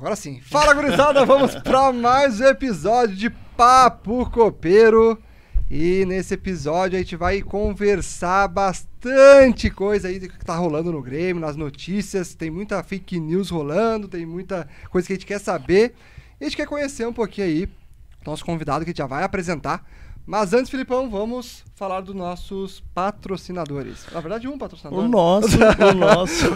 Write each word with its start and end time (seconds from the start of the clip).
Agora 0.00 0.16
sim. 0.16 0.40
Fala, 0.40 0.72
gurizada! 0.72 1.26
Vamos 1.26 1.54
para 1.56 1.92
mais 1.92 2.40
um 2.40 2.46
episódio 2.46 3.14
de 3.14 3.28
Papo 3.28 4.24
Copeiro. 4.30 5.18
E 5.70 6.06
nesse 6.06 6.32
episódio 6.32 6.96
a 6.96 7.02
gente 7.02 7.16
vai 7.16 7.42
conversar 7.42 8.48
bastante 8.48 9.68
coisa 9.68 10.08
aí 10.08 10.18
do 10.18 10.26
que 10.26 10.42
tá 10.42 10.56
rolando 10.56 10.90
no 10.90 11.02
Grêmio, 11.02 11.42
nas 11.42 11.54
notícias. 11.54 12.34
Tem 12.34 12.50
muita 12.50 12.82
fake 12.82 13.20
news 13.20 13.50
rolando, 13.50 14.08
tem 14.08 14.24
muita 14.24 14.66
coisa 14.88 15.06
que 15.06 15.12
a 15.12 15.16
gente 15.16 15.26
quer 15.26 15.38
saber. 15.38 15.94
E 16.40 16.44
a 16.44 16.48
gente 16.48 16.56
quer 16.56 16.66
conhecer 16.66 17.06
um 17.06 17.12
pouquinho 17.12 17.46
aí 17.48 17.68
nosso 18.24 18.42
convidado 18.42 18.86
que 18.86 18.88
a 18.88 18.92
gente 18.92 18.98
já 18.98 19.06
vai 19.06 19.22
apresentar. 19.22 19.84
Mas 20.26 20.54
antes, 20.54 20.70
Filipão, 20.70 21.10
vamos 21.10 21.62
falar 21.74 22.00
dos 22.00 22.14
nossos 22.14 22.82
patrocinadores. 22.94 24.06
Na 24.12 24.20
verdade, 24.20 24.48
um 24.48 24.56
patrocinador. 24.56 25.04
O 25.04 25.08
nosso, 25.08 25.58
o 25.58 25.94
nosso. 25.94 26.46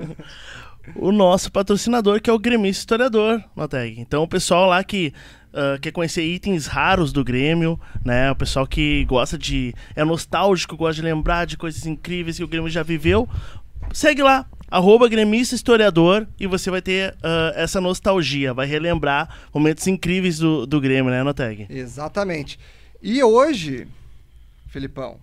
o 0.94 1.12
nosso 1.12 1.50
patrocinador, 1.50 2.20
que 2.20 2.30
é 2.30 2.32
o 2.32 2.38
Gremista 2.38 2.80
Historiador, 2.80 3.42
Noteg. 3.54 4.00
Então, 4.00 4.22
o 4.22 4.28
pessoal 4.28 4.66
lá 4.66 4.82
que 4.82 5.12
uh, 5.52 5.80
quer 5.80 5.92
conhecer 5.92 6.22
itens 6.22 6.66
raros 6.66 7.12
do 7.12 7.24
Grêmio, 7.24 7.78
né? 8.04 8.30
O 8.30 8.36
pessoal 8.36 8.66
que 8.66 9.04
gosta 9.04 9.38
de. 9.38 9.74
é 9.94 10.04
nostálgico, 10.04 10.76
gosta 10.76 10.94
de 10.94 11.02
lembrar 11.02 11.46
de 11.46 11.56
coisas 11.56 11.86
incríveis 11.86 12.36
que 12.36 12.44
o 12.44 12.48
Grêmio 12.48 12.70
já 12.70 12.82
viveu. 12.82 13.28
Segue 13.92 14.22
lá, 14.22 14.46
arroba 14.70 15.08
gremista 15.08 15.54
historiador 15.54 16.28
e 16.38 16.46
você 16.46 16.70
vai 16.70 16.80
ter 16.80 17.12
uh, 17.14 17.56
essa 17.56 17.80
nostalgia, 17.80 18.54
vai 18.54 18.66
relembrar 18.66 19.28
momentos 19.52 19.86
incríveis 19.86 20.38
do, 20.38 20.66
do 20.66 20.80
Grêmio, 20.80 21.10
né, 21.10 21.22
Noteg? 21.22 21.66
Exatamente. 21.68 22.58
E 23.02 23.22
hoje, 23.22 23.88
Filipão, 24.68 25.18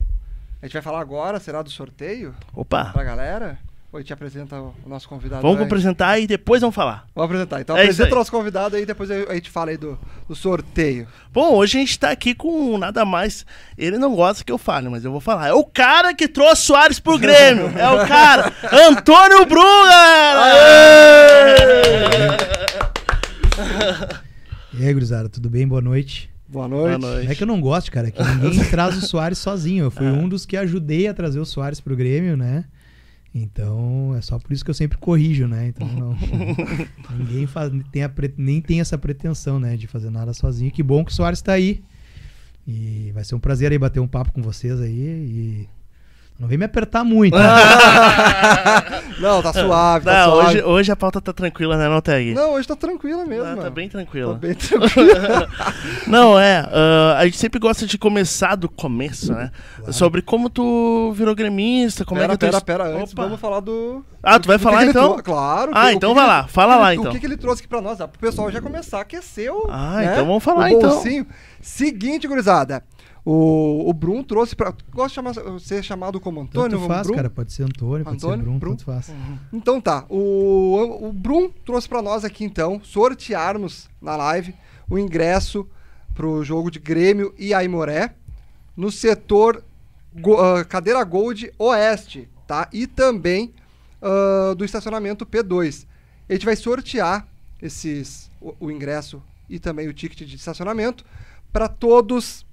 a 0.61 0.66
gente 0.66 0.73
vai 0.73 0.81
falar 0.81 0.99
agora, 0.99 1.39
será 1.39 1.61
do 1.61 1.69
sorteio? 1.69 2.36
Opa! 2.53 2.86
Pra 2.86 3.03
galera? 3.03 3.59
Ou 3.97 3.99
a 3.99 4.01
gente 4.01 4.13
apresenta 4.13 4.61
o 4.61 4.75
nosso 4.85 5.09
convidado? 5.09 5.41
Vamos 5.41 5.57
antes? 5.57 5.65
apresentar 5.65 6.19
e 6.19 6.27
depois 6.27 6.61
vamos 6.61 6.75
falar. 6.75 7.07
Vamos 7.15 7.31
apresentar. 7.31 7.61
Então 7.61 7.75
É 7.75 7.81
apresenta 7.81 8.13
o 8.13 8.17
nosso 8.19 8.31
convidado 8.31 8.75
aí, 8.75 8.85
depois 8.85 9.09
a 9.09 9.33
gente 9.33 9.49
fala 9.49 9.71
aí 9.71 9.77
do, 9.77 9.97
do 10.29 10.35
sorteio. 10.35 11.07
Bom, 11.33 11.55
hoje 11.55 11.77
a 11.77 11.79
gente 11.79 11.97
tá 11.97 12.11
aqui 12.11 12.35
com 12.35 12.77
nada 12.77 13.03
mais. 13.03 13.43
Ele 13.75 13.97
não 13.97 14.13
gosta 14.15 14.43
que 14.43 14.51
eu 14.51 14.59
fale, 14.59 14.87
mas 14.87 15.03
eu 15.03 15.11
vou 15.11 15.19
falar. 15.19 15.47
É 15.47 15.53
o 15.53 15.63
cara 15.63 16.13
que 16.13 16.27
trouxe 16.27 16.61
Soares 16.61 16.99
pro 16.99 17.17
Grêmio. 17.17 17.71
É 17.77 17.89
o 17.89 18.07
cara. 18.07 18.53
Antônio 18.87 19.47
galera! 19.47 20.77
E 24.73 24.85
aí, 24.85 24.93
gurizada, 24.93 25.27
tudo 25.27 25.49
bem? 25.49 25.67
Boa 25.67 25.81
noite. 25.81 26.29
Boa 26.47 26.67
noite. 26.67 26.99
Boa 26.99 27.13
noite. 27.13 27.31
É 27.31 27.35
que 27.35 27.41
eu 27.41 27.47
não 27.47 27.59
gosto, 27.59 27.91
cara, 27.91 28.09
é 28.09 28.11
que 28.11 28.23
ninguém 28.23 28.63
traz 28.69 28.95
o 28.95 29.01
Soares 29.01 29.39
sozinho. 29.39 29.85
Eu 29.85 29.91
fui 29.91 30.05
um 30.05 30.29
dos 30.29 30.45
que 30.45 30.55
ajudei 30.55 31.07
a 31.07 31.15
trazer 31.15 31.39
o 31.39 31.45
Soares 31.45 31.81
pro 31.81 31.95
Grêmio, 31.95 32.37
né? 32.37 32.65
Então, 33.41 34.16
é 34.16 34.21
só 34.21 34.39
por 34.39 34.52
isso 34.52 34.63
que 34.63 34.69
eu 34.69 34.75
sempre 34.75 34.97
corrijo, 34.97 35.47
né? 35.47 35.67
Então, 35.67 35.88
não, 35.88 36.17
ninguém 37.17 37.45
faz, 37.45 37.71
tem 37.92 38.03
a 38.03 38.11
nem 38.37 38.61
tem 38.61 38.80
essa 38.80 38.98
pretensão, 38.98 39.59
né, 39.59 39.77
de 39.77 39.87
fazer 39.87 40.09
nada 40.09 40.33
sozinho. 40.33 40.71
Que 40.71 40.81
bom 40.81 41.03
que 41.05 41.11
o 41.11 41.14
Soares 41.14 41.42
tá 41.42 41.53
aí. 41.53 41.83
E 42.67 43.11
vai 43.14 43.23
ser 43.23 43.36
um 43.36 43.39
prazer 43.39 43.71
aí 43.71 43.77
bater 43.77 43.99
um 43.99 44.08
papo 44.08 44.33
com 44.33 44.42
vocês 44.42 44.81
aí 44.81 44.99
e 44.99 45.70
não 46.39 46.48
vem 46.48 46.58
me 46.58 46.65
apertar 46.65 47.03
muito. 47.03 47.36
né? 47.37 47.43
Não, 49.20 49.42
tá 49.42 49.52
suave, 49.52 50.05
tá 50.05 50.11
Tá, 50.11 50.23
suave. 50.25 50.48
hoje, 50.49 50.64
hoje 50.64 50.92
a 50.92 50.95
pauta 50.95 51.20
tá 51.20 51.33
tranquila, 51.33 51.75
né, 51.75 51.87
Noteg? 51.89 52.36
Não, 52.36 52.52
hoje 52.53 52.67
tá 52.67 52.75
tranquila 52.75 53.25
mesmo, 53.25 53.45
Ah, 53.45 53.55
tá 53.64 53.70
bem 53.71 53.87
Tá 53.89 53.93
tranquila. 53.98 54.36
bem 54.36 54.53
tranquila. 54.53 55.48
Não, 56.05 56.39
é. 56.39 56.59
ah, 56.71 57.15
a 57.17 57.25
gente 57.25 57.37
sempre 57.37 57.59
gosta 57.59 57.87
de 57.87 57.98
começar 57.98 58.55
do 58.55 58.70
começo, 58.70 59.33
né? 59.33 59.49
Sobre 59.92 60.21
como 60.21 60.49
tu 60.49 61.11
virou 61.15 61.33
gremista, 61.33 62.05
como 62.05 62.21
pera, 62.21 62.33
é 62.33 62.37
que 62.37 62.45
tu. 62.45 62.52
pera, 62.52 62.61
pera. 62.61 62.83
Antes 62.95 63.14
Opa. 63.14 63.23
vamos 63.23 63.39
falar 63.39 63.59
do... 63.59 64.05
Ah, 64.21 64.39
tu 64.39 64.48
vai 64.48 64.58
que 64.58 64.64
falar 64.64 64.83
que 64.83 64.89
então? 64.92 65.11
trou- 65.14 65.23
Claro. 65.23 65.71
Ah, 65.73 65.92
então 65.92 66.09
que 66.11 66.15
vai 66.15 66.25
que 66.25 66.30
lá, 66.31 66.48
fala 66.48 66.73
ele- 66.73 66.81
lá, 66.83 66.89
O 66.89 66.93
então. 66.93 67.11
que, 67.14 67.19
que 67.19 67.25
ele 67.25 67.37
trouxe 67.37 67.61
aqui 67.61 67.67
pra 67.67 67.81
nós? 67.81 67.98
Dá 67.98 68.08
pro 68.08 68.19
pessoal 68.19 68.52
já 68.52 68.61
começar 68.61 68.99
a 68.99 69.02
aquecer 69.02 69.52
o. 69.52 69.67
Ah, 69.71 69.95
né, 69.98 70.09
então 70.11 70.25
vamos 70.27 70.43
falar, 70.43 70.65
o 70.65 70.67
então. 70.69 70.89
bolsinho. 70.92 71.25
Seguinte, 71.59 72.27
gurizada. 72.27 72.83
O, 73.30 73.89
o 73.89 73.93
Brum 73.93 74.23
trouxe 74.23 74.55
pra. 74.55 74.73
Gosta 74.89 75.10
de 75.10 75.14
chamar, 75.36 75.60
ser 75.60 75.83
chamado 75.83 76.17
como 76.17 76.39
Antônio? 76.39 76.77
Tanto 76.77 76.88
faz, 76.88 77.08
Brum? 77.08 77.15
cara. 77.17 77.30
Pode 77.30 77.52
ser 77.52 77.64
Antônio, 77.64 78.05
pode 78.05 78.15
Antônio, 78.15 78.38
ser 78.38 78.43
Bruno, 78.43 78.60
Brum. 78.60 78.70
tanto 78.70 78.86
faz. 78.86 79.11
Então 79.52 79.82
tá, 79.82 80.05
o, 80.10 81.08
o 81.10 81.11
Brum 81.11 81.49
trouxe 81.66 81.89
pra 81.89 82.02
nós 82.02 82.23
aqui 82.23 82.45
então, 82.45 82.80
sortearmos 82.82 83.89
na 84.02 84.16
live 84.16 84.55
o 84.89 84.98
ingresso 84.98 85.67
pro 86.16 86.42
jogo 86.42 86.71
de 86.71 86.80
Grêmio 86.80 87.33
e 87.37 87.54
Aimoré 87.54 88.14
no 88.77 88.89
setor 88.89 89.61
go- 90.16 90.37
ah, 90.39 90.64
cadeira 90.64 91.04
Gold 91.04 91.52
Oeste, 91.60 92.30
tá? 92.48 92.70
E 92.71 92.87
também 92.87 93.54
ah, 94.02 94.54
do 94.58 94.64
estacionamento 94.64 95.26
P2. 95.26 95.86
A 96.30 96.33
gente 96.33 96.45
vai 96.45 96.55
sortear 96.55 97.27
esses 97.61 98.32
o, 98.39 98.55
o 98.67 98.71
ingresso 98.71 99.21
e 99.49 99.60
também 99.60 99.87
o 99.89 99.93
ticket 99.93 100.26
de 100.26 100.36
estacionamento 100.37 101.04
para 101.52 101.67
todos 101.67 102.45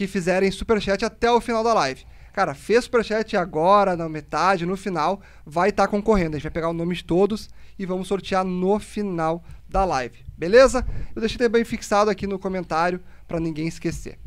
que 0.00 0.06
fizerem 0.06 0.50
superchat 0.50 1.04
até 1.04 1.30
o 1.30 1.42
final 1.42 1.62
da 1.62 1.74
live. 1.74 2.06
Cara, 2.32 2.54
fez 2.54 2.84
superchat 2.84 3.36
agora, 3.36 3.94
na 3.94 4.08
metade, 4.08 4.64
no 4.64 4.74
final, 4.74 5.20
vai 5.44 5.68
estar 5.68 5.86
concorrendo. 5.88 6.36
A 6.36 6.38
gente 6.38 6.44
vai 6.44 6.52
pegar 6.52 6.70
o 6.70 6.72
nome 6.72 6.94
de 6.94 7.04
todos 7.04 7.50
e 7.78 7.84
vamos 7.84 8.08
sortear 8.08 8.42
no 8.42 8.78
final 8.78 9.44
da 9.68 9.84
live. 9.84 10.24
Beleza? 10.38 10.86
Eu 11.14 11.20
deixei 11.20 11.36
também 11.36 11.66
fixado 11.66 12.10
aqui 12.10 12.26
no 12.26 12.38
comentário 12.38 12.98
para 13.28 13.38
ninguém 13.38 13.68
esquecer. 13.68 14.18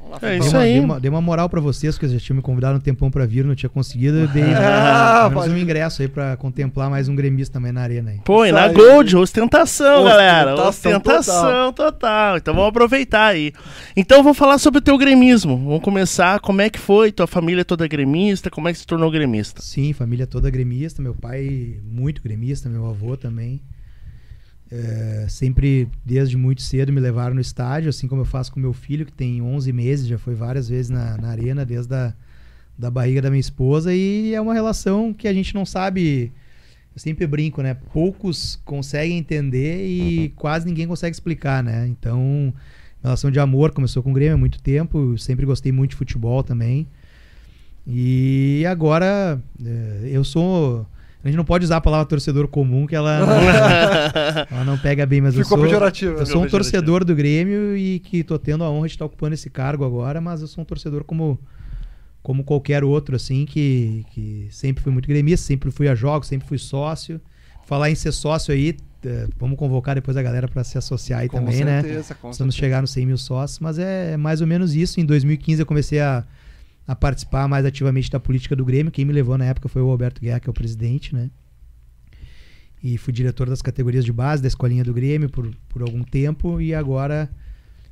Vamos 0.00 0.20
lá, 0.22 0.28
É 0.30 0.38
isso 0.38 0.48
Dei 0.50 0.50
uma- 0.56 0.62
aí. 0.62 0.72
Dei 0.72 0.80
uma, 0.80 1.00
dei 1.00 1.10
uma 1.10 1.20
moral 1.20 1.48
pra 1.48 1.60
vocês, 1.60 1.96
que 1.98 2.08
já 2.08 2.18
tinham 2.18 2.36
me 2.36 2.42
convidado 2.42 2.76
um 2.78 2.80
tempão 2.80 3.10
pra 3.10 3.26
vir, 3.26 3.44
não 3.44 3.54
tinha 3.54 3.68
conseguido. 3.70 4.18
Eu 4.18 4.28
dei 4.28 4.42
Ah, 4.54 5.28
pelo 5.28 5.30
menos 5.30 5.44
pode- 5.44 5.54
um 5.54 5.58
ingresso 5.58 6.02
aí 6.02 6.08
pra 6.08 6.36
contemplar 6.36 6.88
mais 6.90 7.06
um 7.08 7.14
gremista 7.14 7.52
também 7.54 7.70
na 7.70 7.82
arena 7.82 8.10
aí. 8.10 8.20
Pô, 8.24 8.44
e 8.46 8.50
na 8.52 8.64
aí. 8.64 8.74
Gold, 8.74 9.14
ostentação, 9.16 10.02
galera. 10.04 10.54
Ostentação 10.54 11.18
Ostentação 11.20 11.72
total. 11.72 12.36
Então 12.38 12.54
vamos 12.54 12.70
aproveitar 12.70 13.26
aí. 13.26 13.52
Então 13.96 14.22
vamos 14.22 14.38
falar 14.38 14.58
sobre 14.58 14.78
o 14.78 14.82
teu 14.82 14.96
gremismo. 14.96 15.56
Vamos 15.56 15.82
começar. 15.82 16.40
Como 16.40 16.60
é 16.60 16.70
que 16.70 16.78
foi? 16.78 17.12
Tua 17.12 17.26
família 17.26 17.64
toda 17.64 17.86
gremista? 17.86 18.50
Como 18.50 18.68
é 18.68 18.72
que 18.72 18.78
se 18.78 18.86
tornou 18.86 19.10
gremista? 19.10 19.60
Sim, 19.62 19.92
família 19.92 20.26
toda 20.26 20.48
gremista, 20.50 21.02
meu 21.02 21.14
pai 21.14 21.76
muito 21.84 22.22
gremista, 22.22 22.68
meu 22.68 22.86
avô 22.86 23.16
também. 23.16 23.60
É, 24.72 25.26
sempre, 25.28 25.88
desde 26.04 26.36
muito 26.36 26.62
cedo, 26.62 26.92
me 26.92 27.00
levaram 27.00 27.34
no 27.34 27.40
estádio, 27.40 27.90
assim 27.90 28.06
como 28.06 28.20
eu 28.22 28.26
faço 28.26 28.52
com 28.52 28.60
meu 28.60 28.72
filho, 28.72 29.04
que 29.04 29.12
tem 29.12 29.42
11 29.42 29.72
meses, 29.72 30.06
já 30.06 30.16
foi 30.18 30.34
várias 30.34 30.68
vezes 30.68 30.90
na, 30.90 31.16
na 31.16 31.28
arena, 31.28 31.64
desde 31.64 31.94
a 31.94 32.14
da 32.80 32.90
barriga 32.90 33.20
da 33.20 33.28
minha 33.28 33.40
esposa, 33.40 33.94
e 33.94 34.32
é 34.32 34.40
uma 34.40 34.54
relação 34.54 35.12
que 35.12 35.28
a 35.28 35.34
gente 35.34 35.54
não 35.54 35.66
sabe. 35.66 36.32
Eu 36.94 36.98
sempre 36.98 37.26
brinco, 37.26 37.60
né? 37.60 37.74
Poucos 37.92 38.58
conseguem 38.64 39.18
entender 39.18 39.86
e 39.86 40.30
quase 40.30 40.66
ninguém 40.66 40.88
consegue 40.88 41.14
explicar, 41.14 41.62
né? 41.62 41.86
Então, 41.86 42.54
relação 43.02 43.30
de 43.30 43.38
amor 43.38 43.72
começou 43.72 44.02
com 44.02 44.10
o 44.10 44.14
Grêmio 44.14 44.34
há 44.34 44.38
muito 44.38 44.62
tempo, 44.62 45.12
eu 45.12 45.18
sempre 45.18 45.44
gostei 45.44 45.70
muito 45.70 45.90
de 45.90 45.96
futebol 45.96 46.42
também. 46.42 46.88
E 47.86 48.64
agora, 48.66 49.38
é, 49.62 50.08
eu 50.10 50.24
sou. 50.24 50.86
A 51.22 51.28
gente 51.28 51.36
não 51.36 51.44
pode 51.44 51.64
usar 51.64 51.76
a 51.76 51.80
palavra 51.80 52.06
torcedor 52.06 52.48
comum, 52.48 52.86
que 52.86 52.96
ela, 52.96 53.18
ela 54.50 54.64
não 54.64 54.78
pega 54.78 55.04
bem, 55.04 55.20
mas 55.20 55.34
eu 55.36 55.42
Ficou 55.44 55.58
sou. 55.58 55.66
pejorativo. 55.66 56.18
Eu 56.18 56.26
sou 56.26 56.42
um 56.42 56.48
torcedor 56.48 57.04
do 57.04 57.14
Grêmio 57.14 57.76
e 57.76 57.98
que 57.98 58.24
tô 58.24 58.38
tendo 58.38 58.64
a 58.64 58.70
honra 58.70 58.88
de 58.88 58.94
estar 58.94 59.04
ocupando 59.04 59.34
esse 59.34 59.50
cargo 59.50 59.84
agora, 59.84 60.20
mas 60.20 60.40
eu 60.40 60.46
sou 60.46 60.62
um 60.62 60.64
torcedor 60.64 61.04
como, 61.04 61.38
como 62.22 62.42
qualquer 62.42 62.82
outro, 62.84 63.16
assim, 63.16 63.44
que, 63.44 64.06
que 64.12 64.48
sempre 64.50 64.82
fui 64.82 64.92
muito 64.92 65.06
gremista, 65.06 65.46
sempre 65.46 65.70
fui 65.70 65.88
a 65.88 65.94
jogos, 65.94 66.26
sempre 66.28 66.48
fui 66.48 66.58
sócio. 66.58 67.20
Falar 67.66 67.90
em 67.90 67.94
ser 67.94 68.12
sócio 68.12 68.52
aí, 68.52 68.74
eh, 69.04 69.28
vamos 69.38 69.56
convocar 69.58 69.94
depois 69.94 70.16
a 70.16 70.22
galera 70.22 70.48
para 70.48 70.64
se 70.64 70.76
associar 70.78 71.20
aí 71.20 71.28
Com 71.28 71.36
também, 71.38 71.62
né? 71.64 71.82
certeza, 71.82 72.14
com 72.14 72.28
Precisamos 72.28 72.54
certeza. 72.54 72.66
chegar 72.66 72.80
nos 72.80 72.90
100 72.92 73.06
mil 73.06 73.18
sócios, 73.18 73.58
mas 73.60 73.78
é 73.78 74.16
mais 74.16 74.40
ou 74.40 74.46
menos 74.46 74.74
isso. 74.74 74.98
Em 75.00 75.04
2015 75.04 75.60
eu 75.62 75.66
comecei 75.66 76.00
a, 76.00 76.24
a 76.90 76.96
participar 76.96 77.46
mais 77.46 77.64
ativamente 77.64 78.10
da 78.10 78.18
política 78.18 78.56
do 78.56 78.64
Grêmio. 78.64 78.90
Quem 78.90 79.04
me 79.04 79.12
levou 79.12 79.38
na 79.38 79.44
época 79.44 79.68
foi 79.68 79.80
o 79.80 79.88
Alberto 79.88 80.20
Guerra, 80.20 80.40
que 80.40 80.48
é 80.48 80.50
o 80.50 80.52
presidente, 80.52 81.14
né? 81.14 81.30
E 82.82 82.98
fui 82.98 83.12
diretor 83.12 83.48
das 83.48 83.62
categorias 83.62 84.04
de 84.04 84.12
base 84.12 84.42
da 84.42 84.48
escolinha 84.48 84.82
do 84.82 84.92
Grêmio 84.92 85.30
por, 85.30 85.54
por 85.68 85.82
algum 85.82 86.02
tempo 86.02 86.60
e 86.60 86.74
agora 86.74 87.30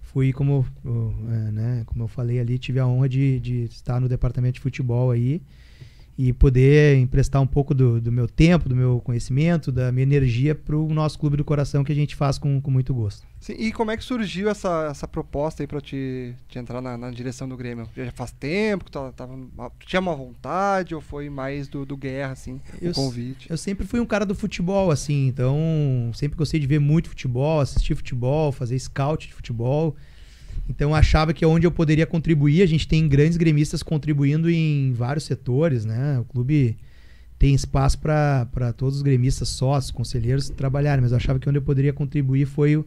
fui, 0.03 0.33
como, 0.33 0.67
é, 0.85 1.53
né, 1.53 1.83
como 1.87 2.03
eu 2.03 2.09
falei 2.09 2.41
ali, 2.41 2.59
tive 2.59 2.81
a 2.81 2.89
honra 2.89 3.09
de, 3.09 3.39
de 3.39 3.65
estar 3.67 4.01
no 4.01 4.09
departamento 4.09 4.55
de 4.55 4.61
futebol 4.61 5.13
aí. 5.13 5.43
E 6.19 6.33
poder 6.33 6.99
emprestar 6.99 7.41
um 7.41 7.47
pouco 7.47 7.73
do, 7.73 8.01
do 8.01 8.11
meu 8.11 8.27
tempo, 8.27 8.69
do 8.69 8.75
meu 8.75 9.01
conhecimento, 9.01 9.71
da 9.71 9.93
minha 9.93 10.03
energia 10.03 10.53
para 10.53 10.77
o 10.77 10.93
nosso 10.93 11.17
clube 11.17 11.37
do 11.37 11.45
coração 11.45 11.85
que 11.85 11.93
a 11.93 11.95
gente 11.95 12.17
faz 12.17 12.37
com, 12.37 12.61
com 12.61 12.73
muito 12.73 12.93
gosto. 12.93 13.25
Sim, 13.39 13.53
e 13.57 13.73
como 13.73 13.93
é 13.93 13.97
que 13.97 14.03
surgiu 14.03 14.49
essa, 14.51 14.89
essa 14.91 15.07
proposta 15.07 15.63
aí 15.63 15.67
para 15.69 15.81
te, 15.81 16.35
te 16.49 16.59
entrar 16.59 16.81
na, 16.81 16.99
na, 16.99 17.13
direção 17.13 17.49
do 17.49 17.57
Grêmio? 17.57 17.89
Já 17.97 18.11
faz 18.11 18.33
tempo 18.33 18.85
que 18.85 18.91
tu, 18.91 19.13
tava, 19.13 19.39
tu 19.79 19.87
tinha 19.87 20.01
uma 20.01 20.17
vontade 20.17 20.93
ou 20.93 21.01
foi 21.01 21.31
mais 21.31 21.69
do, 21.69 21.87
do 21.87 21.97
guerra, 21.97 22.33
assim, 22.33 22.61
eu, 22.83 22.91
o 22.91 22.95
convite? 22.95 23.49
Eu 23.49 23.57
sempre 23.57 23.87
fui 23.87 24.01
um 24.01 24.07
cara 24.07 24.27
do 24.27 24.35
futebol, 24.35 24.91
assim, 24.91 25.29
então 25.29 26.11
sempre 26.15 26.37
gostei 26.37 26.59
de 26.59 26.67
ver 26.67 26.81
muito 26.81 27.11
futebol, 27.11 27.61
assistir 27.61 27.95
futebol, 27.95 28.51
fazer 28.51 28.77
scout 28.77 29.29
de 29.29 29.35
futebol. 29.35 29.95
Então 30.69 30.91
eu 30.91 30.95
achava 30.95 31.33
que 31.33 31.45
é 31.45 31.49
onde 31.49 31.67
eu 31.67 31.71
poderia 31.71 32.07
contribuir. 32.07 32.63
A 32.63 32.67
gente 32.67 32.87
tem 32.87 33.07
grandes 33.09 33.37
gremistas 33.37 33.83
contribuindo 33.83 34.51
em 34.51 34.93
vários 34.93 35.25
setores, 35.25 35.85
né? 35.85 36.19
O 36.19 36.25
clube 36.25 36.77
tem 37.39 37.55
espaço 37.55 37.99
para 37.99 38.73
todos 38.77 38.97
os 38.97 39.03
gremistas, 39.03 39.49
sócios, 39.49 39.91
conselheiros 39.91 40.49
trabalharem, 40.49 41.03
mas 41.03 41.13
eu 41.13 41.17
achava 41.17 41.39
que 41.39 41.49
onde 41.49 41.59
eu 41.59 41.63
poderia 41.63 41.93
contribuir 41.93 42.47
foi 42.47 42.77
o, 42.77 42.87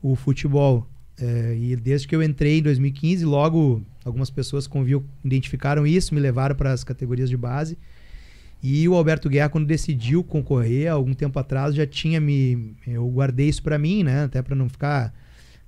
o 0.00 0.14
futebol. 0.14 0.86
É, 1.18 1.56
e 1.58 1.76
desde 1.76 2.06
que 2.06 2.14
eu 2.14 2.22
entrei 2.22 2.58
em 2.58 2.62
2015, 2.62 3.24
logo 3.24 3.82
algumas 4.04 4.30
pessoas 4.30 4.66
conviu, 4.66 5.04
identificaram 5.24 5.86
isso, 5.86 6.14
me 6.14 6.20
levaram 6.20 6.54
para 6.54 6.72
as 6.72 6.84
categorias 6.84 7.28
de 7.28 7.36
base. 7.36 7.76
E 8.62 8.88
o 8.88 8.94
Alberto 8.94 9.28
Guerra, 9.28 9.48
quando 9.48 9.66
decidiu 9.66 10.22
concorrer, 10.22 10.90
algum 10.90 11.12
tempo 11.14 11.36
atrás, 11.38 11.74
já 11.74 11.84
tinha 11.84 12.20
me. 12.20 12.76
Eu 12.86 13.08
guardei 13.08 13.48
isso 13.48 13.62
para 13.62 13.76
mim, 13.76 14.04
né? 14.04 14.24
Até 14.24 14.40
para 14.40 14.54
não 14.54 14.68
ficar 14.68 15.12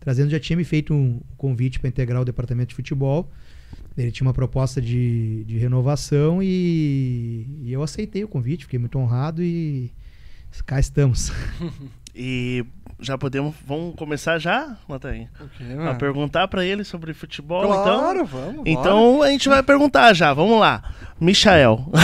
trazendo, 0.05 0.31
já 0.31 0.39
tinha 0.39 0.57
me 0.57 0.65
feito 0.65 0.93
um 0.93 1.21
convite 1.37 1.81
para 1.81 1.89
integrar 1.89 2.21
o 2.21 2.25
departamento 2.25 2.69
de 2.69 2.75
futebol. 2.75 3.31
Ele 3.97 4.13
tinha 4.13 4.27
uma 4.27 4.35
proposta 4.35 4.83
de, 4.83 5.45
de 5.45 5.57
renovação 5.57 6.43
e, 6.43 7.47
e 7.63 7.73
eu 7.73 7.83
aceitei 7.83 8.23
o 8.23 8.29
convite, 8.29 8.65
fiquei 8.65 8.79
muito 8.79 8.99
honrado 8.99 9.43
e 9.43 9.91
cá 10.67 10.79
estamos. 10.79 11.33
e 12.15 12.67
já 13.01 13.17
podemos. 13.17 13.55
Vamos 13.67 13.95
começar 13.97 14.39
já, 14.39 14.77
Montanha? 14.87 15.31
A 15.89 15.95
perguntar 15.95 16.49
para 16.49 16.65
ele 16.65 16.85
sobre 16.85 17.15
futebol, 17.15 17.63
claro, 17.63 17.81
então. 17.81 18.01
Claro, 18.01 18.25
vamos. 18.27 18.63
Então 18.67 19.17
bora. 19.17 19.29
a 19.29 19.33
gente 19.33 19.49
vai 19.49 19.63
perguntar 19.63 20.13
já. 20.13 20.35
Vamos 20.35 20.61
lá. 20.61 20.83
Michael. 21.19 21.91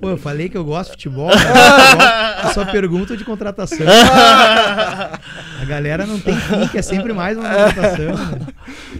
Pô, 0.00 0.10
eu 0.10 0.16
falei 0.16 0.48
que 0.48 0.56
eu 0.56 0.64
gosto 0.64 0.90
de 0.90 0.96
futebol. 0.96 1.28
Né? 1.28 1.34
só 2.52 2.64
pergunta 2.64 3.16
de 3.16 3.24
contratação. 3.24 3.78
A 3.86 5.64
galera 5.66 6.06
não 6.06 6.18
tem 6.20 6.34
fim, 6.34 6.68
que 6.68 6.78
é 6.78 6.82
sempre 6.82 7.12
mais 7.12 7.38
uma 7.38 7.48
contratação. 7.48 8.14
Né? 8.14 8.46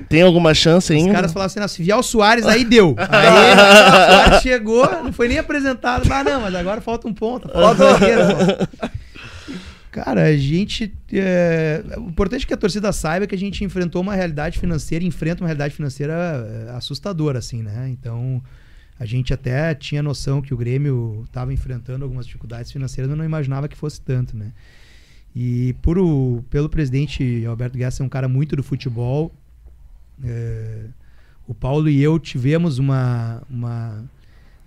Tem 0.09 0.23
alguma 0.23 0.55
chance 0.55 0.93
ainda? 0.93 1.09
Os 1.09 1.15
caras 1.15 1.33
falavam 1.33 1.65
assim: 1.65 1.77
se 1.77 1.83
vier 1.83 1.97
o 1.97 2.03
Soares, 2.03 2.47
aí 2.47 2.65
deu. 2.65 2.95
Aí 3.11 3.55
o 3.55 4.13
Soares 4.13 4.43
chegou, 4.43 4.91
não 5.03 5.13
foi 5.13 5.29
nem 5.29 5.39
apresentado. 5.39 6.11
Ah, 6.11 6.25
não, 6.25 6.41
mas 6.41 6.55
agora 6.55 6.81
falta 6.81 7.09
um 7.09 7.15
ponto. 7.15 7.49
Falta 7.49 7.85
um 7.85 8.95
Cara, 9.91 10.25
a 10.25 10.37
gente. 10.37 10.93
É... 11.13 11.83
O 11.99 12.09
importante 12.09 12.45
é 12.45 12.49
que 12.49 12.55
a 12.55 12.57
torcida 12.57 12.93
saiba 12.93 13.27
que 13.27 13.35
a 13.35 13.39
gente 13.39 13.63
enfrentou 13.63 14.03
uma 14.03 14.15
realidade 14.15 14.59
financeira, 14.59 15.05
enfrenta 15.05 15.43
uma 15.43 15.47
realidade 15.47 15.75
financeira 15.75 16.13
é, 16.13 16.71
assustadora, 16.77 17.39
assim, 17.39 17.63
né? 17.63 17.89
Então. 17.91 18.43
A 18.99 19.05
gente 19.05 19.35
até 19.35 19.75
tinha 19.75 20.03
noção 20.03 20.41
que 20.41 20.55
o 20.55 20.57
Grêmio 20.57 21.25
estava 21.27 21.53
enfrentando 21.53 22.05
algumas 22.05 22.27
dificuldades 22.27 22.71
financeiras, 22.71 23.11
eu 23.11 23.17
não 23.17 23.25
imaginava 23.25 23.69
que 23.69 23.77
fosse 23.77 24.01
tanto, 24.01 24.37
né? 24.37 24.53
E 25.35 25.75
por 25.83 25.99
o, 25.99 26.45
pelo 26.49 26.69
presidente 26.69 27.45
Alberto 27.45 27.77
Guerra 27.77 27.91
ser 27.91 28.05
um 28.05 28.09
cara 28.09 28.29
muito 28.29 28.55
do 28.55 28.63
futebol, 28.63 29.33
é, 30.23 30.85
o 31.47 31.53
Paulo 31.53 31.89
e 31.89 32.01
eu 32.01 32.21
tivemos 32.21 32.79
uma, 32.79 33.43
uma 33.51 34.05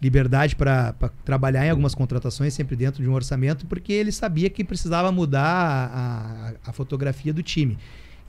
liberdade 0.02 0.56
para 0.56 0.94
trabalhar 1.24 1.66
em 1.66 1.70
algumas 1.70 1.96
contratações, 1.96 2.54
sempre 2.54 2.76
dentro 2.76 3.02
de 3.02 3.10
um 3.10 3.14
orçamento, 3.14 3.66
porque 3.66 3.94
ele 3.94 4.12
sabia 4.12 4.50
que 4.50 4.64
precisava 4.64 5.10
mudar 5.12 5.42
a, 5.42 6.50
a, 6.50 6.70
a 6.70 6.74
fotografia 6.74 7.34
do 7.34 7.42
time. 7.42 7.78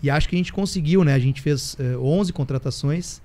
E 0.00 0.08
acho 0.08 0.28
que 0.28 0.36
a 0.36 0.38
gente 0.38 0.52
conseguiu, 0.52 1.02
né? 1.02 1.14
A 1.14 1.18
gente 1.18 1.42
fez 1.42 1.76
é, 1.78 1.96
11 1.96 2.32
contratações 2.32 3.20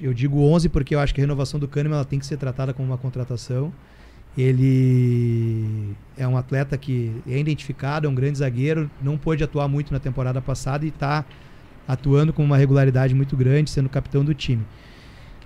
eu 0.00 0.12
digo 0.12 0.40
11 0.40 0.68
porque 0.68 0.94
eu 0.94 1.00
acho 1.00 1.14
que 1.14 1.20
a 1.20 1.24
renovação 1.24 1.60
do 1.60 1.68
Kahneman 1.68 1.96
ela 1.96 2.04
tem 2.04 2.18
que 2.18 2.26
ser 2.26 2.36
tratada 2.36 2.72
como 2.72 2.88
uma 2.88 2.98
contratação. 2.98 3.72
Ele 4.36 5.94
é 6.16 6.28
um 6.28 6.36
atleta 6.36 6.76
que 6.76 7.10
é 7.26 7.38
identificado, 7.38 8.06
é 8.06 8.10
um 8.10 8.14
grande 8.14 8.38
zagueiro, 8.38 8.90
não 9.00 9.16
pôde 9.16 9.42
atuar 9.42 9.66
muito 9.66 9.92
na 9.92 9.98
temporada 9.98 10.42
passada 10.42 10.84
e 10.84 10.88
está 10.88 11.24
atuando 11.88 12.32
com 12.32 12.44
uma 12.44 12.56
regularidade 12.56 13.14
muito 13.14 13.36
grande, 13.36 13.70
sendo 13.70 13.88
capitão 13.88 14.24
do 14.24 14.34
time. 14.34 14.62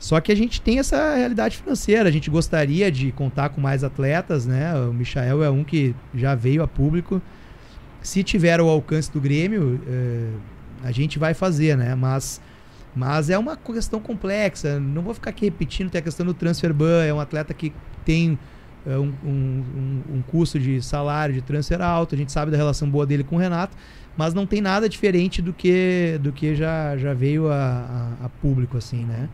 Só 0.01 0.19
que 0.19 0.33
a 0.33 0.35
gente 0.35 0.61
tem 0.63 0.79
essa 0.79 1.15
realidade 1.15 1.59
financeira, 1.59 2.09
a 2.09 2.13
gente 2.13 2.31
gostaria 2.31 2.91
de 2.91 3.13
contar 3.13 3.51
com 3.51 3.61
mais 3.61 3.85
atletas, 3.85 4.47
né? 4.47 4.75
O 4.75 4.95
Michael 4.95 5.45
é 5.45 5.51
um 5.51 5.63
que 5.63 5.95
já 6.15 6.35
veio 6.35 6.63
a 6.63 6.67
público. 6.67 7.21
Se 8.01 8.25
tiver 8.25 8.61
o 8.63 8.69
alcance 8.69 9.13
do 9.13 9.21
Grêmio, 9.21 9.79
eh, 9.87 10.33
a 10.83 10.91
gente 10.91 11.19
vai 11.19 11.35
fazer, 11.35 11.77
né? 11.77 11.95
Mas 11.95 12.41
mas 12.95 13.31
é 13.31 13.39
uma 13.39 13.57
questão 13.57 14.01
complexa. 14.01 14.81
Não 14.81 15.03
vou 15.03 15.15
ficar 15.15 15.31
aqui 15.31 15.45
repetindo, 15.45 15.91
tem 15.91 16.01
a 16.01 16.03
questão 16.03 16.25
do 16.27 16.35
transfer 16.35 16.73
ban, 16.73 17.05
é 17.05 17.13
um 17.13 17.21
atleta 17.21 17.55
que 17.55 17.73
tem 18.05 18.39
é, 18.87 18.97
um, 18.97 19.13
um, 19.25 20.03
um, 20.15 20.23
custo 20.23 20.59
de 20.59 20.81
salário, 20.83 21.35
de 21.35 21.43
transfer 21.43 21.81
alto, 21.81 22.15
a 22.15 22.19
gente 22.19 22.33
sabe 22.33 22.51
da 22.51 22.57
relação 22.57 22.89
boa 22.89 23.07
dele 23.07 23.23
com 23.23 23.37
o 23.37 23.39
Renato, 23.39 23.77
mas 24.17 24.35
não 24.35 24.47
tem 24.47 24.61
nada 24.61 24.89
diferente 24.89 25.41
do 25.43 25.53
que, 25.53 26.19
do 26.23 26.33
que 26.33 26.55
já, 26.55 26.97
já 26.97 27.15
veio 27.15 27.51
a, 27.51 28.17
a, 28.21 28.27
a 28.27 28.29
público, 28.29 28.77
assim, 28.77 29.05
né? 29.05 29.29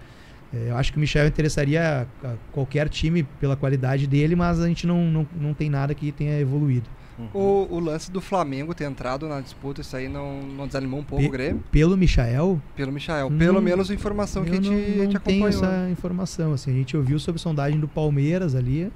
É, 0.53 0.70
eu 0.70 0.76
acho 0.76 0.93
que 0.93 0.99
o 0.99 1.00
Michel 1.00 1.26
interessaria 1.26 2.06
a 2.25 2.35
qualquer 2.53 2.88
time 2.88 3.23
pela 3.41 3.56
qualidade 3.56 4.06
dele, 4.06 4.37
mas 4.37 4.61
a 4.61 4.67
gente 4.69 4.87
não, 4.87 5.05
não, 5.05 5.26
não 5.38 5.55
tem 5.55 5.69
nada 5.69 5.94
que 5.94 6.12
tenha 6.12 6.38
evoluído. 6.38 6.88
Uhum. 7.19 7.29
O, 7.33 7.77
o, 7.77 7.81
lance 7.81 8.11
do 8.11 8.21
Flamengo 8.21 8.75
ter 8.75 8.85
entrado 8.85 9.27
na 9.27 9.41
disputa, 9.41 9.81
isso 9.81 9.97
aí 9.97 10.09
não, 10.09 10.43
não 10.43 10.67
desanimou 10.67 11.01
um 11.01 11.05
pouco 11.05 11.23
Pe 11.23 11.29
o 11.29 11.33
Grêmio? 11.33 11.65
Pelo 11.71 11.97
Michael? 11.97 12.61
Pelo 12.75 12.93
Michael. 12.93 13.29
Hum, 13.29 13.39
Pelo 13.39 13.63
menos 13.63 13.91
a 13.91 13.95
informação 13.95 14.45
que 14.45 14.51
a 14.51 14.55
gente, 14.55 14.69
não, 14.69 15.05
não 15.05 15.09
te 15.09 15.17
acompanhou. 15.17 15.49
essa 15.49 15.89
informação. 15.91 16.53
Assim, 16.53 16.71
a 16.71 16.75
gente 16.75 16.97
ouviu 16.97 17.19
sobre 17.19 17.41
sondagem 17.41 17.81
do 17.81 17.89
Palmeiras 17.89 18.55
ali. 18.55 18.93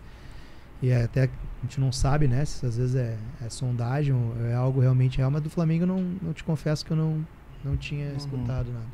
E 0.83 0.91
é 0.91 1.05
até 1.05 1.25
a 1.25 1.29
gente 1.63 1.81
não 1.81 1.93
sabe, 1.93 2.27
né? 2.27 2.45
Se 2.45 2.65
às 2.65 2.77
vezes 2.77 2.95
é, 2.95 3.17
é 3.45 3.49
sondagem 3.49 4.15
ou 4.15 4.47
é 4.47 4.55
algo 4.55 4.81
realmente 4.81 5.19
real, 5.19 5.31
mas 5.31 5.43
do 5.43 5.51
Flamengo 5.51 5.85
eu 5.85 5.89
não, 5.89 6.01
não 6.23 6.33
te 6.33 6.43
confesso 6.43 6.85
que 6.85 6.91
eu 6.91 6.97
não, 6.97 7.25
não 7.65 7.77
tinha 7.77 8.09
uhum. 8.09 8.17
escutado 8.17 8.73
nada. 8.73 8.87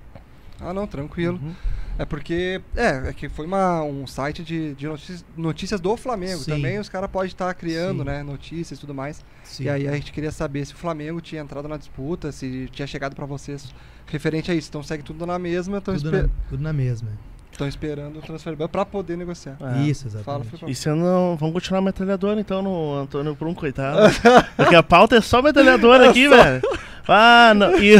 Ah, 0.60 0.72
não, 0.72 0.86
tranquilo. 0.86 1.38
Uhum. 1.42 1.54
É 1.98 2.04
porque, 2.04 2.60
é, 2.74 3.08
é 3.08 3.12
que 3.12 3.28
foi 3.28 3.46
uma, 3.46 3.82
um 3.82 4.06
site 4.06 4.44
de, 4.44 4.74
de 4.74 4.86
notícias, 4.86 5.24
notícias 5.36 5.80
do 5.80 5.96
Flamengo. 5.96 6.38
Sim. 6.38 6.50
Também 6.50 6.78
os 6.78 6.88
caras 6.88 7.10
podem 7.10 7.28
estar 7.28 7.52
criando, 7.54 8.00
Sim. 8.00 8.04
né, 8.04 8.22
notícias 8.22 8.78
e 8.78 8.80
tudo 8.80 8.94
mais. 8.94 9.24
Sim. 9.42 9.64
E 9.64 9.68
aí 9.68 9.88
a 9.88 9.92
gente 9.92 10.12
queria 10.12 10.30
saber 10.30 10.66
se 10.66 10.74
o 10.74 10.76
Flamengo 10.76 11.20
tinha 11.20 11.40
entrado 11.40 11.68
na 11.68 11.76
disputa, 11.76 12.30
se 12.32 12.68
tinha 12.70 12.86
chegado 12.86 13.16
para 13.16 13.24
vocês 13.24 13.72
referente 14.06 14.50
a 14.50 14.54
isso. 14.54 14.68
Então 14.68 14.82
segue 14.82 15.02
tudo 15.02 15.24
na 15.24 15.38
mesma. 15.38 15.80
Tudo, 15.80 15.96
esper... 15.96 16.22
na, 16.24 16.28
tudo 16.48 16.62
na 16.62 16.72
mesma. 16.72 17.08
Estão 17.56 17.66
esperando 17.66 18.18
o 18.18 18.20
transfer 18.20 18.54
ban 18.54 18.68
para 18.68 18.84
poder 18.84 19.16
negociar. 19.16 19.56
É. 19.58 19.80
Isso, 19.80 20.06
exatamente. 20.06 20.58
Fala, 20.58 20.70
e 20.70 20.74
se 20.74 20.90
não, 20.90 21.38
vamos 21.38 21.54
continuar 21.54 21.80
metralhador 21.80 22.36
então 22.38 22.60
no 22.60 22.94
Antônio 22.96 23.34
Brum, 23.34 23.54
coitado. 23.54 23.98
Porque 24.54 24.74
a 24.74 24.82
pauta 24.82 25.16
é 25.16 25.22
só 25.22 25.40
metralhador 25.40 26.02
aqui, 26.02 26.28
velho. 26.28 26.60
Ah, 27.08 27.54
não. 27.56 27.78
E, 27.78 27.96
e, 27.96 27.98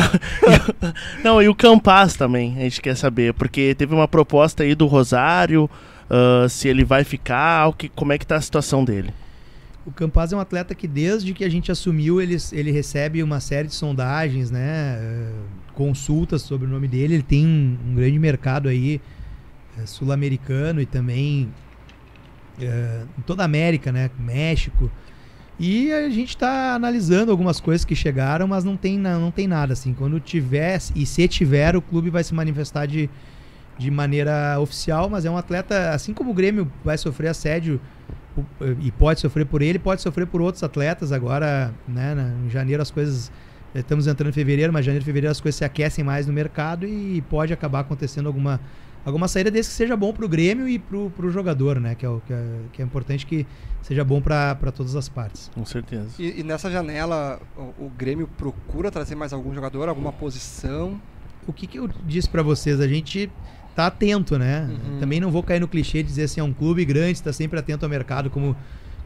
não, 1.25 1.41
e 1.41 1.49
o 1.49 1.55
Campas 1.55 2.17
também, 2.17 2.55
a 2.59 2.61
gente 2.65 2.83
quer 2.83 2.95
saber, 2.97 3.33
porque 3.33 3.75
teve 3.75 3.95
uma 3.95 4.07
proposta 4.07 4.63
aí 4.63 4.75
do 4.75 4.87
Rosário, 4.87 5.71
uh, 6.11 6.47
se 6.51 6.69
ele 6.69 6.85
vai 6.85 7.03
ficar, 7.03 7.73
que, 7.73 7.89
como 7.89 8.13
é 8.13 8.19
que 8.19 8.27
tá 8.27 8.37
a 8.37 8.41
situação 8.43 8.85
dele? 8.85 9.15
O 9.87 9.91
Campaz 9.91 10.35
é 10.35 10.37
um 10.37 10.41
atleta 10.41 10.75
que 10.75 10.87
desde 10.87 11.33
que 11.33 11.45
a 11.45 11.49
gente 11.49 11.73
assumiu, 11.73 12.21
ele, 12.21 12.37
ele 12.53 12.73
recebe 12.73 13.23
uma 13.23 13.41
série 13.41 13.69
de 13.69 13.75
sondagens, 13.75 14.51
né? 14.51 15.31
Consultas 15.73 16.43
sobre 16.43 16.67
o 16.67 16.71
nome 16.71 16.89
dele. 16.89 17.15
Ele 17.15 17.23
tem 17.23 17.47
um, 17.47 17.79
um 17.91 17.95
grande 17.95 18.19
mercado 18.19 18.69
aí 18.69 18.97
é, 18.97 19.01
sul-americano 19.85 20.81
e 20.81 20.87
também 20.87 21.53
em 23.19 23.23
toda 23.23 23.43
a 23.43 23.45
América, 23.45 23.93
né? 23.93 24.11
México. 24.19 24.91
E 25.59 25.91
a 25.93 26.09
gente 26.11 26.31
está 26.31 26.75
analisando 26.75 27.31
algumas 27.31 27.61
coisas 27.61 27.85
que 27.85 27.95
chegaram, 27.95 28.47
mas 28.47 28.63
não 28.63 28.77
tem, 28.77 28.99
não 28.99 29.31
tem 29.31 29.47
nada 29.47 29.73
assim. 29.73 29.95
Quando 29.95 30.21
tiver, 30.21 30.79
e 30.95 31.07
se 31.07 31.27
tiver, 31.29 31.77
o 31.77 31.83
clube 31.83 32.11
vai 32.11 32.23
se 32.23 32.35
manifestar 32.35 32.87
de, 32.87 33.09
de 33.79 33.91
maneira 33.91 34.59
oficial, 34.61 35.09
mas 35.09 35.25
é 35.25 35.31
um 35.31 35.37
atleta, 35.37 35.91
assim 35.91 36.13
como 36.13 36.31
o 36.31 36.35
Grêmio 36.35 36.71
vai 36.85 36.99
sofrer 36.99 37.29
assédio 37.29 37.81
e 38.81 38.91
pode 38.93 39.21
sofrer 39.21 39.47
por 39.47 39.63
ele, 39.63 39.79
pode 39.79 40.03
sofrer 40.03 40.27
por 40.27 40.43
outros 40.43 40.63
atletas. 40.63 41.11
Agora, 41.11 41.73
né, 41.89 42.15
em 42.45 42.51
janeiro 42.51 42.83
as 42.83 42.91
coisas. 42.91 43.33
Estamos 43.75 44.07
entrando 44.07 44.31
em 44.31 44.33
fevereiro, 44.33 44.73
mas 44.73 44.87
janeiro 44.87 45.03
e 45.03 45.05
fevereiro 45.05 45.31
as 45.31 45.41
coisas 45.41 45.59
se 45.59 45.65
aquecem 45.65 46.03
mais 46.03 46.27
no 46.27 46.33
mercado 46.33 46.87
e 46.87 47.23
pode 47.29 47.53
acabar 47.53 47.81
acontecendo 47.81 48.27
alguma 48.27 48.59
alguma 49.07 49.29
saída 49.29 49.51
desse 49.53 49.71
que 49.71 49.77
seja 49.77 49.97
bom 49.97 50.13
para 50.13 50.25
o 50.25 50.29
Grêmio 50.29 50.69
e 50.69 50.79
para 50.81 51.27
o 51.27 51.31
jogador, 51.31 51.79
né? 51.81 51.95
Que 51.95 52.05
é, 52.05 52.09
o, 52.09 52.21
que 52.27 52.33
é, 52.33 52.45
que 52.73 52.83
é 52.83 52.85
importante 52.85 53.25
que 53.25 53.47
seja 53.81 54.05
bom 54.05 54.21
para 54.21 54.57
todas 54.75 54.97
as 54.97 55.09
partes. 55.09 55.49
Com 55.55 55.65
certeza. 55.65 56.09
E, 56.19 56.41
e 56.41 56.43
nessa 56.43 56.69
janela, 56.69 57.41
o, 57.57 57.85
o, 57.87 57.93
Grêmio 57.97 58.29
procura 58.37 58.91
trazer 58.91 59.15
mais 59.15 59.33
algum 59.33 59.55
jogador, 59.55 59.89
alguma 59.89 60.13
posição? 60.13 61.01
O 61.47 61.53
que, 61.53 61.69
que 61.69 61.79
eu 61.79 61.89
disse 62.05 62.29
para 62.29 62.43
vocês? 62.43 62.81
A 62.81 62.89
gente 62.89 63.31
tá 63.77 63.87
atento, 63.87 64.37
né? 64.37 64.69
Uhum. 64.69 64.99
Também 64.99 65.21
não 65.21 65.31
vou 65.31 65.43
cair 65.43 65.61
no 65.61 65.69
clichê 65.69 66.03
de 66.03 66.09
dizer 66.09 66.25
assim, 66.25 66.41
é 66.41 66.45
um 66.45 66.53
clube 66.53 66.85
grande, 66.85 67.13
está 67.13 67.33
sempre 67.33 67.61
atento 67.61 67.85
ao 67.85 67.89
mercado, 67.89 68.29
como, 68.29 68.57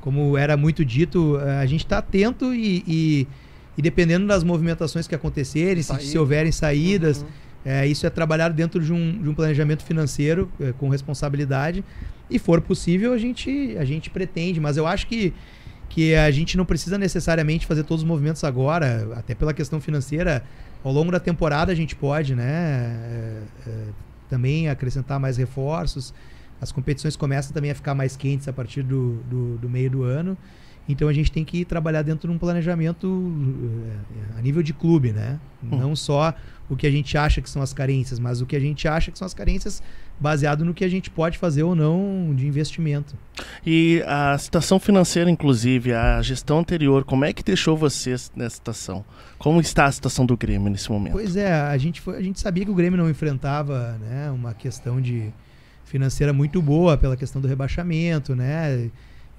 como 0.01 0.39
era 0.39 0.57
muito 0.57 0.83
dito. 0.83 1.39
eh, 1.39 1.59
A 1.59 1.67
gente 1.67 1.85
está 1.85 1.99
atento 1.99 2.55
e, 2.55 2.83
e, 2.87 3.29
e 3.77 3.83
dependendo 3.83 4.27
das 4.27 4.43
movimentações 4.43 5.07
que 5.07 5.15
acontecerem, 5.15 5.83
se, 5.83 5.95
se 6.01 6.17
houverem 6.17 6.53
saídas, 6.53 7.21
Uhum. 7.21 7.29
É, 7.65 7.87
isso 7.87 8.07
é 8.07 8.11
trabalhado 8.11 8.55
dentro 8.55 8.83
de 8.83 8.93
um, 8.93 9.23
de 9.23 9.29
um 9.29 9.35
planejamento 9.35 9.85
financeiro 9.85 10.51
é, 10.61 10.73
com 10.73 10.89
responsabilidade. 10.89 11.85
E 12.31 12.39
for 12.39 12.61
possível, 12.61 13.13
a 13.13 13.19
gente, 13.19 13.77
a 13.79 13.85
gente 13.85 14.09
pretende. 14.09 14.61
Mas 14.61 14.77
eu 14.77 14.87
acho 14.87 15.07
que, 15.07 15.35
que 15.89 16.15
a 16.15 16.31
gente 16.31 16.57
não 16.57 16.65
precisa 16.65 16.97
necessariamente 16.97 17.67
fazer 17.67 17.85
todos 17.85 18.03
os 18.03 18.09
movimentos 18.09 18.43
agora, 18.45 19.09
até 19.17 19.35
pela 19.35 19.53
questão 19.53 19.81
financeira. 19.81 20.43
Ao 20.83 20.93
longo 20.93 21.13
da 21.13 21.21
temporada 21.21 21.71
a 21.71 21.75
gente 21.75 21.95
pode, 21.95 22.35
né? 22.35 22.45
é, 22.47 23.43
é, 23.67 23.73
também 24.31 24.69
acrescentar 24.69 25.21
mais 25.21 25.37
reforços. 25.37 26.15
As 26.61 26.73
competições 26.73 27.17
começam 27.17 27.53
também 27.53 27.71
a 27.71 27.75
ficar 27.75 27.95
mais 27.95 28.17
quentes 28.17 28.49
a 28.49 28.53
partir 28.53 28.83
do, 28.83 29.17
do, 29.29 29.59
do 29.59 29.69
meio 29.69 29.91
do 29.91 30.03
ano. 30.03 30.37
Então 30.91 31.09
a 31.09 31.13
gente 31.13 31.31
tem 31.31 31.45
que 31.45 31.65
trabalhar 31.65 32.03
dentro 32.03 32.29
de 32.29 32.35
um 32.35 32.39
planejamento 32.39 33.33
eh, 33.87 34.39
a 34.39 34.43
nível 34.43 34.63
de 34.63 34.73
clube, 34.73 35.13
né? 35.13 35.39
Não 35.63 35.95
só 35.95 36.35
o 36.69 36.77
que 36.77 36.87
a 36.87 36.91
gente 36.91 37.19
acha 37.19 37.41
que 37.41 37.51
são 37.51 37.61
as 37.61 37.73
carências, 37.73 38.19
mas 38.19 38.41
o 38.41 38.47
que 38.47 38.55
a 38.55 38.61
gente 38.61 38.87
acha 38.87 39.11
que 39.11 39.19
são 39.19 39.27
as 39.27 39.35
carências 39.35 39.83
baseado 40.19 40.65
no 40.65 40.73
que 40.73 40.85
a 40.85 40.89
gente 40.89 41.11
pode 41.11 41.37
fazer 41.37 41.63
ou 41.63 41.75
não 41.75 42.33
de 42.35 42.47
investimento. 42.47 43.17
E 43.67 44.03
a 44.07 44.39
situação 44.39 44.79
financeira, 44.79 45.31
inclusive, 45.31 45.93
a 45.93 46.23
gestão 46.23 46.61
anterior, 46.61 47.05
como 47.05 47.25
é 47.25 47.33
que 47.33 47.43
deixou 47.43 47.77
vocês 47.77 48.31
nessa 48.37 48.57
situação? 48.57 49.05
Como 49.39 49.61
está 49.61 49.87
a 49.87 49.93
situação 49.93 50.25
do 50.25 50.37
Grêmio 50.37 50.71
nesse 50.71 50.91
momento? 50.91 51.13
Pois 51.13 51.37
é, 51.37 51.53
a 51.53 51.77
gente, 51.77 52.01
foi, 52.01 52.17
a 52.17 52.23
gente 52.23 52.39
sabia 52.39 52.65
que 52.65 52.71
o 52.71 52.75
Grêmio 52.75 52.99
não 52.99 53.11
enfrentava 53.11 53.99
né, 53.99 54.31
uma 54.31 54.55
questão 54.55 55.01
de 55.01 55.33
financeira 55.85 56.33
muito 56.33 56.63
boa 56.63 56.97
pela 56.97 57.17
questão 57.17 57.43
do 57.43 57.49
rebaixamento, 57.49 58.37
né? 58.37 58.91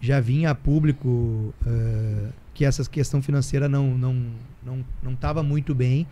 Já 0.01 0.19
vinha 0.19 0.49
a 0.49 0.55
público 0.55 1.53
eh, 1.65 2.29
que 2.55 2.65
essa 2.65 2.83
questão 2.89 3.21
financeira 3.21 3.69
não 3.69 3.95
não 3.95 4.25
não 4.65 4.85
não 5.01 5.13
estava 5.13 5.43
muito 5.43 5.75
bem, 5.75 6.07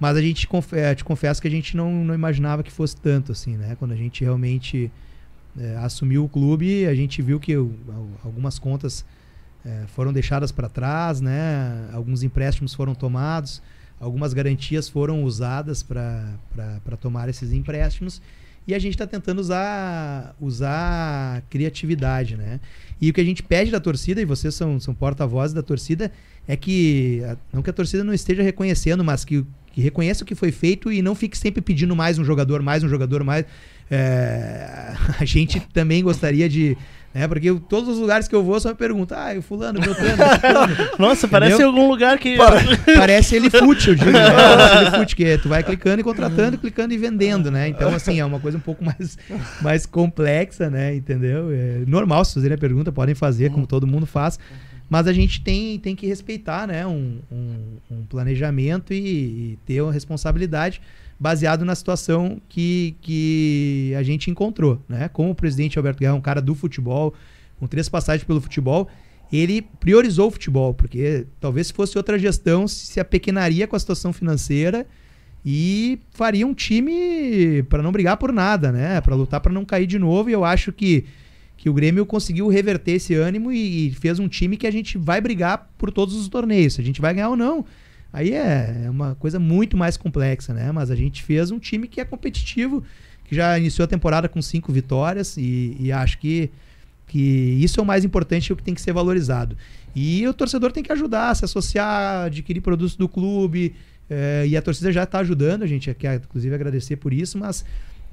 mas 0.00 0.16
a 0.16 0.20
gente 0.20 0.48
eh, 0.72 0.94
te 0.96 1.04
confesso 1.04 1.40
que 1.40 1.46
a 1.46 1.50
gente 1.50 1.76
não, 1.76 2.04
não 2.04 2.12
imaginava 2.12 2.64
que 2.64 2.72
fosse 2.72 2.96
tanto 2.96 3.30
assim, 3.30 3.56
né? 3.56 3.76
Quando 3.78 3.92
a 3.92 3.96
gente 3.96 4.24
realmente 4.24 4.90
eh, 5.56 5.76
assumiu 5.76 6.24
o 6.24 6.28
clube, 6.28 6.86
a 6.86 6.94
gente 6.94 7.22
viu 7.22 7.38
que 7.38 7.54
algumas 8.24 8.58
contas 8.58 9.04
foram 9.88 10.10
deixadas 10.10 10.50
para 10.50 10.70
trás, 10.70 11.20
né? 11.20 11.90
Alguns 11.92 12.22
empréstimos 12.22 12.72
foram 12.72 12.94
tomados, 12.94 13.60
algumas 14.00 14.32
garantias 14.32 14.88
foram 14.88 15.22
usadas 15.22 15.82
para 15.82 16.96
tomar 16.98 17.28
esses 17.28 17.52
empréstimos 17.52 18.22
e 18.70 18.74
a 18.74 18.78
gente 18.78 18.94
está 18.94 19.06
tentando 19.06 19.40
usar, 19.40 20.34
usar 20.40 21.42
criatividade, 21.50 22.36
né? 22.36 22.60
E 23.00 23.10
o 23.10 23.12
que 23.12 23.20
a 23.20 23.24
gente 23.24 23.42
pede 23.42 23.70
da 23.70 23.80
torcida, 23.80 24.20
e 24.20 24.24
vocês 24.24 24.54
são, 24.54 24.78
são 24.78 24.94
porta-vozes 24.94 25.52
da 25.52 25.62
torcida, 25.62 26.12
é 26.46 26.56
que, 26.56 27.20
não 27.52 27.62
que 27.62 27.70
a 27.70 27.72
torcida 27.72 28.04
não 28.04 28.14
esteja 28.14 28.42
reconhecendo, 28.42 29.02
mas 29.02 29.24
que, 29.24 29.44
que 29.72 29.80
reconheça 29.80 30.22
o 30.22 30.26
que 30.26 30.36
foi 30.36 30.52
feito 30.52 30.92
e 30.92 31.02
não 31.02 31.16
fique 31.16 31.36
sempre 31.36 31.60
pedindo 31.60 31.96
mais 31.96 32.16
um 32.18 32.24
jogador, 32.24 32.62
mais 32.62 32.84
um 32.84 32.88
jogador, 32.88 33.24
mais. 33.24 33.44
É, 33.90 34.94
a 35.18 35.24
gente 35.24 35.60
também 35.72 36.04
gostaria 36.04 36.48
de. 36.48 36.76
Né, 37.12 37.26
porque 37.26 37.52
todos 37.68 37.88
os 37.88 37.98
lugares 37.98 38.28
que 38.28 38.34
eu 38.34 38.42
vou 38.44 38.60
só 38.60 38.68
me 38.68 38.76
perguntam, 38.76 39.18
ah, 39.18 39.36
o 39.36 39.42
fulano, 39.42 39.80
Beltrano, 39.80 40.16
fulano. 40.40 40.90
Nossa, 40.96 41.26
parece 41.26 41.54
Entendeu? 41.54 41.68
algum 41.68 41.90
lugar 41.90 42.16
que. 42.20 42.36
Parece 42.36 43.34
ele 43.34 43.50
fute, 43.50 43.88
eu 43.88 43.94
digo, 43.96 44.12
né? 44.12 44.30
Parece 44.30 44.76
ele 44.76 44.90
fute, 44.96 45.16
que 45.16 45.24
é, 45.24 45.36
tu 45.36 45.48
vai 45.48 45.64
clicando 45.64 46.00
e 46.00 46.04
contratando, 46.04 46.56
clicando 46.56 46.94
e 46.94 46.96
vendendo, 46.96 47.50
né? 47.50 47.66
Então, 47.66 47.92
assim, 47.92 48.20
é 48.20 48.24
uma 48.24 48.38
coisa 48.38 48.58
um 48.58 48.60
pouco 48.60 48.84
mais, 48.84 49.18
mais 49.60 49.86
complexa, 49.86 50.70
né? 50.70 50.94
Entendeu? 50.94 51.50
É 51.50 51.82
normal, 51.84 52.24
se 52.24 52.34
fazerem 52.34 52.54
a 52.54 52.58
pergunta, 52.58 52.92
podem 52.92 53.14
fazer, 53.14 53.50
como 53.50 53.66
todo 53.66 53.88
mundo 53.88 54.06
faz. 54.06 54.38
Mas 54.88 55.08
a 55.08 55.12
gente 55.12 55.40
tem, 55.40 55.80
tem 55.80 55.96
que 55.96 56.06
respeitar, 56.06 56.68
né? 56.68 56.86
Um, 56.86 57.18
um, 57.30 57.56
um 57.90 58.04
planejamento 58.04 58.94
e, 58.94 58.98
e 58.98 59.58
ter 59.66 59.80
uma 59.80 59.92
responsabilidade 59.92 60.80
baseado 61.20 61.66
na 61.66 61.74
situação 61.74 62.40
que, 62.48 62.96
que 63.02 63.92
a 63.94 64.02
gente 64.02 64.30
encontrou, 64.30 64.82
né? 64.88 65.06
Como 65.08 65.30
o 65.30 65.34
presidente 65.34 65.78
Alberto 65.78 66.00
Guerra 66.00 66.14
é 66.14 66.16
um 66.16 66.20
cara 66.20 66.40
do 66.40 66.54
futebol, 66.54 67.12
com 67.58 67.66
três 67.66 67.90
passagens 67.90 68.24
pelo 68.24 68.40
futebol, 68.40 68.88
ele 69.30 69.60
priorizou 69.60 70.28
o 70.28 70.30
futebol, 70.30 70.72
porque 70.72 71.26
talvez 71.38 71.66
se 71.66 71.72
fosse 71.74 71.98
outra 71.98 72.18
gestão, 72.18 72.66
se 72.66 72.98
apequenaria 72.98 73.66
com 73.66 73.76
a 73.76 73.78
situação 73.78 74.14
financeira 74.14 74.86
e 75.44 76.00
faria 76.10 76.46
um 76.46 76.54
time 76.54 77.62
para 77.64 77.82
não 77.82 77.92
brigar 77.92 78.16
por 78.16 78.32
nada, 78.32 78.72
né? 78.72 78.98
Para 79.02 79.14
lutar 79.14 79.40
para 79.40 79.52
não 79.52 79.64
cair 79.66 79.86
de 79.86 79.98
novo. 79.98 80.30
E 80.30 80.32
eu 80.32 80.42
acho 80.42 80.72
que, 80.72 81.04
que 81.54 81.68
o 81.68 81.74
Grêmio 81.74 82.06
conseguiu 82.06 82.48
reverter 82.48 82.92
esse 82.92 83.14
ânimo 83.14 83.52
e, 83.52 83.88
e 83.88 83.90
fez 83.92 84.18
um 84.18 84.26
time 84.26 84.56
que 84.56 84.66
a 84.66 84.70
gente 84.70 84.96
vai 84.96 85.20
brigar 85.20 85.70
por 85.76 85.92
todos 85.92 86.14
os 86.14 86.28
torneios. 86.28 86.74
Se 86.74 86.80
a 86.80 86.84
gente 86.84 87.00
vai 87.00 87.12
ganhar 87.12 87.28
ou 87.28 87.36
não, 87.36 87.64
aí 88.12 88.32
é, 88.32 88.84
é 88.86 88.90
uma 88.90 89.14
coisa 89.14 89.38
muito 89.38 89.76
mais 89.76 89.96
complexa, 89.96 90.52
né? 90.52 90.70
Mas 90.72 90.90
a 90.90 90.96
gente 90.96 91.22
fez 91.22 91.50
um 91.50 91.58
time 91.58 91.86
que 91.86 92.00
é 92.00 92.04
competitivo, 92.04 92.82
que 93.24 93.34
já 93.34 93.58
iniciou 93.58 93.84
a 93.84 93.88
temporada 93.88 94.28
com 94.28 94.40
cinco 94.42 94.72
vitórias 94.72 95.36
e, 95.36 95.76
e 95.78 95.92
acho 95.92 96.18
que 96.18 96.50
que 97.10 97.18
isso 97.18 97.80
é 97.80 97.82
o 97.82 97.86
mais 97.86 98.04
importante 98.04 98.46
e 98.46 98.52
o 98.52 98.56
que 98.56 98.62
tem 98.62 98.72
que 98.72 98.80
ser 98.80 98.92
valorizado. 98.92 99.56
E 99.96 100.24
o 100.28 100.32
torcedor 100.32 100.70
tem 100.70 100.80
que 100.80 100.92
ajudar, 100.92 101.34
se 101.34 101.44
associar, 101.44 102.26
adquirir 102.26 102.60
produtos 102.60 102.94
do 102.94 103.08
clube, 103.08 103.74
eh, 104.08 104.44
e 104.46 104.56
a 104.56 104.62
torcida 104.62 104.92
já 104.92 105.02
está 105.02 105.18
ajudando, 105.18 105.64
a 105.64 105.66
gente 105.66 105.92
quer 105.94 106.16
inclusive 106.16 106.54
agradecer 106.54 106.96
por 106.96 107.12
isso, 107.12 107.36
mas 107.36 107.64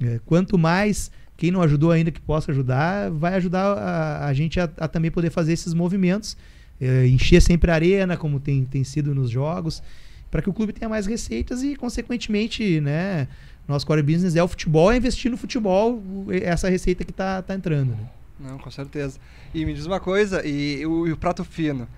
eh, 0.02 0.18
quanto 0.26 0.58
mais 0.58 1.12
quem 1.36 1.52
não 1.52 1.62
ajudou 1.62 1.92
ainda 1.92 2.10
que 2.10 2.20
possa 2.20 2.50
ajudar, 2.50 3.08
vai 3.10 3.34
ajudar 3.34 3.72
a, 3.74 4.26
a 4.26 4.34
gente 4.34 4.58
a, 4.58 4.68
a 4.76 4.88
também 4.88 5.12
poder 5.12 5.30
fazer 5.30 5.52
esses 5.52 5.72
movimentos, 5.72 6.36
eh, 6.80 7.06
encher 7.06 7.40
sempre 7.40 7.70
a 7.70 7.74
arena, 7.74 8.16
como 8.16 8.38
tem, 8.38 8.64
tem 8.64 8.84
sido 8.84 9.14
nos 9.14 9.30
jogos, 9.30 9.82
para 10.30 10.42
que 10.42 10.50
o 10.50 10.52
clube 10.52 10.72
tenha 10.72 10.88
mais 10.88 11.06
receitas 11.06 11.62
e, 11.62 11.76
consequentemente, 11.76 12.80
né, 12.80 13.28
nosso 13.66 13.86
core 13.86 14.02
business 14.02 14.36
é 14.36 14.42
o 14.42 14.48
futebol, 14.48 14.90
é 14.90 14.96
investir 14.96 15.30
no 15.30 15.36
futebol, 15.36 16.02
essa 16.42 16.68
receita 16.68 17.04
que 17.04 17.10
está 17.10 17.42
tá 17.42 17.54
entrando. 17.54 17.90
Né? 17.90 18.08
Não, 18.40 18.58
com 18.58 18.70
certeza. 18.70 19.18
E 19.52 19.64
me 19.64 19.74
diz 19.74 19.86
uma 19.86 20.00
coisa, 20.00 20.46
e 20.46 20.86
o, 20.86 21.06
e 21.06 21.12
o 21.12 21.16
prato 21.16 21.44
fino? 21.44 21.88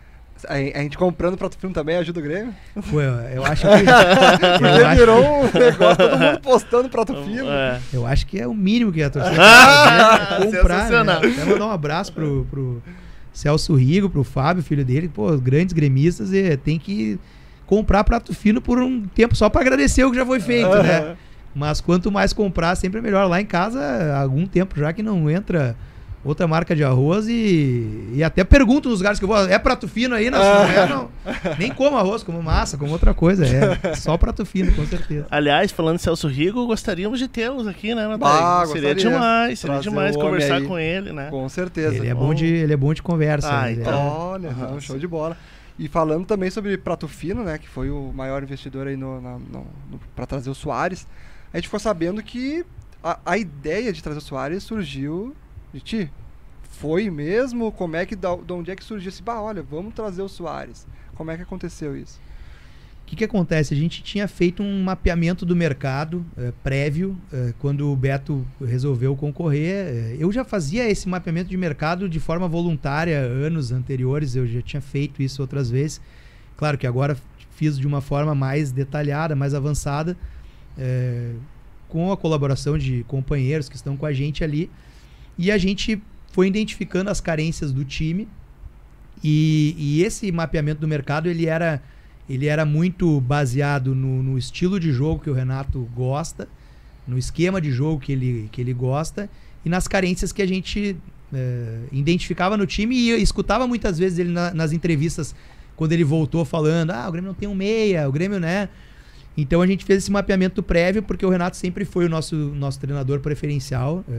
A, 0.48 0.54
a 0.54 0.82
gente 0.82 0.96
comprando 0.96 1.36
prato 1.36 1.58
fino 1.58 1.72
também 1.72 1.96
ajuda 1.96 2.18
o 2.18 2.22
Grêmio? 2.22 2.54
Pô, 2.90 3.00
eu, 3.00 3.44
acho 3.44 3.62
que. 3.68 3.74
eu, 3.74 4.58
Porque 4.58 4.82
acho, 4.82 4.96
virou 4.96 5.22
um 5.22 5.42
negócio, 5.52 5.96
todo 5.96 6.18
mundo 6.18 6.40
postando 6.40 6.88
prato 6.88 7.24
fino. 7.24 7.50
É. 7.50 7.80
eu 7.92 8.06
acho 8.06 8.26
que 8.26 8.40
é 8.40 8.46
o 8.46 8.54
mínimo 8.54 8.90
que 8.90 9.02
a 9.02 9.10
torcida 9.10 9.36
é 10.40 10.44
comprar. 10.46 10.90
Né? 11.04 11.12
Até 11.12 11.44
mandar 11.44 11.66
um 11.66 11.70
abraço 11.70 12.12
pro, 12.12 12.46
pro 12.50 12.82
Celso 13.40 13.74
Rigo, 13.74 14.10
pro 14.10 14.22
Fábio, 14.22 14.62
filho 14.62 14.84
dele, 14.84 15.08
pô, 15.08 15.34
grandes 15.38 15.72
gremistas, 15.72 16.32
e 16.32 16.56
tem 16.58 16.78
que 16.78 17.18
comprar 17.66 18.04
prato 18.04 18.34
fino 18.34 18.60
por 18.60 18.78
um 18.82 19.02
tempo 19.02 19.34
só 19.34 19.48
pra 19.48 19.62
agradecer 19.62 20.04
o 20.04 20.10
que 20.10 20.16
já 20.16 20.26
foi 20.26 20.40
feito, 20.40 20.68
né? 20.82 21.16
Mas 21.54 21.80
quanto 21.80 22.12
mais 22.12 22.32
comprar, 22.32 22.76
sempre 22.76 22.98
é 22.98 23.02
melhor. 23.02 23.26
Lá 23.26 23.40
em 23.40 23.46
casa, 23.46 23.80
há 23.80 24.20
algum 24.20 24.46
tempo 24.46 24.78
já 24.78 24.92
que 24.92 25.02
não 25.02 25.30
entra 25.30 25.74
outra 26.22 26.46
marca 26.46 26.76
de 26.76 26.84
arroz 26.84 27.26
e, 27.28 28.10
e 28.14 28.22
até 28.22 28.44
pergunto 28.44 28.88
nos 28.88 28.98
lugares 28.98 29.18
que 29.18 29.24
eu 29.24 29.28
vou, 29.28 29.38
é 29.48 29.58
prato 29.58 29.88
fino 29.88 30.14
aí? 30.14 30.30
Não, 30.30 30.38
se 30.38 30.44
não 30.44 30.82
é, 30.82 30.88
não. 30.88 31.08
Nem 31.58 31.72
como 31.72 31.96
arroz, 31.96 32.22
como 32.22 32.42
massa, 32.42 32.76
como 32.76 32.92
outra 32.92 33.14
coisa. 33.14 33.44
É 33.46 33.94
só 33.94 34.16
prato 34.18 34.44
fino, 34.44 34.72
com 34.74 34.84
certeza. 34.86 35.26
Aliás, 35.30 35.70
falando 35.72 35.96
de 35.96 36.02
Celso 36.02 36.28
Rigo, 36.28 36.66
gostaríamos 36.66 37.18
de 37.18 37.26
tê-los 37.28 37.66
aqui, 37.66 37.94
né, 37.94 38.06
Natália? 38.06 38.18
Bah, 38.40 38.66
seria 38.66 38.92
gostaria. 38.94 38.94
demais, 38.94 39.58
seria 39.58 39.74
Trazer 39.76 39.90
demais 39.90 40.16
conversar 40.16 40.56
aí. 40.56 40.66
com 40.66 40.78
ele, 40.78 41.12
né? 41.12 41.28
Com 41.30 41.48
certeza. 41.48 41.96
Ele 41.96 42.08
é 42.08 42.14
bom 42.14 42.34
de, 42.34 42.44
ele 42.46 42.72
é 42.72 42.76
bom 42.76 42.92
de 42.92 43.02
conversa. 43.02 43.48
Ah, 43.62 43.70
ele 43.70 43.80
é- 43.80 43.82
então. 43.82 44.08
Olha, 44.08 44.50
não, 44.52 44.80
show 44.80 44.98
de 44.98 45.06
bola. 45.06 45.36
E 45.78 45.88
falando 45.88 46.26
também 46.26 46.50
sobre 46.50 46.76
Prato 46.76 47.08
Fino, 47.08 47.42
né, 47.42 47.56
que 47.56 47.66
foi 47.66 47.88
o 47.88 48.12
maior 48.14 48.42
investidor 48.42 48.86
aí 48.86 48.96
no, 48.98 49.18
no- 49.20 49.38
no- 49.38 49.66
pra 50.14 50.26
trazer 50.26 50.50
o 50.50 50.54
Soares, 50.54 51.06
a 51.52 51.56
gente 51.56 51.68
ficou 51.68 51.80
sabendo 51.80 52.22
que 52.22 52.64
a, 53.02 53.18
a 53.24 53.38
ideia 53.38 53.90
de 53.90 54.02
trazer 54.02 54.18
o 54.18 54.22
Soares 54.22 54.62
surgiu 54.62 55.34
de 55.72 55.80
ti. 55.80 56.10
Foi 56.62 57.10
mesmo? 57.10 57.70
Como 57.72 57.96
é 57.96 58.06
que, 58.06 58.16
da, 58.16 58.34
de 58.36 58.52
onde 58.52 58.70
é 58.70 58.76
que 58.76 58.84
surgiu 58.84 59.08
esse, 59.08 59.22
bah, 59.22 59.40
olha, 59.40 59.62
vamos 59.62 59.94
trazer 59.94 60.22
o 60.22 60.28
Soares. 60.28 60.86
Como 61.14 61.30
é 61.30 61.36
que 61.36 61.42
aconteceu 61.42 61.96
isso? 61.96 62.18
O 63.02 63.06
que, 63.10 63.16
que 63.16 63.24
acontece? 63.24 63.74
A 63.74 63.76
gente 63.76 64.02
tinha 64.02 64.28
feito 64.28 64.62
um 64.62 64.84
mapeamento 64.84 65.44
do 65.44 65.56
mercado 65.56 66.24
eh, 66.38 66.52
prévio, 66.62 67.18
eh, 67.32 67.52
quando 67.58 67.90
o 67.90 67.96
Beto 67.96 68.46
resolveu 68.64 69.16
concorrer. 69.16 69.86
Eh, 69.88 70.16
eu 70.20 70.30
já 70.30 70.44
fazia 70.44 70.88
esse 70.88 71.08
mapeamento 71.08 71.50
de 71.50 71.56
mercado 71.56 72.08
de 72.08 72.20
forma 72.20 72.46
voluntária 72.46 73.18
anos 73.18 73.72
anteriores, 73.72 74.36
eu 74.36 74.46
já 74.46 74.62
tinha 74.62 74.80
feito 74.80 75.20
isso 75.22 75.42
outras 75.42 75.68
vezes. 75.68 76.00
Claro 76.56 76.78
que 76.78 76.86
agora 76.86 77.16
fiz 77.50 77.76
de 77.76 77.86
uma 77.86 78.00
forma 78.00 78.34
mais 78.34 78.70
detalhada, 78.70 79.34
mais 79.34 79.54
avançada, 79.54 80.16
com 81.88 82.12
a 82.12 82.16
colaboração 82.16 82.78
de 82.78 83.04
companheiros 83.08 83.68
que 83.68 83.76
estão 83.76 83.96
com 83.96 84.06
a 84.06 84.12
gente 84.12 84.44
ali. 84.44 84.70
E 85.40 85.50
a 85.50 85.56
gente 85.56 86.02
foi 86.32 86.48
identificando 86.48 87.08
as 87.08 87.18
carências 87.18 87.72
do 87.72 87.82
time. 87.82 88.28
E, 89.24 89.74
e 89.78 90.02
esse 90.02 90.30
mapeamento 90.30 90.82
do 90.82 90.86
mercado 90.86 91.30
ele 91.30 91.46
era 91.46 91.82
ele 92.28 92.46
era 92.46 92.64
muito 92.64 93.20
baseado 93.22 93.92
no, 93.92 94.22
no 94.22 94.38
estilo 94.38 94.78
de 94.78 94.92
jogo 94.92 95.20
que 95.20 95.28
o 95.28 95.32
Renato 95.32 95.80
gosta, 95.94 96.46
no 97.04 97.18
esquema 97.18 97.60
de 97.60 97.72
jogo 97.72 98.00
que 98.00 98.12
ele, 98.12 98.48
que 98.52 98.60
ele 98.60 98.72
gosta 98.72 99.28
e 99.64 99.68
nas 99.68 99.88
carências 99.88 100.30
que 100.30 100.40
a 100.40 100.46
gente 100.46 100.96
é, 101.34 101.78
identificava 101.90 102.56
no 102.56 102.66
time 102.66 102.94
e 102.94 103.20
escutava 103.20 103.66
muitas 103.66 103.98
vezes 103.98 104.18
ele 104.18 104.30
na, 104.30 104.54
nas 104.54 104.72
entrevistas 104.72 105.34
quando 105.74 105.92
ele 105.92 106.04
voltou 106.04 106.44
falando: 106.44 106.90
ah, 106.90 107.08
o 107.08 107.12
Grêmio 107.12 107.28
não 107.28 107.34
tem 107.34 107.48
um 107.48 107.54
meia, 107.54 108.08
o 108.08 108.12
Grêmio, 108.12 108.38
né? 108.38 108.68
Então 109.40 109.62
a 109.62 109.66
gente 109.66 109.84
fez 109.84 110.02
esse 110.02 110.10
mapeamento 110.10 110.62
prévio, 110.62 111.02
porque 111.02 111.24
o 111.24 111.30
Renato 111.30 111.56
sempre 111.56 111.84
foi 111.84 112.06
o 112.06 112.08
nosso, 112.08 112.36
nosso 112.36 112.78
treinador 112.78 113.20
preferencial, 113.20 114.04
é, 114.08 114.12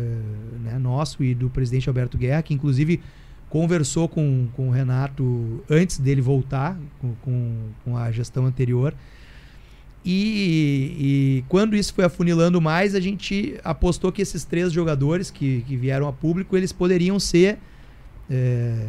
né, 0.64 0.80
nosso 0.80 1.24
e 1.24 1.36
do 1.36 1.50
presidente 1.50 1.88
Alberto 1.88 2.18
Guerra, 2.18 2.42
que 2.42 2.54
inclusive 2.54 3.02
conversou 3.50 4.08
com, 4.08 4.48
com 4.56 4.70
o 4.70 4.72
Renato 4.72 5.62
antes 5.70 5.98
dele 5.98 6.22
voltar 6.22 6.78
com, 7.00 7.14
com, 7.22 7.56
com 7.84 7.98
a 7.98 8.12
gestão 8.12 8.46
anterior. 8.46 8.94
E, 10.04 10.96
e, 11.00 11.44
quando 11.48 11.76
isso 11.76 11.94
foi 11.94 12.06
afunilando 12.06 12.60
mais, 12.60 12.96
a 12.96 13.00
gente 13.00 13.60
apostou 13.64 14.12
que 14.12 14.22
esses 14.22 14.44
três 14.44 14.72
jogadores 14.72 15.30
que, 15.30 15.64
que 15.68 15.76
vieram 15.76 16.08
a 16.08 16.14
público, 16.14 16.58
eles 16.58 16.72
poderiam 16.72 17.20
ser 17.20 17.60
é, 18.28 18.88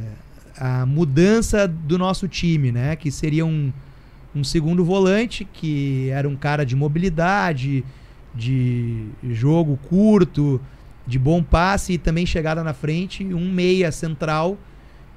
a 0.57 0.87
mudança 0.87 1.69
do 1.69 1.99
nosso 1.99 2.27
time, 2.29 2.73
né? 2.73 2.97
Que 2.97 3.11
seria 3.11 3.45
um, 4.35 4.45
segundo 4.45 4.85
volante, 4.85 5.45
que 5.45 6.09
era 6.11 6.29
um 6.29 6.37
cara 6.37 6.65
de 6.65 6.75
mobilidade, 6.75 7.85
de 8.35 9.07
jogo 9.31 9.79
curto, 9.89 10.61
de 11.07 11.19
bom 11.19 11.43
passe 11.43 11.95
e 11.95 11.99
também 11.99 12.25
chegada 12.25 12.63
na 12.63 12.73
frente, 12.73 13.25
um 13.25 13.51
meia 13.51 13.91
central 13.93 14.59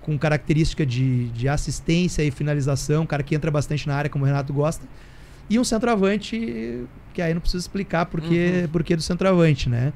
com 0.01 0.17
característica 0.17 0.86
de, 0.86 1.29
de 1.29 1.48
assistência 1.48 2.22
e 2.24 2.29
finalização, 2.29 3.03
um 3.03 3.07
cara 3.07 3.24
que 3.24 3.34
entra 3.34 3.50
bastante 3.50 3.88
na 3.88 3.95
área, 3.95 4.10
como 4.10 4.24
o 4.24 4.27
Renato 4.27 4.53
gosta 4.53 4.86
e 5.50 5.60
um 5.60 5.63
centroavante, 5.63 6.86
que 7.13 7.22
aí 7.22 7.34
não 7.34 7.41
preciso 7.41 7.62
explicar 7.62 8.05
porque, 8.07 8.62
uhum. 8.63 8.67
porque 8.69 8.95
do 8.95 9.01
centroavante, 9.01 9.69
né? 9.69 9.93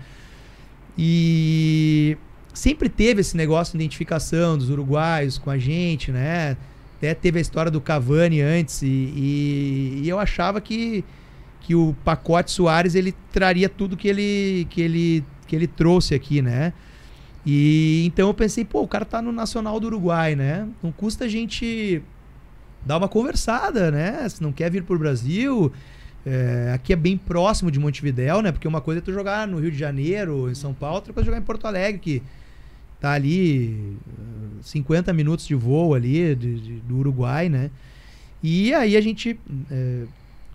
E 0.98 2.18
sempre 2.54 2.90
teve 2.90 3.22
esse 3.22 3.36
negócio 3.36 3.78
de 3.78 3.84
identificação 3.84 4.58
dos 4.58 4.70
uruguaios 4.70 5.38
com 5.38 5.50
a 5.50 5.58
gente, 5.58 6.12
né? 6.12 6.56
Até 7.00 7.14
teve 7.14 7.40
a 7.40 7.42
história 7.42 7.72
do 7.72 7.80
Cavani 7.80 8.42
antes 8.42 8.82
e, 8.82 8.88
e, 8.88 10.02
e 10.04 10.10
eu 10.10 10.20
achava 10.20 10.60
que, 10.60 11.06
que 11.62 11.74
o 11.74 11.96
pacote 12.04 12.52
Soares 12.52 12.94
ele 12.94 13.16
traria 13.32 13.70
tudo 13.70 13.96
que 13.96 14.10
ele, 14.10 14.68
que 14.70 14.82
ele, 14.82 15.24
que 15.48 15.56
ele 15.56 15.66
trouxe 15.66 16.14
aqui, 16.14 16.42
né? 16.42 16.74
E 17.46 18.04
então 18.06 18.28
eu 18.28 18.34
pensei, 18.34 18.66
pô, 18.66 18.82
o 18.82 18.88
cara 18.88 19.06
tá 19.06 19.22
no 19.22 19.32
Nacional 19.32 19.80
do 19.80 19.88
Uruguai, 19.88 20.36
né? 20.36 20.68
Não 20.84 20.92
custa 20.92 21.24
a 21.24 21.28
gente 21.30 22.04
dá 22.86 22.98
uma 22.98 23.08
conversada, 23.08 23.90
né? 23.90 24.28
Se 24.28 24.44
não 24.44 24.52
quer 24.52 24.70
vir 24.70 24.84
pro 24.84 25.00
Brasil, 25.00 25.72
é, 26.26 26.72
aqui 26.74 26.92
é 26.92 26.98
bem 26.98 27.18
próximo 27.18 27.72
de 27.72 27.80
Montevidéu, 27.80 28.42
né? 28.42 28.52
Porque 28.52 28.68
uma 28.68 28.82
coisa 28.82 29.00
é 29.00 29.02
tu 29.02 29.14
jogar 29.14 29.48
no 29.48 29.58
Rio 29.58 29.72
de 29.72 29.78
Janeiro, 29.78 30.52
em 30.52 30.56
São 30.56 30.74
Paulo, 30.74 30.96
outra 30.96 31.14
coisa 31.14 31.26
é 31.26 31.32
jogar 31.32 31.42
em 31.42 31.46
Porto 31.46 31.66
Alegre, 31.66 32.00
que 32.00 32.24
tá 33.00 33.12
ali 33.12 33.98
50 34.62 35.14
minutos 35.14 35.48
de 35.48 35.56
voo 35.56 35.94
ali 35.94 36.36
de, 36.36 36.60
de, 36.60 36.74
do 36.82 36.98
Uruguai, 36.98 37.50
né? 37.50 37.72
E 38.42 38.74
aí 38.74 38.96
a 38.96 39.02
gente, 39.02 39.40
é, 39.70 40.04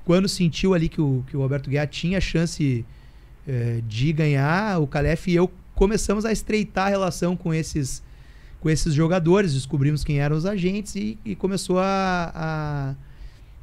quando 0.04 0.28
sentiu 0.28 0.74
ali 0.74 0.88
que 0.88 1.00
o, 1.00 1.24
que 1.28 1.36
o 1.36 1.42
Alberto 1.42 1.70
Guerra 1.70 1.86
tinha 1.86 2.20
chance 2.20 2.84
é, 3.46 3.80
de 3.86 4.12
ganhar, 4.12 4.80
o 4.80 4.86
Calef 4.86 5.30
e 5.30 5.34
eu 5.34 5.50
começamos 5.74 6.24
a 6.24 6.32
estreitar 6.32 6.86
a 6.86 6.90
relação 6.90 7.36
com 7.36 7.52
esses 7.52 8.02
com 8.60 8.70
esses 8.70 8.94
jogadores, 8.94 9.52
descobrimos 9.52 10.02
quem 10.02 10.20
eram 10.20 10.34
os 10.34 10.46
agentes 10.46 10.96
e, 10.96 11.18
e 11.22 11.36
começou 11.36 11.78
a, 11.78 12.32
a, 12.34 12.94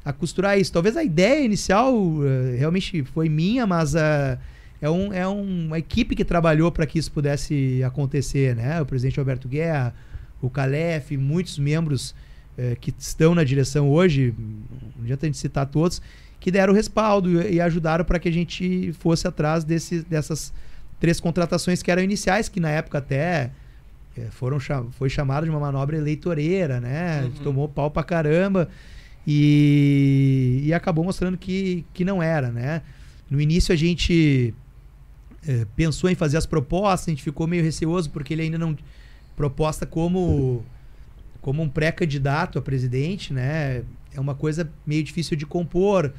a, 0.04 0.12
costurar 0.12 0.56
isso. 0.56 0.72
Talvez 0.72 0.96
a 0.96 1.02
ideia 1.02 1.44
inicial 1.44 1.92
uh, 1.92 2.22
realmente 2.56 3.02
foi 3.06 3.28
minha, 3.28 3.66
mas 3.66 3.96
uh, 3.96 4.38
é, 4.82 4.90
um, 4.90 5.12
é 5.12 5.28
um, 5.28 5.66
uma 5.66 5.78
equipe 5.78 6.16
que 6.16 6.24
trabalhou 6.24 6.72
para 6.72 6.84
que 6.84 6.98
isso 6.98 7.12
pudesse 7.12 7.80
acontecer, 7.84 8.56
né? 8.56 8.82
O 8.82 8.84
presidente 8.84 9.18
Alberto 9.20 9.46
Guerra, 9.46 9.94
o 10.40 10.50
Calef, 10.50 11.16
muitos 11.16 11.56
membros 11.56 12.10
uh, 12.58 12.74
que 12.80 12.92
estão 12.98 13.32
na 13.32 13.44
direção 13.44 13.88
hoje, 13.88 14.34
não 14.36 15.04
adianta 15.04 15.24
a 15.24 15.28
gente 15.28 15.38
citar 15.38 15.66
todos, 15.66 16.02
que 16.40 16.50
deram 16.50 16.74
respaldo 16.74 17.40
e, 17.40 17.54
e 17.54 17.60
ajudaram 17.60 18.04
para 18.04 18.18
que 18.18 18.28
a 18.28 18.32
gente 18.32 18.92
fosse 18.94 19.28
atrás 19.28 19.62
desse, 19.62 20.02
dessas 20.02 20.52
três 20.98 21.20
contratações 21.20 21.80
que 21.80 21.90
eram 21.90 22.02
iniciais, 22.02 22.48
que 22.48 22.58
na 22.58 22.70
época 22.70 22.98
até 22.98 23.52
é, 24.16 24.22
foram 24.30 24.58
foi 24.90 25.08
chamado 25.08 25.44
de 25.44 25.50
uma 25.50 25.60
manobra 25.60 25.96
eleitoreira, 25.96 26.80
né? 26.80 27.22
Uhum. 27.22 27.30
Tomou 27.44 27.68
pau 27.68 27.88
pra 27.88 28.02
caramba 28.02 28.68
e, 29.24 30.60
e 30.64 30.74
acabou 30.74 31.04
mostrando 31.04 31.38
que, 31.38 31.84
que 31.94 32.04
não 32.04 32.20
era, 32.20 32.50
né? 32.50 32.82
No 33.30 33.40
início 33.40 33.72
a 33.72 33.76
gente 33.76 34.52
é, 35.46 35.66
pensou 35.76 36.08
em 36.08 36.14
fazer 36.14 36.36
as 36.36 36.46
propostas, 36.46 37.08
a 37.08 37.10
gente 37.10 37.22
ficou 37.22 37.46
meio 37.46 37.62
receoso 37.62 38.10
porque 38.10 38.32
ele 38.32 38.42
ainda 38.42 38.58
não 38.58 38.76
proposta 39.36 39.86
como 39.86 40.64
como 41.40 41.60
um 41.60 41.68
pré-candidato 41.68 42.58
a 42.58 42.62
presidente, 42.62 43.32
né? 43.32 43.82
É 44.14 44.20
uma 44.20 44.34
coisa 44.34 44.70
meio 44.86 45.02
difícil 45.02 45.36
de 45.36 45.44
compor. 45.44 46.12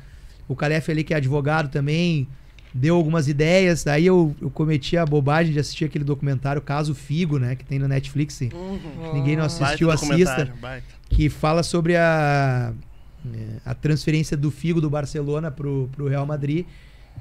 O 0.50 0.56
Calef 0.56 0.90
ali 0.92 1.04
que 1.04 1.14
é 1.14 1.18
advogado 1.18 1.70
também 1.70 2.28
deu 2.74 2.96
algumas 2.96 3.30
ideias. 3.30 3.88
Aí 3.88 4.06
eu, 4.06 4.36
eu 4.42 4.50
cometi 4.50 4.98
a 4.98 5.06
bobagem 5.06 5.54
de 5.54 5.60
assistir 5.60 5.86
aquele 5.86 6.04
documentário 6.04 6.62
Caso 6.62 6.94
Figo, 6.94 7.40
né? 7.40 7.56
Que 7.56 7.64
tem 7.64 7.80
na 7.80 7.88
Netflix. 7.88 8.42
Uhum. 8.42 9.14
Ninguém 9.14 9.38
não 9.38 9.46
assistiu, 9.46 9.90
assista. 9.90 10.52
Que 11.08 11.30
fala 11.30 11.64
sobre 11.64 11.96
a, 11.96 12.74
é, 13.34 13.40
a 13.66 13.74
transferência 13.74 14.36
do 14.36 14.52
Figo 14.52 14.82
do 14.82 14.90
Barcelona 14.90 15.50
pro, 15.50 15.90
pro 15.96 16.08
Real 16.08 16.26
Madrid. 16.26 16.66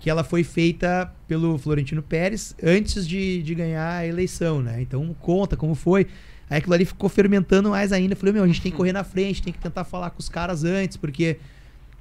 Que 0.01 0.11
ela 0.11 0.25
foi 0.25 0.43
feita 0.43 1.13
pelo 1.29 1.57
Florentino 1.59 2.03
Pérez 2.03 2.57
antes 2.63 3.07
de, 3.07 3.43
de 3.43 3.55
ganhar 3.55 3.99
a 3.99 4.07
eleição, 4.07 4.61
né? 4.61 4.83
Então 4.83 5.15
conta 5.21 5.57
como 5.57 5.75
foi. 5.75 6.07
Aí 6.51 6.59
aquilo 6.59 6.75
ali 6.75 6.85
ficou 6.85 7.09
fermentando 7.09 7.71
mais 7.71 7.93
ainda. 7.93 8.15
falei, 8.17 8.35
meu, 8.35 8.45
a 8.45 8.47
gente 8.47 8.61
tem 8.61 8.71
que 8.71 8.77
correr 8.77 8.93
na 8.93 9.05
frente, 9.05 9.43
tem 9.43 9.53
que 9.53 9.59
tentar 9.59 9.85
falar 9.85 10.11
com 10.11 10.19
os 10.19 10.29
caras 10.29 10.65
antes, 10.65 10.97
porque 10.97 11.39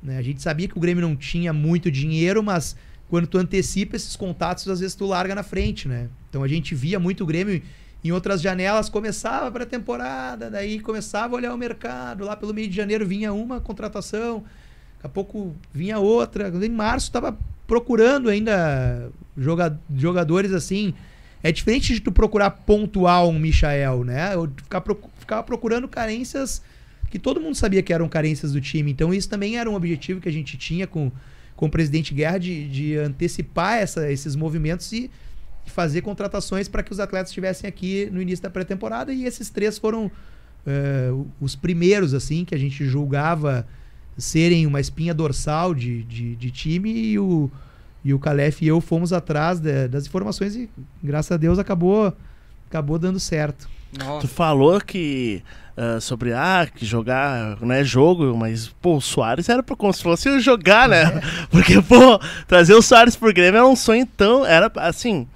né, 0.01 0.17
a 0.17 0.21
gente 0.21 0.41
sabia 0.41 0.67
que 0.67 0.77
o 0.77 0.82
Grêmio 0.82 1.01
não 1.01 1.15
tinha 1.15 1.54
muito 1.54 1.91
dinheiro, 1.91 2.41
mas 2.41 2.75
quando 3.10 3.27
tu 3.27 3.38
antecipa 3.38 3.95
esses 3.95 4.15
contatos, 4.15 4.67
às 4.67 4.80
vezes 4.80 4.95
tu 4.95 5.06
larga 5.06 5.36
na 5.36 5.43
frente, 5.43 5.88
né? 5.88 6.10
Então 6.30 6.43
a 6.43 6.47
gente 6.47 6.73
via 6.73 6.99
muito 6.99 7.23
o 7.23 7.25
Grêmio 7.25 7.62
em 8.04 8.12
outras 8.12 8.41
janelas, 8.41 8.89
começava 8.89 9.51
para 9.51 9.63
a 9.63 9.67
temporada, 9.67 10.49
daí 10.49 10.80
começava 10.80 11.36
a 11.36 11.38
olhar 11.38 11.54
o 11.54 11.58
mercado, 11.58 12.25
lá 12.25 12.36
pelo 12.36 12.54
meio 12.54 12.67
de 12.67 12.75
janeiro 12.75 13.06
vinha 13.06 13.32
uma 13.32 13.62
contratação, 13.62 14.43
daqui 14.95 15.06
a 15.06 15.10
pouco 15.10 15.56
vinha 15.73 15.99
outra, 15.99 16.49
em 16.49 16.69
março 16.69 17.08
estava 17.08 17.38
procurando 17.71 18.27
ainda 18.27 19.10
jogadores 19.95 20.51
assim. 20.51 20.93
É 21.41 21.53
diferente 21.53 21.93
de 21.93 22.01
tu 22.01 22.12
procurar 22.12 22.51
pontual 22.51 23.29
um 23.29 23.39
Michael, 23.39 24.03
né? 24.03 24.36
Eu 24.36 24.51
ficava 25.17 25.41
procurando 25.41 25.88
carências 25.88 26.62
que 27.10 27.17
todo 27.17 27.39
mundo 27.39 27.55
sabia 27.55 27.81
que 27.81 27.93
eram 27.93 28.10
carências 28.10 28.51
do 28.51 28.60
time. 28.60 28.91
Então 28.91 29.13
isso 29.13 29.29
também 29.29 29.57
era 29.57 29.69
um 29.69 29.73
objetivo 29.73 30.19
que 30.19 30.27
a 30.27 30.31
gente 30.34 30.57
tinha 30.57 30.86
com 30.86 31.10
com 31.55 31.67
o 31.67 31.69
presidente 31.69 32.13
Guerra 32.13 32.39
de, 32.39 32.67
de 32.67 32.97
antecipar 32.97 33.77
essa, 33.77 34.12
esses 34.12 34.36
movimentos 34.36 34.91
e 34.91 35.10
fazer 35.67 36.01
contratações 36.01 36.67
para 36.67 36.84
que 36.84 36.91
os 36.91 36.99
atletas 36.99 37.29
estivessem 37.29 37.69
aqui 37.69 38.10
no 38.12 38.21
início 38.21 38.43
da 38.43 38.49
pré-temporada. 38.49 39.13
E 39.13 39.23
esses 39.23 39.49
três 39.49 39.77
foram 39.77 40.07
uh, 40.07 41.27
os 41.39 41.55
primeiros, 41.55 42.13
assim, 42.13 42.43
que 42.43 42.53
a 42.53 42.57
gente 42.57 42.84
julgava 42.84 43.65
serem 44.17 44.65
uma 44.65 44.80
espinha 44.80 45.13
dorsal 45.13 45.74
de, 45.74 46.04
de, 46.04 46.36
de 46.36 46.52
time 46.52 46.91
e 46.91 47.19
o, 47.19 47.50
e 48.04 48.13
o 48.13 48.19
Calef 48.19 48.62
e 48.62 48.67
eu 48.67 48.82
fomos 48.82 49.13
atrás 49.13 49.60
de, 49.60 49.88
das 49.88 50.06
informações 50.06 50.56
e, 50.56 50.69
graças 51.04 51.32
a 51.32 51.38
Deus, 51.38 51.60
acabou, 51.60 52.13
acabou 52.69 52.97
dando 53.00 53.19
certo. 53.19 53.69
Nossa. 53.97 54.21
Tu 54.21 54.28
falou 54.28 54.80
que 54.80 55.43
uh, 55.76 56.00
sobre 56.00 56.34
ah, 56.34 56.67
que 56.74 56.86
jogar 56.86 57.58
não 57.62 57.74
é 57.74 57.84
jogo, 57.84 58.36
mas 58.38 58.69
pô, 58.82 58.97
o 58.97 59.02
Soares 59.02 59.50
era 59.50 59.62
como 59.62 59.91
se 59.91 60.02
fosse 60.02 60.39
jogar, 60.39 60.88
né? 60.88 61.02
É. 61.02 61.21
Porque, 61.52 61.82
pô, 61.82 62.19
trazer 62.47 62.74
o 62.74 62.82
Soares 62.82 63.15
pro 63.15 63.34
Grêmio 63.34 63.58
era 63.58 63.67
um 63.67 63.76
sonho 63.76 64.06
tão. 64.06 64.45
Era 64.45 64.71
assim 64.78 65.28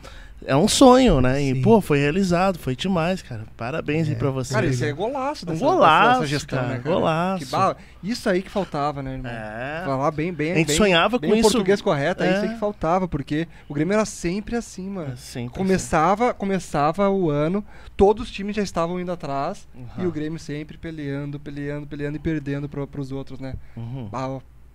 é 0.46 0.56
um 0.56 0.68
sonho, 0.68 1.22
né? 1.22 1.36
Sim. 1.36 1.52
E, 1.52 1.62
pô, 1.62 1.82
foi 1.82 2.00
realizado, 2.00 2.58
foi 2.60 2.76
demais, 2.76 3.22
cara. 3.22 3.44
Parabéns 3.58 4.08
é. 4.08 4.12
aí 4.12 4.16
pra 4.16 4.30
você. 4.30 4.54
Cara, 4.54 4.66
isso 4.66 4.84
aí 4.84 4.90
é 4.90 4.94
golaço 4.94 5.46
dessa, 5.46 5.64
um 5.64 5.68
golaço, 5.68 6.22
dessa 6.22 6.28
gestão, 6.28 6.60
cara, 6.60 6.70
né, 6.70 6.80
cara? 6.80 6.96
Golaço. 6.96 7.52
Bala... 7.52 7.78
Isso 8.04 8.30
aí 8.30 8.42
que 8.42 8.50
faltava, 8.50 9.02
né, 9.02 9.14
irmão? 9.14 9.32
É. 9.32 9.84
Falar 9.86 10.12
bem, 10.12 10.32
bem. 10.32 10.52
A 10.52 10.56
gente 10.56 10.68
bem, 10.68 10.78
sonhava 10.78 11.18
bem 11.18 11.30
com 11.30 11.36
isso. 11.36 11.50
português 11.50 11.82
correto, 11.82 12.24
é. 12.24 12.28
é 12.28 12.34
isso 12.34 12.42
aí 12.44 12.50
que 12.50 12.60
faltava, 12.60 13.08
porque 13.08 13.48
o 13.68 13.74
Grêmio 13.74 13.94
era 13.94 14.06
sempre 14.06 14.56
assim, 14.56 14.90
mano. 14.90 15.14
É 15.14 15.16
sempre 15.16 15.58
começava, 15.58 16.30
assim. 16.30 16.38
começava 16.38 17.10
o 17.10 17.30
ano, 17.30 17.66
todos 17.98 18.26
os 18.26 18.32
times 18.32 18.56
já 18.56 18.64
estavam 18.64 19.00
indo 19.00 19.12
atrás 19.12 19.68
uhum. 19.76 20.04
e 20.04 20.06
o 20.06 20.12
Grêmio 20.12 20.40
sempre 20.40 20.78
peleando, 20.78 21.40
peleando, 21.40 21.88
peleando 21.88 22.18
e 22.18 22.20
perdendo 22.20 22.70
pro, 22.70 22.88
pros 22.88 23.12
outros, 23.12 23.40
né? 23.40 23.56
Uhum. 23.76 24.08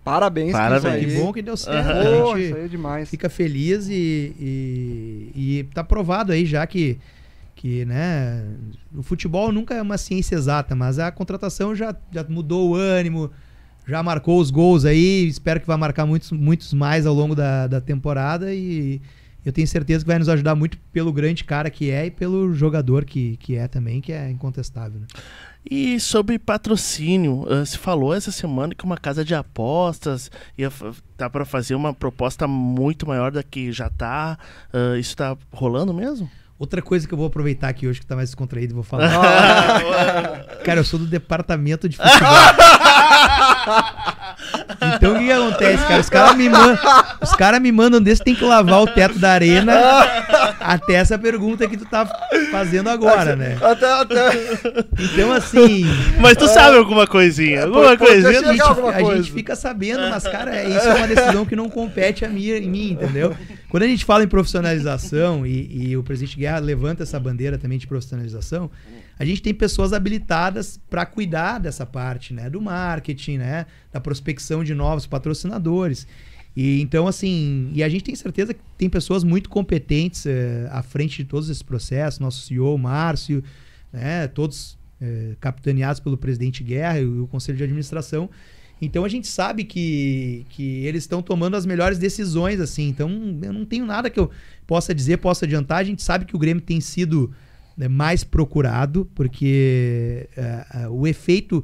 Parabéns, 0.03 0.51
Parabéns. 0.51 1.13
Que 1.13 1.19
bom 1.19 1.31
que 1.31 1.41
deu 1.41 1.55
certo. 1.55 1.87
Uhum. 1.87 2.31
A 2.33 2.37
gente 2.37 2.45
isso 2.47 2.55
aí 2.55 2.65
é 2.65 2.67
demais. 2.67 3.09
Fica 3.09 3.29
feliz 3.29 3.87
e, 3.87 4.33
e, 4.39 5.31
e 5.35 5.63
tá 5.73 5.83
provado 5.83 6.31
aí 6.31 6.45
já 6.45 6.65
que, 6.65 6.97
que 7.55 7.85
né, 7.85 8.43
o 8.95 9.03
futebol 9.03 9.51
nunca 9.51 9.75
é 9.75 9.81
uma 9.81 9.97
ciência 9.97 10.35
exata, 10.35 10.75
mas 10.75 10.97
a 10.97 11.11
contratação 11.11 11.75
já, 11.75 11.95
já 12.11 12.25
mudou 12.27 12.71
o 12.71 12.75
ânimo, 12.75 13.29
já 13.87 14.01
marcou 14.01 14.39
os 14.39 14.49
gols 14.49 14.85
aí, 14.85 15.27
espero 15.27 15.59
que 15.59 15.67
vai 15.67 15.77
marcar 15.77 16.05
muitos, 16.05 16.31
muitos 16.31 16.73
mais 16.73 17.05
ao 17.05 17.13
longo 17.13 17.35
da, 17.35 17.67
da 17.67 17.79
temporada 17.79 18.53
e 18.53 18.99
eu 19.45 19.51
tenho 19.51 19.67
certeza 19.67 20.03
que 20.03 20.07
vai 20.07 20.19
nos 20.19 20.29
ajudar 20.29 20.55
muito 20.55 20.77
pelo 20.91 21.11
grande 21.11 21.43
cara 21.43 21.69
que 21.69 21.89
é 21.89 22.07
e 22.07 22.11
pelo 22.11 22.53
jogador 22.53 23.05
que, 23.05 23.37
que 23.37 23.55
é 23.55 23.67
também, 23.67 23.99
que 23.99 24.11
é 24.11 24.29
incontestável. 24.29 24.99
Né? 24.99 25.07
E 25.69 25.99
sobre 25.99 26.39
patrocínio, 26.39 27.43
uh, 27.43 27.65
se 27.65 27.77
falou 27.77 28.13
essa 28.13 28.31
semana 28.31 28.73
que 28.73 28.83
uma 28.83 28.97
casa 28.97 29.23
de 29.23 29.35
apostas 29.35 30.31
ia 30.57 30.71
tá 31.15 31.29
para 31.29 31.45
fazer 31.45 31.75
uma 31.75 31.93
proposta 31.93 32.47
muito 32.47 33.07
maior 33.07 33.31
da 33.31 33.43
que 33.43 33.71
já 33.71 33.89
tá. 33.89 34.37
Uh, 34.73 34.97
isso 34.97 35.15
tá 35.15 35.37
rolando 35.51 35.93
mesmo? 35.93 36.29
Outra 36.61 36.79
coisa 36.79 37.07
que 37.07 37.13
eu 37.15 37.17
vou 37.17 37.25
aproveitar 37.25 37.69
aqui 37.69 37.87
hoje 37.87 37.99
que 37.99 38.05
tá 38.05 38.15
mais 38.15 38.29
descontraído 38.29 38.73
e 38.73 38.75
vou 38.75 38.83
falar. 38.83 39.09
Cara, 40.63 40.79
eu 40.79 40.83
sou 40.83 40.99
do 40.99 41.07
departamento 41.07 41.89
de 41.89 41.97
futebol. 41.97 42.29
então 44.95 45.15
o 45.15 45.17
que, 45.17 45.25
que 45.25 45.31
acontece, 45.31 45.83
cara? 45.87 46.01
Os 46.01 46.09
caras 46.09 46.35
me, 46.35 46.49
man... 46.49 46.77
Os 47.19 47.35
cara 47.35 47.59
me 47.59 47.71
mandam 47.71 47.99
desse, 47.99 48.23
tem 48.23 48.35
que 48.35 48.45
lavar 48.45 48.79
o 48.79 48.85
teto 48.85 49.17
da 49.17 49.31
arena 49.31 49.73
até 50.59 50.93
essa 50.93 51.17
pergunta 51.17 51.67
que 51.67 51.77
tu 51.77 51.85
tá 51.85 52.05
fazendo 52.51 52.91
agora, 52.91 53.35
né? 53.35 53.57
Até, 53.59 53.91
até. 53.91 54.29
Então, 54.99 55.31
assim. 55.31 55.83
Mas 56.19 56.37
tu 56.37 56.47
sabe 56.47 56.77
alguma 56.77 57.07
coisinha? 57.07 57.63
Alguma 57.63 57.97
Pô, 57.97 58.05
pô, 58.05 58.05
coisinha? 58.05 58.39
A 58.39 58.43
gente, 58.43 58.61
alguma 58.61 58.91
a 58.91 59.03
gente 59.15 59.31
fica 59.31 59.55
sabendo, 59.55 60.07
mas, 60.11 60.23
cara, 60.27 60.63
isso 60.63 60.87
é 60.87 60.93
uma 60.93 61.07
decisão 61.07 61.43
que 61.43 61.55
não 61.55 61.69
compete 61.69 62.23
a 62.23 62.29
mim, 62.29 62.91
entendeu? 62.91 63.35
Quando 63.71 63.83
a 63.83 63.87
gente 63.87 64.03
fala 64.03 64.25
em 64.25 64.27
profissionalização 64.27 65.47
e, 65.47 65.91
e 65.91 65.95
o 65.95 66.03
presidente 66.03 66.35
Guerra 66.37 66.59
levanta 66.59 67.03
essa 67.03 67.17
bandeira 67.17 67.57
também 67.57 67.77
de 67.77 67.87
profissionalização, 67.87 68.69
a 69.17 69.23
gente 69.23 69.41
tem 69.41 69.53
pessoas 69.53 69.93
habilitadas 69.93 70.77
para 70.89 71.05
cuidar 71.05 71.57
dessa 71.57 71.85
parte, 71.85 72.33
né? 72.33 72.49
Do 72.49 72.59
marketing, 72.59 73.37
né? 73.37 73.65
Da 73.89 74.01
prospecção 74.01 74.61
de 74.61 74.75
novos 74.75 75.07
patrocinadores. 75.07 76.05
E 76.53 76.81
então, 76.81 77.07
assim, 77.07 77.71
e 77.73 77.81
a 77.81 77.87
gente 77.87 78.03
tem 78.03 78.13
certeza 78.13 78.53
que 78.53 78.59
tem 78.77 78.89
pessoas 78.89 79.23
muito 79.23 79.49
competentes 79.49 80.25
eh, 80.25 80.67
à 80.69 80.83
frente 80.83 81.23
de 81.23 81.29
todos 81.29 81.49
esses 81.49 81.63
processos, 81.63 82.19
nosso 82.19 82.45
CEO, 82.45 82.77
Márcio, 82.77 83.41
né? 83.93 84.27
Todos 84.27 84.77
eh, 84.99 85.37
capitaneados 85.39 86.01
pelo 86.01 86.17
presidente 86.17 86.61
Guerra 86.61 86.99
e 86.99 87.05
o 87.05 87.25
conselho 87.25 87.57
de 87.57 87.63
administração. 87.63 88.29
Então 88.81 89.05
a 89.05 89.09
gente 89.09 89.27
sabe 89.27 89.63
que, 89.63 90.45
que 90.49 90.85
eles 90.85 91.03
estão 91.03 91.21
tomando 91.21 91.55
as 91.55 91.65
melhores 91.65 91.99
decisões, 91.99 92.59
assim. 92.59 92.87
Então 92.89 93.09
eu 93.41 93.53
não 93.53 93.63
tenho 93.63 93.85
nada 93.85 94.09
que 94.09 94.19
eu 94.19 94.31
possa 94.65 94.93
dizer, 94.93 95.17
possa 95.17 95.45
adiantar. 95.45 95.77
A 95.77 95.83
gente 95.83 96.01
sabe 96.01 96.25
que 96.25 96.35
o 96.35 96.39
Grêmio 96.39 96.61
tem 96.63 96.81
sido 96.81 97.31
né, 97.77 97.87
mais 97.87 98.23
procurado, 98.23 99.07
porque 99.13 100.27
eh, 100.35 100.87
o 100.89 101.05
efeito. 101.05 101.63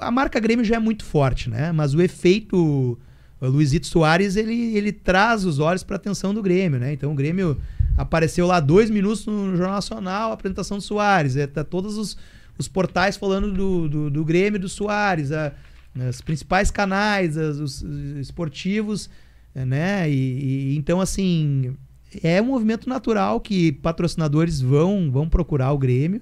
A 0.00 0.10
marca 0.10 0.38
Grêmio 0.38 0.64
já 0.64 0.76
é 0.76 0.78
muito 0.78 1.04
forte, 1.04 1.48
né? 1.48 1.72
Mas 1.72 1.94
o 1.94 2.02
efeito 2.02 2.98
o 3.40 3.46
Luizito 3.48 3.86
Soares, 3.86 4.36
ele, 4.36 4.76
ele 4.76 4.92
traz 4.92 5.44
os 5.44 5.58
olhos 5.58 5.82
para 5.82 5.96
a 5.96 5.98
atenção 5.98 6.32
do 6.32 6.42
Grêmio, 6.42 6.78
né? 6.80 6.92
Então 6.92 7.12
o 7.12 7.14
Grêmio 7.14 7.56
apareceu 7.96 8.46
lá 8.46 8.60
dois 8.60 8.88
minutos 8.90 9.26
no 9.26 9.56
Jornal 9.56 9.76
Nacional, 9.76 10.30
a 10.30 10.34
apresentação 10.34 10.78
do 10.78 10.82
Soares. 10.82 11.36
É, 11.36 11.46
tá 11.46 11.62
todos 11.62 11.96
os, 11.98 12.16
os 12.58 12.66
portais 12.68 13.16
falando 13.16 13.52
do, 13.52 13.88
do, 13.88 14.10
do 14.10 14.24
Grêmio 14.24 14.58
do 14.58 14.68
Soares, 14.68 15.32
a- 15.32 15.52
os 16.10 16.20
principais 16.20 16.70
canais, 16.70 17.36
os, 17.36 17.82
os 17.82 17.82
esportivos, 18.18 19.08
é, 19.54 19.64
né? 19.64 20.10
E, 20.10 20.14
e- 20.14 20.76
então, 20.76 21.00
assim, 21.00 21.74
é 22.22 22.40
um 22.40 22.46
movimento 22.46 22.88
natural 22.88 23.40
que 23.40 23.72
patrocinadores 23.72 24.60
vão, 24.60 25.10
vão 25.10 25.28
procurar 25.28 25.72
o 25.72 25.78
Grêmio. 25.78 26.20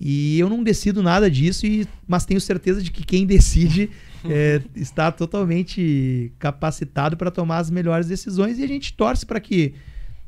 E 0.00 0.38
eu 0.38 0.48
não 0.48 0.62
decido 0.62 1.02
nada 1.02 1.28
disso, 1.28 1.66
e, 1.66 1.86
mas 2.06 2.24
tenho 2.24 2.40
certeza 2.40 2.80
de 2.80 2.90
que 2.90 3.04
quem 3.04 3.26
decide 3.26 3.90
é, 4.24 4.62
está 4.76 5.10
totalmente 5.10 6.32
capacitado 6.38 7.16
para 7.16 7.30
tomar 7.30 7.58
as 7.58 7.70
melhores 7.70 8.06
decisões. 8.06 8.58
E 8.58 8.64
a 8.64 8.68
gente 8.68 8.92
torce 8.92 9.26
para 9.26 9.40
que 9.40 9.74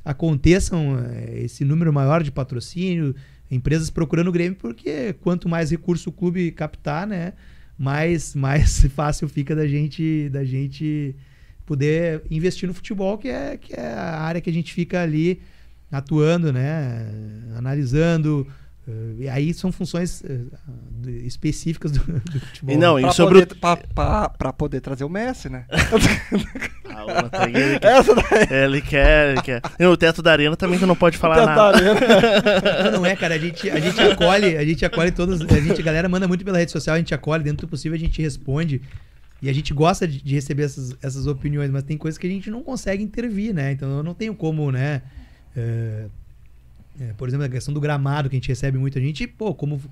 aconteçam 0.05 0.99
é, 0.99 1.43
esse 1.43 1.65
número 1.65 1.93
maior 1.93 2.23
de 2.23 2.33
patrocínio, 2.33 3.15
empresas 3.51 3.91
procurando 3.91 4.29
o 4.29 4.33
Grêmio, 4.33 4.59
porque 4.59 5.13
quanto 5.21 5.49
mais 5.49 5.71
recurso 5.71 6.11
o 6.11 6.13
clube 6.13 6.51
captar, 6.51 7.07
né, 7.07 7.35
mais, 7.81 8.35
mais 8.37 8.85
fácil 8.95 9.27
fica 9.27 9.57
da 9.57 9.67
gente, 9.67 10.29
da 10.29 10.45
gente 10.45 11.17
poder 11.65 12.23
investir 12.31 12.69
no 12.69 12.75
futebol, 12.75 13.17
que 13.17 13.29
é, 13.29 13.57
que 13.57 13.73
é 13.73 13.95
a 13.95 14.21
área 14.21 14.41
que 14.41 14.51
a 14.51 14.53
gente 14.53 14.75
fica 14.75 15.01
ali 15.01 15.41
atuando, 15.91 16.53
né, 16.53 17.09
analisando. 17.57 18.47
Eh, 18.91 19.23
E 19.25 19.29
aí 19.29 19.55
são 19.55 19.71
funções 19.73 20.23
eh, 20.25 20.41
específicas 21.25 21.93
do, 21.93 22.01
do 22.21 22.41
futebol. 22.41 22.75
E 22.75 22.79
não, 22.79 23.01
Pra 23.01 23.11
e 23.11 23.15
sobre 23.15 23.47
poder, 23.47 23.59
pra, 23.61 23.77
pra- 23.77 24.29
pra 24.31 24.53
poder 24.53 24.81
trazer 24.81 25.05
o 25.05 25.09
Messi, 25.09 25.49
né? 25.49 25.65
Ah, 26.93 27.05
o 27.05 27.49
ele, 27.57 27.79
quer, 27.79 27.93
Essa 27.93 28.15
daí. 28.17 28.63
ele 28.65 28.81
quer, 28.83 29.31
ele 29.33 29.43
quer. 29.43 29.63
E 29.79 29.85
no 29.85 29.97
teto 29.97 30.21
da 30.21 30.33
arena 30.33 30.57
também 30.57 30.77
tu 30.79 30.87
não 30.89 30.97
pode 30.97 31.17
falar 31.17 31.37
Teto 31.37 31.47
da 31.47 31.55
nada. 31.55 31.79
arena. 31.79 32.91
Não, 32.91 33.07
é, 33.07 33.15
cara. 33.15 33.37
A 33.37 33.39
gente, 33.39 33.71
a 33.71 33.79
gente 33.79 34.01
acolhe, 34.01 34.57
a 34.57 34.65
gente 34.65 34.85
acolhe 34.85 35.13
todas. 35.13 35.41
A 35.41 35.61
gente, 35.61 35.81
a 35.81 35.85
galera 35.85 36.09
manda 36.09 36.27
muito 36.27 36.45
pela 36.45 36.59
rede 36.59 36.73
social, 36.73 36.97
a 36.97 36.99
gente 36.99 37.15
acolhe, 37.15 37.45
dentro 37.45 37.67
do 37.67 37.71
possível 37.71 37.95
a 37.97 37.99
gente 37.99 38.21
responde. 38.21 38.83
E 39.41 39.49
a 39.49 39.53
gente 39.53 39.73
gosta 39.73 40.07
de, 40.07 40.21
de 40.21 40.35
receber 40.35 40.65
essas, 40.65 40.97
essas 41.01 41.27
opiniões, 41.29 41.71
mas 41.71 41.85
tem 41.85 41.97
coisas 41.97 42.19
que 42.19 42.27
a 42.27 42.31
gente 42.31 42.51
não 42.51 42.63
consegue 42.63 43.03
intervir, 43.05 43.55
né? 43.55 43.71
Então 43.73 43.89
eu 43.99 44.03
não 44.03 44.13
tenho 44.13 44.35
como, 44.35 44.71
né? 44.73 45.01
é, 45.57 46.07
é, 47.01 47.13
por 47.15 47.27
exemplo, 47.29 47.47
a 47.47 47.49
questão 47.49 47.73
do 47.73 47.81
gramado, 47.81 48.29
que 48.29 48.37
a 48.37 48.39
gente 48.39 48.49
recebe 48.49 48.77
muita 48.79 49.01
gente, 49.01 49.27
pô, 49.27 49.55
como 49.55 49.79
fu- 49.79 49.89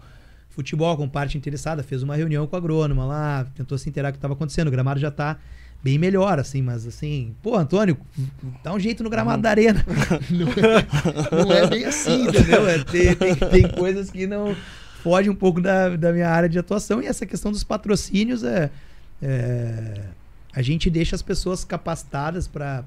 futebol, 0.50 0.96
como 0.96 1.08
parte 1.10 1.38
interessada, 1.38 1.82
fez 1.82 2.02
uma 2.02 2.14
reunião 2.16 2.46
com 2.46 2.54
a 2.56 2.58
agrônoma 2.58 3.04
lá, 3.04 3.46
tentou 3.54 3.78
se 3.78 3.88
inteirar 3.88 4.10
o 4.10 4.12
que 4.12 4.18
estava 4.18 4.34
acontecendo. 4.34 4.68
O 4.68 4.70
gramado 4.70 5.00
já 5.00 5.10
tá 5.10 5.38
bem 5.82 5.96
melhor, 5.96 6.38
assim, 6.40 6.60
mas 6.60 6.84
assim, 6.86 7.34
pô, 7.42 7.56
Antônio, 7.56 7.96
dá 8.64 8.74
um 8.74 8.80
jeito 8.80 9.02
no 9.04 9.08
gramado 9.08 9.40
da 9.42 9.50
arena. 9.50 9.84
não, 10.28 10.48
é, 10.48 11.44
não 11.44 11.52
é 11.52 11.66
bem 11.68 11.84
assim, 11.84 12.24
entendeu? 12.26 12.68
É, 12.68 12.82
tem, 12.82 13.14
tem, 13.14 13.34
tem 13.36 13.68
coisas 13.68 14.10
que 14.10 14.26
não 14.26 14.56
fogem 15.02 15.30
um 15.30 15.34
pouco 15.36 15.60
da, 15.60 15.96
da 15.96 16.12
minha 16.12 16.28
área 16.28 16.48
de 16.48 16.58
atuação. 16.58 17.00
E 17.00 17.06
essa 17.06 17.24
questão 17.24 17.52
dos 17.52 17.62
patrocínios 17.62 18.42
é. 18.42 18.70
é, 19.22 20.00
a 20.52 20.62
gente 20.62 20.90
deixa 20.90 21.14
as 21.14 21.22
pessoas 21.22 21.64
capacitadas 21.64 22.48
para 22.48 22.82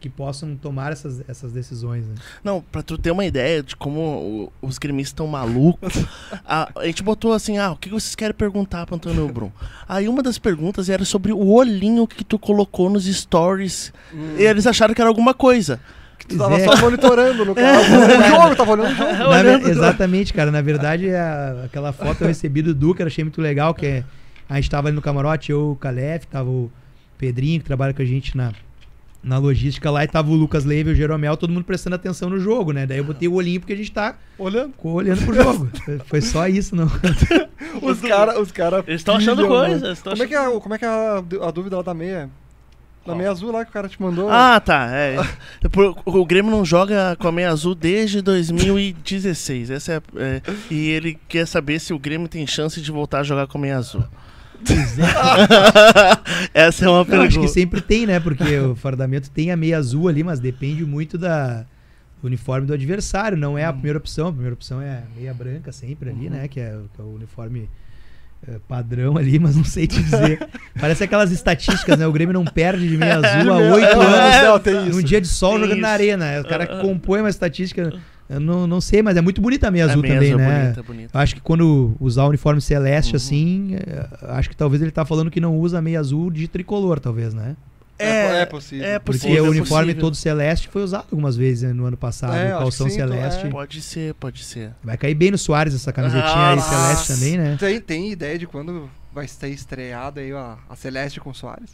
que 0.00 0.08
possam 0.10 0.54
tomar 0.56 0.92
essas, 0.92 1.22
essas 1.28 1.52
decisões. 1.52 2.06
Né? 2.06 2.14
Não, 2.44 2.60
pra 2.60 2.82
tu 2.82 2.96
ter 2.98 3.10
uma 3.10 3.24
ideia 3.24 3.62
de 3.62 3.74
como 3.74 4.00
o- 4.00 4.52
os 4.60 4.78
gremistas 4.78 5.12
estão 5.12 5.26
malucos, 5.26 5.94
a, 6.46 6.68
a 6.76 6.86
gente 6.86 7.02
botou 7.02 7.32
assim, 7.32 7.58
ah, 7.58 7.72
o 7.72 7.76
que 7.76 7.88
vocês 7.88 8.14
querem 8.14 8.34
perguntar 8.34 8.86
pro 8.86 8.96
Antônio 8.96 9.26
Brum? 9.28 9.50
Aí 9.88 10.06
uma 10.08 10.22
das 10.22 10.38
perguntas 10.38 10.88
era 10.90 11.04
sobre 11.04 11.32
o 11.32 11.46
olhinho 11.48 12.06
que 12.06 12.22
tu 12.24 12.38
colocou 12.38 12.90
nos 12.90 13.04
stories. 13.06 13.92
E 14.38 14.42
eles 14.42 14.66
acharam 14.66 14.94
que 14.94 15.00
era 15.00 15.08
alguma 15.08 15.32
coisa. 15.34 15.80
Tu 16.28 16.36
tava 16.36 16.56
É. 16.58 16.64
só 16.64 16.76
monitorando, 16.80 17.44
no 17.44 17.54
caso. 17.56 17.88
O 17.88 18.28
jogo, 18.28 18.56
tava 18.56 18.72
olhando 18.72 18.90
o 18.92 18.94
jogo. 18.96 19.30
Na 19.30 19.70
exatamente, 19.70 20.32
cara. 20.34 20.50
Na 20.50 20.60
verdade, 20.60 21.08
a- 21.10 21.62
aquela 21.66 21.92
foto 21.92 22.22
eu 22.22 22.26
recebi 22.28 22.62
do 22.62 22.74
Duca, 22.74 23.02
eu 23.02 23.06
achei 23.06 23.22
muito 23.24 23.40
legal, 23.40 23.72
que 23.72 23.86
é- 23.86 24.04
a 24.48 24.56
gente 24.56 24.68
tava 24.68 24.88
ali 24.88 24.94
no 24.96 25.02
camarote, 25.02 25.52
eu, 25.52 25.70
o 25.72 25.76
Calef, 25.76 26.26
tava 26.26 26.48
o 26.50 26.70
Pedrinho, 27.16 27.60
que 27.60 27.66
trabalha 27.66 27.94
com 27.94 28.02
a 28.02 28.04
gente 28.04 28.36
na, 28.36 28.52
na 29.26 29.38
logística 29.38 29.90
lá, 29.90 30.04
e 30.04 30.06
tava 30.06 30.30
o 30.30 30.34
Lucas 30.34 30.64
Leiva 30.64 30.90
e 30.90 30.92
o 30.92 30.96
Jeromel, 30.96 31.36
todo 31.36 31.52
mundo 31.52 31.64
prestando 31.64 31.96
atenção 31.96 32.30
no 32.30 32.38
jogo, 32.38 32.70
né? 32.72 32.86
Daí 32.86 32.98
eu 32.98 33.04
botei 33.04 33.26
o 33.26 33.34
olhinho 33.34 33.58
porque 33.58 33.72
a 33.72 33.76
gente 33.76 33.90
tá 33.90 34.16
Olhando. 34.38 34.72
olhando 34.84 35.24
pro 35.24 35.34
jogo. 35.34 35.68
Foi 36.06 36.20
só 36.20 36.46
isso, 36.46 36.76
não. 36.76 36.86
Os 37.82 38.00
caras. 38.00 38.38
Os 38.38 38.52
cara 38.52 38.84
Eles 38.86 39.00
estão 39.00 39.16
achando 39.16 39.46
coisas. 39.48 39.82
né? 39.82 39.88
eles 39.88 40.00
tão 40.00 40.12
Como 40.12 40.22
é 40.22 40.26
que 40.28 40.34
é, 40.34 40.60
como 40.60 40.74
é, 40.74 40.78
que 40.78 40.84
é 40.84 40.88
a, 40.88 41.22
a 41.42 41.50
dúvida 41.50 41.76
lá 41.76 41.82
da 41.82 41.92
meia? 41.92 42.30
Da 43.04 43.14
meia 43.14 43.30
azul 43.30 43.52
lá 43.52 43.64
que 43.64 43.70
o 43.70 43.72
cara 43.72 43.88
te 43.88 44.00
mandou. 44.00 44.28
Ah, 44.30 44.60
tá. 44.60 44.88
É. 44.90 45.16
O 46.04 46.24
Grêmio 46.24 46.50
não 46.50 46.64
joga 46.64 47.16
com 47.18 47.28
a 47.28 47.32
meia 47.32 47.50
azul 47.50 47.74
desde 47.74 48.20
2016. 48.22 49.70
Essa 49.70 49.92
é, 49.92 50.02
é, 50.16 50.42
e 50.70 50.88
ele 50.88 51.18
quer 51.28 51.46
saber 51.46 51.80
se 51.80 51.92
o 51.92 51.98
Grêmio 51.98 52.28
tem 52.28 52.46
chance 52.46 52.80
de 52.80 52.90
voltar 52.92 53.20
a 53.20 53.22
jogar 53.24 53.46
com 53.46 53.58
a 53.58 53.60
meia 53.60 53.76
azul. 53.78 54.04
Essa 56.54 56.84
é 56.84 56.88
uma 56.88 56.98
Não, 56.98 57.04
pergunta. 57.04 57.28
acho 57.28 57.40
que 57.40 57.48
sempre 57.48 57.80
tem, 57.80 58.06
né? 58.06 58.18
Porque 58.20 58.58
o 58.58 58.74
fardamento 58.74 59.30
tem 59.30 59.50
a 59.50 59.56
meia 59.56 59.78
azul 59.78 60.08
ali, 60.08 60.22
mas 60.24 60.40
depende 60.40 60.84
muito 60.84 61.16
da 61.18 61.64
do 62.22 62.26
uniforme 62.28 62.66
do 62.66 62.72
adversário. 62.72 63.36
Não 63.36 63.58
é 63.58 63.64
a 63.64 63.72
primeira 63.72 63.98
opção. 63.98 64.28
A 64.28 64.32
primeira 64.32 64.54
opção 64.54 64.80
é 64.80 64.90
a 64.90 65.02
meia 65.16 65.34
branca 65.34 65.70
sempre 65.72 66.10
ali, 66.10 66.30
né? 66.30 66.48
Que 66.48 66.60
é, 66.60 66.74
o- 66.76 66.88
que 66.94 67.00
é 67.00 67.04
o 67.04 67.14
uniforme 67.14 67.68
eh, 68.48 68.58
padrão 68.66 69.16
ali, 69.18 69.38
mas 69.40 69.54
não 69.54 69.64
sei 69.64 69.86
te 69.86 70.02
dizer. 70.02 70.46
Parece 70.80 71.04
aquelas 71.04 71.30
estatísticas, 71.30 71.98
né? 71.98 72.06
O 72.06 72.12
Grêmio 72.12 72.32
não 72.32 72.44
perde 72.44 72.88
de 72.88 72.96
meia 72.96 73.16
azul 73.22 73.52
há 73.52 73.56
oito 73.58 73.86
é, 73.86 74.72
anos. 74.72 74.96
Num 74.96 75.02
dia 75.02 75.20
de 75.20 75.28
sol 75.28 75.52
Tem 75.52 75.60
jogando 75.64 75.80
na 75.80 75.88
isso. 75.88 75.94
arena. 75.94 76.40
O 76.40 76.44
cara 76.48 76.66
compõe 76.80 77.20
uma 77.20 77.28
estatística. 77.30 77.92
Eu 78.28 78.40
não, 78.40 78.66
não 78.66 78.80
sei, 78.80 79.02
mas 79.02 79.16
é 79.16 79.20
muito 79.20 79.40
bonita 79.40 79.68
a 79.68 79.70
meia 79.70 79.86
A 79.86 79.90
azul 79.90 80.02
também, 80.02 80.18
azul 80.32 80.40
é 80.40 80.46
né? 80.48 80.62
bonita, 80.64 80.82
bonita. 80.82 81.10
Eu 81.16 81.20
acho 81.20 81.34
que 81.34 81.40
quando 81.40 81.94
usar 82.00 82.24
o 82.24 82.28
uniforme 82.28 82.60
celeste 82.60 83.12
Uhum. 83.12 83.16
assim, 83.16 83.74
eh, 83.76 84.06
acho 84.30 84.48
que 84.48 84.56
talvez 84.56 84.82
ele 84.82 84.90
tá 84.90 85.04
falando 85.04 85.30
que 85.30 85.40
não 85.40 85.56
usa 85.58 85.78
a 85.78 85.82
meia 85.82 86.00
azul 86.00 86.30
de 86.30 86.48
tricolor, 86.48 86.98
talvez, 86.98 87.32
né? 87.32 87.56
É, 87.98 88.42
é 88.42 88.46
possível. 88.46 88.84
É 88.86 88.98
Porque 88.98 89.20
possível. 89.20 89.44
o 89.44 89.46
é 89.46 89.50
uniforme 89.50 89.86
possível. 89.86 90.00
todo 90.02 90.14
celeste 90.16 90.68
foi 90.68 90.82
usado 90.82 91.06
algumas 91.10 91.34
vezes 91.34 91.62
né, 91.62 91.72
no 91.72 91.86
ano 91.86 91.96
passado, 91.96 92.34
É, 92.36 92.54
o 92.54 92.58
calção 92.58 92.88
sim, 92.90 92.96
então, 92.96 93.08
celeste. 93.08 93.46
é. 93.46 93.48
Pode 93.48 93.80
ser, 93.80 94.14
pode 94.14 94.44
ser. 94.44 94.72
Vai 94.84 94.98
cair 94.98 95.14
bem 95.14 95.30
no 95.30 95.38
Soares 95.38 95.74
essa 95.74 95.90
camisetinha 95.94 96.48
aí 96.50 96.56
Nossa. 96.56 96.68
celeste 96.68 97.14
também, 97.14 97.38
né? 97.38 97.56
Tem, 97.58 97.80
tem 97.80 98.10
ideia 98.12 98.38
de 98.38 98.46
quando 98.46 98.90
vai 99.14 99.26
ser 99.26 99.48
estreada 99.48 100.20
aí 100.20 100.30
a, 100.32 100.58
a 100.68 100.76
Celeste 100.76 101.20
com 101.20 101.30
o 101.30 101.34
Soares? 101.34 101.70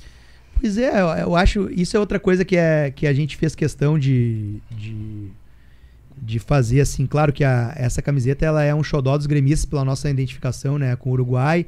Pois 0.60 0.78
é, 0.78 1.00
eu, 1.00 1.06
eu 1.08 1.34
acho. 1.34 1.68
Isso 1.72 1.96
é 1.96 1.98
outra 2.00 2.20
coisa 2.20 2.44
que, 2.44 2.56
é, 2.56 2.92
que 2.94 3.04
a 3.08 3.12
gente 3.12 3.36
fez 3.36 3.56
questão 3.56 3.98
de, 3.98 4.60
de, 4.70 5.26
de 6.20 6.38
fazer, 6.38 6.80
assim. 6.80 7.06
Claro 7.06 7.32
que 7.32 7.44
a, 7.44 7.72
essa 7.76 8.02
camiseta 8.02 8.44
ela 8.44 8.62
é 8.62 8.74
um 8.74 8.82
xodó 8.82 9.16
dos 9.16 9.26
gremistas 9.26 9.64
pela 9.64 9.84
nossa 9.84 10.08
identificação 10.10 10.78
né, 10.78 10.94
com 10.96 11.10
o 11.10 11.12
Uruguai. 11.12 11.66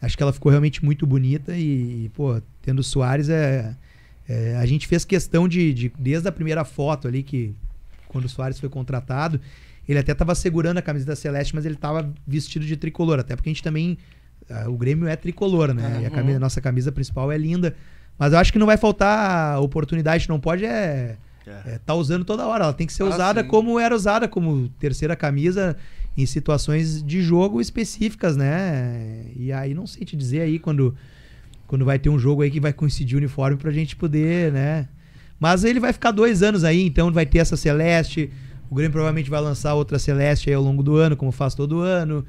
Acho 0.00 0.16
que 0.16 0.22
ela 0.22 0.32
ficou 0.32 0.50
realmente 0.50 0.84
muito 0.84 1.06
bonita 1.06 1.56
e, 1.56 2.10
pô, 2.14 2.40
tendo 2.60 2.80
o 2.80 2.82
Soares 2.82 3.28
é, 3.28 3.76
é, 4.28 4.56
A 4.56 4.66
gente 4.66 4.88
fez 4.88 5.04
questão 5.04 5.46
de, 5.46 5.72
de, 5.72 5.92
desde 5.98 6.28
a 6.28 6.32
primeira 6.32 6.64
foto 6.64 7.06
ali, 7.06 7.22
que 7.22 7.54
quando 8.08 8.24
o 8.24 8.28
Soares 8.28 8.58
foi 8.58 8.68
contratado, 8.68 9.40
ele 9.88 9.98
até 9.98 10.12
estava 10.12 10.34
segurando 10.34 10.78
a 10.78 10.82
camiseta 10.82 11.14
celeste, 11.14 11.54
mas 11.54 11.64
ele 11.64 11.74
estava 11.74 12.12
vestido 12.26 12.64
de 12.64 12.76
tricolor, 12.76 13.18
até 13.18 13.34
porque 13.34 13.48
a 13.48 13.52
gente 13.52 13.62
também. 13.62 13.98
Uh, 14.50 14.70
o 14.70 14.76
Grêmio 14.76 15.06
é 15.06 15.14
tricolor, 15.14 15.72
né? 15.72 15.86
Uhum. 15.86 16.02
E 16.02 16.06
a 16.06 16.10
camisa, 16.10 16.38
nossa 16.38 16.60
camisa 16.60 16.90
principal 16.90 17.30
é 17.30 17.38
linda. 17.38 17.74
Mas 18.18 18.32
eu 18.32 18.38
acho 18.38 18.52
que 18.52 18.58
não 18.58 18.66
vai 18.66 18.76
faltar 18.76 19.60
oportunidade, 19.60 20.28
não 20.28 20.38
pode 20.38 20.64
é, 20.64 21.16
é. 21.46 21.74
é 21.74 21.78
tá 21.78 21.94
usando 21.94 22.24
toda 22.24 22.46
hora. 22.46 22.64
Ela 22.64 22.72
tem 22.72 22.86
que 22.86 22.92
ser 22.92 23.02
ah, 23.02 23.06
usada 23.06 23.42
sim. 23.42 23.48
como 23.48 23.78
era 23.78 23.94
usada, 23.94 24.28
como 24.28 24.68
terceira 24.78 25.16
camisa 25.16 25.76
em 26.16 26.26
situações 26.26 27.02
de 27.02 27.22
jogo 27.22 27.60
específicas, 27.60 28.36
né? 28.36 29.24
E 29.34 29.52
aí 29.52 29.74
não 29.74 29.86
sei 29.86 30.04
te 30.04 30.16
dizer 30.16 30.42
aí 30.42 30.58
quando, 30.58 30.94
quando 31.66 31.84
vai 31.84 31.98
ter 31.98 32.10
um 32.10 32.18
jogo 32.18 32.42
aí 32.42 32.50
que 32.50 32.60
vai 32.60 32.72
coincidir 32.72 33.16
o 33.16 33.18
uniforme 33.18 33.56
pra 33.56 33.70
gente 33.70 33.96
poder, 33.96 34.52
né? 34.52 34.88
Mas 35.40 35.64
ele 35.64 35.80
vai 35.80 35.92
ficar 35.92 36.10
dois 36.10 36.42
anos 36.42 36.64
aí, 36.64 36.86
então 36.86 37.10
vai 37.10 37.26
ter 37.26 37.38
essa 37.38 37.56
Celeste. 37.56 38.30
O 38.70 38.74
Grêmio 38.74 38.92
provavelmente 38.92 39.28
vai 39.28 39.40
lançar 39.40 39.74
outra 39.74 39.98
Celeste 39.98 40.48
aí 40.48 40.54
ao 40.54 40.62
longo 40.62 40.82
do 40.82 40.96
ano, 40.96 41.16
como 41.16 41.32
faz 41.32 41.54
todo 41.54 41.80
ano. 41.80 42.24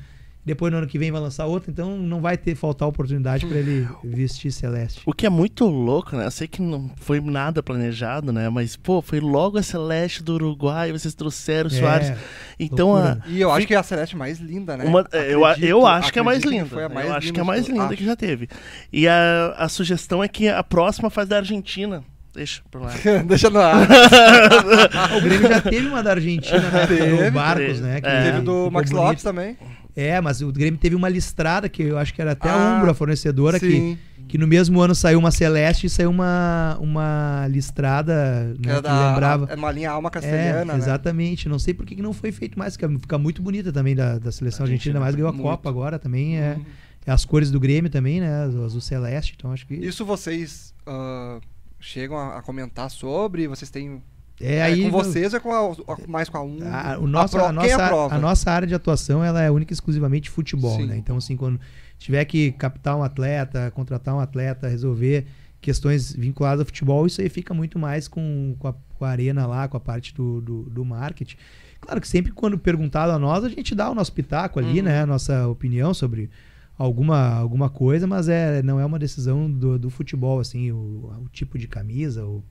Depois 0.45 0.71
no 0.71 0.79
ano 0.79 0.88
que 0.88 0.99
vem 0.99 1.10
vai 1.10 1.21
lançar 1.21 1.45
outra, 1.45 1.71
então 1.71 1.97
não 1.97 2.19
vai 2.19 2.38
ter 2.38 2.53
faltar 2.53 2.88
oportunidade 2.88 3.45
para 3.45 3.58
ele 3.58 3.88
vestir 4.03 4.51
Celeste. 4.51 5.01
O 5.06 5.13
que 5.13 5.25
é 5.25 5.29
muito 5.29 5.65
louco, 5.65 6.17
né? 6.17 6.25
Eu 6.25 6.32
sei 6.32 6.47
que 6.49 6.62
não 6.62 6.91
foi 6.97 7.21
nada 7.21 7.63
planejado, 7.63 8.34
né? 8.34 8.49
Mas, 8.49 8.75
pô, 8.75 9.01
foi 9.01 9.21
logo 9.21 9.58
a 9.58 9.63
Celeste 9.63 10.21
do 10.21 10.34
Uruguai, 10.34 10.91
vocês 10.91 11.13
trouxeram 11.13 11.69
o 11.69 11.73
é, 11.73 11.79
Soares. 11.79 12.13
Então, 12.60 12.93
a... 12.93 13.19
E 13.27 13.39
eu 13.39 13.51
acho 13.51 13.65
que 13.65 13.73
é 13.73 13.77
a 13.77 13.84
Celeste 13.84 14.17
mais 14.17 14.39
linda, 14.39 14.75
né? 14.75 14.84
Uma, 14.84 15.08
eu, 15.13 15.45
eu 15.62 15.88
acho 15.88 16.12
que 16.12 16.19
é 16.19 16.23
mais 16.23 16.43
linda. 16.43 16.65
Que 16.65 16.93
mais 16.93 17.08
eu 17.08 17.13
acho 17.13 17.34
que 17.34 17.39
é 17.39 17.41
a 17.41 17.45
mais 17.45 17.67
linda 17.67 17.86
acho. 17.86 17.97
que 17.97 18.06
já 18.06 18.15
teve. 18.15 18.49
E 18.91 19.08
a, 19.08 19.56
a 19.58 19.69
sugestão 19.69 20.21
é 20.21 20.27
que 20.27 20.49
a 20.49 20.63
próxima 20.63 21.10
faz 21.10 21.29
da 21.29 21.38
Argentina. 21.38 22.03
Deixa 22.34 22.63
por 22.69 22.82
lá. 22.82 22.91
Deixa 23.25 23.49
no 23.49 23.60
ar. 23.60 23.88
o 25.15 25.21
Grêmio 25.21 25.47
já 25.47 25.62
teve 25.62 25.88
uma 25.88 26.01
da 26.01 26.12
Argentina, 26.12 26.60
né? 26.60 26.88
Teve, 26.88 27.27
o 27.27 27.32
Barcos, 27.32 27.79
né? 27.79 28.01
Que 28.01 28.08
é. 28.08 28.23
Teve 28.23 28.41
do 28.41 28.71
Max 28.71 28.89
bonito. 28.89 29.06
Lopes 29.06 29.23
também. 29.23 29.56
É, 29.95 30.19
mas 30.19 30.41
o 30.41 30.51
Grêmio 30.51 30.79
teve 30.79 30.95
uma 30.95 31.08
listrada 31.08 31.69
que 31.69 31.84
eu 31.84 31.97
acho 31.97 32.13
que 32.13 32.21
era 32.21 32.32
até 32.32 32.49
ah, 32.49 32.53
a 32.53 32.77
Umbro, 32.77 32.89
a 32.89 32.93
fornecedora, 32.95 33.60
que, 33.60 33.97
que 34.27 34.38
no 34.39 34.47
mesmo 34.47 34.82
ano 34.82 34.95
saiu 34.95 35.19
uma 35.19 35.29
Celeste 35.29 35.86
e 35.86 35.89
saiu 35.89 36.10
uma, 36.10 36.77
uma 36.82 37.47
listrada 37.47 38.45
né, 38.45 38.53
que, 38.56 38.75
que 38.75 38.82
da, 38.82 39.10
lembrava. 39.12 39.47
É 39.51 39.56
uma 39.56 39.71
linha 39.71 39.91
alma 39.91 40.10
castelhana. 40.10 40.73
É, 40.73 40.77
exatamente. 40.77 41.47
Né? 41.47 41.51
Não 41.51 41.60
sei 41.60 41.75
por 41.75 41.86
que 41.86 42.01
não 42.01 42.12
foi 42.12 42.32
feito 42.32 42.58
mais, 42.58 42.75
porque 42.75 42.97
fica 42.99 43.17
muito 43.19 43.41
bonita 43.43 43.71
também 43.71 43.95
da, 43.95 44.17
da 44.17 44.32
seleção 44.32 44.65
argentina, 44.65 44.99
mais 44.99 45.13
ganhou 45.13 45.29
a 45.29 45.32
muito. 45.32 45.43
Copa 45.43 45.69
agora 45.69 45.99
também. 45.99 46.39
É, 46.39 46.56
uhum. 46.56 46.65
é, 47.06 47.12
as 47.12 47.23
cores 47.23 47.51
do 47.51 47.60
Grêmio 47.60 47.91
também, 47.91 48.19
né? 48.19 48.47
O 48.47 48.65
azul 48.65 48.82
celeste. 48.82 49.36
Então 49.38 49.51
acho 49.51 49.67
que. 49.67 49.75
Isso 49.75 50.03
vocês 50.03 50.73
uh, 50.88 51.39
chegam 51.79 52.17
a, 52.17 52.39
a 52.39 52.41
comentar 52.41 52.89
sobre? 52.89 53.47
Vocês 53.47 53.69
têm 53.69 54.01
é, 54.39 54.56
é, 54.56 54.62
aí, 54.63 54.84
com 54.84 54.91
vocês 54.91 55.34
ou 55.34 55.38
é 55.38 55.39
com 55.39 55.54
a, 55.54 55.98
mais 56.08 56.28
com 56.28 56.38
a 56.38 56.43
um? 56.43 56.60
A, 56.63 56.98
o 56.98 57.08
nosso, 57.08 57.38
a, 57.38 57.39
pro, 57.39 57.50
a, 57.50 57.54
nossa, 57.54 58.15
a 58.15 58.19
nossa 58.19 58.52
área 58.52 58.67
de 58.67 58.76
atuação 58.76 59.24
ela 59.24 59.41
é 59.41 59.52
única 59.52 59.72
e 59.72 59.76
exclusivamente 59.76 60.30
futebol, 60.30 60.86
né? 60.86 60.98
Então, 60.98 61.17
assim, 61.17 61.38
quando 61.38 61.60
tiver 61.98 62.26
que 62.26 62.52
captar 62.54 62.98
um 62.98 63.04
atleta, 63.04 63.72
contratar 63.72 64.15
um 64.15 64.19
atleta, 64.19 64.67
resolver 64.67 65.26
questões 65.62 66.13
vinculadas 66.13 66.60
ao 66.60 66.65
futebol, 66.65 67.08
isso 67.08 67.22
aí 67.22 67.30
fica 67.30 67.54
muito 67.54 67.80
mais 67.80 68.08
com, 68.08 68.56
com, 68.60 68.67
a, 68.67 68.74
com 68.74 69.06
a 69.06 69.10
arena 69.10 69.46
lá, 69.46 69.67
com 69.67 69.78
a 69.78 69.80
parte 69.80 70.13
do, 70.13 70.41
do, 70.41 70.63
do, 70.63 70.84
marketing. 70.84 71.38
Claro 71.80 72.02
que 72.02 72.08
sempre 72.08 72.34
quando 72.34 72.58
perguntado 72.58 73.13
a 73.13 73.19
nós, 73.19 73.46
a 73.46 73.50
gente 73.50 73.74
dá 73.74 73.89
o 73.89 73.96
nosso 73.96 74.12
pitaco 74.12 74.60
ali, 74.60 74.80
uhum. 74.80 74.86
né? 74.86 75.02
A 75.02 75.06
nossa 75.06 75.48
opinião 75.48 75.93
sobre 75.93 76.30
alguma, 76.78 77.36
alguma 77.36 77.69
coisa, 77.69 78.06
mas 78.06 78.28
é, 78.28 78.62
não 78.62 78.80
é 78.80 78.86
uma 78.86 79.00
decisão 79.00 79.50
do, 79.50 79.80
do 79.80 79.89
futebol, 79.89 80.39
assim, 80.39 80.72
o, 80.72 81.13
o 81.24 81.30
tipo 81.32 81.58
de 81.58 81.67
camisa 81.67 82.26
ou, 82.26 82.43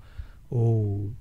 ou 0.48 1.12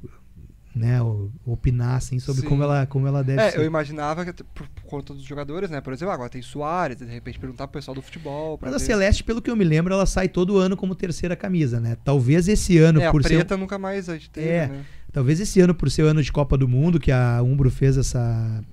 né, 0.74 1.00
opinar 1.46 1.98
assim 1.98 2.18
sobre 2.18 2.44
como 2.44 2.64
ela, 2.64 2.86
como 2.86 3.06
ela 3.06 3.22
deve 3.24 3.42
é, 3.42 3.52
ser. 3.52 3.60
eu 3.60 3.66
imaginava 3.66 4.26
que 4.26 4.44
por, 4.44 4.68
por, 4.68 4.84
conta 4.84 5.14
dos 5.14 5.24
jogadores, 5.24 5.70
né, 5.70 5.82
por 5.82 5.92
exemplo, 5.92 6.14
agora 6.14 6.30
tem 6.30 6.42
Soares, 6.42 6.98
de 6.98 7.06
repente 7.06 7.38
perguntar 7.38 7.68
pro 7.68 7.80
pessoal 7.80 7.94
do 7.94 8.02
futebol. 8.02 8.58
Mas 8.62 8.72
ver. 8.72 8.78
a 8.78 8.80
Celeste, 8.80 9.24
pelo 9.24 9.42
que 9.42 9.52
eu 9.52 9.56
me 9.56 9.66
lembro, 9.66 9.94
ela 9.94 10.06
sai 10.06 10.30
todo 10.30 10.58
ano 10.58 10.78
como 10.78 10.96
terceira 10.96 11.36
camisa, 11.36 11.80
né? 11.80 11.98
Talvez 12.04 12.48
esse 12.48 12.78
ano 12.78 13.02
é, 13.02 13.12
por 13.12 13.20
a 13.20 13.24
preta 13.24 13.56
ser 13.56 13.60
nunca 13.60 13.78
mais 13.78 14.08
a 14.08 14.14
gente 14.14 14.30
teve, 14.30 14.48
é, 14.48 14.68
né? 14.68 14.86
Talvez 15.12 15.42
esse 15.42 15.60
ano 15.60 15.76
por 15.76 15.92
ser 15.92 16.04
o 16.04 16.08
ano 16.08 16.24
de 16.24 16.32
Copa 16.32 16.58
do 16.58 16.68
Mundo 16.68 17.00
que 17.00 17.12
a 17.12 17.42
Umbro 17.44 17.70
fez 17.70 17.98
essa 17.98 18.64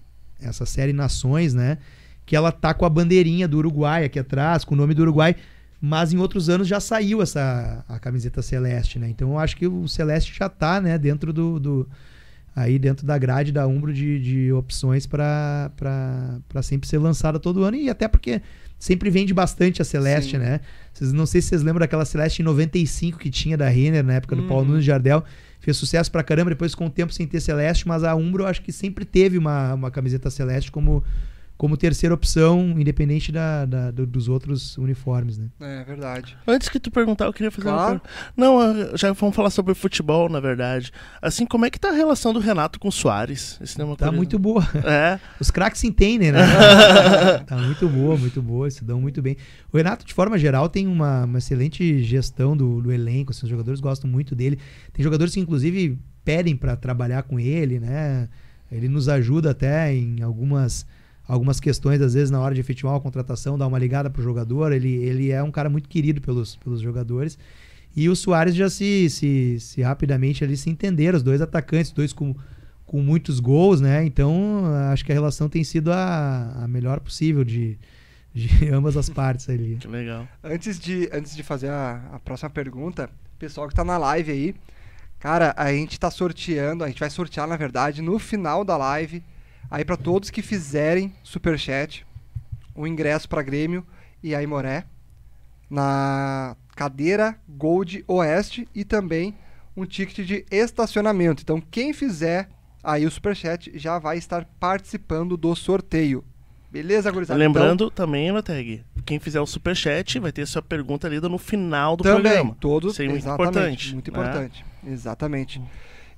essa 0.41 0.65
série 0.65 0.93
Nações, 0.93 1.53
né? 1.53 1.79
Que 2.25 2.37
ela 2.37 2.53
tá 2.53 2.73
com 2.73 2.85
a 2.85 2.89
bandeirinha 2.89 3.49
do 3.49 3.59
Uruguai 3.59 4.05
aqui 4.05 4.21
atrás, 4.21 4.65
com 4.65 4.75
o 4.75 4.79
nome 4.79 4.95
do 4.95 5.03
Uruguai 5.03 5.35
mas 5.81 6.13
em 6.13 6.19
outros 6.19 6.49
anos 6.49 6.67
já 6.67 6.81
saiu 6.81 7.23
essa 7.23 7.85
a 7.89 7.99
camiseta 7.99 8.43
celeste, 8.43 8.99
né? 8.99 9.09
Então 9.09 9.31
eu 9.31 9.39
acho 9.39 9.57
que 9.57 9.67
o 9.67 9.87
celeste 9.87 10.37
já 10.37 10.47
está, 10.47 10.81
né, 10.81 10.99
dentro 10.99 11.33
do, 11.33 11.61
do, 11.61 11.89
aí 12.55 12.79
dentro 12.79 13.07
da 13.07 13.17
grade 13.17 13.53
da 13.53 13.67
Umbro 13.67 13.93
de, 13.93 14.19
de 14.19 14.53
opções 14.53 15.07
para 15.07 15.71
sempre 16.63 16.89
ser 16.89 16.99
lançada 16.99 17.39
todo 17.39 17.63
ano 17.63 17.77
e 17.77 17.89
até 17.89 18.09
porque 18.09 18.43
sempre 18.79 19.11
vende 19.11 19.33
bastante 19.33 19.81
a 19.81 19.85
celeste, 19.85 20.33
Sim. 20.33 20.39
né? 20.39 20.61
Vocês 20.93 21.13
não 21.13 21.27
sei 21.27 21.41
se 21.41 21.49
vocês 21.49 21.63
lembram 21.63 21.81
daquela 21.81 22.05
celeste 22.05 22.43
em 22.43 22.45
95 22.45 23.19
que 23.19 23.31
tinha 23.31 23.57
da 23.57 23.69
Renner 23.69 24.05
na 24.05 24.15
época 24.15 24.35
do 24.35 24.43
Paulo 24.45 24.65
uhum. 24.65 24.71
Nunes 24.71 24.85
Jardel. 24.85 25.25
Fez 25.61 25.77
sucesso 25.77 26.11
pra 26.11 26.23
caramba, 26.23 26.51
depois 26.51 26.75
com 26.75 26.87
o 26.87 26.91
tempo 26.91 27.13
sem 27.13 27.27
ter 27.27 27.41
celeste, 27.41 27.87
mas 27.87 28.05
a 28.05 28.15
Umbro 28.15 28.45
eu 28.45 28.47
acho 28.47 28.63
que 28.63 28.73
sempre 28.73 29.05
teve 29.05 29.37
uma, 29.37 29.75
uma 29.75 29.91
camiseta 29.91 30.31
celeste 30.31 30.71
como 30.71 31.05
como 31.59 31.77
terceira 31.77 32.15
opção, 32.15 32.77
independente 32.79 33.33
da, 33.33 33.67
da 33.67 33.91
do, 33.91 34.07
dos 34.07 34.29
outros 34.29 34.79
uniformes, 34.79 35.37
né? 35.37 35.49
É 35.59 35.83
verdade. 35.83 36.39
Antes 36.47 36.69
que 36.69 36.79
tu 36.79 36.89
perguntar, 36.89 37.25
eu 37.25 37.33
queria 37.33 37.51
fazer 37.51 37.69
claro. 37.69 37.95
uma 37.95 38.01
pergunta. 38.01 38.33
Não, 38.37 38.61
ah, 38.61 38.97
já 38.97 39.13
vamos 39.13 39.35
falar 39.35 39.51
sobre 39.51 39.75
futebol, 39.75 40.29
na 40.29 40.39
verdade. 40.39 40.93
Assim, 41.21 41.45
como 41.45 41.67
é 41.67 41.71
que 41.71 41.81
tá 41.81 41.89
a 41.89 41.93
relação 41.93 42.33
do 42.33 42.39
Renato 42.39 42.79
com 42.79 42.87
o 42.87 42.93
Soares? 42.93 43.59
Esse 43.61 43.83
é 43.83 43.97
tá 43.97 44.13
muito 44.13 44.39
boa. 44.39 44.63
É. 44.85 45.19
Os 45.41 45.51
craques 45.51 45.81
se 45.81 45.89
entendem, 45.89 46.31
né? 46.31 46.39
tá 47.45 47.57
muito 47.57 47.89
boa, 47.89 48.17
muito 48.17 48.41
boa, 48.41 48.71
se 48.71 48.85
dão 48.85 49.01
muito 49.01 49.21
bem. 49.21 49.37
O 49.73 49.77
Renato, 49.77 50.07
de 50.07 50.15
forma 50.15 50.39
geral, 50.39 50.69
tem 50.69 50.87
uma, 50.87 51.25
uma 51.25 51.39
excelente 51.39 52.05
gestão 52.05 52.57
do, 52.57 52.81
do 52.81 52.93
elenco, 52.93 53.33
assim, 53.33 53.43
os 53.43 53.51
jogadores 53.51 53.81
gostam 53.81 54.09
muito 54.09 54.37
dele. 54.37 54.61
Tem 54.93 55.03
jogadores 55.03 55.35
que, 55.35 55.41
inclusive, 55.41 55.99
pedem 56.25 56.55
para 56.55 56.77
trabalhar 56.77 57.25
com 57.25 57.41
ele, 57.41 57.81
né? 57.81 58.29
Ele 58.71 58.87
nos 58.87 59.09
ajuda 59.09 59.51
até 59.51 59.93
em 59.93 60.23
algumas 60.23 60.87
algumas 61.29 61.61
questões, 61.61 62.01
às 62.01 62.15
vezes, 62.15 62.31
na 62.31 62.41
hora 62.41 62.55
de 62.55 62.61
efetivar 62.61 62.95
uma 62.95 63.01
contratação, 63.01 63.59
dar 63.59 63.67
uma 63.67 63.79
ligada 63.79 64.09
pro 64.09 64.23
jogador. 64.23 64.73
Ele, 64.73 64.95
ele 64.95 65.31
é 65.31 65.43
um 65.43 65.51
cara 65.51 65.69
muito 65.69 65.87
querido 65.87 66.23
pelos, 66.23 66.57
pelos 66.57 66.81
jogadores. 66.81 67.39
E 67.95 68.09
o 68.09 68.17
Soares 68.17 68.55
já 68.55 68.71
se, 68.71 69.11
se, 69.11 69.61
se 69.61 69.83
rapidamente 69.83 70.43
ali 70.43 70.57
se 70.57 70.71
entenderam, 70.71 71.19
os 71.19 71.23
dois 71.23 71.43
atacantes, 71.43 71.93
dois 71.93 72.15
com, 72.15 72.35
com 72.87 73.03
muitos 73.03 73.41
gols, 73.41 73.81
né? 73.81 74.05
Então, 74.05 74.65
acho 74.91 75.05
que 75.05 75.13
a 75.13 75.15
relação 75.15 75.49
tem 75.49 75.63
sido 75.63 75.93
a, 75.93 76.65
a 76.65 76.69
melhor 76.69 76.99
possível 77.01 77.45
de, 77.45 77.79
de 78.33 78.69
ambas 78.73 78.97
as 78.97 79.11
partes 79.11 79.49
ali. 79.51 79.77
Que 79.77 79.89
legal. 79.89 80.27
Antes 80.43 80.81
de, 80.81 81.11
antes 81.13 81.37
de 81.37 81.43
fazer 81.43 81.69
a, 81.69 82.03
a 82.13 82.19
próxima 82.21 82.49
pergunta, 82.49 83.11
pessoal 83.39 83.67
que 83.67 83.75
está 83.75 83.85
na 83.85 83.99
live 83.99 84.33
aí, 84.33 84.55
cara, 85.19 85.53
a 85.57 85.71
gente 85.73 85.93
está 85.93 86.11
sorteando, 86.11 86.85
a 86.85 86.89
gente 86.89 87.01
vai 87.01 87.11
sortear, 87.11 87.47
na 87.47 87.57
verdade, 87.57 88.01
no 88.01 88.19
final 88.19 88.65
da 88.65 88.77
live 88.79 89.23
Aí 89.71 89.85
para 89.85 89.97
todos 89.97 90.31
que 90.31 90.43
fizerem 90.43 91.13
superchat, 91.23 92.07
o 92.75 92.87
ingresso 92.87 93.29
para 93.29 93.43
Grêmio 93.43 93.87
e 94.23 94.35
Aimoré 94.35 94.85
na 95.71 96.57
cadeira 96.75 97.39
Gold 97.49 98.05
Oeste 98.07 98.67
e 98.75 98.85
também 98.85 99.35
um 99.77 99.85
ticket 99.85 100.27
de 100.27 100.47
estacionamento. 100.51 101.43
Então 101.43 101.61
quem 101.61 101.93
fizer 101.93 102.49
aí 102.83 103.05
o 103.05 103.11
superchat 103.11 103.71
já 103.75 103.99
vai 103.99 104.17
estar 104.17 104.45
participando 104.59 105.37
do 105.37 105.55
sorteio. 105.55 106.25
Beleza, 106.71 107.11
gurizada? 107.11 107.39
Lembrando 107.39 107.85
então, 107.85 108.07
também, 108.07 108.31
Loteg, 108.31 108.85
quem 109.07 109.19
fizer 109.19 109.41
o 109.41 109.47
superchat 109.47 110.19
vai 110.19 110.31
ter 110.31 110.47
sua 110.47 110.61
pergunta 110.61 111.09
lida 111.09 111.29
no 111.29 111.39
final 111.39 111.97
do 111.97 112.05
também, 112.05 112.23
programa. 112.23 112.57
Todos, 112.61 112.93
Isso 112.93 113.03
é 113.03 113.09
muito 113.09 113.29
importante. 113.29 113.95
Muito 113.95 114.13
né? 114.13 114.19
importante, 114.19 114.67
né? 114.83 114.93
exatamente. 114.93 115.63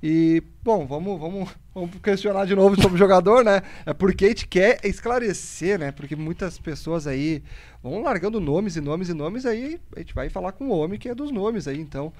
E, 0.03 0.41
bom, 0.63 0.85
vamos, 0.87 1.19
vamos, 1.19 1.49
vamos 1.73 1.91
questionar 2.01 2.45
de 2.45 2.55
novo 2.55 2.75
sobre 2.81 2.95
o 2.95 2.97
jogador, 2.97 3.43
né? 3.43 3.61
É 3.85 3.93
porque 3.93 4.25
a 4.25 4.27
gente 4.29 4.47
quer 4.47 4.79
esclarecer, 4.83 5.77
né? 5.77 5.91
Porque 5.91 6.15
muitas 6.15 6.57
pessoas 6.57 7.05
aí 7.05 7.43
vão 7.83 8.01
largando 8.01 8.39
nomes 8.39 8.75
e 8.75 8.81
nomes 8.81 9.09
e 9.09 9.13
nomes, 9.13 9.45
aí 9.45 9.79
a 9.95 9.99
gente 9.99 10.13
vai 10.15 10.29
falar 10.29 10.53
com 10.53 10.69
o 10.69 10.77
homem 10.77 10.97
que 10.97 11.09
é 11.09 11.13
dos 11.13 11.31
nomes 11.31 11.67
aí, 11.67 11.79
então. 11.79 12.11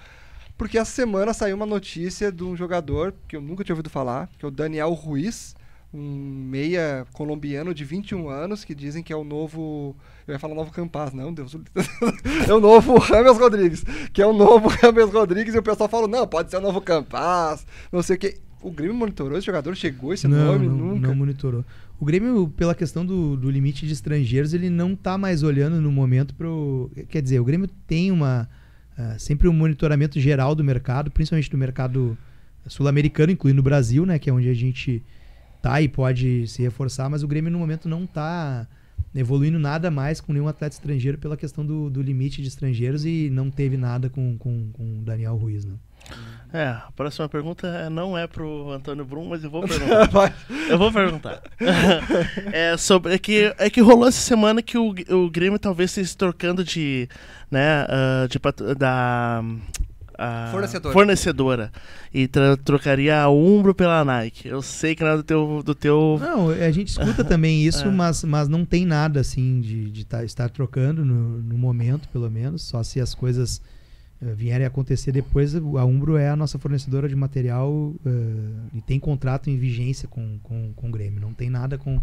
Porque 0.58 0.78
essa 0.78 0.91
semana 0.91 1.34
saiu 1.34 1.56
uma 1.56 1.65
notícia 1.65 2.32
de 2.32 2.44
um 2.44 2.56
jogador 2.56 3.15
que 3.28 3.36
eu 3.36 3.41
nunca 3.41 3.63
tinha 3.63 3.74
ouvido 3.74 3.89
falar, 3.89 4.30
que 4.38 4.46
é 4.46 4.48
o 4.48 4.52
Daniel 4.52 4.94
Ruiz, 4.94 5.56
um 5.94 6.00
meia 6.00 7.06
colombiano 7.13 7.74
de 7.74 7.84
21 7.84 8.30
anos, 8.30 8.63
que 8.63 8.76
dizem 8.76 9.04
que 9.04 9.12
é 9.12 9.15
o 9.15 9.24
novo. 9.24 9.96
Eu 10.32 10.36
ia 10.36 10.39
falar 10.39 10.56
novo 10.56 10.72
Campaz, 10.72 11.13
não, 11.13 11.34
Deus. 11.34 11.54
é 12.48 12.54
o 12.54 12.60
novo 12.62 12.98
Rames 12.98 13.38
Rodrigues. 13.38 13.84
Que 14.13 14.22
é 14.22 14.26
o 14.26 14.32
novo 14.32 14.70
Rames 14.82 15.12
Rodrigues, 15.12 15.54
e 15.54 15.58
o 15.58 15.63
pessoal 15.63 15.89
fala, 15.89 16.08
não, 16.08 16.26
pode 16.26 16.50
ser 16.50 16.56
o 16.56 16.62
novo 16.62 16.80
Campaz, 16.80 17.67
não 17.91 18.02
sei 18.02 18.15
o 18.15 18.20
que. 18.20 18.38
O 18.62 18.72
Grêmio 18.72 18.96
monitorou 18.96 19.38
esse 19.38 19.46
jogador? 19.46 19.76
Chegou 19.76 20.13
esse 20.13 20.30
não, 20.30 20.54
nome? 20.54 20.67
não, 20.67 20.76
Nunca. 20.76 21.08
Não 21.08 21.15
monitorou. 21.15 21.65
O 22.00 22.06
Grêmio, 22.06 22.48
pela 22.56 22.74
questão 22.74 23.06
do, 23.06 23.36
do 23.36 23.52
limite 23.52 23.86
de 23.86 23.91
estrangeiros, 23.91 24.54
ele 24.54 24.70
não 24.70 24.94
está 24.94 25.17
mais 25.17 25.44
olhando 25.44 25.82
no 25.82 25.91
momento 25.91 26.34
para 26.34 26.48
Quer 27.10 27.22
dizer, 27.22 27.39
o 27.39 27.44
Grêmio 27.44 27.67
tem 27.86 28.10
uma. 28.10 28.48
Uh, 28.98 29.20
sempre 29.20 29.50
um 29.50 29.54
monitoramento 29.54 30.17
geral 30.20 30.56
do 30.56 30.63
mercado, 30.63 31.12
principalmente 31.12 31.50
do 31.50 31.58
mercado 31.58 32.17
sul-americano, 32.67 33.34
incluindo 33.34 33.60
o 33.60 33.63
Brasil, 33.63 34.06
né? 34.06 34.17
Que 34.17 34.30
é 34.30 34.34
onde 34.34 34.48
a 34.48 34.54
gente 34.54 35.04
tá 35.62 35.82
e 35.82 35.89
pode 35.89 36.48
se 36.48 36.62
reforçar, 36.62 37.10
mas 37.10 37.22
o 37.22 37.28
Grêmio 37.28 37.52
no 37.52 37.60
momento 37.60 37.89
não 37.89 38.06
está 38.06 38.67
evoluindo 39.14 39.60
nada 39.60 39.92
mais 39.92 40.22
com 40.22 40.34
nenhum 40.34 40.48
atleta 40.48 40.76
estrangeiro 40.76 41.18
pela 41.18 41.38
questão 41.38 41.66
do, 41.66 41.90
do 41.90 42.02
limite 42.02 42.42
de 42.42 42.48
estrangeiros 42.48 43.06
e 43.06 43.30
não 43.32 43.50
teve 43.50 43.78
nada 43.78 44.10
com 44.10 44.34
o 44.34 44.38
com, 44.38 44.72
com 44.72 45.04
Daniel 45.04 45.36
Ruiz, 45.36 45.66
né? 45.66 45.76
É, 46.54 46.68
a 46.68 46.90
próxima 46.96 47.30
pergunta 47.30 47.90
não 47.90 48.18
é 48.18 48.28
pro 48.28 48.72
Antônio 48.72 49.06
Brum, 49.06 49.30
mas 49.30 49.44
eu 49.44 49.50
vou 49.50 49.62
perguntar. 49.68 50.36
eu 50.70 50.78
vou 50.78 50.92
perguntar. 50.92 51.42
é 52.52 52.76
sobre 52.76 53.14
é 53.14 53.18
que 53.18 53.54
é 53.58 53.70
que 53.70 53.80
rolou 53.80 54.08
essa 54.08 54.20
semana 54.20 54.62
que 54.62 54.78
o, 54.78 54.94
o 55.10 55.30
Grêmio 55.30 55.58
talvez 55.58 55.92
esteja 55.92 56.16
trocando 56.18 56.64
de, 56.64 57.08
né, 57.50 57.86
uh, 57.86 58.28
de 58.28 58.40
da 58.76 59.44
fornecedora. 60.51 60.93
fornecedora 60.93 61.71
e 62.13 62.29
trocaria 62.63 63.21
a 63.21 63.29
Umbro 63.29 63.73
pela 63.73 64.03
Nike. 64.03 64.47
Eu 64.47 64.62
sei 64.62 64.95
que 64.95 65.03
não 65.03 65.12
é 65.12 65.17
do 65.17 65.23
teu. 65.23 65.63
Do 65.63 65.75
teu... 65.75 66.17
Não, 66.19 66.49
a 66.49 66.71
gente 66.71 66.89
escuta 66.89 67.23
também 67.23 67.62
isso, 67.65 67.88
é. 67.88 67.91
mas, 67.91 68.23
mas 68.23 68.47
não 68.47 68.65
tem 68.65 68.86
nada 68.86 69.19
assim 69.19 69.62
de, 69.62 69.89
de 69.89 70.05
tá, 70.05 70.23
estar 70.23 70.49
trocando 70.49 71.03
no, 71.03 71.41
no 71.41 71.57
momento, 71.57 72.07
pelo 72.10 72.29
menos. 72.29 72.62
Só 72.63 72.84
se 72.84 72.99
as 72.99 73.15
coisas 73.15 73.62
uh, 74.21 74.36
vierem 74.36 74.65
a 74.65 74.67
acontecer 74.67 75.12
depois. 75.12 75.55
A 75.55 75.86
Umbro 75.86 76.17
é 76.17 76.29
a 76.29 76.36
nossa 76.36 76.60
fornecedora 76.60 77.07
de 77.07 77.15
material 77.15 77.71
uh, 77.71 77.97
e 78.73 78.81
tem 78.81 78.99
contrato 78.99 79.49
em 79.49 79.57
vigência 79.57 80.07
com, 80.07 80.39
com, 80.43 80.73
com 80.73 80.89
o 80.89 80.91
Grêmio. 80.91 81.19
Não 81.21 81.34
tem 81.34 81.49
nada 81.49 81.77
com 81.77 82.01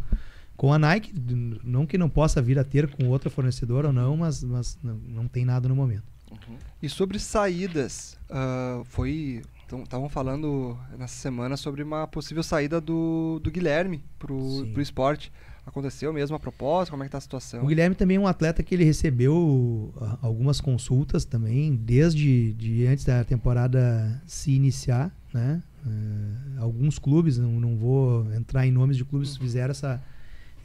com 0.58 0.72
a 0.72 0.78
Nike, 0.78 1.14
não 1.62 1.86
que 1.86 1.96
não 1.96 2.10
possa 2.10 2.42
vir 2.42 2.58
a 2.58 2.64
ter 2.64 2.88
com 2.88 3.06
outra 3.06 3.30
fornecedora 3.30 3.86
ou 3.86 3.92
não, 3.92 4.16
mas, 4.16 4.42
mas 4.42 4.76
não, 4.82 4.96
não 4.96 5.28
tem 5.28 5.44
nada 5.44 5.68
no 5.68 5.76
momento. 5.76 6.02
Uhum. 6.30 6.56
E 6.82 6.88
sobre 6.88 7.18
saídas, 7.18 8.18
uh, 8.30 8.84
foi. 8.84 9.42
Estavam 9.84 10.08
falando 10.08 10.78
nessa 10.96 11.14
semana 11.14 11.54
sobre 11.54 11.82
uma 11.82 12.06
possível 12.06 12.42
saída 12.42 12.80
do, 12.80 13.38
do 13.42 13.50
Guilherme 13.50 14.02
pro, 14.18 14.66
pro 14.72 14.80
esporte. 14.80 15.30
Aconteceu 15.66 16.10
mesmo 16.10 16.34
a 16.34 16.40
proposta? 16.40 16.90
Como 16.90 17.02
é 17.02 17.06
que 17.06 17.12
tá 17.12 17.18
a 17.18 17.20
situação? 17.20 17.62
O 17.62 17.66
Guilherme 17.66 17.94
também 17.94 18.16
é 18.16 18.20
um 18.20 18.26
atleta 18.26 18.62
que 18.62 18.74
ele 18.74 18.84
recebeu 18.84 19.92
uh, 19.94 20.18
algumas 20.22 20.58
consultas 20.58 21.26
também, 21.26 21.76
desde 21.76 22.54
de 22.54 22.86
antes 22.86 23.04
da 23.04 23.22
temporada 23.22 24.22
se 24.26 24.52
iniciar, 24.52 25.14
né? 25.34 25.62
Uh, 25.84 26.62
alguns 26.62 26.98
clubes, 26.98 27.36
não, 27.36 27.60
não 27.60 27.76
vou 27.76 28.32
entrar 28.32 28.66
em 28.66 28.72
nomes 28.72 28.96
de 28.96 29.04
clubes, 29.04 29.34
uhum. 29.34 29.42
fizeram 29.42 29.72
essa, 29.72 30.02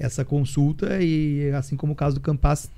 essa 0.03 0.25
consulta 0.25 1.01
e 1.01 1.49
assim 1.51 1.77
como 1.77 1.93
o 1.93 1.95
caso 1.95 2.15
do 2.15 2.21
Campas 2.21 2.69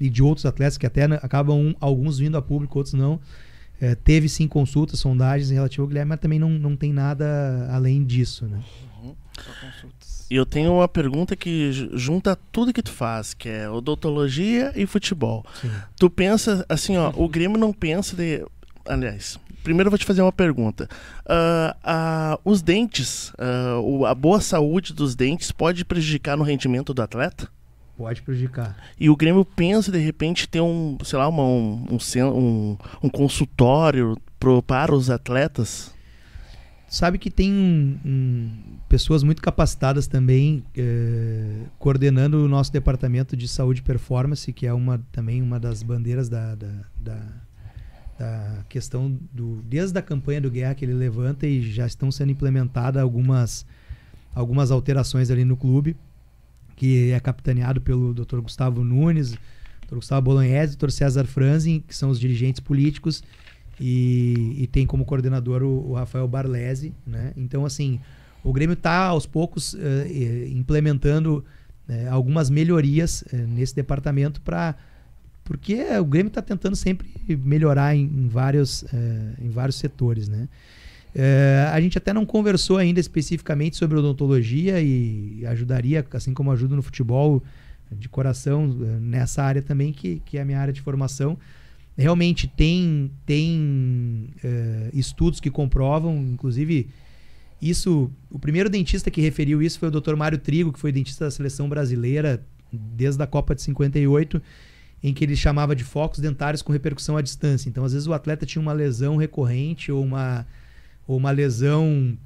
e 0.00 0.08
de 0.08 0.22
outros 0.22 0.46
atletas 0.46 0.78
que 0.78 0.86
até 0.86 1.04
acabam 1.04 1.74
alguns 1.78 2.18
vindo 2.18 2.38
a 2.38 2.42
público, 2.42 2.78
outros 2.78 2.94
não. 2.94 3.20
É, 3.78 3.94
teve 3.94 4.28
sim 4.28 4.48
consultas, 4.48 4.98
sondagens 4.98 5.50
em 5.50 5.54
relativo 5.54 5.82
ao 5.82 5.88
Guilherme, 5.88 6.10
mas 6.10 6.20
também 6.20 6.38
não, 6.38 6.50
não 6.50 6.76
tem 6.76 6.92
nada 6.92 7.68
além 7.70 8.04
disso, 8.04 8.46
né? 8.46 8.60
Uhum. 9.02 9.14
E 10.30 10.36
eu 10.36 10.46
tenho 10.46 10.74
uma 10.74 10.88
pergunta 10.88 11.34
que 11.34 11.72
junta 11.94 12.36
tudo 12.52 12.72
que 12.72 12.82
tu 12.82 12.92
faz, 12.92 13.34
que 13.34 13.48
é 13.48 13.68
odontologia 13.68 14.72
e 14.76 14.86
futebol. 14.86 15.44
Sim. 15.60 15.70
Tu 15.98 16.08
pensa 16.10 16.64
assim, 16.68 16.96
ó, 16.96 17.12
o 17.16 17.28
Grêmio 17.28 17.58
não 17.58 17.72
pensa 17.72 18.14
de, 18.14 18.44
aliás, 18.86 19.38
primeiro 19.62 19.88
eu 19.88 19.90
vou 19.90 19.98
te 19.98 20.04
fazer 20.04 20.22
uma 20.22 20.32
pergunta. 20.32 20.88
Uh, 21.26 22.34
uh, 22.34 22.40
os 22.44 22.62
dentes, 22.62 23.30
uh, 23.30 24.06
a 24.06 24.14
boa 24.14 24.40
saúde 24.40 24.92
dos 24.92 25.14
dentes 25.14 25.52
pode 25.52 25.84
prejudicar 25.84 26.36
no 26.36 26.44
rendimento 26.44 26.92
do 26.92 27.02
atleta? 27.02 27.48
Pode 27.96 28.22
prejudicar. 28.22 28.76
E 28.98 29.10
o 29.10 29.16
Grêmio 29.16 29.44
pensa, 29.44 29.92
de 29.92 29.98
repente, 29.98 30.48
ter 30.48 30.60
um, 30.60 30.96
sei 31.04 31.18
lá, 31.18 31.28
uma, 31.28 31.42
um, 31.42 31.98
um, 32.34 32.78
um 33.02 33.08
consultório 33.10 34.16
pro, 34.38 34.62
para 34.62 34.94
os 34.94 35.10
atletas? 35.10 35.94
Sabe 36.88 37.18
que 37.18 37.30
tem 37.30 37.52
um, 37.52 38.50
pessoas 38.88 39.22
muito 39.22 39.40
capacitadas 39.40 40.08
também 40.08 40.64
eh, 40.76 41.66
coordenando 41.78 42.44
o 42.44 42.48
nosso 42.48 42.72
departamento 42.72 43.36
de 43.36 43.46
saúde 43.46 43.78
e 43.80 43.84
performance, 43.84 44.52
que 44.52 44.66
é 44.66 44.72
uma, 44.72 44.98
também 45.12 45.40
uma 45.40 45.60
das 45.60 45.84
bandeiras 45.84 46.28
da, 46.28 46.56
da, 46.56 46.72
da 46.96 47.22
da 48.20 48.64
questão 48.68 49.18
do 49.32 49.62
desde 49.62 49.98
a 49.98 50.02
campanha 50.02 50.42
do 50.42 50.50
guerra 50.50 50.74
que 50.74 50.84
ele 50.84 50.92
levanta 50.92 51.46
e 51.46 51.62
já 51.72 51.86
estão 51.86 52.12
sendo 52.12 52.30
implementadas 52.30 53.02
algumas 53.02 53.64
algumas 54.34 54.70
alterações 54.70 55.30
ali 55.30 55.42
no 55.42 55.56
clube 55.56 55.96
que 56.76 57.10
é 57.12 57.20
capitaneado 57.20 57.80
pelo 57.80 58.14
Dr. 58.14 58.40
Gustavo 58.40 58.84
Nunes, 58.84 59.32
Dr. 59.86 59.96
Gustavo 59.96 60.22
Bolognese, 60.22 60.76
Dr. 60.76 60.90
César 60.90 61.26
Franzin, 61.26 61.82
que 61.86 61.94
são 61.94 62.10
os 62.10 62.20
dirigentes 62.20 62.60
políticos 62.60 63.22
e, 63.78 64.56
e 64.58 64.66
tem 64.66 64.86
como 64.86 65.04
coordenador 65.04 65.62
o, 65.62 65.90
o, 65.90 65.94
Rafael 65.94 66.28
Barlese, 66.28 66.94
né? 67.06 67.32
Então 67.36 67.64
assim, 67.64 68.00
o 68.44 68.52
Grêmio 68.52 68.74
está 68.74 69.06
aos 69.06 69.24
poucos 69.26 69.74
uh, 69.74 69.78
implementando 70.50 71.44
uh, 71.88 72.10
algumas 72.10 72.50
melhorias 72.50 73.24
uh, 73.32 73.36
nesse 73.36 73.74
departamento 73.74 74.40
para 74.42 74.74
porque 75.44 75.82
o 75.98 76.04
Grêmio 76.04 76.28
está 76.28 76.42
tentando 76.42 76.76
sempre 76.76 77.08
melhorar 77.28 77.94
em, 77.94 78.04
em 78.04 78.28
vários, 78.28 78.84
é, 78.92 79.34
em 79.42 79.50
vários 79.50 79.76
setores, 79.76 80.28
né? 80.28 80.48
É, 81.14 81.68
a 81.72 81.80
gente 81.80 81.98
até 81.98 82.12
não 82.12 82.24
conversou 82.24 82.76
ainda 82.76 83.00
especificamente 83.00 83.76
sobre 83.76 83.98
odontologia 83.98 84.80
e 84.80 85.44
ajudaria, 85.46 86.06
assim 86.12 86.32
como 86.32 86.52
ajuda 86.52 86.76
no 86.76 86.82
futebol, 86.82 87.42
de 87.92 88.08
coração, 88.08 88.76
eh, 88.82 88.98
nessa 89.00 89.42
área 89.42 89.62
também, 89.62 89.92
que, 89.92 90.22
que 90.24 90.38
é 90.38 90.42
a 90.42 90.44
minha 90.44 90.60
área 90.60 90.72
de 90.72 90.80
formação. 90.80 91.36
Realmente 91.96 92.46
tem, 92.46 93.10
tem 93.26 94.30
é, 94.42 94.90
estudos 94.94 95.40
que 95.40 95.50
comprovam, 95.50 96.16
inclusive, 96.16 96.88
isso. 97.60 98.10
O 98.30 98.38
primeiro 98.38 98.70
dentista 98.70 99.10
que 99.10 99.20
referiu 99.20 99.60
isso 99.60 99.78
foi 99.78 99.88
o 99.88 99.90
Dr. 99.90 100.14
Mário 100.14 100.38
Trigo, 100.38 100.72
que 100.72 100.78
foi 100.78 100.92
dentista 100.92 101.24
da 101.24 101.30
seleção 101.30 101.68
brasileira 101.68 102.42
desde 102.72 103.22
a 103.22 103.26
Copa 103.26 103.54
de 103.54 103.62
58 103.62 104.40
em 105.02 105.14
que 105.14 105.24
ele 105.24 105.34
chamava 105.34 105.74
de 105.74 105.84
focos 105.84 106.20
dentários 106.20 106.62
com 106.62 106.72
repercussão 106.72 107.16
à 107.16 107.22
distância. 107.22 107.68
Então, 107.68 107.84
às 107.84 107.92
vezes, 107.92 108.06
o 108.06 108.12
atleta 108.12 108.44
tinha 108.44 108.60
uma 108.60 108.72
lesão 108.72 109.16
recorrente 109.16 109.90
ou 109.90 110.02
uma, 110.02 110.46
ou 111.06 111.16
uma 111.16 111.30
lesão 111.30 112.16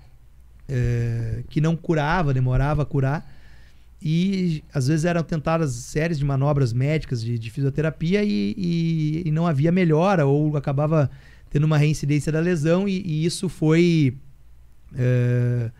é, 0.68 1.44
que 1.48 1.60
não 1.60 1.76
curava, 1.76 2.34
demorava 2.34 2.82
a 2.82 2.86
curar. 2.86 3.32
E 4.02 4.62
às 4.72 4.88
vezes 4.88 5.06
eram 5.06 5.22
tentadas 5.22 5.72
séries 5.72 6.18
de 6.18 6.24
manobras 6.24 6.74
médicas 6.74 7.22
de, 7.22 7.38
de 7.38 7.50
fisioterapia 7.50 8.22
e, 8.22 8.54
e, 8.58 9.22
e, 9.24 9.30
não 9.30 9.46
havia 9.46 9.72
melhora, 9.72 10.26
ou 10.26 10.56
acabava 10.56 11.10
tendo 11.48 11.64
uma 11.64 11.78
reincidência 11.78 12.30
da 12.30 12.40
lesão, 12.40 12.86
e, 12.86 13.00
e 13.00 13.24
isso 13.24 13.48
foi. 13.48 14.14
É, 14.94 15.70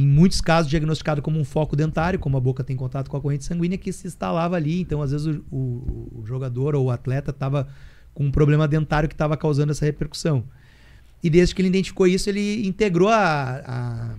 em 0.00 0.06
muitos 0.06 0.40
casos 0.40 0.70
diagnosticado 0.70 1.20
como 1.20 1.40
um 1.40 1.44
foco 1.44 1.74
dentário, 1.74 2.20
como 2.20 2.36
a 2.36 2.40
boca 2.40 2.62
tem 2.62 2.76
contato 2.76 3.10
com 3.10 3.16
a 3.16 3.20
corrente 3.20 3.44
sanguínea, 3.44 3.76
que 3.76 3.92
se 3.92 4.06
instalava 4.06 4.54
ali. 4.54 4.80
Então, 4.80 5.02
às 5.02 5.10
vezes, 5.10 5.26
o, 5.26 5.42
o, 5.50 6.20
o 6.20 6.24
jogador 6.24 6.76
ou 6.76 6.84
o 6.84 6.90
atleta 6.92 7.32
estava 7.32 7.66
com 8.14 8.24
um 8.26 8.30
problema 8.30 8.68
dentário 8.68 9.08
que 9.08 9.14
estava 9.16 9.36
causando 9.36 9.72
essa 9.72 9.84
repercussão. 9.84 10.44
E 11.20 11.28
desde 11.28 11.52
que 11.52 11.60
ele 11.60 11.68
identificou 11.68 12.06
isso, 12.06 12.30
ele 12.30 12.64
integrou 12.64 13.08
a, 13.08 13.60
a, 13.66 14.14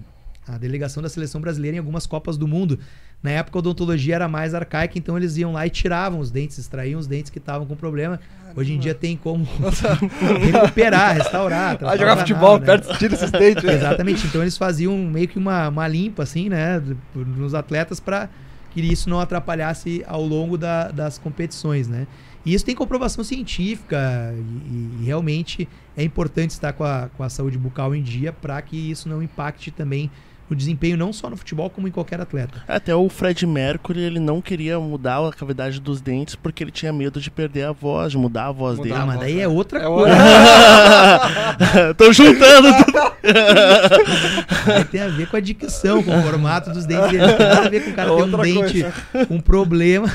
a 0.54 0.58
delegação 0.58 1.02
da 1.02 1.10
seleção 1.10 1.40
brasileira 1.40 1.76
em 1.76 1.80
algumas 1.80 2.06
Copas 2.06 2.38
do 2.38 2.48
Mundo. 2.48 2.80
Na 3.22 3.32
época 3.32 3.58
a 3.58 3.60
odontologia 3.60 4.16
era 4.16 4.28
mais 4.28 4.54
arcaica, 4.54 4.98
então 4.98 5.18
eles 5.18 5.38
iam 5.38 5.54
lá 5.54 5.66
e 5.68 5.70
tiravam 5.70 6.20
os 6.20 6.32
dentes, 6.32 6.58
extraíam 6.58 7.00
os 7.00 7.08
dentes 7.08 7.30
que 7.30 7.38
estavam 7.38 7.68
com 7.68 7.76
problema. 7.76 8.20
Hoje 8.56 8.74
em 8.74 8.80
dia 8.80 8.96
tem 8.96 9.16
como 9.16 9.46
recuperar, 10.42 11.16
restaurar. 11.16 11.78
Ah, 11.82 11.96
jogar 11.96 12.18
futebol, 12.18 12.60
né? 12.60 12.66
perto, 12.66 12.98
tira 12.98 13.14
esses 13.14 13.32
dentes. 13.32 13.64
Exatamente, 13.64 14.26
então 14.26 14.42
eles 14.42 14.58
faziam 14.58 14.98
meio 14.98 15.28
que 15.28 15.38
uma, 15.38 15.70
uma 15.70 15.88
limpa, 15.88 16.24
assim, 16.24 16.50
né, 16.50 16.82
nos 17.14 17.54
atletas 17.54 18.00
para 18.00 18.30
que 18.72 18.82
isso 18.82 19.10
não 19.10 19.20
atrapalhasse 19.20 20.04
ao 20.08 20.24
longo 20.24 20.58
da, 20.58 20.90
das 20.90 21.18
competições, 21.18 21.88
né. 21.88 22.08
E 22.46 22.54
isso 22.54 22.66
tem 22.66 22.74
comprovação 22.74 23.24
científica 23.24 24.34
e, 24.34 25.02
e, 25.02 25.06
realmente 25.06 25.68
é 25.96 26.04
importante 26.04 26.52
estar 26.52 26.72
com 26.74 26.84
a, 26.84 27.10
com 27.16 27.24
a 27.24 27.30
saúde 27.30 27.58
bucal 27.58 27.94
em 27.94 28.02
dia 28.02 28.32
para 28.32 28.62
que 28.62 28.78
isso 28.78 29.10
não 29.10 29.22
impacte 29.22 29.72
também 29.72 30.10
no 30.50 30.56
desempenho 30.56 30.98
não 30.98 31.14
só 31.14 31.30
no 31.30 31.38
futebol, 31.38 31.70
como 31.70 31.88
em 31.88 31.92
qualquer 31.92 32.20
atleta. 32.20 32.64
Até 32.68 32.96
o 32.96 33.08
Fred 33.10 33.46
Mercury, 33.46 34.00
ele 34.02 34.20
não 34.20 34.42
queria 34.42 34.80
mudar 34.80 35.26
a 35.28 35.32
cavidade 35.32 35.80
dos 35.80 36.02
dentes 36.02 36.36
porque 36.36 36.64
ele 36.64 36.72
tinha 36.72 36.92
medo 36.92 37.20
de 37.22 37.30
perder 37.30 37.66
a 37.66 37.72
voz, 37.72 38.12
de 38.12 38.18
mudar 38.18 38.48
a 38.48 38.52
voz 38.52 38.78
Mudar 38.78 38.90
dele. 38.90 39.02
Ah, 39.02 39.06
mas 39.06 39.20
daí 39.20 39.40
é 39.40 39.48
outra 39.48 39.80
É 39.80 39.84
coisa. 39.86 40.16
Tô 41.98 42.12
juntando 42.12 42.70
tudo. 42.86 43.00
Tem 44.92 45.02
a 45.02 45.08
ver 45.08 45.28
com 45.28 45.38
a 45.38 45.40
dicção, 45.40 46.02
com 46.04 46.18
o 46.18 46.22
formato 46.24 46.72
dos 46.72 46.86
dentes 46.86 47.12
dele. 47.12 47.26
Não 47.28 47.38
tem 47.38 47.48
nada 47.48 47.68
a 47.68 47.70
ver 47.70 47.84
com 47.84 47.92
o 47.92 47.94
cara 47.94 48.10
ter 48.10 48.16
um 48.16 48.20
Outra 48.22 48.42
dente, 48.44 48.86
um 49.30 49.40
problema 49.40 50.08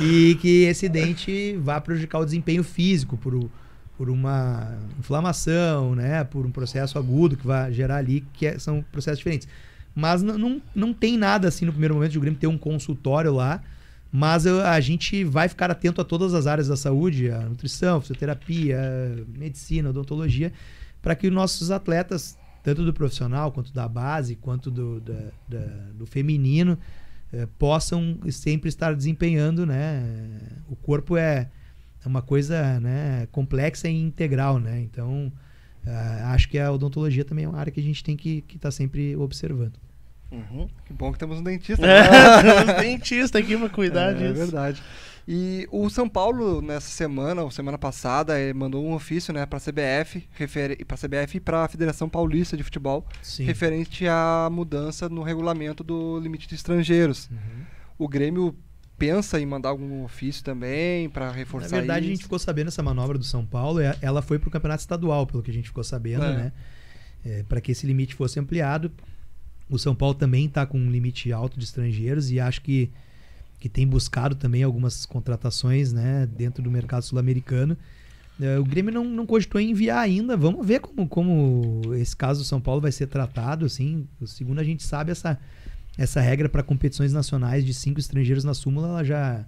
e 0.00 0.36
que 0.40 0.64
esse 0.64 0.88
dente 0.88 1.56
vá 1.62 1.80
prejudicar 1.80 2.18
o 2.18 2.24
desempenho 2.24 2.62
físico 2.64 3.16
por, 3.16 3.34
o- 3.34 3.50
por 4.04 4.10
uma 4.10 4.76
inflamação, 4.98 5.94
né? 5.94 6.22
Por 6.24 6.44
um 6.44 6.50
processo 6.50 6.98
agudo 6.98 7.38
que 7.38 7.46
vai 7.46 7.72
gerar 7.72 7.96
ali, 7.96 8.22
que 8.34 8.44
é- 8.46 8.58
são 8.58 8.84
processos 8.92 9.16
diferentes. 9.18 9.48
Mas 9.94 10.20
não, 10.22 10.60
não, 10.74 10.92
tem 10.92 11.16
nada 11.16 11.48
assim 11.48 11.64
no 11.64 11.72
primeiro 11.72 11.94
momento 11.94 12.10
de 12.12 12.18
o 12.18 12.20
Grêmio 12.20 12.38
ter 12.38 12.46
um 12.46 12.58
consultório 12.58 13.32
lá. 13.32 13.62
Mas 14.12 14.44
eu- 14.44 14.60
a 14.60 14.78
gente 14.78 15.24
vai 15.24 15.48
ficar 15.48 15.70
atento 15.70 16.02
a 16.02 16.04
todas 16.04 16.34
as 16.34 16.46
áreas 16.46 16.68
da 16.68 16.76
saúde, 16.76 17.30
a 17.30 17.40
nutrição, 17.48 17.98
fisioterapia, 17.98 18.78
medicina, 19.26 19.88
odontologia, 19.88 20.52
para 21.00 21.14
que 21.14 21.26
os 21.26 21.32
nossos 21.32 21.70
atletas, 21.70 22.36
tanto 22.62 22.84
do 22.84 22.92
profissional 22.92 23.50
quanto 23.52 23.72
da 23.72 23.88
base, 23.88 24.36
quanto 24.36 24.70
do, 24.70 25.00
da- 25.00 25.30
da- 25.48 25.90
do 25.94 26.04
feminino, 26.04 26.78
eh, 27.32 27.48
possam 27.58 28.18
sempre 28.30 28.68
estar 28.68 28.94
desempenhando, 28.94 29.64
né? 29.64 30.02
O 30.68 30.76
corpo 30.76 31.16
é 31.16 31.48
uma 32.08 32.22
coisa 32.22 32.78
né, 32.80 33.26
complexa 33.32 33.88
e 33.88 34.00
integral, 34.00 34.58
né? 34.58 34.80
Então, 34.80 35.32
ah, 35.86 36.32
acho 36.34 36.48
que 36.48 36.58
a 36.58 36.70
odontologia 36.70 37.24
também 37.24 37.44
é 37.44 37.48
uma 37.48 37.58
área 37.58 37.72
que 37.72 37.80
a 37.80 37.82
gente 37.82 38.02
tem 38.02 38.16
que 38.16 38.44
estar 38.54 38.70
sempre 38.70 39.16
observando. 39.16 39.74
Uhum. 40.30 40.68
Que 40.84 40.92
bom 40.92 41.12
que 41.12 41.18
temos 41.18 41.38
um 41.38 41.42
dentista. 41.42 41.80
né? 41.86 41.98
É, 41.98 42.64
os 42.76 42.82
dentistas 42.82 43.40
aqui 43.40 43.56
pra 43.56 43.68
cuidar 43.68 44.10
É, 44.10 44.14
disso. 44.14 44.34
verdade. 44.34 44.82
E 45.26 45.66
o 45.70 45.88
São 45.88 46.06
Paulo, 46.06 46.60
nessa 46.60 46.90
semana, 46.90 47.42
ou 47.42 47.50
semana 47.50 47.78
passada, 47.78 48.38
eh, 48.38 48.52
mandou 48.52 48.84
um 48.84 48.92
ofício 48.92 49.32
né, 49.32 49.46
para 49.46 49.56
a 49.56 49.60
CBF, 49.60 50.28
para 50.86 50.98
CBF 50.98 51.36
e 51.38 51.40
para 51.40 51.64
a 51.64 51.68
Federação 51.68 52.10
Paulista 52.10 52.58
de 52.58 52.62
Futebol, 52.62 53.06
Sim. 53.22 53.44
referente 53.44 54.06
à 54.06 54.50
mudança 54.52 55.08
no 55.08 55.22
regulamento 55.22 55.82
do 55.82 56.20
limite 56.20 56.46
de 56.46 56.54
estrangeiros. 56.54 57.30
Uhum. 57.30 57.64
O 57.98 58.06
Grêmio 58.06 58.54
pensa 58.98 59.40
em 59.40 59.46
mandar 59.46 59.70
algum 59.70 60.04
ofício 60.04 60.42
também 60.44 61.08
para 61.08 61.26
Na 61.26 61.32
reforçar 61.32 61.76
verdade, 61.78 61.98
a 61.98 62.00
isso? 62.00 62.08
gente 62.16 62.22
ficou 62.22 62.38
sabendo 62.38 62.68
essa 62.68 62.82
manobra 62.82 63.18
do 63.18 63.24
São 63.24 63.44
Paulo, 63.44 63.80
é- 63.80 63.96
ela 64.00 64.22
foi 64.22 64.38
para 64.38 64.48
o 64.48 64.50
campeonato 64.50 64.80
estadual, 64.82 65.26
pelo 65.26 65.42
que 65.42 65.50
a 65.50 65.54
gente 65.54 65.68
ficou 65.68 65.84
sabendo, 65.84 66.24
É. 66.24 66.36
né? 66.36 66.52
para 67.48 67.58
que 67.58 67.72
esse 67.72 67.86
limite 67.86 68.14
fosse 68.14 68.38
ampliado. 68.38 68.92
O 69.70 69.78
São 69.78 69.94
Paulo 69.94 70.14
também 70.14 70.44
está 70.44 70.66
com 70.66 70.78
um 70.78 70.90
limite 70.90 71.32
alto 71.32 71.58
de 71.58 71.64
estrangeiros 71.64 72.30
e 72.30 72.38
acho 72.38 72.60
que, 72.60 72.90
que 73.58 73.66
tem 73.66 73.86
buscado 73.86 74.34
também 74.34 74.62
algumas 74.62 75.06
contratações 75.06 75.90
né, 75.90 76.26
dentro 76.36 76.62
do 76.62 76.70
mercado 76.70 77.02
sul-americano. 77.02 77.78
É, 78.38 78.58
o 78.58 78.64
Grêmio 78.64 78.92
não, 78.92 79.04
não 79.04 79.24
cogitou 79.24 79.58
em 79.58 79.70
enviar 79.70 80.00
ainda. 80.00 80.36
Vamos 80.36 80.66
ver 80.66 80.80
como, 80.80 81.08
como 81.08 81.80
esse 81.94 82.14
caso 82.14 82.40
do 82.42 82.44
São 82.44 82.60
Paulo 82.60 82.82
vai 82.82 82.92
ser 82.92 83.06
tratado. 83.06 83.64
Assim. 83.64 84.06
Segundo 84.26 84.58
a 84.58 84.64
gente 84.64 84.82
sabe, 84.82 85.10
essa, 85.10 85.40
essa 85.96 86.20
regra 86.20 86.48
para 86.48 86.62
competições 86.62 87.12
nacionais 87.12 87.64
de 87.64 87.72
cinco 87.74 88.00
estrangeiros 88.00 88.44
na 88.44 88.54
súmula 88.54 88.88
ela 88.88 89.04
já, 89.04 89.44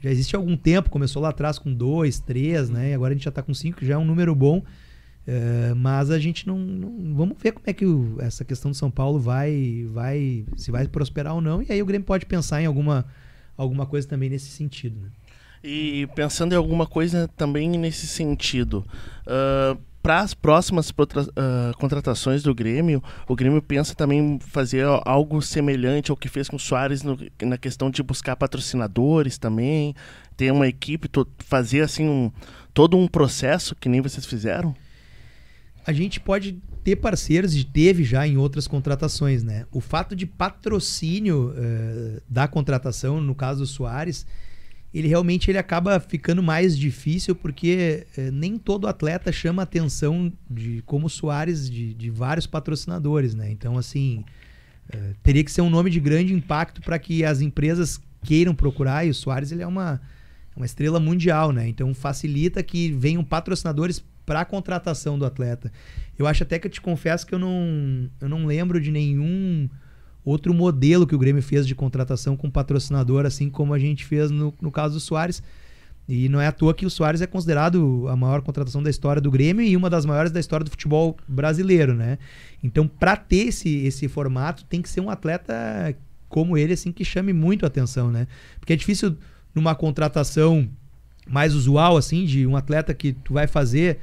já 0.00 0.10
existe 0.10 0.36
há 0.36 0.38
algum 0.38 0.56
tempo. 0.56 0.90
Começou 0.90 1.20
lá 1.22 1.30
atrás 1.30 1.58
com 1.58 1.72
dois, 1.72 2.20
três, 2.20 2.70
né? 2.70 2.90
E 2.90 2.94
agora 2.94 3.12
a 3.12 3.16
gente 3.16 3.24
já 3.24 3.30
está 3.30 3.42
com 3.42 3.52
cinco, 3.52 3.84
já 3.84 3.94
é 3.94 3.98
um 3.98 4.04
número 4.04 4.34
bom. 4.34 4.62
É, 5.26 5.72
mas 5.74 6.10
a 6.10 6.18
gente 6.18 6.46
não, 6.48 6.58
não- 6.58 7.14
Vamos 7.14 7.36
ver 7.40 7.52
como 7.52 7.64
é 7.68 7.72
que 7.72 7.86
o- 7.86 8.16
essa 8.20 8.44
questão 8.44 8.70
do 8.72 8.76
São 8.76 8.90
Paulo 8.90 9.20
vai, 9.20 9.86
vai. 9.92 10.44
se 10.56 10.70
vai 10.70 10.86
prosperar 10.88 11.34
ou 11.34 11.40
não. 11.40 11.62
E 11.62 11.66
aí 11.70 11.80
o 11.82 11.86
Grêmio 11.86 12.04
pode 12.06 12.26
pensar 12.26 12.60
em 12.60 12.66
alguma, 12.66 13.06
alguma 13.56 13.86
coisa 13.86 14.06
também 14.08 14.28
nesse 14.30 14.46
sentido. 14.50 15.00
Né? 15.00 15.08
E 15.62 16.08
pensando 16.16 16.52
em 16.52 16.56
alguma 16.56 16.86
coisa 16.88 17.28
também 17.36 17.68
nesse 17.78 18.08
sentido, 18.08 18.84
para 20.02 20.18
as 20.20 20.34
próximas 20.34 20.92
ah, 21.36 21.72
contratações 21.78 22.42
do 22.42 22.54
Grêmio, 22.54 23.02
o 23.28 23.36
Grêmio 23.36 23.62
pensa 23.62 23.94
também 23.94 24.38
fazer 24.40 24.84
algo 25.04 25.40
semelhante 25.40 26.10
ao 26.10 26.16
que 26.16 26.28
fez 26.28 26.48
com 26.48 26.56
o 26.56 26.60
Soares 26.60 27.02
no- 27.02 27.16
na 27.42 27.56
questão 27.56 27.88
de 27.90 28.02
buscar 28.02 28.34
patrocinadores 28.36 29.38
também, 29.38 29.94
ter 30.36 30.52
uma 30.52 30.66
equipe, 30.66 31.08
fazer 31.38 31.82
assim 31.82 32.08
um, 32.08 32.32
todo 32.74 32.96
um 32.96 33.06
processo 33.06 33.76
que 33.76 33.88
nem 33.88 34.00
vocês 34.00 34.26
fizeram? 34.26 34.74
a 35.84 35.92
gente 35.92 36.20
pode 36.20 36.60
ter 36.84 36.94
parceiros 36.94 37.56
e 37.56 37.64
teve 37.64 38.04
já 38.04 38.24
em 38.24 38.36
outras 38.36 38.68
contratações, 38.68 39.42
né? 39.42 39.66
O 39.72 39.80
fato 39.80 40.14
de 40.14 40.26
patrocínio 40.26 41.52
eh, 41.56 42.20
da 42.28 42.46
contratação, 42.46 43.20
no 43.20 43.34
caso 43.34 43.60
do 43.62 43.66
Soares, 43.66 44.24
ele 44.94 45.08
realmente 45.08 45.50
ele 45.50 45.58
acaba 45.58 45.98
ficando 45.98 46.42
mais 46.42 46.76
difícil 46.76 47.34
porque 47.34 48.06
eh, 48.16 48.30
nem 48.30 48.58
todo 48.58 48.86
atleta 48.86 49.32
chama 49.32 49.62
atenção 49.62 50.32
de 50.50 50.82
como 50.84 51.08
Soares 51.08 51.70
de, 51.70 51.94
de 51.94 52.10
vários 52.10 52.46
patrocinadores, 52.46 53.34
né? 53.34 53.50
Então 53.50 53.78
assim 53.78 54.24
eh, 54.92 55.14
teria 55.22 55.42
que 55.42 55.50
ser 55.50 55.62
um 55.62 55.70
nome 55.70 55.90
de 55.90 55.98
grande 55.98 56.34
impacto 56.34 56.80
para 56.82 56.98
que 56.98 57.24
as 57.24 57.40
empresas 57.40 58.00
queiram 58.22 58.54
procurar 58.54 59.06
e 59.06 59.10
o 59.10 59.14
Soares 59.14 59.50
ele 59.50 59.62
é 59.62 59.66
uma 59.66 60.00
uma 60.54 60.66
estrela 60.66 61.00
mundial, 61.00 61.50
né? 61.50 61.66
Então 61.68 61.94
facilita 61.94 62.62
que 62.62 62.92
venham 62.92 63.24
patrocinadores 63.24 64.04
para 64.24 64.40
a 64.40 64.44
contratação 64.44 65.18
do 65.18 65.24
atleta. 65.24 65.72
Eu 66.18 66.26
acho 66.26 66.42
até 66.42 66.58
que 66.58 66.66
eu 66.66 66.70
te 66.70 66.80
confesso 66.80 67.26
que 67.26 67.34
eu 67.34 67.38
não, 67.38 68.08
eu 68.20 68.28
não 68.28 68.46
lembro 68.46 68.80
de 68.80 68.90
nenhum 68.90 69.68
outro 70.24 70.54
modelo 70.54 71.06
que 71.06 71.14
o 71.14 71.18
Grêmio 71.18 71.42
fez 71.42 71.66
de 71.66 71.74
contratação 71.74 72.36
com 72.36 72.50
patrocinador, 72.50 73.26
assim 73.26 73.50
como 73.50 73.74
a 73.74 73.78
gente 73.78 74.04
fez 74.04 74.30
no, 74.30 74.54
no 74.60 74.70
caso 74.70 74.94
do 74.94 75.00
Soares. 75.00 75.42
E 76.08 76.28
não 76.28 76.40
é 76.40 76.48
à 76.48 76.52
toa 76.52 76.74
que 76.74 76.84
o 76.84 76.90
Soares 76.90 77.22
é 77.22 77.26
considerado 77.26 78.06
a 78.08 78.16
maior 78.16 78.42
contratação 78.42 78.82
da 78.82 78.90
história 78.90 79.22
do 79.22 79.30
Grêmio 79.30 79.64
e 79.64 79.76
uma 79.76 79.88
das 79.88 80.04
maiores 80.04 80.32
da 80.32 80.40
história 80.40 80.64
do 80.64 80.70
futebol 80.70 81.16
brasileiro, 81.28 81.94
né? 81.94 82.18
Então, 82.62 82.88
para 82.88 83.16
ter 83.16 83.48
esse, 83.48 83.68
esse 83.84 84.08
formato, 84.08 84.64
tem 84.64 84.82
que 84.82 84.88
ser 84.88 85.00
um 85.00 85.10
atleta 85.10 85.54
como 86.28 86.56
ele, 86.56 86.72
assim, 86.72 86.90
que 86.90 87.04
chame 87.04 87.32
muito 87.32 87.64
a 87.64 87.68
atenção, 87.68 88.10
né? 88.10 88.26
Porque 88.58 88.72
é 88.72 88.76
difícil 88.76 89.16
numa 89.54 89.74
contratação 89.74 90.68
mais 91.28 91.54
usual, 91.54 91.96
assim, 91.96 92.24
de 92.24 92.46
um 92.46 92.56
atleta 92.56 92.92
que 92.92 93.12
tu 93.12 93.34
vai 93.34 93.46
fazer, 93.46 93.98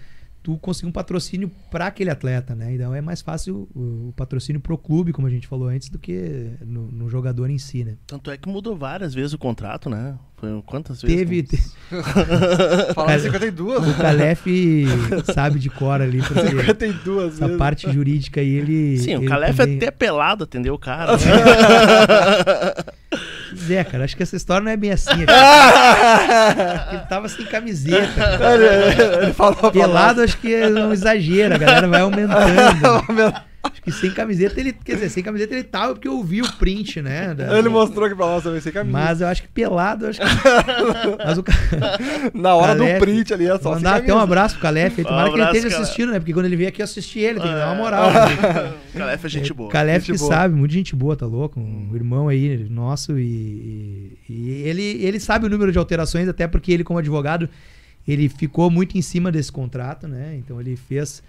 tu 0.49 0.57
conseguir 0.57 0.87
um 0.89 0.91
patrocínio 0.91 1.51
para 1.69 1.85
aquele 1.87 2.09
atleta, 2.09 2.55
né? 2.55 2.73
Então 2.73 2.93
é 2.95 3.01
mais 3.01 3.21
fácil 3.21 3.67
o, 3.75 4.09
o 4.09 4.13
patrocínio 4.15 4.59
pro 4.59 4.77
clube, 4.77 5.11
como 5.13 5.27
a 5.27 5.29
gente 5.29 5.47
falou 5.47 5.67
antes, 5.67 5.89
do 5.89 5.99
que 5.99 6.49
no, 6.65 6.87
no 6.91 7.09
jogador 7.09 7.49
em 7.49 7.57
si, 7.59 7.83
né? 7.83 7.95
Tanto 8.07 8.31
é 8.31 8.37
que 8.37 8.49
mudou 8.49 8.75
várias 8.75 9.13
vezes 9.13 9.33
o 9.33 9.37
contrato, 9.37 9.89
né? 9.89 10.15
Foi 10.37 10.49
quantas 10.65 11.01
vezes? 11.01 11.17
Teve, 11.17 11.43
te- 11.43 11.57
Falaram 12.93 13.07
Cara, 13.07 13.19
52. 13.19 13.87
o 13.89 13.93
Calef 13.97 14.45
sabe 15.35 15.59
de 15.59 15.69
cor 15.69 16.01
ali, 16.01 16.19
porque 16.19 16.39
52 16.49 17.33
essa 17.33 17.45
vezes. 17.45 17.57
parte 17.57 17.91
jurídica 17.91 18.39
aí 18.41 18.47
ele. 18.49 18.97
Sim, 18.97 19.15
o 19.17 19.19
ele 19.19 19.27
Calef 19.27 19.57
também- 19.57 19.73
é 19.75 19.77
até 19.77 19.91
pelado, 19.91 20.45
atendeu 20.45 20.73
o 20.73 20.79
cara. 20.79 21.13
né? 21.13 21.19
Pois 23.49 23.71
é, 23.71 23.83
cara, 23.83 24.03
acho 24.05 24.15
que 24.15 24.23
essa 24.23 24.35
história 24.35 24.63
não 24.63 24.71
é 24.71 24.77
bem 24.77 24.91
assim. 24.91 25.09
ele 26.91 27.01
tava 27.09 27.27
sem 27.27 27.45
camiseta. 27.45 28.39
ele, 28.53 29.23
ele 29.23 29.33
falou 29.33 29.71
Pelado, 29.71 30.21
acho 30.21 30.37
que 30.37 30.55
um 30.55 30.93
exagero, 30.93 31.55
a 31.55 31.57
galera 31.57 31.87
vai 31.87 32.01
aumentando. 32.01 33.33
Acho 33.61 33.81
que 33.81 33.91
sem 33.91 34.11
camiseta 34.11 34.57
ele. 34.59 34.71
Quer 34.71 34.93
dizer, 34.95 35.09
sem 35.09 35.21
camiseta 35.21 35.53
ele 35.53 35.65
tava 35.65 35.93
porque 35.93 36.07
eu 36.07 36.23
vi 36.23 36.41
o 36.41 36.49
print, 36.53 37.01
né? 37.01 37.33
da-. 37.33 37.57
Ele 37.57 37.67
mostrou 37.67 38.05
aqui 38.05 38.15
pra 38.15 38.25
nós 38.25 38.41
também, 38.41 38.61
sem 38.61 38.71
camisa. 38.71 38.97
Mas 38.97 39.19
eu 39.19 39.27
acho 39.27 39.41
que 39.41 39.49
pelado, 39.49 40.05
eu 40.05 40.09
acho 40.11 40.19
que. 40.21 40.25
Mas 41.25 41.37
o 41.37 41.43
Na 42.33 42.55
hora 42.55 42.73
do 42.73 42.83
Calef, 42.85 42.99
print 42.99 43.33
ali, 43.33 43.47
é 43.47 43.59
só 43.59 43.71
mandar 43.71 43.95
até 43.97 44.13
um 44.13 44.19
abraço 44.19 44.55
pro 44.55 44.61
Calef. 44.63 44.97
aí, 44.99 45.03
Tomara 45.05 45.27
Um 45.27 45.31
que 45.31 45.35
ele 45.35 45.41
abraço, 45.43 45.57
esteja 45.57 45.75
Calef. 45.75 45.83
assistindo, 45.83 46.11
né? 46.13 46.19
Porque 46.19 46.33
quando 46.33 46.45
ele 46.45 46.55
vier 46.55 46.69
aqui 46.69 46.81
eu 46.81 46.85
assisti 46.85 47.19
ele, 47.19 47.39
tem 47.39 47.49
que 47.49 47.55
dar 47.55 47.65
uma 47.67 47.75
moral. 47.75 48.09
né? 48.11 48.73
o 48.93 48.97
Calef 48.97 49.25
é 49.25 49.29
gente 49.29 49.53
boa. 49.53 49.69
Calef 49.69 50.05
Gente 50.05 50.13
que 50.13 50.19
boa. 50.19 50.33
sabe, 50.33 50.55
muito 50.55 50.71
gente 50.73 50.95
boa, 50.95 51.15
tá 51.17 51.25
louco? 51.25 51.59
Um 51.59 51.91
irmão 51.93 52.29
aí 52.29 52.65
nosso 52.69 53.19
e, 53.19 54.17
e- 54.29 54.33
e 54.33 54.51
ele, 54.63 54.83
ele 55.03 55.19
sabe 55.19 55.45
o 55.45 55.49
número 55.49 55.71
de 55.71 55.77
alterações, 55.77 56.27
até 56.29 56.47
porque 56.47 56.71
ele, 56.71 56.83
como 56.85 56.97
advogado, 56.99 57.49
ele 58.07 58.29
ficou 58.29 58.69
muito 58.71 58.97
em 58.97 59.01
cima 59.01 59.31
desse 59.31 59.51
contrato, 59.51 60.07
né? 60.07 60.35
Então 60.37 60.61
ele 60.61 60.77
fez 60.77 61.21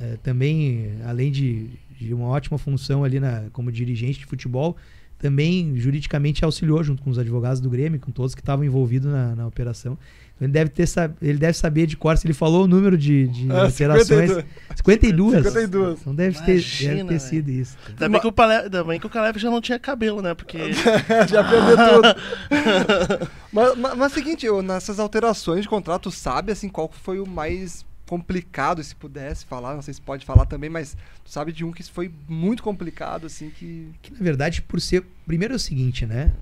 eh, 0.00 0.18
também, 0.22 0.92
além 1.04 1.30
de, 1.30 1.70
de 1.98 2.12
uma 2.12 2.26
ótima 2.26 2.58
função 2.58 3.04
ali 3.04 3.18
na, 3.20 3.44
como 3.52 3.72
dirigente 3.72 4.18
de 4.18 4.26
futebol, 4.26 4.76
também 5.18 5.74
juridicamente 5.76 6.44
auxiliou 6.44 6.82
junto 6.84 7.02
com 7.02 7.10
os 7.10 7.18
advogados 7.18 7.60
do 7.60 7.70
Grêmio, 7.70 7.98
com 7.98 8.10
todos 8.10 8.34
que 8.34 8.40
estavam 8.40 8.64
envolvidos 8.64 9.10
na, 9.10 9.34
na 9.34 9.46
operação. 9.46 9.96
Então 10.34 10.44
ele 10.44 10.52
deve, 10.52 10.70
ter, 10.70 10.86
ele 11.22 11.38
deve 11.38 11.56
saber 11.56 11.86
de 11.86 11.96
cor, 11.96 12.16
se 12.18 12.26
ele 12.26 12.34
falou 12.34 12.64
o 12.64 12.68
número 12.68 12.98
de, 12.98 13.26
de 13.28 13.50
É, 13.50 13.60
alterações. 13.60 14.30
52. 14.76 14.76
52. 14.76 15.44
52. 15.44 16.00
Então 16.00 16.14
deve 16.14 16.38
ter, 16.44 16.52
Imagina, 16.52 16.94
deve 16.94 17.08
ter 17.08 17.18
sido 17.20 17.50
isso. 17.50 17.78
Ainda 17.88 18.08
bem, 18.10 18.20
que 18.20 18.26
o 18.26 18.32
Pale... 18.32 18.64
Ainda 18.64 18.84
bem 18.84 19.00
que 19.00 19.06
o 19.06 19.10
Calef 19.10 19.38
já 19.38 19.50
não 19.50 19.62
tinha 19.62 19.78
cabelo, 19.78 20.20
né? 20.20 20.34
Porque. 20.34 20.58
Já 21.26 21.42
perdeu 21.42 21.76
tudo. 21.76 23.30
mas, 23.50 23.78
mas, 23.78 23.96
mas 23.96 24.00
é 24.00 24.06
o 24.12 24.14
seguinte, 24.14 24.48
ô, 24.48 24.60
nessas 24.60 25.00
alterações 25.00 25.62
de 25.62 25.68
contrato, 25.68 26.10
sabe 26.10 26.52
assim 26.52 26.68
qual 26.68 26.90
foi 26.92 27.18
o 27.18 27.26
mais 27.26 27.86
complicado, 28.06 28.82
se 28.82 28.94
pudesse 28.94 29.44
falar, 29.44 29.74
não 29.74 29.82
sei 29.82 29.94
se 29.94 30.00
pode 30.00 30.24
falar 30.24 30.46
também, 30.46 30.70
mas 30.70 30.96
sabe 31.24 31.52
de 31.52 31.64
um 31.64 31.72
que 31.72 31.82
foi 31.82 32.10
muito 32.28 32.62
complicado, 32.62 33.26
assim, 33.26 33.50
que... 33.50 33.90
Que 34.00 34.12
na 34.12 34.20
verdade, 34.20 34.62
por 34.62 34.80
ser. 34.80 35.04
Primeiro 35.26 35.54
é 35.54 35.56
o 35.56 35.60
seguinte, 35.60 36.06
né? 36.06 36.32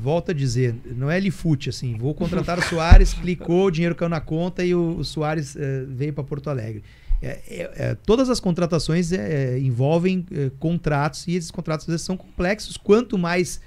Volto 0.00 0.30
a 0.30 0.34
dizer, 0.34 0.74
não 0.96 1.10
é 1.10 1.20
Lifute, 1.20 1.68
assim, 1.68 1.96
vou 1.96 2.14
contratar 2.14 2.58
o 2.58 2.62
Soares, 2.62 3.12
clicou, 3.14 3.66
o 3.66 3.70
dinheiro 3.70 3.94
caiu 3.94 4.08
na 4.08 4.20
conta 4.20 4.64
e 4.64 4.74
o, 4.74 4.96
o 4.98 5.04
Soares 5.04 5.54
eh, 5.54 5.84
veio 5.86 6.12
para 6.12 6.24
Porto 6.24 6.48
Alegre. 6.50 6.82
É, 7.22 7.26
é, 7.26 7.72
é, 7.76 7.94
todas 7.94 8.30
as 8.30 8.40
contratações 8.40 9.12
é, 9.12 9.58
envolvem 9.58 10.24
é, 10.32 10.50
contratos 10.58 11.28
e 11.28 11.34
esses 11.34 11.50
contratos 11.50 11.84
às 11.84 11.92
vezes, 11.92 12.06
são 12.06 12.16
complexos. 12.16 12.76
Quanto 12.78 13.18
mais 13.18 13.60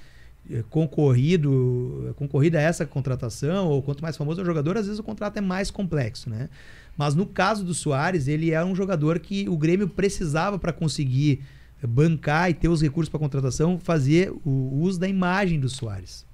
é, 0.50 0.62
concorrido, 0.68 2.12
concorrida 2.16 2.60
é 2.60 2.64
essa 2.64 2.84
contratação, 2.84 3.68
ou 3.68 3.80
quanto 3.80 4.02
mais 4.02 4.16
famoso 4.16 4.40
é 4.40 4.42
o 4.42 4.46
jogador, 4.46 4.76
às 4.76 4.86
vezes 4.86 4.98
o 4.98 5.04
contrato 5.04 5.36
é 5.36 5.40
mais 5.40 5.70
complexo, 5.70 6.28
né? 6.28 6.48
Mas 6.96 7.14
no 7.14 7.26
caso 7.26 7.64
do 7.64 7.74
Soares, 7.74 8.28
ele 8.28 8.50
é 8.52 8.64
um 8.64 8.74
jogador 8.74 9.18
que 9.18 9.48
o 9.48 9.56
Grêmio 9.56 9.88
precisava 9.88 10.58
para 10.58 10.72
conseguir 10.72 11.40
bancar 11.86 12.50
e 12.50 12.54
ter 12.54 12.68
os 12.68 12.80
recursos 12.80 13.08
para 13.08 13.20
contratação, 13.20 13.78
fazer 13.78 14.32
o 14.44 14.80
uso 14.80 14.98
da 14.98 15.08
imagem 15.08 15.60
do 15.60 15.68
Soares. 15.68 16.24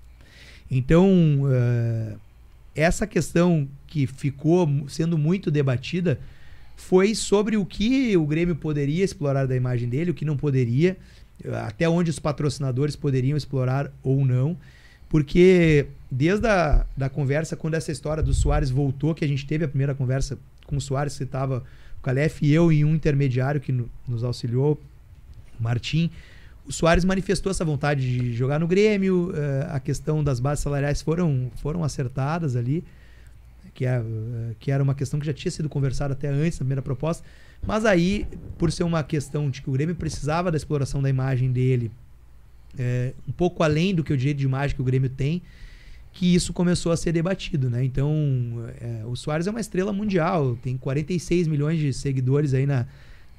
Então, 0.70 1.08
uh, 1.42 2.18
essa 2.74 3.06
questão 3.06 3.68
que 3.86 4.06
ficou 4.06 4.68
sendo 4.88 5.18
muito 5.18 5.50
debatida 5.50 6.20
foi 6.76 7.14
sobre 7.14 7.56
o 7.56 7.66
que 7.66 8.16
o 8.16 8.26
Grêmio 8.26 8.54
poderia 8.54 9.04
explorar 9.04 9.46
da 9.46 9.56
imagem 9.56 9.88
dele, 9.88 10.12
o 10.12 10.14
que 10.14 10.24
não 10.24 10.36
poderia, 10.36 10.96
até 11.66 11.88
onde 11.88 12.11
os 12.11 12.18
patrocinadores 12.18 12.96
poderiam 12.96 13.36
explorar 13.36 13.92
ou 14.02 14.24
não. 14.24 14.56
Porque 15.08 15.86
desde 16.11 16.46
a 16.46 16.84
da 16.96 17.08
conversa, 17.08 17.56
quando 17.56 17.74
essa 17.74 17.92
história 17.92 18.22
do 18.22 18.34
Soares 18.34 18.70
voltou, 18.70 19.14
que 19.14 19.24
a 19.24 19.28
gente 19.28 19.46
teve 19.46 19.64
a 19.64 19.68
primeira 19.68 19.94
conversa 19.94 20.38
com 20.66 20.76
o 20.76 20.80
Soares, 20.80 21.16
que 21.16 21.24
estava 21.24 21.62
o 21.98 22.02
Calef 22.02 22.42
e 22.42 22.52
eu 22.52 22.72
e 22.72 22.84
um 22.84 22.94
intermediário 22.94 23.61
que 23.61 23.72
no, 23.72 23.88
nos 24.06 24.24
auxiliou, 24.24 24.80
o 25.58 25.62
Martim, 25.62 26.11
o 26.66 26.72
Soares 26.72 27.04
manifestou 27.04 27.50
essa 27.50 27.64
vontade 27.64 28.00
de 28.00 28.32
jogar 28.32 28.58
no 28.58 28.66
Grêmio, 28.66 29.30
uh, 29.30 29.74
a 29.74 29.80
questão 29.80 30.22
das 30.22 30.40
bases 30.40 30.62
salariais 30.62 31.02
foram, 31.02 31.50
foram 31.56 31.82
acertadas 31.84 32.56
ali 32.56 32.84
que, 33.74 33.86
é, 33.86 34.02
que 34.58 34.70
era 34.70 34.82
uma 34.82 34.94
questão 34.94 35.18
que 35.18 35.26
já 35.26 35.32
tinha 35.32 35.50
sido 35.50 35.68
conversada 35.68 36.12
até 36.12 36.28
antes, 36.28 36.58
na 36.58 36.64
primeira 36.64 36.82
proposta. 36.82 37.24
Mas 37.66 37.84
aí, 37.84 38.26
por 38.58 38.70
ser 38.72 38.84
uma 38.84 39.02
questão 39.02 39.50
de 39.50 39.62
que 39.62 39.68
o 39.68 39.72
Grêmio 39.72 39.94
precisava 39.94 40.50
da 40.50 40.56
exploração 40.56 41.00
da 41.00 41.08
imagem 41.08 41.50
dele, 41.50 41.90
é, 42.78 43.14
um 43.28 43.32
pouco 43.32 43.62
além 43.62 43.94
do 43.94 44.04
que 44.04 44.12
o 44.12 44.16
direito 44.16 44.38
de 44.38 44.44
imagem 44.44 44.76
que 44.76 44.82
o 44.82 44.84
Grêmio 44.84 45.08
tem, 45.08 45.42
que 46.12 46.34
isso 46.34 46.52
começou 46.52 46.92
a 46.92 46.96
ser 46.96 47.12
debatido, 47.12 47.70
né? 47.70 47.84
Então, 47.84 48.12
é, 48.80 49.04
o 49.06 49.14
Soares 49.14 49.46
é 49.46 49.50
uma 49.50 49.61
estrela 49.61 49.92
mundial, 49.92 50.58
tem 50.62 50.76
46 50.76 51.46
milhões 51.46 51.78
de 51.78 51.92
seguidores 51.92 52.52
aí 52.52 52.66
na, 52.66 52.86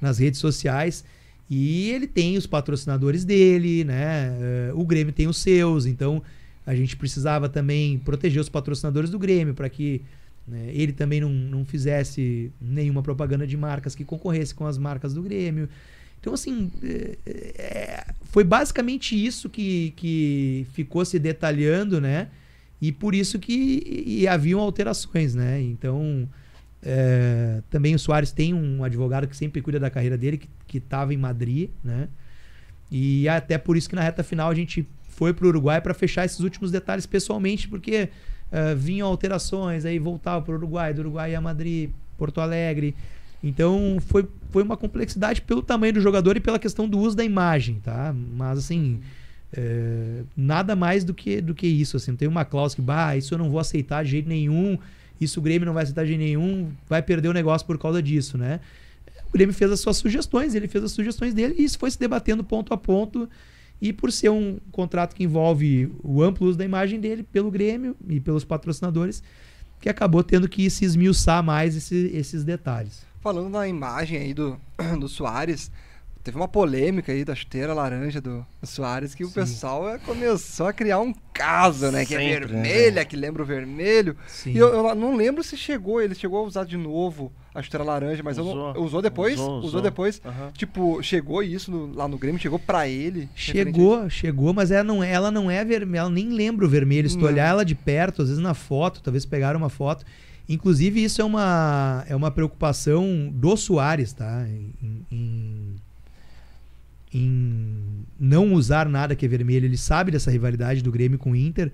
nas 0.00 0.18
redes 0.18 0.40
sociais 0.40 1.04
e 1.50 1.90
ele 1.90 2.06
tem 2.06 2.36
os 2.36 2.46
patrocinadores 2.46 3.24
dele, 3.24 3.84
né? 3.84 4.36
É, 4.40 4.72
o 4.74 4.84
Grêmio 4.84 5.12
tem 5.12 5.28
os 5.28 5.36
seus, 5.36 5.86
então 5.86 6.22
a 6.66 6.74
gente 6.74 6.96
precisava 6.96 7.48
também 7.48 7.98
proteger 7.98 8.40
os 8.40 8.48
patrocinadores 8.48 9.10
do 9.10 9.18
Grêmio 9.18 9.52
para 9.52 9.68
que 9.68 10.00
né? 10.46 10.70
Ele 10.72 10.92
também 10.92 11.20
não, 11.20 11.30
não 11.30 11.64
fizesse 11.64 12.50
nenhuma 12.60 13.02
propaganda 13.02 13.46
de 13.46 13.56
marcas 13.56 13.94
que 13.94 14.04
concorresse 14.04 14.54
com 14.54 14.66
as 14.66 14.76
marcas 14.76 15.14
do 15.14 15.22
Grêmio. 15.22 15.68
Então, 16.20 16.34
assim, 16.34 16.70
é, 16.82 17.16
é, 17.26 18.04
foi 18.24 18.44
basicamente 18.44 19.14
isso 19.14 19.48
que, 19.48 19.92
que 19.96 20.66
ficou 20.72 21.04
se 21.04 21.18
detalhando, 21.18 22.00
né? 22.00 22.28
E 22.82 22.90
por 22.90 23.14
isso 23.14 23.38
que 23.38 24.04
e 24.04 24.26
haviam 24.26 24.58
alterações, 24.58 25.36
né? 25.36 25.62
Então, 25.62 26.28
é, 26.82 27.62
também 27.70 27.94
o 27.94 27.98
Soares 27.98 28.32
tem 28.32 28.52
um 28.52 28.82
advogado 28.82 29.28
que 29.28 29.36
sempre 29.36 29.62
cuida 29.62 29.78
da 29.78 29.88
carreira 29.88 30.18
dele, 30.18 30.42
que 30.66 30.78
estava 30.78 31.14
em 31.14 31.16
Madrid, 31.16 31.70
né? 31.84 32.08
E 32.90 33.28
até 33.28 33.56
por 33.56 33.76
isso 33.76 33.88
que 33.88 33.94
na 33.94 34.02
reta 34.02 34.24
final 34.24 34.50
a 34.50 34.54
gente 34.54 34.84
foi 35.10 35.32
para 35.32 35.46
o 35.46 35.48
Uruguai 35.48 35.80
para 35.80 35.94
fechar 35.94 36.24
esses 36.24 36.40
últimos 36.40 36.72
detalhes 36.72 37.06
pessoalmente, 37.06 37.68
porque 37.68 38.08
uh, 38.50 38.76
vinham 38.76 39.06
alterações, 39.06 39.84
aí 39.84 40.00
voltava 40.00 40.44
para 40.44 40.52
o 40.52 40.56
Uruguai, 40.56 40.92
do 40.92 41.02
Uruguai 41.02 41.36
a 41.36 41.40
Madrid, 41.40 41.90
Porto 42.18 42.40
Alegre. 42.40 42.96
Então 43.44 43.98
foi, 44.00 44.26
foi 44.50 44.64
uma 44.64 44.76
complexidade 44.76 45.40
pelo 45.40 45.62
tamanho 45.62 45.92
do 45.92 46.00
jogador 46.00 46.36
e 46.36 46.40
pela 46.40 46.58
questão 46.58 46.88
do 46.88 46.98
uso 46.98 47.16
da 47.16 47.22
imagem, 47.22 47.78
tá? 47.78 48.12
Mas 48.12 48.58
assim, 48.58 49.00
é, 49.52 50.22
nada 50.36 50.74
mais 50.74 51.04
do 51.04 51.12
que, 51.12 51.40
do 51.40 51.54
que 51.54 51.66
isso. 51.66 51.96
Assim, 51.96 52.16
tem 52.16 52.28
uma 52.28 52.44
cláusula 52.44 52.76
que, 52.76 52.82
bah, 52.82 53.16
isso 53.16 53.34
eu 53.34 53.38
não 53.38 53.50
vou 53.50 53.60
aceitar 53.60 54.04
de 54.04 54.10
jeito 54.10 54.28
nenhum, 54.28 54.78
isso 55.20 55.40
o 55.40 55.42
Grêmio 55.42 55.66
não 55.66 55.74
vai 55.74 55.82
aceitar 55.82 56.02
de 56.02 56.08
jeito 56.08 56.20
nenhum, 56.20 56.70
vai 56.88 57.02
perder 57.02 57.28
o 57.28 57.32
negócio 57.32 57.66
por 57.66 57.78
causa 57.78 58.02
disso, 58.02 58.38
né? 58.38 58.60
O 59.28 59.32
Grêmio 59.32 59.54
fez 59.54 59.70
as 59.70 59.80
suas 59.80 59.96
sugestões, 59.96 60.54
ele 60.54 60.68
fez 60.68 60.84
as 60.84 60.92
sugestões 60.92 61.32
dele 61.32 61.54
e 61.58 61.64
isso 61.64 61.78
foi 61.78 61.90
se 61.90 61.98
debatendo 61.98 62.44
ponto 62.44 62.74
a 62.74 62.76
ponto. 62.76 63.28
E 63.80 63.92
por 63.92 64.12
ser 64.12 64.30
um 64.30 64.58
contrato 64.70 65.14
que 65.14 65.24
envolve 65.24 65.90
o 66.04 66.22
amplo 66.22 66.46
uso 66.46 66.56
da 66.56 66.64
imagem 66.64 67.00
dele 67.00 67.24
pelo 67.24 67.50
Grêmio 67.50 67.96
e 68.08 68.20
pelos 68.20 68.44
patrocinadores, 68.44 69.22
que 69.80 69.88
acabou 69.88 70.22
tendo 70.22 70.48
que 70.48 70.70
se 70.70 70.84
esmiuçar 70.84 71.42
mais 71.42 71.74
esse, 71.74 72.10
esses 72.14 72.44
detalhes. 72.44 73.04
Falando 73.20 73.50
na 73.50 73.66
imagem 73.66 74.18
aí 74.18 74.34
do, 74.34 74.56
do 75.00 75.08
Soares, 75.08 75.70
teve 76.22 76.36
uma 76.36 76.48
polêmica 76.48 77.12
aí 77.12 77.24
da 77.24 77.34
chuteira 77.34 77.74
laranja 77.74 78.20
do, 78.20 78.46
do 78.60 78.66
Soares 78.66 79.14
que 79.14 79.24
Sim. 79.24 79.30
o 79.30 79.34
pessoal 79.34 79.88
é, 79.88 79.98
começou 79.98 80.66
a 80.66 80.72
criar 80.72 81.00
um 81.00 81.12
caso, 81.32 81.90
né? 81.90 82.04
Que 82.06 82.14
é 82.14 82.18
Sempre, 82.18 82.34
é 82.34 82.46
vermelha, 82.46 82.92
né? 82.92 83.04
que 83.04 83.16
lembra 83.16 83.42
o 83.42 83.46
vermelho. 83.46 84.16
Sim. 84.26 84.52
E 84.52 84.58
eu, 84.58 84.68
eu, 84.68 84.94
não 84.94 85.16
lembro 85.16 85.42
se 85.42 85.56
chegou, 85.56 86.00
ele 86.00 86.14
chegou 86.14 86.38
a 86.38 86.42
usar 86.42 86.64
de 86.64 86.76
novo 86.76 87.32
a 87.54 87.60
chuteira 87.60 87.84
laranja, 87.84 88.22
mas 88.22 88.38
usou, 88.38 88.52
eu 88.52 88.74
não, 88.74 88.82
usou 88.82 89.02
depois? 89.02 89.34
Usou, 89.34 89.56
usou. 89.56 89.68
usou 89.68 89.82
depois? 89.82 90.22
Uhum. 90.24 90.50
Tipo, 90.52 91.02
chegou 91.02 91.42
isso 91.42 91.70
no, 91.70 91.92
lá 91.92 92.06
no 92.06 92.16
Grêmio? 92.16 92.40
Chegou 92.40 92.58
pra 92.58 92.88
ele? 92.88 93.28
Chegou, 93.34 94.08
chegou, 94.08 94.54
mas 94.54 94.70
ela 94.70 94.84
não, 94.84 95.02
é, 95.02 95.10
ela 95.10 95.30
não 95.30 95.50
é 95.50 95.64
vermelha, 95.64 96.00
ela 96.00 96.10
nem 96.10 96.30
lembra 96.30 96.64
o 96.64 96.68
vermelho. 96.68 97.10
Se 97.10 97.18
tu 97.18 97.26
olhar 97.26 97.48
ela 97.48 97.64
de 97.64 97.74
perto, 97.74 98.22
às 98.22 98.28
vezes 98.28 98.42
na 98.42 98.54
foto, 98.54 99.02
talvez 99.02 99.26
pegaram 99.26 99.58
uma 99.58 99.68
foto. 99.68 100.04
Inclusive, 100.48 101.02
isso 101.02 101.20
é 101.20 101.24
uma, 101.24 102.04
é 102.08 102.16
uma 102.16 102.30
preocupação 102.30 103.30
do 103.32 103.56
Soares, 103.56 104.12
tá? 104.12 104.46
Em, 104.48 105.04
em, 105.10 105.76
em 107.12 108.04
não 108.18 108.52
usar 108.54 108.88
nada 108.88 109.14
que 109.14 109.26
é 109.26 109.28
vermelho. 109.28 109.66
Ele 109.66 109.76
sabe 109.76 110.10
dessa 110.10 110.30
rivalidade 110.30 110.82
do 110.82 110.90
Grêmio 110.90 111.18
com 111.18 111.32
o 111.32 111.36
Inter. 111.36 111.70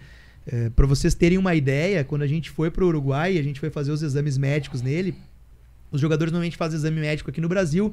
É, 0.46 0.70
para 0.70 0.86
vocês 0.86 1.14
terem 1.14 1.38
uma 1.38 1.54
ideia, 1.54 2.02
quando 2.04 2.22
a 2.22 2.26
gente 2.26 2.50
foi 2.50 2.70
para 2.70 2.84
o 2.84 2.88
Uruguai, 2.88 3.38
a 3.38 3.42
gente 3.42 3.60
foi 3.60 3.70
fazer 3.70 3.92
os 3.92 4.02
exames 4.02 4.38
médicos 4.38 4.80
nele, 4.80 5.14
os 5.90 6.00
jogadores 6.00 6.32
normalmente 6.32 6.56
fazem 6.56 6.78
exame 6.78 7.00
médico 7.00 7.30
aqui 7.30 7.40
no 7.40 7.48
Brasil 7.48 7.92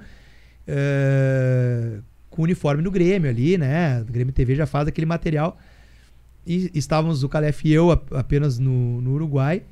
uh, 0.68 2.04
com 2.30 2.41
o 2.41 2.46
uniforme 2.46 2.84
do 2.84 2.91
Grêmio 2.91 3.30
ali, 3.30 3.58
né? 3.58 4.02
O 4.02 4.06
Grêmio 4.12 4.34
TV 4.34 4.56
já 4.56 4.66
faz 4.66 4.88
aquele 4.88 5.06
material. 5.06 5.58
E 6.46 6.70
estávamos, 6.74 7.24
o 7.24 7.30
Calef 7.30 7.66
e 7.66 7.74
eu, 7.74 7.91
apenas 7.91 8.60
no, 8.60 9.02
no 9.02 9.14
Uruguai. 9.14 9.64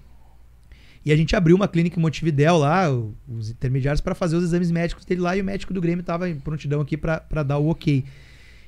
E 1.06 1.12
a 1.12 1.16
gente 1.18 1.36
abriu 1.36 1.56
uma 1.56 1.68
clínica 1.68 2.00
em 2.00 2.02
Montevidéu 2.02 2.58
lá, 2.58 2.90
os 3.28 3.50
intermediários, 3.50 4.00
para 4.00 4.16
fazer 4.16 4.38
os 4.38 4.44
exames 4.44 4.72
médicos 4.72 5.04
dele 5.04 5.22
lá. 5.22 5.36
E 5.36 5.42
o 5.42 5.44
médico 5.44 5.74
do 5.74 5.82
Grêmio 5.82 6.02
estava 6.02 6.30
em 6.30 6.40
prontidão 6.40 6.80
aqui 6.80 6.96
para 6.96 7.44
dar 7.44 7.58
o 7.58 7.68
ok. 7.70 8.06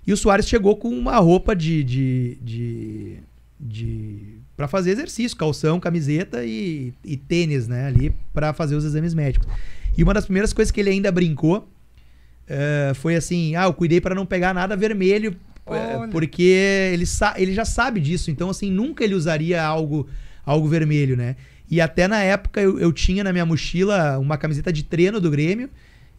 E 0.06 0.14
o 0.14 0.18
Soares 0.18 0.48
chegou 0.48 0.76
com 0.76 0.90
uma 0.90 1.18
roupa 1.18 1.56
de, 1.56 1.84
de, 1.84 2.38
de, 2.42 3.18
de 3.60 4.38
para 4.56 4.68
fazer 4.68 4.92
exercício, 4.92 5.38
calção, 5.38 5.80
camiseta 5.80 6.46
e, 6.46 6.94
e 7.04 7.18
tênis, 7.18 7.68
né, 7.68 7.88
ali 7.88 8.14
para 8.34 8.54
fazer 8.54 8.76
os 8.76 8.84
exames 8.84 9.14
médicos. 9.14 9.48
E 9.98 10.04
uma 10.04 10.14
das 10.14 10.26
primeiras 10.26 10.54
coisas 10.54 10.72
que 10.72 10.80
ele 10.80 10.90
ainda 10.90 11.12
brincou 11.12 11.68
uh, 12.50 12.96
foi 12.96 13.16
assim: 13.16 13.56
ah, 13.56 13.64
eu 13.64 13.74
cuidei 13.74 14.02
para 14.02 14.14
não 14.14 14.26
pegar 14.26 14.54
nada 14.54 14.76
vermelho, 14.76 15.36
uh, 15.66 16.10
porque 16.12 16.44
ele, 16.94 17.06
ele 17.38 17.54
já 17.54 17.66
sabe 17.66 18.00
disso. 18.00 18.30
Então, 18.30 18.50
assim, 18.50 18.70
nunca 18.70 19.04
ele 19.04 19.16
usaria 19.16 19.64
algo, 19.64 20.08
algo 20.46 20.68
vermelho, 20.68 21.16
né? 21.18 21.36
E 21.70 21.82
até 21.82 22.08
na 22.08 22.22
época 22.22 22.62
eu, 22.62 22.80
eu 22.80 22.92
tinha 22.94 23.24
na 23.24 23.32
minha 23.32 23.46
mochila 23.46 24.20
uma 24.20 24.38
camiseta 24.38 24.72
de 24.72 24.84
treino 24.84 25.20
do 25.20 25.32
Grêmio 25.32 25.70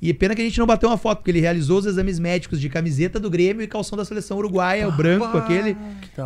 e 0.01 0.13
pena 0.13 0.35
que 0.35 0.43
a 0.43 0.45
gente 0.45 0.59
não 0.59 0.67
bateu 0.67 0.89
uma 0.89 0.99
foto, 0.99 1.19
porque 1.19 1.31
ele 1.31 1.41
realizou 1.41 1.79
os 1.79 1.87
exames 1.87 2.19
médicos 2.19 2.61
de 2.61 2.69
camiseta 2.69 3.19
do 3.19 3.31
Grêmio 3.31 3.63
e 3.63 3.67
calção 3.67 3.97
da 3.97 4.05
seleção 4.05 4.37
uruguaia, 4.37 4.85
ah, 4.85 4.89
o 4.89 4.93
branco 4.93 5.37
aquele. 5.39 5.77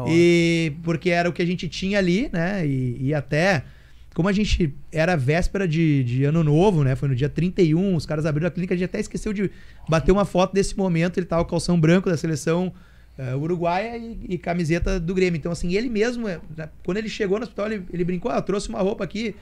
E 0.08 0.72
porque 0.82 1.10
era 1.10 1.28
o 1.28 1.32
que 1.32 1.40
a 1.40 1.46
gente 1.46 1.68
tinha 1.68 1.98
ali, 1.98 2.28
né? 2.32 2.66
E, 2.66 2.96
e 3.00 3.14
até. 3.14 3.64
Como 4.12 4.28
a 4.28 4.32
gente 4.32 4.74
era 4.90 5.16
véspera 5.16 5.68
de, 5.68 6.02
de, 6.02 6.24
ano 6.24 6.42
novo, 6.42 6.82
né? 6.82 6.96
Foi 6.96 7.08
no 7.08 7.14
dia 7.14 7.28
31, 7.28 7.94
os 7.94 8.04
caras 8.04 8.26
abriram 8.26 8.48
a 8.48 8.50
clínica, 8.50 8.74
a 8.74 8.76
gente 8.76 8.86
até 8.86 8.98
esqueceu 8.98 9.32
de 9.32 9.48
bater 9.88 10.10
uma 10.10 10.24
foto 10.24 10.52
desse 10.52 10.76
momento. 10.76 11.18
Ele 11.18 11.26
tava 11.26 11.44
com 11.44 11.50
calção 11.50 11.78
branco 11.78 12.10
da 12.10 12.16
seleção 12.16 12.72
uh, 13.20 13.36
uruguaia 13.38 13.96
e, 13.96 14.18
e, 14.30 14.38
camiseta 14.38 14.98
do 14.98 15.14
Grêmio. 15.14 15.36
Então, 15.36 15.52
assim, 15.52 15.74
ele 15.74 15.88
mesmo, 15.88 16.26
né, 16.26 16.40
quando 16.84 16.96
ele 16.96 17.08
chegou 17.08 17.38
no 17.38 17.44
hospital, 17.44 17.66
ele, 17.66 17.84
ele 17.92 18.04
brincou: 18.04 18.30
ah, 18.30 18.40
trouxe 18.40 18.68
uma 18.68 18.80
roupa 18.80 19.04
aqui. 19.04 19.34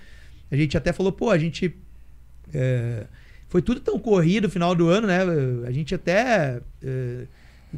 A 0.50 0.56
gente 0.56 0.76
até 0.76 0.92
falou, 0.92 1.12
pô, 1.12 1.30
a 1.30 1.38
gente. 1.38 1.66
Uh, 2.48 3.06
foi 3.48 3.62
tudo 3.62 3.80
tão 3.80 3.98
corrido 3.98 4.44
no 4.44 4.50
final 4.50 4.74
do 4.74 4.88
ano, 4.88 5.06
né? 5.06 5.20
A 5.66 5.70
gente 5.70 5.94
até 5.94 6.60
uh, 6.82 7.26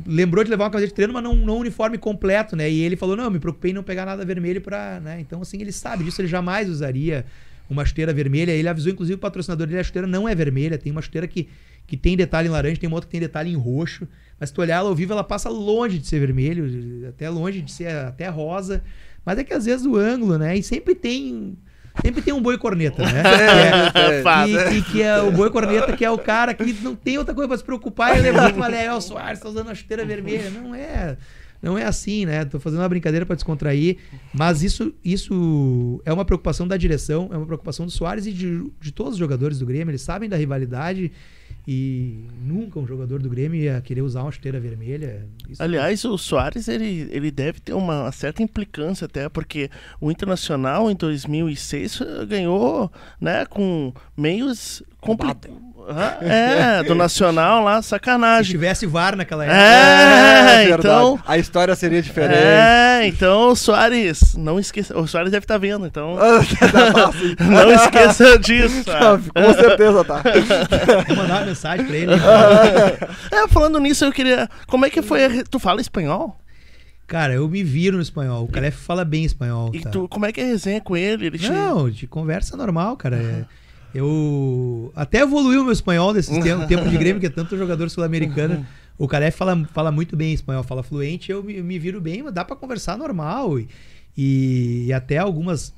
lembrou 0.06 0.42
de 0.42 0.50
levar 0.50 0.64
uma 0.64 0.70
camiseta 0.70 0.90
de 0.90 0.94
treino, 0.94 1.12
mas 1.12 1.22
não, 1.22 1.34
não 1.34 1.56
um 1.56 1.60
uniforme 1.60 1.96
completo, 1.96 2.56
né? 2.56 2.70
E 2.70 2.80
ele 2.80 2.96
falou: 2.96 3.16
não, 3.16 3.30
me 3.30 3.38
preocupei 3.38 3.70
em 3.70 3.74
não 3.74 3.82
pegar 3.82 4.06
nada 4.06 4.24
vermelho 4.24 4.60
para. 4.60 5.00
Né? 5.00 5.20
Então, 5.20 5.42
assim, 5.42 5.60
ele 5.60 5.72
sabe 5.72 6.04
disso, 6.04 6.20
ele 6.20 6.28
jamais 6.28 6.68
usaria 6.68 7.24
uma 7.68 7.84
chuteira 7.84 8.12
vermelha. 8.12 8.50
Ele 8.50 8.68
avisou, 8.68 8.92
inclusive, 8.92 9.14
o 9.14 9.18
patrocinador 9.18 9.66
dele, 9.66 9.80
a 9.80 9.84
chuteira 9.84 10.08
não 10.08 10.28
é 10.28 10.34
vermelha, 10.34 10.76
tem 10.76 10.90
uma 10.90 11.02
chuteira 11.02 11.28
que, 11.28 11.48
que 11.86 11.96
tem 11.96 12.16
detalhe 12.16 12.48
em 12.48 12.50
laranja, 12.50 12.80
tem 12.80 12.88
uma 12.88 12.96
outra 12.96 13.06
que 13.06 13.12
tem 13.12 13.20
detalhe 13.20 13.50
em 13.50 13.56
roxo. 13.56 14.06
Mas 14.40 14.48
se 14.48 14.54
tu 14.54 14.62
olhar 14.62 14.76
ela 14.76 14.88
ao 14.88 14.94
vivo, 14.94 15.12
ela 15.12 15.22
passa 15.22 15.50
longe 15.50 15.98
de 15.98 16.06
ser 16.06 16.18
vermelho, 16.18 17.06
até 17.06 17.28
longe 17.28 17.60
de 17.60 17.70
ser 17.70 17.88
até 17.88 18.26
rosa. 18.28 18.82
Mas 19.24 19.38
é 19.38 19.44
que 19.44 19.52
às 19.52 19.66
vezes 19.66 19.84
o 19.84 19.96
ângulo, 19.96 20.38
né? 20.38 20.56
E 20.56 20.62
sempre 20.62 20.94
tem. 20.94 21.58
Sempre 22.02 22.22
tem 22.22 22.32
um 22.32 22.40
boi 22.40 22.56
corneta, 22.56 23.02
né? 23.02 23.22
É, 23.94 24.22
Fato. 24.22 24.48
E, 24.48 24.78
e 24.78 24.82
que 24.82 25.02
é 25.02 25.20
o 25.20 25.30
boi 25.30 25.50
corneta, 25.50 25.94
que 25.94 26.04
é 26.04 26.10
o 26.10 26.16
cara 26.16 26.54
que 26.54 26.72
não 26.82 26.94
tem 26.94 27.18
outra 27.18 27.34
coisa 27.34 27.48
pra 27.48 27.58
se 27.58 27.64
preocupar. 27.64 28.12
Ele 28.12 28.22
levanta 28.22 28.50
e 28.50 28.58
fala, 28.58 28.76
é, 28.76 28.92
o 28.92 29.00
Soares 29.00 29.40
tá 29.40 29.48
usando 29.48 29.68
a 29.68 29.74
chuteira 29.74 30.04
vermelha. 30.06 30.48
Não 30.50 30.74
é. 30.74 31.18
Não 31.60 31.76
é 31.76 31.84
assim, 31.84 32.24
né? 32.24 32.44
Tô 32.46 32.58
fazendo 32.58 32.80
uma 32.80 32.88
brincadeira 32.88 33.26
pra 33.26 33.34
descontrair. 33.34 33.98
Mas 34.32 34.62
isso, 34.62 34.94
isso 35.04 36.00
é 36.06 36.12
uma 36.12 36.24
preocupação 36.24 36.66
da 36.66 36.76
direção, 36.76 37.28
é 37.30 37.36
uma 37.36 37.44
preocupação 37.44 37.84
do 37.84 37.92
Soares 37.92 38.26
e 38.26 38.32
de, 38.32 38.64
de 38.80 38.92
todos 38.92 39.14
os 39.14 39.18
jogadores 39.18 39.58
do 39.58 39.66
Grêmio. 39.66 39.90
Eles 39.90 40.00
sabem 40.00 40.28
da 40.28 40.36
rivalidade 40.36 41.12
e 41.66 42.24
nunca 42.42 42.78
um 42.78 42.86
jogador 42.86 43.20
do 43.20 43.28
Grêmio 43.28 43.60
ia 43.60 43.80
querer 43.80 44.02
usar 44.02 44.22
uma 44.22 44.32
chuteira 44.32 44.58
vermelha. 44.58 45.26
Isso 45.48 45.62
Aliás, 45.62 46.04
o 46.04 46.16
Soares 46.16 46.68
ele, 46.68 47.08
ele 47.10 47.30
deve 47.30 47.60
ter 47.60 47.72
uma 47.74 48.10
certa 48.12 48.42
implicância 48.42 49.04
até, 49.04 49.28
porque 49.28 49.70
o 50.00 50.10
Internacional 50.10 50.90
em 50.90 50.94
2006 50.94 52.00
ganhou 52.28 52.90
né, 53.20 53.44
com 53.46 53.92
meios 54.16 54.82
complicados. 55.00 55.50
É, 56.20 56.82
do 56.84 56.94
Nacional 56.94 57.64
lá, 57.64 57.80
Se 57.82 57.88
sacanagem. 57.88 58.50
tivesse 58.52 58.86
VAR 58.86 59.16
naquela 59.16 59.44
época. 59.44 59.58
É, 59.60 60.64
verdade. 60.66 60.78
então. 60.86 61.18
A 61.26 61.38
história 61.38 61.74
seria 61.74 62.00
diferente. 62.02 62.34
É, 62.38 63.06
então, 63.06 63.54
Soares, 63.54 64.34
não 64.36 64.58
esqueça. 64.58 64.96
O 64.98 65.06
Soares 65.06 65.30
deve 65.32 65.44
estar 65.44 65.58
vendo, 65.58 65.86
então. 65.86 66.16
Não 67.40 67.72
esqueça 67.72 68.38
disso. 68.38 68.84
sabe? 68.84 69.30
Com 69.30 69.54
certeza, 69.54 70.04
tá. 70.04 70.22
Vou 71.06 71.16
mandar 71.16 71.38
uma 71.40 71.46
mensagem 71.46 71.86
pra 71.86 71.96
ele. 71.96 72.12
É, 73.30 73.48
falando 73.48 73.78
nisso, 73.80 74.04
eu 74.04 74.12
queria. 74.12 74.48
Como 74.66 74.84
é 74.86 74.90
que 74.90 75.02
foi? 75.02 75.24
a 75.24 75.30
Tu 75.44 75.58
fala 75.58 75.80
espanhol? 75.80 76.36
Cara, 77.06 77.32
eu 77.34 77.48
me 77.48 77.62
viro 77.64 77.96
no 77.96 78.02
espanhol. 78.02 78.44
O 78.44 78.48
Calef 78.48 78.76
fala 78.76 79.04
bem 79.04 79.24
espanhol. 79.24 79.70
E 79.74 79.80
tá? 79.80 79.90
tu, 79.90 80.06
como 80.08 80.26
é 80.26 80.32
que 80.32 80.40
é 80.40 80.44
a 80.44 80.46
resenha 80.46 80.80
com 80.80 80.96
ele? 80.96 81.26
Ele 81.26 81.38
te- 81.38 81.50
Não, 81.50 81.90
de 81.90 82.06
conversa 82.06 82.56
normal, 82.56 82.96
cara. 82.96 83.16
É, 83.16 83.44
Eu 83.94 84.92
até 84.94 85.20
evoluiu 85.20 85.62
o 85.62 85.64
meu 85.64 85.72
espanhol 85.72 86.12
nesses 86.12 86.36
tempos, 86.42 86.66
tempo 86.66 86.88
de 86.88 86.96
Grêmio, 86.96 87.20
que 87.20 87.26
é 87.26 87.30
tanto 87.30 87.56
jogador 87.56 87.88
sul-americano. 87.90 88.66
O 88.98 89.08
Calef 89.08 89.36
fala, 89.36 89.64
fala 89.72 89.90
muito 89.90 90.16
bem 90.16 90.32
espanhol, 90.32 90.62
fala 90.62 90.82
fluente, 90.82 91.32
eu 91.32 91.42
me, 91.42 91.56
eu 91.56 91.64
me 91.64 91.78
viro 91.78 92.00
bem, 92.00 92.22
mas 92.22 92.34
dá 92.34 92.44
pra 92.44 92.54
conversar 92.54 92.98
normal. 92.98 93.58
E, 93.58 93.68
e, 94.16 94.84
e 94.86 94.92
até 94.92 95.18
algumas 95.18 95.72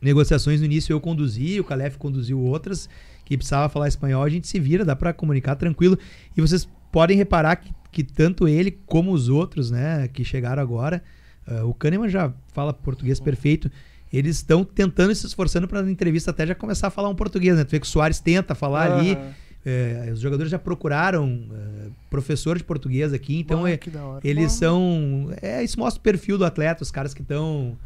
negociações 0.00 0.60
no 0.60 0.66
início 0.66 0.92
eu 0.92 1.00
conduzi, 1.00 1.60
o 1.60 1.64
Calef 1.64 1.96
conduziu 1.98 2.40
outras, 2.40 2.88
que 3.24 3.36
precisava 3.36 3.68
falar 3.68 3.88
espanhol, 3.88 4.22
a 4.22 4.28
gente 4.28 4.48
se 4.48 4.58
vira, 4.58 4.84
dá 4.84 4.96
pra 4.96 5.12
comunicar 5.12 5.56
tranquilo. 5.56 5.98
E 6.36 6.40
vocês 6.40 6.66
podem 6.90 7.16
reparar 7.16 7.56
que, 7.56 7.70
que 7.92 8.02
tanto 8.02 8.48
ele 8.48 8.70
como 8.86 9.12
os 9.12 9.28
outros, 9.28 9.70
né, 9.70 10.08
que 10.08 10.24
chegaram 10.24 10.62
agora, 10.62 11.02
ah, 11.48 11.64
o 11.64 11.72
Kahneman 11.72 12.08
já 12.08 12.32
fala 12.52 12.72
português 12.72 13.18
perfeito. 13.18 13.70
Eles 14.12 14.36
estão 14.36 14.64
tentando 14.64 15.12
e 15.12 15.14
se 15.14 15.26
esforçando 15.26 15.68
para 15.68 15.82
na 15.82 15.90
entrevista 15.90 16.30
até 16.30 16.46
já 16.46 16.54
começar 16.54 16.86
a 16.86 16.90
falar 16.90 17.08
um 17.08 17.14
português, 17.14 17.56
né? 17.56 17.64
Tu 17.64 17.70
vê 17.70 17.80
que 17.80 17.86
o 17.86 17.88
Soares 17.88 18.20
tenta 18.20 18.54
falar 18.54 18.92
ali. 18.92 19.12
Aham. 19.12 19.34
é, 19.66 20.10
os 20.12 20.20
jogadores 20.20 20.50
já 20.50 20.58
procuraram 20.58 21.46
é, 21.52 21.90
professor 22.08 22.56
de 22.56 22.64
português 22.64 23.12
aqui, 23.12 23.38
então 23.38 23.66
é, 23.66 23.78
eles 24.24 24.52
são. 24.52 25.30
É, 25.42 25.62
isso 25.62 25.78
mostra 25.78 26.00
o 26.00 26.02
perfil 26.02 26.38
do 26.38 26.44
atleta, 26.44 26.82
os 26.82 26.90
caras 26.90 27.12
que 27.12 27.22
estão 27.22 27.76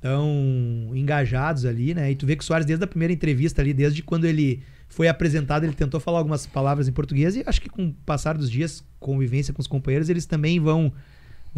tão 0.00 0.92
engajados 0.94 1.64
ali, 1.64 1.92
né? 1.92 2.10
E 2.10 2.14
tu 2.14 2.24
vê 2.24 2.36
que 2.36 2.42
o 2.42 2.46
Soares, 2.46 2.64
desde 2.64 2.84
a 2.84 2.86
primeira 2.86 3.12
entrevista 3.12 3.60
ali, 3.60 3.74
desde 3.74 4.00
quando 4.02 4.26
ele 4.26 4.62
foi 4.88 5.08
apresentado, 5.08 5.64
ele 5.64 5.74
tentou 5.74 6.00
falar 6.00 6.18
algumas 6.18 6.46
palavras 6.46 6.88
em 6.88 6.92
português 6.92 7.36
e 7.36 7.42
acho 7.44 7.60
que 7.60 7.68
com 7.68 7.88
o 7.88 7.94
passar 8.06 8.38
dos 8.38 8.50
dias, 8.50 8.84
convivência 8.98 9.52
com 9.52 9.60
os 9.60 9.66
companheiros, 9.66 10.08
eles 10.08 10.24
também 10.24 10.60
vão 10.60 10.92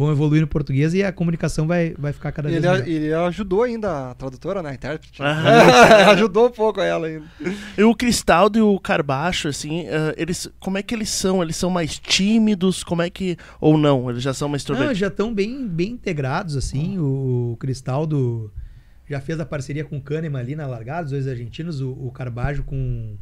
vão 0.01 0.11
evoluir 0.11 0.41
no 0.41 0.47
português 0.47 0.93
e 0.93 1.03
a 1.03 1.11
comunicação 1.11 1.67
vai, 1.67 1.93
vai 1.97 2.11
ficar 2.11 2.31
cada 2.31 2.49
vez 2.49 2.61
Ele, 2.63 2.69
melhor. 2.71 2.87
ele 2.87 3.13
ajudou 3.13 3.63
ainda 3.63 4.11
a 4.11 4.15
tradutora, 4.15 4.61
né? 4.63 4.71
A 4.71 4.73
intérprete. 4.73 5.21
Ajudou 6.11 6.47
um 6.47 6.51
pouco 6.51 6.81
ela 6.81 7.07
ainda. 7.07 7.25
E 7.77 7.83
o 7.83 7.95
Cristaldo 7.95 8.57
e 8.57 8.61
o 8.61 8.79
Carbacho, 8.79 9.47
assim, 9.47 9.85
eh, 9.87 10.15
eles, 10.17 10.49
como 10.59 10.77
é 10.77 10.83
que 10.83 10.93
eles 10.93 11.09
são? 11.09 11.41
Eles 11.41 11.55
são 11.55 11.69
mais 11.69 11.97
tímidos? 11.99 12.83
Como 12.83 13.01
é 13.01 13.09
que. 13.09 13.37
Ou 13.59 13.77
não? 13.77 14.09
Eles 14.09 14.23
já 14.23 14.33
são 14.33 14.49
mais 14.49 14.61
Não, 14.61 14.73
extrovertidos? 14.73 14.97
já 14.97 15.07
estão 15.07 15.33
bem, 15.33 15.67
bem 15.67 15.91
integrados, 15.91 16.55
assim. 16.57 16.97
O, 16.99 17.55
Cristaldo 17.59 18.51
já 19.09 19.19
fez 19.19 19.39
a 19.39 19.45
parceria 19.45 19.83
com 19.83 19.97
o 19.97 20.01
Kahneman 20.01 20.39
ali 20.39 20.55
na 20.55 20.65
largada, 20.67 21.05
os 21.05 21.11
dois 21.11 21.27
argentinos, 21.27 21.81
o, 21.81 21.89
o 21.91 22.11
Carbajo 22.11 22.63
com 22.63 23.15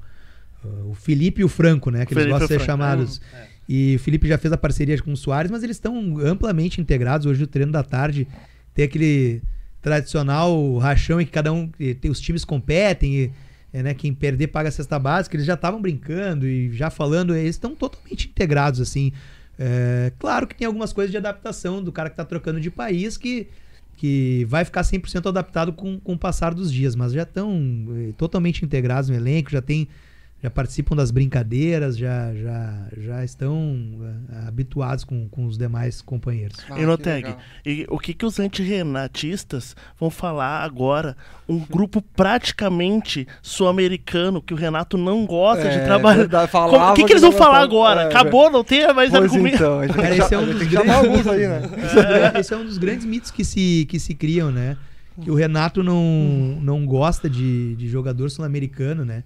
uh, 0.63 0.89
o 0.89 0.93
Felipe 0.93 1.41
e 1.41 1.43
o 1.43 1.49
Franco, 1.49 1.89
né? 1.89 2.05
Que 2.05 2.13
eles 2.13 2.23
Felipe 2.25 2.39
gostam 2.39 2.47
de 2.47 2.53
ser 2.53 2.55
o 2.61 2.65
Franco. 2.65 2.81
chamados. 2.83 3.21
E 3.71 3.97
o 3.97 3.99
Felipe 3.99 4.27
já 4.27 4.35
fez 4.35 4.51
a 4.51 4.57
parceria 4.57 4.99
com 4.99 5.13
o 5.13 5.15
Soares, 5.15 5.51
mas 5.51 5.61
eles 5.61 5.75
estão 5.75 6.17
amplamente 6.17 6.81
integrados. 6.81 7.27
Hoje 7.27 7.43
o 7.43 7.47
treino 7.47 7.71
da 7.71 7.83
tarde 7.83 8.27
tem 8.73 8.83
aquele 8.83 9.43
tradicional 9.79 10.75
rachão 10.77 11.21
em 11.21 11.25
que 11.25 11.31
cada 11.31 11.53
um 11.53 11.69
os 12.09 12.19
times 12.19 12.43
competem 12.43 13.15
e 13.15 13.31
é, 13.71 13.83
né, 13.83 13.93
quem 13.93 14.11
perder 14.11 14.47
paga 14.47 14.69
a 14.69 14.71
cesta 14.71 14.97
básica. 14.97 15.35
Eles 15.35 15.45
já 15.45 15.53
estavam 15.53 15.79
brincando 15.79 16.47
e 16.47 16.73
já 16.73 16.89
falando, 16.89 17.35
eles 17.35 17.57
estão 17.57 17.75
totalmente 17.75 18.27
integrados 18.27 18.81
assim. 18.81 19.13
É, 19.59 20.11
claro 20.17 20.47
que 20.47 20.55
tem 20.55 20.65
algumas 20.65 20.91
coisas 20.91 21.11
de 21.11 21.17
adaptação 21.17 21.83
do 21.83 21.91
cara 21.91 22.09
que 22.09 22.13
está 22.13 22.25
trocando 22.25 22.59
de 22.59 22.71
país 22.71 23.17
que, 23.17 23.49
que 23.97 24.45
vai 24.49 24.65
ficar 24.65 24.81
100% 24.81 25.27
adaptado 25.27 25.73
com, 25.73 25.99
com 25.99 26.13
o 26.13 26.17
passar 26.17 26.55
dos 26.55 26.73
dias, 26.73 26.95
mas 26.95 27.13
já 27.13 27.21
estão 27.21 27.85
eh, 27.89 28.13
totalmente 28.17 28.65
integrados 28.65 29.11
no 29.11 29.15
elenco, 29.15 29.51
já 29.51 29.61
tem 29.61 29.87
já 30.41 30.49
participam 30.49 30.95
das 30.95 31.11
brincadeiras, 31.11 31.97
já, 31.97 32.33
já, 32.33 32.87
já 32.97 33.23
estão 33.25 33.75
eh, 34.31 34.47
habituados 34.47 35.03
com, 35.03 35.27
com 35.27 35.45
os 35.45 35.57
demais 35.57 36.01
companheiros. 36.01 36.57
Ah, 36.69 36.79
e 36.79 36.85
legal. 36.85 37.37
e 37.65 37.85
o 37.89 37.99
que, 37.99 38.13
que 38.13 38.25
os 38.25 38.39
antirrenatistas 38.39 39.75
vão 39.99 40.09
falar 40.09 40.63
agora? 40.63 41.17
Um 41.47 41.59
grupo 41.59 42.01
praticamente 42.15 43.27
sul-americano 43.41 44.41
que 44.41 44.53
o 44.53 44.57
Renato 44.57 44.97
não 44.97 45.25
gosta 45.25 45.63
É, 45.67 45.77
de 45.79 45.85
trabalhar. 45.85 46.17
verdade, 46.19 46.51
Como- 46.51 46.69
falava 46.71 46.91
O 46.91 46.95
que, 46.95 47.01
que 47.01 47.07
que 47.07 47.13
eles 47.13 47.21
vão 47.21 47.31
falar 47.31 47.59
agora? 47.59 48.03
É, 48.03 48.05
Acabou, 48.05 48.49
não 48.49 48.63
tem 48.63 48.91
mais 48.93 49.13
argumento. 49.13 49.55
então, 49.55 49.79
Cara, 49.93 50.15
é 50.15 50.37
um 50.37 50.45
grandes- 51.03 51.27
aí, 51.27 51.47
né? 51.47 51.61
Esse 52.39 52.53
é 52.53 52.57
um 52.57 52.63
dos 52.65 52.77
grandes 52.77 53.05
mitos 53.05 53.29
que 53.31 53.43
se, 53.43 53.85
que 53.89 53.99
se 53.99 54.13
criam, 54.13 54.51
né? 54.51 54.77
Que 55.21 55.29
o 55.29 55.35
Renato 55.35 55.83
não, 55.83 56.01
não 56.61 56.85
gosta 56.85 57.29
de, 57.29 57.75
de 57.75 57.89
jogador 57.89 58.29
sul-americano, 58.29 59.03
né? 59.03 59.23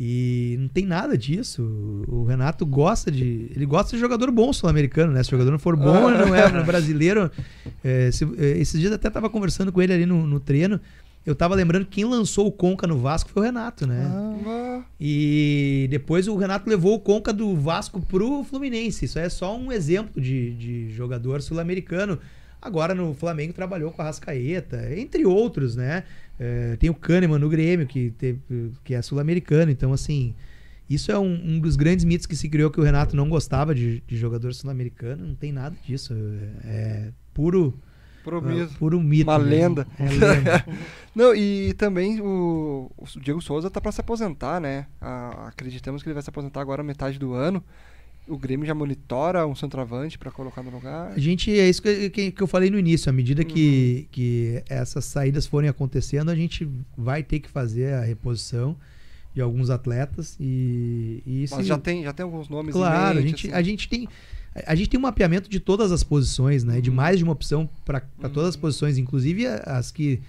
E 0.00 0.56
não 0.60 0.68
tem 0.68 0.86
nada 0.86 1.18
disso. 1.18 2.04
O 2.06 2.24
Renato 2.24 2.64
gosta 2.64 3.10
de. 3.10 3.50
Ele 3.54 3.66
gosta 3.66 3.96
de 3.96 4.00
jogador 4.00 4.30
bom 4.30 4.52
sul-americano, 4.52 5.12
né? 5.12 5.22
Se 5.22 5.30
o 5.30 5.32
jogador 5.32 5.50
não 5.50 5.58
for 5.58 5.74
bom, 5.76 6.08
ele 6.08 6.18
não 6.24 6.34
é 6.34 6.46
um 6.46 6.64
brasileiro. 6.64 7.30
É, 7.82 8.10
se- 8.12 8.24
é, 8.38 8.58
esses 8.58 8.78
dias 8.80 8.92
até 8.92 9.10
tava 9.10 9.28
conversando 9.28 9.72
com 9.72 9.82
ele 9.82 9.92
ali 9.92 10.06
no, 10.06 10.26
no 10.26 10.38
treino. 10.38 10.80
Eu 11.26 11.34
tava 11.34 11.54
lembrando 11.54 11.84
que 11.84 11.96
quem 11.96 12.04
lançou 12.04 12.46
o 12.46 12.52
Conca 12.52 12.86
no 12.86 12.96
Vasco 12.98 13.28
foi 13.28 13.42
o 13.42 13.44
Renato, 13.44 13.86
né? 13.86 14.06
Ah, 14.46 14.82
E 15.00 15.86
depois 15.90 16.26
o 16.28 16.36
Renato 16.36 16.70
levou 16.70 16.94
o 16.94 17.00
Conca 17.00 17.32
do 17.32 17.54
Vasco 17.56 18.00
pro 18.00 18.44
Fluminense. 18.44 19.04
Isso 19.04 19.18
é 19.18 19.28
só 19.28 19.54
um 19.56 19.70
exemplo 19.72 20.20
de, 20.20 20.54
de 20.54 20.90
jogador 20.92 21.42
sul-americano. 21.42 22.18
Agora 22.62 22.94
no 22.94 23.14
Flamengo 23.14 23.52
trabalhou 23.52 23.90
com 23.90 24.00
a 24.00 24.06
Rascaeta, 24.06 24.92
entre 24.96 25.26
outros, 25.26 25.76
né? 25.76 26.04
É, 26.38 26.76
tem 26.76 26.88
o 26.88 26.94
Kahneman 26.94 27.38
no 27.38 27.48
Grêmio, 27.48 27.86
que, 27.86 28.10
teve, 28.12 28.40
que 28.84 28.94
é 28.94 29.02
sul-americano. 29.02 29.70
Então, 29.70 29.92
assim, 29.92 30.34
isso 30.88 31.10
é 31.10 31.18
um, 31.18 31.32
um 31.32 31.60
dos 31.60 31.76
grandes 31.76 32.04
mitos 32.04 32.26
que 32.26 32.36
se 32.36 32.48
criou 32.48 32.70
que 32.70 32.80
o 32.80 32.84
Renato 32.84 33.16
não 33.16 33.28
gostava 33.28 33.74
de, 33.74 34.02
de 34.06 34.16
jogador 34.16 34.54
sul-americano. 34.54 35.26
Não 35.26 35.34
tem 35.34 35.52
nada 35.52 35.76
disso. 35.84 36.14
É, 36.64 37.06
é 37.08 37.12
puro, 37.34 37.78
puro 38.78 39.00
mito. 39.00 39.30
Uma 39.30 39.38
mesmo. 39.38 39.50
lenda. 39.50 39.86
É 39.98 40.08
lenda. 40.08 40.66
Não, 41.14 41.34
e 41.34 41.74
também 41.74 42.20
o, 42.20 42.90
o 42.96 43.20
Diego 43.20 43.40
Souza 43.40 43.70
tá 43.70 43.80
pra 43.80 43.90
se 43.90 44.00
aposentar, 44.00 44.60
né? 44.60 44.86
Ah, 45.00 45.48
acreditamos 45.48 46.02
que 46.02 46.08
ele 46.08 46.14
vai 46.14 46.22
se 46.22 46.30
aposentar 46.30 46.60
agora 46.60 46.82
metade 46.82 47.18
do 47.18 47.32
ano. 47.32 47.62
O 48.28 48.36
Grêmio 48.38 48.66
já 48.66 48.74
monitora 48.74 49.46
um 49.46 49.54
centroavante 49.54 50.18
pra 50.18 50.30
colocar 50.30 50.62
no 50.62 50.70
lugar. 50.70 51.12
A 51.12 51.18
gente, 51.18 51.50
é 51.50 51.68
isso 51.68 51.80
que, 51.82 52.10
que, 52.10 52.30
que 52.30 52.42
eu 52.42 52.46
falei 52.46 52.68
no 52.70 52.78
início, 52.78 53.08
à 53.08 53.12
medida 53.12 53.42
que, 53.44 54.00
Uhum. 54.02 54.08
que 54.12 54.62
essas 54.68 55.04
saídas 55.04 55.46
forem 55.46 55.68
acontecendo, 55.68 56.30
a 56.30 56.34
gente 56.36 56.68
vai 56.96 57.22
ter 57.22 57.40
que 57.40 57.48
fazer 57.48 57.94
a 57.94 58.02
reposição 58.02 58.76
de 59.34 59.40
alguns 59.40 59.70
atletas 59.70 60.36
e, 60.40 61.22
e 61.26 61.44
isso 61.44 61.54
Mas 61.56 61.66
já 61.66 61.78
tem, 61.78 62.02
já 62.02 62.12
tem 62.12 62.24
alguns 62.24 62.48
nomes 62.48 62.74
em 62.74 62.78
Claro, 62.78 63.18
a 63.18 63.22
mente, 63.22 63.28
gente, 63.30 63.46
assim. 63.48 63.56
a 63.56 63.62
gente 63.62 63.88
tem 63.88 64.08
a 64.66 64.74
gente 64.74 64.88
tem 64.90 64.98
um 64.98 65.02
mapeamento 65.02 65.48
de 65.48 65.60
todas 65.60 65.92
as 65.92 66.02
posições, 66.02 66.64
né? 66.64 66.80
De 66.80 66.90
Uhum. 66.90 66.96
mais 66.96 67.18
de 67.18 67.22
uma 67.24 67.32
opção 67.32 67.68
para 67.84 68.00
todas 68.32 68.48
as 68.48 68.56
posições, 68.56 68.98
inclusive 68.98 69.46
a- 69.46 69.56
as 69.78 69.92
que, 69.92 70.20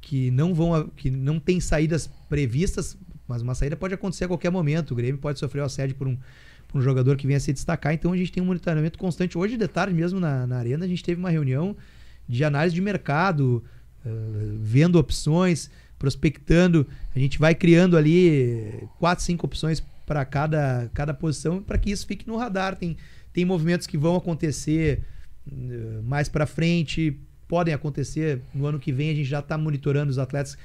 que 0.00 0.30
não 0.30 0.54
vão 0.54 0.72
a- 0.74 0.86
que 0.96 1.10
não 1.10 1.38
tem 1.38 1.60
saídas 1.60 2.08
previstas, 2.28 2.96
mas 3.28 3.42
uma 3.42 3.54
saída 3.54 3.76
pode 3.76 3.92
acontecer 3.92 4.24
a 4.24 4.28
qualquer 4.28 4.50
momento. 4.50 4.92
O 4.92 4.94
Grêmio 4.94 5.18
pode 5.20 5.38
sofrer 5.38 5.60
o 5.60 5.64
assédio 5.64 5.94
por 5.96 6.06
um, 6.08 6.16
por 6.68 6.78
um 6.78 6.82
jogador 6.82 7.16
que 7.16 7.26
venha 7.26 7.40
se 7.40 7.52
destacar, 7.52 7.92
então 7.94 8.12
a 8.12 8.16
gente 8.16 8.32
tem 8.32 8.42
um 8.42 8.46
monitoramento 8.46 8.98
constante. 8.98 9.38
Hoje 9.38 9.56
de 9.56 9.68
tarde 9.68 9.94
mesmo 9.94 10.20
na, 10.20 10.46
na 10.46 10.58
arena 10.58 10.84
a 10.84 10.88
gente 10.88 11.02
teve 11.02 11.18
uma 11.18 11.30
reunião 11.30 11.76
de 12.28 12.44
análise 12.44 12.74
de 12.74 12.80
mercado, 12.80 13.62
eh, 14.04 14.10
vendo 14.60 14.96
opções. 14.96 15.70
prospectando, 15.98 16.86
a 17.14 17.18
gente 17.18 17.38
vai 17.38 17.54
criando 17.54 17.96
ali 17.96 18.86
quatro, 18.98 19.24
cinco 19.24 19.46
opções 19.46 19.82
para 20.04 20.24
cada, 20.24 20.90
cada 20.92 21.14
posição 21.14 21.62
para 21.62 21.78
que 21.78 21.90
isso 21.90 22.06
fique 22.06 22.26
no 22.28 22.36
radar. 22.36 22.76
Tem, 22.76 22.96
tem 23.32 23.44
movimentos 23.44 23.86
que 23.86 23.96
vão 23.98 24.14
acontecer 24.14 25.02
uh, 25.50 26.02
mais 26.04 26.28
para 26.28 26.46
frente, 26.46 27.18
podem 27.48 27.74
acontecer 27.74 28.40
no 28.54 28.66
ano 28.66 28.78
que 28.78 28.92
vem, 28.92 29.10
a 29.10 29.14
gente 29.14 29.28
já 29.28 29.40
está 29.40 29.56
monitorando 29.58 30.10
os 30.10 30.18
atletas 30.18 30.56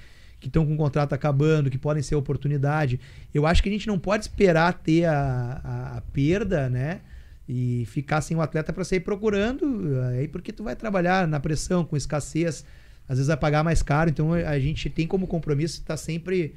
que 0.41 0.47
estão 0.47 0.65
com 0.65 0.73
o 0.73 0.77
contrato 0.77 1.13
acabando, 1.13 1.69
que 1.69 1.77
podem 1.77 2.01
ser 2.01 2.15
oportunidade. 2.15 2.99
Eu 3.33 3.45
acho 3.45 3.61
que 3.61 3.69
a 3.69 3.71
gente 3.71 3.87
não 3.87 3.97
pode 3.97 4.25
esperar 4.25 4.73
ter 4.73 5.05
a, 5.05 5.61
a, 5.63 5.97
a 5.97 6.01
perda, 6.01 6.67
né? 6.67 6.99
E 7.47 7.85
ficar 7.85 8.21
sem 8.21 8.35
o 8.35 8.41
atleta 8.41 8.73
para 8.73 8.83
sair 8.83 9.01
procurando, 9.01 9.99
aí 10.09 10.27
porque 10.27 10.51
tu 10.51 10.63
vai 10.63 10.75
trabalhar 10.75 11.27
na 11.27 11.39
pressão, 11.39 11.85
com 11.85 11.95
escassez, 11.95 12.65
às 13.07 13.17
vezes 13.17 13.27
vai 13.27 13.37
pagar 13.37 13.63
mais 13.63 13.83
caro. 13.83 14.09
Então 14.09 14.33
a 14.33 14.59
gente 14.59 14.89
tem 14.89 15.05
como 15.05 15.27
compromisso 15.27 15.79
estar 15.79 15.97
sempre 15.97 16.55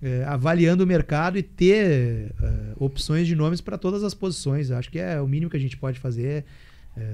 é, 0.00 0.24
avaliando 0.24 0.84
o 0.84 0.86
mercado 0.86 1.36
e 1.36 1.42
ter 1.42 2.32
é, 2.42 2.72
opções 2.76 3.26
de 3.26 3.34
nomes 3.34 3.60
para 3.60 3.76
todas 3.76 4.02
as 4.02 4.14
posições. 4.14 4.70
Eu 4.70 4.78
acho 4.78 4.90
que 4.90 4.98
é 4.98 5.20
o 5.20 5.28
mínimo 5.28 5.50
que 5.50 5.56
a 5.56 5.60
gente 5.60 5.76
pode 5.76 5.98
fazer 5.98 6.26
é, 6.26 6.44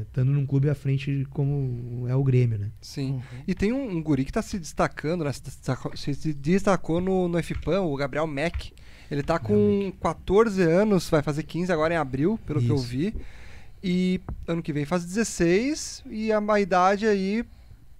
estando 0.02 0.30
num 0.32 0.46
clube 0.46 0.70
à 0.70 0.74
frente 0.74 1.26
como 1.30 2.06
é 2.08 2.14
o 2.14 2.22
Grêmio, 2.22 2.58
né? 2.58 2.70
Sim. 2.80 3.12
Uhum. 3.12 3.22
E 3.46 3.54
tem 3.54 3.72
um, 3.72 3.96
um, 3.96 4.02
guri 4.02 4.24
que 4.24 4.30
está 4.30 4.42
se 4.42 4.58
destacando, 4.58 5.24
né? 5.24 5.32
se, 5.32 5.42
destacou, 5.42 5.96
se 5.96 6.32
destacou 6.34 7.00
no, 7.00 7.28
no 7.28 7.42
FPAM, 7.42 7.82
o 7.82 7.96
Gabriel 7.96 8.26
Mack. 8.26 8.72
Ele 9.10 9.20
está 9.20 9.38
com 9.38 9.92
14 10.00 10.62
anos, 10.62 11.08
vai 11.10 11.20
fazer 11.20 11.42
15 11.42 11.70
agora 11.70 11.92
em 11.92 11.98
abril, 11.98 12.38
pelo 12.46 12.60
Isso. 12.60 12.66
que 12.66 12.72
eu 12.72 12.78
vi. 12.78 13.14
E 13.84 14.20
ano 14.46 14.62
que 14.62 14.72
vem 14.72 14.84
faz 14.84 15.04
16 15.04 16.04
e 16.08 16.32
a, 16.32 16.38
a 16.38 16.60
idade 16.60 17.06
aí 17.06 17.44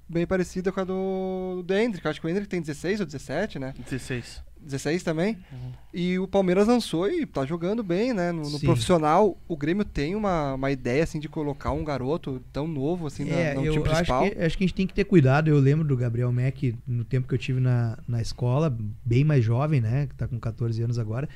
bem 0.09 0.27
parecida 0.27 0.71
com 0.71 0.81
a 0.81 0.85
do, 0.85 1.63
do 1.67 1.75
Hendrick. 1.75 2.07
Acho 2.07 2.21
que 2.21 2.27
o 2.27 2.31
Hendrick 2.31 2.49
tem 2.49 2.61
16 2.61 3.01
ou 3.01 3.07
17, 3.07 3.59
né? 3.59 3.75
16. 3.79 4.43
16 4.65 5.03
também. 5.03 5.37
Uhum. 5.53 5.73
E 5.93 6.19
o 6.19 6.27
Palmeiras 6.27 6.67
lançou 6.67 7.09
e 7.09 7.27
tá 7.27 7.45
jogando 7.45 7.83
bem, 7.83 8.13
né? 8.13 8.33
No, 8.33 8.49
no 8.49 8.61
profissional, 8.61 9.37
o 9.47 9.57
Grêmio 9.57 9.85
tem 9.85 10.15
uma, 10.15 10.55
uma 10.55 10.71
ideia, 10.71 11.03
assim, 11.03 11.19
de 11.21 11.29
colocar 11.29 11.73
um 11.73 11.85
garoto 11.85 12.43
tão 12.53 12.67
novo, 12.67 13.07
assim, 13.07 13.29
é, 13.29 13.55
na, 13.55 13.61
no 13.61 13.67
eu 13.67 13.73
time 13.73 13.85
principal. 13.85 14.23
Acho 14.23 14.31
que, 14.31 14.43
acho 14.43 14.59
que 14.59 14.65
a 14.65 14.67
gente 14.67 14.77
tem 14.77 14.87
que 14.87 14.95
ter 14.95 15.05
cuidado. 15.05 15.49
Eu 15.49 15.59
lembro 15.59 15.87
do 15.87 15.97
Gabriel 15.97 16.33
Mack, 16.33 16.75
no 16.87 17.05
tempo 17.05 17.29
que 17.29 17.35
eu 17.35 17.39
tive 17.39 17.61
na, 17.61 17.99
na 18.09 18.23
escola, 18.23 18.77
bem 19.05 19.25
mais 19.25 19.45
jovem, 19.45 19.81
né? 19.81 20.07
Que 20.07 20.15
tá 20.15 20.27
com 20.27 20.39
14 20.39 20.83
anos 20.83 20.99
agora. 20.99 21.29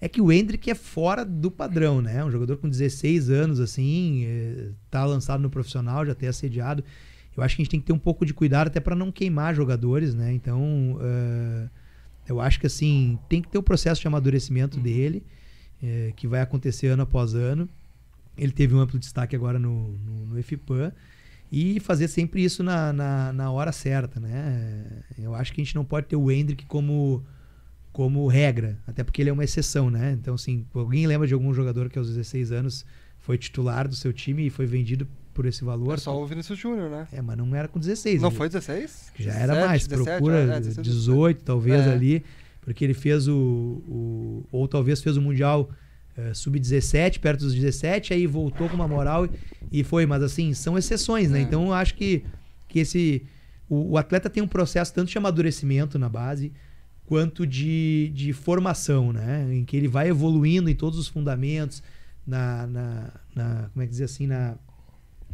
É 0.00 0.08
que 0.08 0.20
o 0.20 0.32
Hendrick 0.32 0.68
é 0.68 0.74
fora 0.74 1.24
do 1.24 1.50
padrão, 1.50 2.02
né? 2.02 2.24
Um 2.24 2.30
jogador 2.30 2.56
com 2.56 2.68
16 2.68 3.30
anos, 3.30 3.60
assim, 3.60 4.24
é, 4.26 4.68
tá 4.90 5.04
lançado 5.04 5.40
no 5.40 5.48
profissional, 5.48 6.04
já 6.04 6.14
tem 6.14 6.28
assediado. 6.28 6.82
Eu 7.36 7.42
acho 7.42 7.56
que 7.56 7.62
a 7.62 7.64
gente 7.64 7.70
tem 7.70 7.80
que 7.80 7.86
ter 7.86 7.92
um 7.92 7.98
pouco 7.98 8.26
de 8.26 8.34
cuidado 8.34 8.66
até 8.66 8.80
para 8.80 8.96
não 8.96 9.10
queimar 9.12 9.54
jogadores, 9.54 10.14
né? 10.14 10.32
Então... 10.32 10.98
Uh, 11.00 11.81
eu 12.28 12.40
acho 12.40 12.60
que 12.60 12.66
assim, 12.66 13.18
tem 13.28 13.42
que 13.42 13.48
ter 13.48 13.58
o 13.58 13.62
processo 13.62 14.00
de 14.00 14.06
amadurecimento 14.06 14.76
uhum. 14.76 14.82
dele, 14.82 15.22
é, 15.82 16.12
que 16.14 16.26
vai 16.26 16.40
acontecer 16.40 16.88
ano 16.88 17.02
após 17.02 17.34
ano. 17.34 17.68
Ele 18.36 18.52
teve 18.52 18.74
um 18.74 18.78
amplo 18.78 18.98
destaque 18.98 19.36
agora 19.36 19.58
no, 19.58 19.88
no, 19.98 20.26
no. 20.26 20.42
E 21.50 21.80
fazer 21.80 22.08
sempre 22.08 22.42
isso 22.42 22.62
na, 22.62 22.92
na, 22.92 23.32
na, 23.32 23.50
hora 23.50 23.72
certa, 23.72 24.18
né? 24.18 24.86
Eu 25.18 25.34
acho 25.34 25.52
que 25.52 25.60
a 25.60 25.64
gente 25.64 25.74
não 25.74 25.84
pode 25.84 26.06
ter 26.06 26.16
o 26.16 26.30
Hendrick 26.30 26.64
como, 26.64 27.22
como 27.92 28.26
regra, 28.26 28.78
até 28.86 29.04
porque 29.04 29.20
ele 29.20 29.28
é 29.28 29.32
uma 29.32 29.44
exceção, 29.44 29.90
né? 29.90 30.12
Então, 30.12 30.34
assim, 30.34 30.64
alguém 30.72 31.06
lembra 31.06 31.26
de 31.28 31.34
algum 31.34 31.52
jogador 31.52 31.90
que 31.90 31.98
aos 31.98 32.08
16 32.08 32.52
anos 32.52 32.86
foi 33.18 33.36
titular 33.36 33.86
do 33.86 33.94
seu 33.94 34.14
time 34.14 34.46
e 34.46 34.50
foi 34.50 34.64
vendido 34.64 35.06
por 35.32 35.46
esse 35.46 35.64
valor. 35.64 35.94
É 35.94 35.96
só 35.96 36.20
o 36.20 36.26
Vinícius 36.26 36.58
Júnior, 36.58 36.90
né? 36.90 37.08
É, 37.12 37.20
mas 37.22 37.36
não 37.36 37.54
era 37.54 37.68
com 37.68 37.78
16. 37.78 38.20
Não 38.20 38.28
ele, 38.28 38.36
foi 38.36 38.48
16? 38.48 39.12
Já 39.18 39.32
17, 39.32 39.42
era 39.42 39.66
mais, 39.66 39.86
17, 39.86 40.10
procura 40.10 40.38
é, 40.38 40.60
17, 40.60 40.82
18 40.82 41.44
talvez 41.44 41.86
é. 41.86 41.92
ali, 41.92 42.24
porque 42.60 42.84
ele 42.84 42.94
fez 42.94 43.28
o, 43.28 43.34
o, 43.34 44.44
ou 44.52 44.68
talvez 44.68 45.02
fez 45.02 45.16
o 45.16 45.22
Mundial 45.22 45.70
uh, 46.16 46.34
Sub-17, 46.34 47.18
perto 47.18 47.40
dos 47.40 47.54
17, 47.54 48.12
aí 48.12 48.26
voltou 48.26 48.68
com 48.68 48.74
uma 48.74 48.88
moral 48.88 49.26
e, 49.26 49.80
e 49.80 49.84
foi, 49.84 50.06
mas 50.06 50.22
assim, 50.22 50.54
são 50.54 50.76
exceções, 50.76 51.30
né? 51.30 51.40
É. 51.40 51.42
Então 51.42 51.66
eu 51.66 51.72
acho 51.74 51.94
que, 51.94 52.24
que 52.68 52.80
esse, 52.80 53.22
o, 53.68 53.92
o 53.92 53.98
atleta 53.98 54.28
tem 54.28 54.42
um 54.42 54.48
processo 54.48 54.92
tanto 54.92 55.10
de 55.10 55.18
amadurecimento 55.18 55.98
na 55.98 56.08
base, 56.08 56.52
quanto 57.06 57.46
de, 57.46 58.10
de 58.14 58.32
formação, 58.32 59.12
né? 59.12 59.46
Em 59.52 59.64
que 59.64 59.76
ele 59.76 59.88
vai 59.88 60.08
evoluindo 60.08 60.70
em 60.70 60.74
todos 60.74 60.98
os 60.98 61.08
fundamentos, 61.08 61.82
na, 62.26 62.66
na, 62.66 63.10
na 63.34 63.68
como 63.72 63.82
é 63.82 63.86
que 63.86 63.90
dizer 63.90 64.04
assim, 64.04 64.26
na 64.26 64.56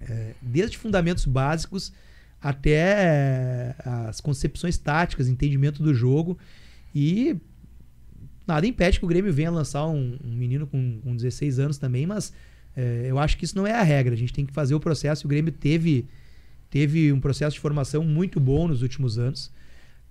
é, 0.08 0.34
desde 0.40 0.76
fundamentos 0.76 1.24
básicos 1.24 1.92
até 2.40 2.74
é, 2.74 3.74
as 3.84 4.20
concepções 4.20 4.78
táticas, 4.78 5.28
entendimento 5.28 5.82
do 5.82 5.94
jogo. 5.94 6.38
E 6.94 7.36
nada 8.46 8.66
impede 8.66 8.98
que 8.98 9.04
o 9.04 9.08
Grêmio 9.08 9.32
venha 9.32 9.50
lançar 9.50 9.86
um, 9.86 10.18
um 10.24 10.34
menino 10.34 10.66
com, 10.66 11.00
com 11.02 11.14
16 11.14 11.58
anos 11.58 11.78
também, 11.78 12.06
mas 12.06 12.32
é, 12.76 13.06
eu 13.06 13.18
acho 13.18 13.36
que 13.36 13.44
isso 13.44 13.56
não 13.56 13.66
é 13.66 13.72
a 13.72 13.82
regra. 13.82 14.14
A 14.14 14.16
gente 14.16 14.32
tem 14.32 14.46
que 14.46 14.52
fazer 14.52 14.74
o 14.74 14.80
processo. 14.80 15.26
O 15.26 15.28
Grêmio 15.28 15.52
teve, 15.52 16.06
teve 16.70 17.12
um 17.12 17.20
processo 17.20 17.54
de 17.54 17.60
formação 17.60 18.04
muito 18.04 18.38
bom 18.38 18.68
nos 18.68 18.82
últimos 18.82 19.18
anos. 19.18 19.50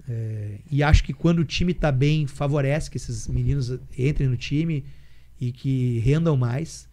É, 0.08 0.60
e 0.72 0.84
acho 0.84 1.04
que 1.04 1.14
quando 1.14 1.40
o 1.40 1.46
time 1.46 1.72
está 1.72 1.92
bem, 1.92 2.28
favorece 2.28 2.90
que 2.90 2.98
esses 2.98 3.28
meninos 3.28 3.72
entrem 3.98 4.28
no 4.28 4.38
time 4.38 4.86
e 5.40 5.52
que 5.52 6.00
rendam 6.00 6.36
mais. 6.36 6.88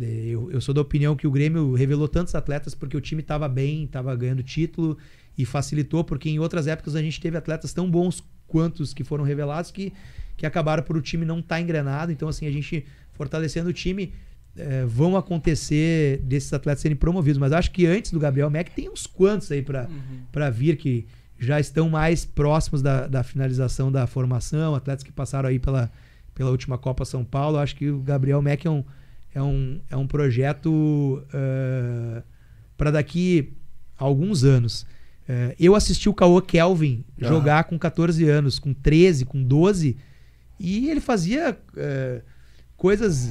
É, 0.00 0.26
eu, 0.28 0.50
eu, 0.50 0.60
sou 0.60 0.74
da 0.74 0.80
opinião 0.80 1.14
que 1.14 1.26
o 1.26 1.30
Grêmio 1.30 1.74
revelou 1.74 2.08
tantos 2.08 2.34
atletas 2.34 2.74
porque 2.74 2.96
o 2.96 3.00
time 3.00 3.20
estava 3.22 3.48
bem, 3.48 3.84
estava 3.84 4.14
ganhando 4.16 4.42
título 4.42 4.96
e 5.36 5.44
facilitou, 5.44 6.02
porque 6.02 6.28
em 6.28 6.38
outras 6.38 6.66
épocas 6.66 6.96
a 6.96 7.02
gente 7.02 7.20
teve 7.20 7.36
atletas 7.36 7.72
tão 7.72 7.90
bons 7.90 8.22
quanto 8.46 8.80
os 8.80 8.92
que 8.92 9.04
foram 9.04 9.24
revelados 9.24 9.70
que, 9.70 9.92
que 10.36 10.46
acabaram 10.46 10.82
por 10.82 10.96
o 10.96 11.02
time 11.02 11.24
não 11.24 11.38
estar 11.38 11.56
tá 11.56 11.60
engrenado. 11.60 12.10
Então, 12.10 12.28
assim, 12.28 12.46
a 12.46 12.50
gente 12.50 12.84
fortalecendo 13.12 13.68
o 13.68 13.72
time, 13.72 14.14
é, 14.56 14.84
vão 14.84 15.16
acontecer 15.16 16.18
desses 16.22 16.52
atletas 16.52 16.80
serem 16.80 16.96
promovidos. 16.96 17.38
Mas 17.38 17.52
acho 17.52 17.70
que 17.70 17.86
antes 17.86 18.10
do 18.10 18.18
Gabriel 18.18 18.50
Mack 18.50 18.70
tem 18.70 18.88
uns 18.88 19.06
quantos 19.06 19.52
aí 19.52 19.62
para 19.62 19.88
uhum. 19.88 20.52
vir 20.52 20.76
que 20.76 21.06
já 21.38 21.60
estão 21.60 21.88
mais 21.88 22.24
próximos 22.24 22.82
da, 22.82 23.06
da 23.06 23.22
finalização 23.22 23.90
da 23.90 24.06
formação, 24.06 24.74
atletas 24.74 25.02
que 25.02 25.12
passaram 25.12 25.48
aí 25.48 25.58
pela, 25.58 25.90
pela 26.34 26.50
última 26.50 26.76
Copa 26.76 27.04
São 27.04 27.24
Paulo. 27.24 27.58
Acho 27.58 27.76
que 27.76 27.90
o 27.90 28.00
Gabriel 28.00 28.42
Mack 28.42 28.66
é 28.66 28.70
um 28.70 28.84
é 29.34 29.42
um, 29.42 29.80
é 29.90 29.96
um 29.96 30.06
projeto 30.06 30.70
uh, 30.70 31.26
eh, 31.32 32.22
para 32.76 32.90
daqui 32.90 33.52
a 33.96 34.04
alguns 34.04 34.44
anos. 34.44 34.82
Uh, 35.28 35.54
eu 35.58 35.74
assisti 35.74 36.08
o 36.08 36.14
Caô 36.14 36.40
Kelvin 36.42 37.04
ah. 37.20 37.28
jogar 37.28 37.64
com 37.64 37.78
14 37.78 38.28
anos, 38.28 38.58
com 38.58 38.74
13, 38.74 39.24
com 39.24 39.42
12, 39.42 39.96
e 40.58 40.90
ele 40.90 41.00
fazia 41.00 41.56
uh, 41.72 42.22
coisas 42.76 43.30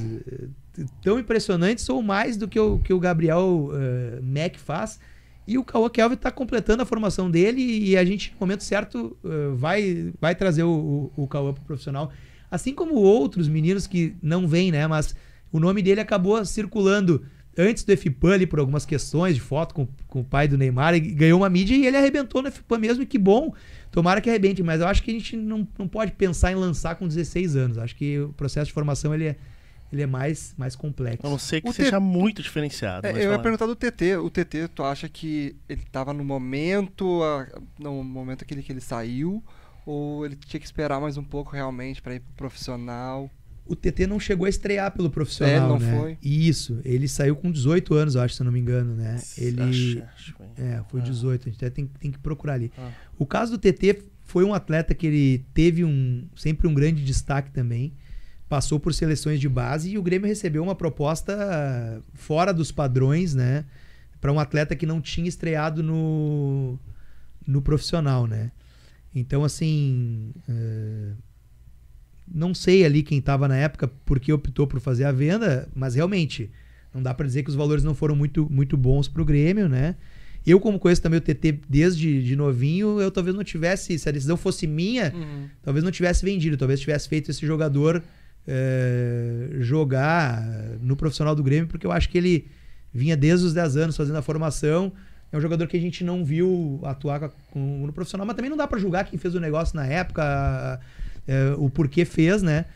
tão 1.02 1.18
impressionantes 1.18 1.88
ou 1.88 2.02
mais 2.02 2.36
do 2.36 2.48
que 2.48 2.58
o, 2.58 2.78
que 2.78 2.92
o 2.92 2.98
Gabriel 2.98 3.70
uh, 3.70 4.22
Mack 4.22 4.58
faz. 4.58 4.98
E 5.46 5.58
o 5.58 5.64
Caô 5.64 5.90
Kelvin 5.90 6.14
está 6.14 6.30
completando 6.30 6.82
a 6.82 6.86
formação 6.86 7.30
dele 7.30 7.60
e 7.60 7.96
a 7.96 8.04
gente, 8.04 8.32
no 8.32 8.40
momento 8.40 8.62
certo, 8.62 9.16
uh, 9.24 9.54
vai, 9.56 10.12
vai 10.20 10.34
trazer 10.34 10.62
o, 10.62 11.10
o, 11.16 11.24
o 11.24 11.28
Caô 11.28 11.52
para 11.52 11.62
o 11.62 11.66
profissional. 11.66 12.12
Assim 12.50 12.74
como 12.74 12.94
outros 12.94 13.48
meninos 13.48 13.86
que 13.86 14.14
não 14.22 14.46
vêm, 14.46 14.70
né? 14.70 14.86
Mas 14.86 15.14
o 15.52 15.58
nome 15.58 15.82
dele 15.82 16.00
acabou 16.00 16.44
circulando 16.44 17.24
antes 17.56 17.84
do 17.84 17.96
FIPAM 17.96 18.34
ali 18.34 18.46
por 18.46 18.58
algumas 18.58 18.86
questões 18.86 19.34
de 19.34 19.40
foto 19.40 19.74
com, 19.74 19.88
com 20.06 20.20
o 20.20 20.24
pai 20.24 20.46
do 20.48 20.56
Neymar, 20.56 20.94
e 20.94 21.00
ganhou 21.00 21.40
uma 21.40 21.50
mídia 21.50 21.74
e 21.74 21.86
ele 21.86 21.96
arrebentou 21.96 22.42
no 22.42 22.50
FIPAM 22.50 22.78
mesmo, 22.78 23.02
e 23.02 23.06
que 23.06 23.18
bom, 23.18 23.52
tomara 23.90 24.20
que 24.20 24.28
arrebente, 24.28 24.62
mas 24.62 24.80
eu 24.80 24.86
acho 24.86 25.02
que 25.02 25.10
a 25.10 25.14
gente 25.14 25.36
não, 25.36 25.66
não 25.78 25.88
pode 25.88 26.12
pensar 26.12 26.52
em 26.52 26.54
lançar 26.54 26.94
com 26.94 27.06
16 27.06 27.56
anos, 27.56 27.78
acho 27.78 27.94
que 27.96 28.18
o 28.18 28.32
processo 28.32 28.66
de 28.66 28.72
formação 28.72 29.14
ele 29.14 29.28
é, 29.28 29.36
ele 29.92 30.02
é 30.02 30.06
mais, 30.06 30.54
mais 30.56 30.76
complexo. 30.76 31.26
A 31.26 31.30
não 31.30 31.38
ser 31.38 31.60
que 31.60 31.68
o 31.68 31.72
seja 31.72 31.98
T... 31.98 32.00
muito 32.00 32.42
diferenciado. 32.42 33.06
É, 33.06 33.12
eu 33.12 33.32
ia 33.32 33.38
perguntar 33.38 33.66
do 33.66 33.74
TT, 33.74 34.16
o 34.16 34.30
TT, 34.30 34.68
tu 34.68 34.84
acha 34.84 35.08
que 35.08 35.56
ele 35.68 35.82
estava 35.82 36.12
no 36.12 36.24
momento, 36.24 37.20
no 37.78 38.02
momento 38.04 38.42
aquele 38.42 38.62
que 38.62 38.72
ele 38.72 38.80
saiu, 38.80 39.42
ou 39.84 40.24
ele 40.24 40.36
tinha 40.36 40.60
que 40.60 40.66
esperar 40.66 41.00
mais 41.00 41.16
um 41.16 41.24
pouco 41.24 41.52
realmente 41.52 42.00
para 42.00 42.14
ir 42.14 42.20
pro 42.20 42.34
profissional? 42.48 43.28
O 43.70 43.76
TT 43.76 44.04
não 44.08 44.18
chegou 44.18 44.46
a 44.46 44.48
estrear 44.48 44.90
pelo 44.90 45.08
profissional, 45.08 45.54
é, 45.54 45.60
não 45.60 45.78
né? 45.78 45.96
foi. 45.96 46.18
Isso, 46.20 46.80
ele 46.84 47.06
saiu 47.06 47.36
com 47.36 47.52
18 47.52 47.94
anos, 47.94 48.16
eu 48.16 48.20
acho, 48.20 48.34
se 48.34 48.42
eu 48.42 48.44
não 48.44 48.50
me 48.50 48.58
engano, 48.58 48.96
né? 48.96 49.22
Ele 49.38 49.62
acho, 49.62 50.02
acho 50.12 50.34
É, 50.56 50.82
foi 50.90 51.00
ah. 51.00 51.04
18, 51.04 51.48
a 51.48 51.52
gente 51.52 51.64
até 51.64 51.70
tem, 51.70 51.86
tem 51.86 52.10
que 52.10 52.18
procurar 52.18 52.54
ali. 52.54 52.72
Ah. 52.76 52.90
O 53.16 53.24
caso 53.24 53.52
do 53.52 53.58
TT 53.58 54.02
foi 54.24 54.42
um 54.42 54.52
atleta 54.52 54.92
que 54.92 55.06
ele 55.06 55.46
teve 55.54 55.84
um 55.84 56.26
sempre 56.34 56.66
um 56.66 56.74
grande 56.74 57.04
destaque 57.04 57.52
também. 57.52 57.92
Passou 58.48 58.80
por 58.80 58.92
seleções 58.92 59.38
de 59.38 59.48
base 59.48 59.90
e 59.90 59.98
o 59.98 60.02
Grêmio 60.02 60.26
recebeu 60.26 60.64
uma 60.64 60.74
proposta 60.74 62.02
fora 62.12 62.52
dos 62.52 62.72
padrões, 62.72 63.36
né? 63.36 63.64
Para 64.20 64.32
um 64.32 64.40
atleta 64.40 64.74
que 64.74 64.84
não 64.84 65.00
tinha 65.00 65.28
estreado 65.28 65.80
no, 65.80 66.76
no 67.46 67.62
profissional, 67.62 68.26
né? 68.26 68.50
Então, 69.14 69.44
assim, 69.44 70.32
uh, 70.48 71.16
não 72.32 72.54
sei 72.54 72.84
ali 72.84 73.02
quem 73.02 73.18
estava 73.18 73.48
na 73.48 73.56
época 73.56 73.90
porque 74.04 74.32
optou 74.32 74.66
por 74.66 74.80
fazer 74.80 75.04
a 75.04 75.12
venda, 75.12 75.68
mas 75.74 75.94
realmente 75.94 76.50
não 76.94 77.02
dá 77.02 77.12
para 77.14 77.26
dizer 77.26 77.42
que 77.42 77.50
os 77.50 77.56
valores 77.56 77.82
não 77.84 77.94
foram 77.94 78.14
muito, 78.16 78.48
muito 78.50 78.76
bons 78.76 79.08
para 79.08 79.22
o 79.22 79.24
Grêmio, 79.24 79.68
né? 79.68 79.96
Eu, 80.46 80.58
como 80.58 80.78
conheço 80.78 81.02
também 81.02 81.18
o 81.18 81.20
TT 81.20 81.60
desde 81.68 82.22
de 82.22 82.34
novinho, 82.34 82.98
eu 83.00 83.10
talvez 83.10 83.36
não 83.36 83.44
tivesse, 83.44 83.98
se 83.98 84.08
a 84.08 84.12
decisão 84.12 84.36
fosse 84.36 84.66
minha, 84.66 85.12
Uhum. 85.14 85.46
talvez 85.62 85.84
não 85.84 85.90
tivesse 85.92 86.24
vendido, 86.24 86.56
talvez 86.56 86.80
tivesse 86.80 87.08
feito 87.08 87.30
esse 87.30 87.44
jogador 87.46 88.02
eh, 88.46 89.48
jogar 89.60 90.42
no 90.80 90.96
profissional 90.96 91.34
do 91.34 91.42
Grêmio, 91.42 91.68
porque 91.68 91.86
eu 91.86 91.92
acho 91.92 92.08
que 92.08 92.18
ele 92.18 92.48
vinha 92.92 93.16
desde 93.16 93.46
os 93.46 93.54
10 93.54 93.76
anos 93.76 93.96
fazendo 93.96 94.16
a 94.16 94.22
formação. 94.22 94.92
É 95.32 95.36
um 95.36 95.40
jogador 95.40 95.66
que 95.68 95.76
a 95.76 95.80
gente 95.80 96.02
não 96.02 96.24
viu 96.24 96.80
atuar 96.84 97.20
com 97.20 97.30
com- 97.52 97.86
no 97.86 97.92
profissional, 97.92 98.26
mas 98.26 98.34
também 98.36 98.50
não 98.50 98.56
dá 98.56 98.66
pra 98.66 98.78
julgar 98.78 99.04
quem 99.04 99.18
fez 99.18 99.34
o 99.34 99.40
negócio 99.40 99.76
na 99.76 99.86
época, 99.86 100.80
eh, 101.26 101.54
o 101.58 101.68
porquê 101.70 102.04
fez, 102.04 102.42
né? 102.42 102.66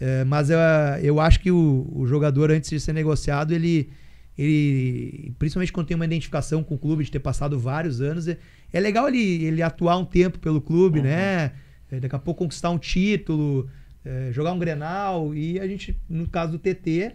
Eh, 0.00 0.24
mas 0.24 0.50
eu, 0.50 0.58
eu 1.02 1.20
acho 1.20 1.40
que 1.40 1.50
o, 1.50 1.90
o 1.94 2.06
jogador, 2.06 2.50
antes 2.50 2.70
de 2.70 2.78
ser 2.78 2.92
negociado, 2.92 3.52
ele, 3.52 3.90
ele, 4.36 5.32
principalmente 5.38 5.72
quando 5.72 5.86
tem 5.86 5.94
uma 5.94 6.04
identificação 6.04 6.62
com 6.62 6.74
o 6.74 6.78
clube, 6.78 7.04
de 7.04 7.10
ter 7.10 7.18
passado 7.18 7.58
vários 7.58 8.00
anos, 8.00 8.28
é, 8.28 8.38
é 8.72 8.80
legal 8.80 9.08
ele, 9.08 9.44
ele 9.44 9.62
atuar 9.62 9.96
um 9.98 10.04
tempo 10.04 10.38
pelo 10.38 10.60
clube, 10.60 11.02
né? 11.02 11.52
Eh, 11.90 12.00
Daqui 12.00 12.14
a 12.14 12.18
pouco 12.18 12.44
conquistar 12.44 12.70
um 12.70 12.78
título, 12.78 13.68
eh, 14.04 14.30
jogar 14.32 14.52
um 14.52 14.58
Grenal, 14.58 15.34
e 15.34 15.58
a 15.58 15.66
gente, 15.66 15.96
no 16.08 16.28
caso 16.28 16.52
do 16.52 16.58
TT 16.58 17.12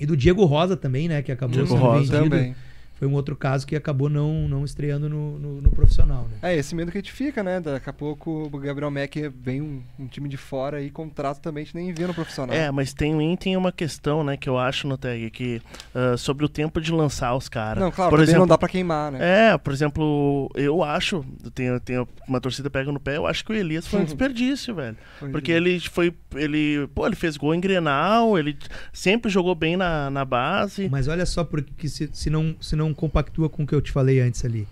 e 0.00 0.06
do 0.06 0.16
Diego 0.16 0.44
Rosa 0.44 0.76
também, 0.76 1.08
né? 1.08 1.20
Que 1.22 1.32
acabou 1.32 1.54
Diego 1.54 1.68
sendo 1.68 1.80
Rosa 1.80 2.12
vendido. 2.18 2.36
Também. 2.36 2.54
Foi 2.98 3.06
um 3.06 3.14
outro 3.14 3.36
caso 3.36 3.66
que 3.66 3.76
acabou 3.76 4.08
não, 4.08 4.48
não 4.48 4.64
estreando 4.64 5.08
no, 5.08 5.38
no, 5.38 5.62
no 5.62 5.70
profissional, 5.70 6.28
né? 6.28 6.50
É, 6.50 6.56
esse 6.56 6.74
medo 6.74 6.90
que 6.90 6.98
a 6.98 7.00
gente 7.00 7.12
fica, 7.12 7.42
né? 7.42 7.60
Daqui 7.60 7.88
a 7.88 7.92
pouco 7.92 8.50
o 8.52 8.58
Gabriel 8.58 8.90
Mack 8.90 9.16
vem 9.40 9.62
um, 9.62 9.82
um 9.98 10.06
time 10.06 10.28
de 10.28 10.36
fora 10.36 10.82
e 10.82 10.90
contrata 10.90 11.40
também, 11.40 11.62
a 11.62 11.64
gente 11.64 11.76
nem 11.76 11.92
vê 11.92 12.06
no 12.06 12.14
profissional. 12.14 12.54
É, 12.54 12.70
mas 12.70 12.92
tem, 12.92 13.36
tem 13.36 13.56
uma 13.56 13.70
questão, 13.70 14.24
né, 14.24 14.36
que 14.36 14.48
eu 14.48 14.58
acho, 14.58 14.86
no 14.86 14.98
tag, 14.98 15.30
que 15.30 15.62
ah, 15.94 16.16
sobre 16.16 16.44
o 16.44 16.48
tempo 16.48 16.80
de 16.80 16.92
lançar 16.92 17.34
os 17.34 17.48
caras. 17.48 17.82
Não, 17.82 17.90
claro, 17.90 18.10
por 18.10 18.20
exemplo, 18.20 18.40
não 18.40 18.46
dá 18.46 18.58
pra 18.58 18.68
queimar, 18.68 19.12
né? 19.12 19.52
É, 19.52 19.58
por 19.58 19.72
exemplo, 19.72 20.50
eu 20.54 20.82
acho, 20.82 21.24
tem, 21.54 21.78
tem 21.80 22.06
uma 22.26 22.40
torcida 22.40 22.68
pega 22.68 22.90
no 22.92 23.00
pé, 23.00 23.16
eu 23.16 23.26
acho 23.26 23.44
que 23.44 23.52
o 23.52 23.54
Elias 23.54 23.86
foi 23.86 24.00
um 24.00 24.04
desperdício, 24.04 24.74
velho. 24.74 24.96
Pois 25.18 25.32
Porque 25.32 25.52
ele 25.52 25.80
foi. 25.80 26.14
Ele, 26.34 26.88
pô, 26.94 27.06
ele 27.06 27.16
fez 27.16 27.36
gol 27.36 27.54
em 27.54 27.60
Grenal, 27.60 28.38
ele 28.38 28.56
sempre 28.92 29.30
jogou 29.30 29.54
bem 29.54 29.76
na, 29.76 30.10
na 30.10 30.24
base. 30.24 30.88
Mas 30.88 31.08
olha 31.08 31.26
só, 31.26 31.44
porque 31.44 31.88
se, 31.88 32.10
se, 32.12 32.30
não, 32.30 32.56
se 32.60 32.76
não 32.76 32.87
compactua 32.94 33.48
com 33.48 33.62
o 33.62 33.66
que 33.66 33.74
eu 33.74 33.80
te 33.80 33.92
falei 33.92 34.20
antes 34.20 34.44
ali. 34.44 34.66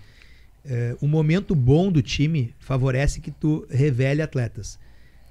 É, 0.65 0.97
o 1.01 1.07
momento 1.07 1.55
bom 1.55 1.93
do 1.93 2.03
time 2.03 2.53
favorece 2.59 3.21
que 3.21 3.31
tu 3.31 3.67
revele 3.71 4.21
atletas. 4.21 4.79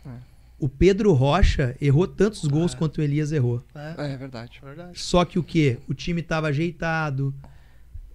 É. 0.06 0.10
O 0.58 0.70
Pedro 0.70 1.12
Rocha 1.12 1.76
errou 1.82 2.08
tantos 2.08 2.46
gols 2.46 2.74
quanto 2.74 3.00
o 3.00 3.02
Elias 3.02 3.34
errou. 3.34 3.62
É, 3.76 4.14
é 4.14 4.18
verdade. 4.18 4.62
verdade. 4.64 4.98
Só 4.98 5.26
que 5.26 5.38
o 5.38 5.44
que? 5.44 5.78
O 5.90 5.94
time 5.94 6.22
estava 6.22 6.48
ajeitado. 6.48 7.36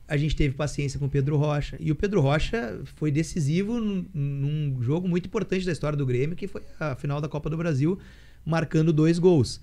A 0.09 0.17
gente 0.17 0.35
teve 0.35 0.55
paciência 0.55 0.99
com 0.99 1.05
o 1.05 1.11
Pedro 1.11 1.37
Rocha. 1.37 1.77
E 1.79 1.93
o 1.93 1.95
Pedro 1.95 2.23
Rocha 2.23 2.81
foi 2.97 3.11
decisivo 3.11 3.79
num, 3.79 4.07
num 4.15 4.83
jogo 4.83 5.07
muito 5.07 5.27
importante 5.27 5.67
da 5.67 5.73
história 5.73 5.97
do 5.97 6.07
Grêmio, 6.07 6.35
que 6.35 6.49
foi 6.49 6.63
a 6.81 6.97
final 6.97 7.21
da 7.21 7.29
Copa 7.29 7.51
do 7.51 7.57
Brasil, 7.57 7.99
marcando 8.45 8.93
dois 8.93 9.19
gols. 9.19 9.61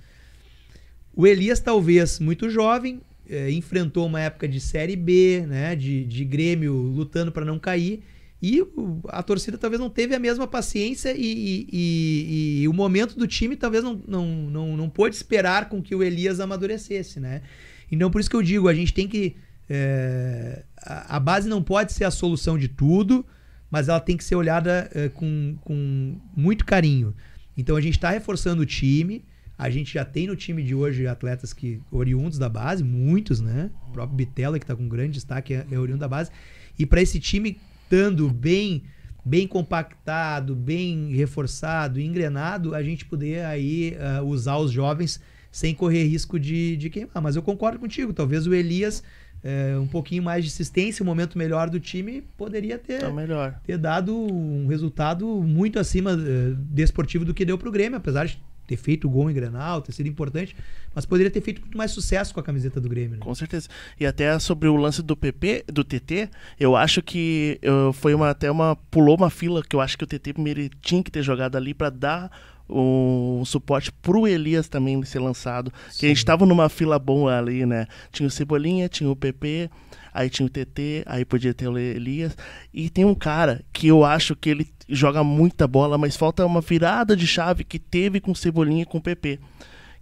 O 1.14 1.26
Elias, 1.26 1.60
talvez 1.60 2.20
muito 2.20 2.48
jovem, 2.48 3.02
eh, 3.30 3.52
enfrentou 3.52 4.06
uma 4.06 4.20
época 4.22 4.48
de 4.48 4.60
Série 4.60 4.96
B, 4.96 5.46
né, 5.48 5.76
de, 5.76 6.04
de 6.06 6.24
Grêmio 6.26 6.74
lutando 6.74 7.32
para 7.32 7.46
não 7.46 7.60
cair. 7.60 8.02
E 8.42 8.64
a 9.10 9.24
torcida 9.24 9.58
talvez 9.58 9.80
não 9.80 9.90
teve 9.90 10.14
a 10.14 10.20
mesma 10.20 10.46
paciência 10.46 11.12
e, 11.18 11.22
e- 11.22 11.68
e- 11.74 12.62
e 12.64 12.68
o 12.68 12.74
momento 12.74 13.18
do 13.18 13.26
time 13.28 13.56
talvez 13.56 13.84
não, 13.84 14.00
não, 14.08 14.26
não, 14.28 14.78
não 14.78 14.90
pôde 14.90 15.16
esperar 15.16 15.70
com 15.70 15.82
que 15.82 15.96
o 15.96 16.04
Elias 16.04 16.40
amadurecesse, 16.40 17.20
né? 17.20 17.42
Então 17.92 18.12
por 18.12 18.22
isso 18.22 18.30
que 18.30 18.36
eu 18.36 18.44
digo, 18.44 18.68
a 18.68 18.74
gente 18.76 18.94
tem 18.94 19.08
que... 19.08 19.36
eh, 19.70 20.64
a, 20.78 21.20
base 21.20 21.50
não 21.50 21.64
pode 21.64 21.94
ser 21.94 22.04
a 22.04 22.12
solução 22.12 22.58
de 22.60 22.68
tudo, 22.68 23.26
mas 23.72 23.90
ela 23.90 24.00
tem 24.00 24.16
que 24.16 24.24
ser 24.24 24.36
olhada 24.36 24.90
eh, 24.94 25.10
com, 25.10 25.58
com 25.62 26.18
muito 26.36 26.64
carinho. 26.64 27.16
Então 27.58 27.76
a 27.76 27.82
gente 27.82 27.96
está 27.96 28.12
reforçando 28.12 28.62
o 28.62 28.66
time, 28.68 29.26
a 29.58 29.70
gente 29.70 29.94
já 29.94 30.06
tem 30.06 30.28
no 30.28 30.36
time 30.36 30.62
de 30.62 30.76
hoje 30.76 31.08
atletas 31.08 31.52
que 31.52 31.82
oriundos 31.92 32.38
da 32.38 32.48
base, 32.48 32.84
muitos, 32.84 33.42
né? 33.42 33.72
O 33.90 33.92
próprio 33.92 34.16
Bitela, 34.16 34.60
que 34.60 34.64
está 34.64 34.76
com 34.76 34.88
grande 34.88 35.14
destaque, 35.14 35.54
é, 35.54 35.66
é 35.72 35.80
oriundo 35.80 36.00
da 36.00 36.08
base. 36.08 36.30
E 36.78 36.86
para 36.86 37.02
esse 37.02 37.20
time 37.20 37.58
estando 37.84 38.30
bem 38.30 38.84
bem 39.26 39.46
compactado, 39.46 40.56
bem 40.56 41.12
reforçado, 41.14 42.00
engrenado, 42.00 42.74
a 42.74 42.82
gente 42.82 43.04
poder 43.04 43.44
aí 43.44 43.98
ah, 44.00 44.22
usar 44.24 44.56
os 44.58 44.72
jovens 44.72 45.20
sem 45.52 45.76
correr 45.76 46.06
risco 46.06 46.40
de, 46.40 46.78
de 46.78 46.90
queimar. 46.90 47.22
Mas 47.22 47.36
eu 47.36 47.42
concordo 47.42 47.78
contigo, 47.78 48.14
talvez 48.14 48.48
o 48.48 48.54
Elias, 48.54 49.04
eh, 49.44 49.76
um 49.78 49.88
pouquinho 49.88 50.24
mais 50.24 50.46
de 50.46 50.52
assistência, 50.52 51.04
um 51.04 51.06
momento 51.06 51.38
melhor 51.38 51.70
do 51.70 51.80
time, 51.80 52.22
poderia 52.38 52.78
ter, 52.78 53.00
Tá 53.00 53.10
melhor. 53.12 53.60
ter 53.66 53.78
dado 53.78 54.16
um 54.16 54.68
resultado 54.68 55.28
muito 55.44 55.78
acima 55.78 56.12
eh, 56.14 56.54
desportivo 56.70 57.26
do 57.26 57.34
que 57.34 57.44
deu 57.44 57.58
pro 57.58 57.72
Grêmio, 57.72 57.98
apesar 57.98 58.28
de 58.28 58.40
ter 58.68 58.78
feito 58.78 59.08
o 59.08 59.10
gol 59.10 59.32
em 59.32 59.34
Grenal, 59.34 59.82
ter 59.82 59.94
sido 59.94 60.08
importante, 60.08 60.56
mas 60.94 61.06
poderia 61.06 61.32
ter 61.32 61.42
feito 61.42 61.62
muito 61.62 61.78
mais 61.78 61.90
sucesso 61.92 62.34
com 62.34 62.40
a 62.40 62.44
camiseta 62.44 62.80
do 62.82 62.90
Grêmio. 62.90 63.12
Né? 63.12 63.18
Com 63.22 63.34
certeza. 63.34 63.70
E 64.00 64.06
até 64.06 64.38
sobre 64.38 64.68
o 64.68 64.76
lance 64.76 65.02
do 65.02 65.16
PP, 65.16 65.64
do 65.68 65.84
TT, 65.84 66.30
eu 66.60 66.76
acho 66.76 67.02
que 67.02 67.58
eu, 67.62 67.94
foi 67.94 68.14
uma, 68.14 68.30
até 68.30 68.52
uma. 68.52 68.76
pulou 68.92 69.16
uma 69.16 69.30
fila 69.30 69.64
que 69.64 69.76
eu 69.76 69.82
acho 69.82 69.98
que 69.98 70.04
o 70.04 70.08
TT 70.08 70.34
mere- 70.38 70.70
tinha 70.82 71.02
que 71.02 71.10
ter 71.10 71.24
jogado 71.24 71.56
ali 71.56 71.74
pra 71.74 71.90
dar 71.90 72.30
um 72.70 73.44
suporte 73.46 73.92
pro 73.92 74.28
Elias 74.28 74.68
também 74.68 75.02
ser 75.06 75.20
lançado. 75.20 75.72
Que 75.98 76.06
a 76.06 76.10
gente 76.10 76.26
tava 76.26 76.46
numa 76.46 76.68
fila 76.68 77.00
boa 77.00 77.38
ali, 77.38 77.66
né? 77.66 77.88
Tinha 78.12 78.28
o 78.28 78.32
Cebolinha, 78.32 78.90
tinha 78.90 79.10
o 79.10 79.16
PP, 79.16 79.70
aí 80.14 80.30
tinha 80.30 80.46
o 80.46 80.50
TT, 80.50 81.04
aí 81.06 81.24
podia 81.24 81.54
ter 81.54 81.68
o 81.70 81.78
Elias. 81.78 82.36
E 82.74 82.90
tem 82.90 83.06
um 83.06 83.16
cara 83.16 83.64
que 83.72 83.88
eu 83.88 84.04
acho 84.04 84.36
que 84.36 84.50
ele 84.50 84.68
joga 84.90 85.24
muita 85.24 85.68
bola, 85.68 85.98
mas 85.98 86.16
falta 86.16 86.46
uma 86.46 86.62
virada 86.62 87.16
de 87.16 87.28
chave 87.28 87.64
que 87.64 87.80
teve 87.80 88.20
com 88.20 88.32
o 88.32 88.36
Cebolinha 88.36 88.84
e 88.84 88.86
com 88.86 88.98
o 88.98 89.02
PP, 89.02 89.40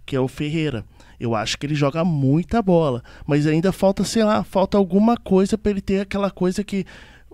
que 0.04 0.16
é 0.16 0.20
o 0.20 0.28
Ferreira. 0.28 0.84
Eu 1.18 1.34
acho 1.34 1.56
que 1.58 1.66
ele 1.66 1.74
joga 1.74 2.04
muita 2.04 2.60
bola, 2.60 3.02
mas 3.26 3.46
ainda 3.46 3.72
falta, 3.72 4.04
sei 4.04 4.22
lá, 4.22 4.44
falta 4.44 4.76
alguma 4.76 5.16
coisa 5.16 5.56
pra 5.56 5.70
ele 5.70 5.80
ter 5.80 6.00
aquela 6.00 6.30
coisa 6.30 6.62
que 6.62 6.84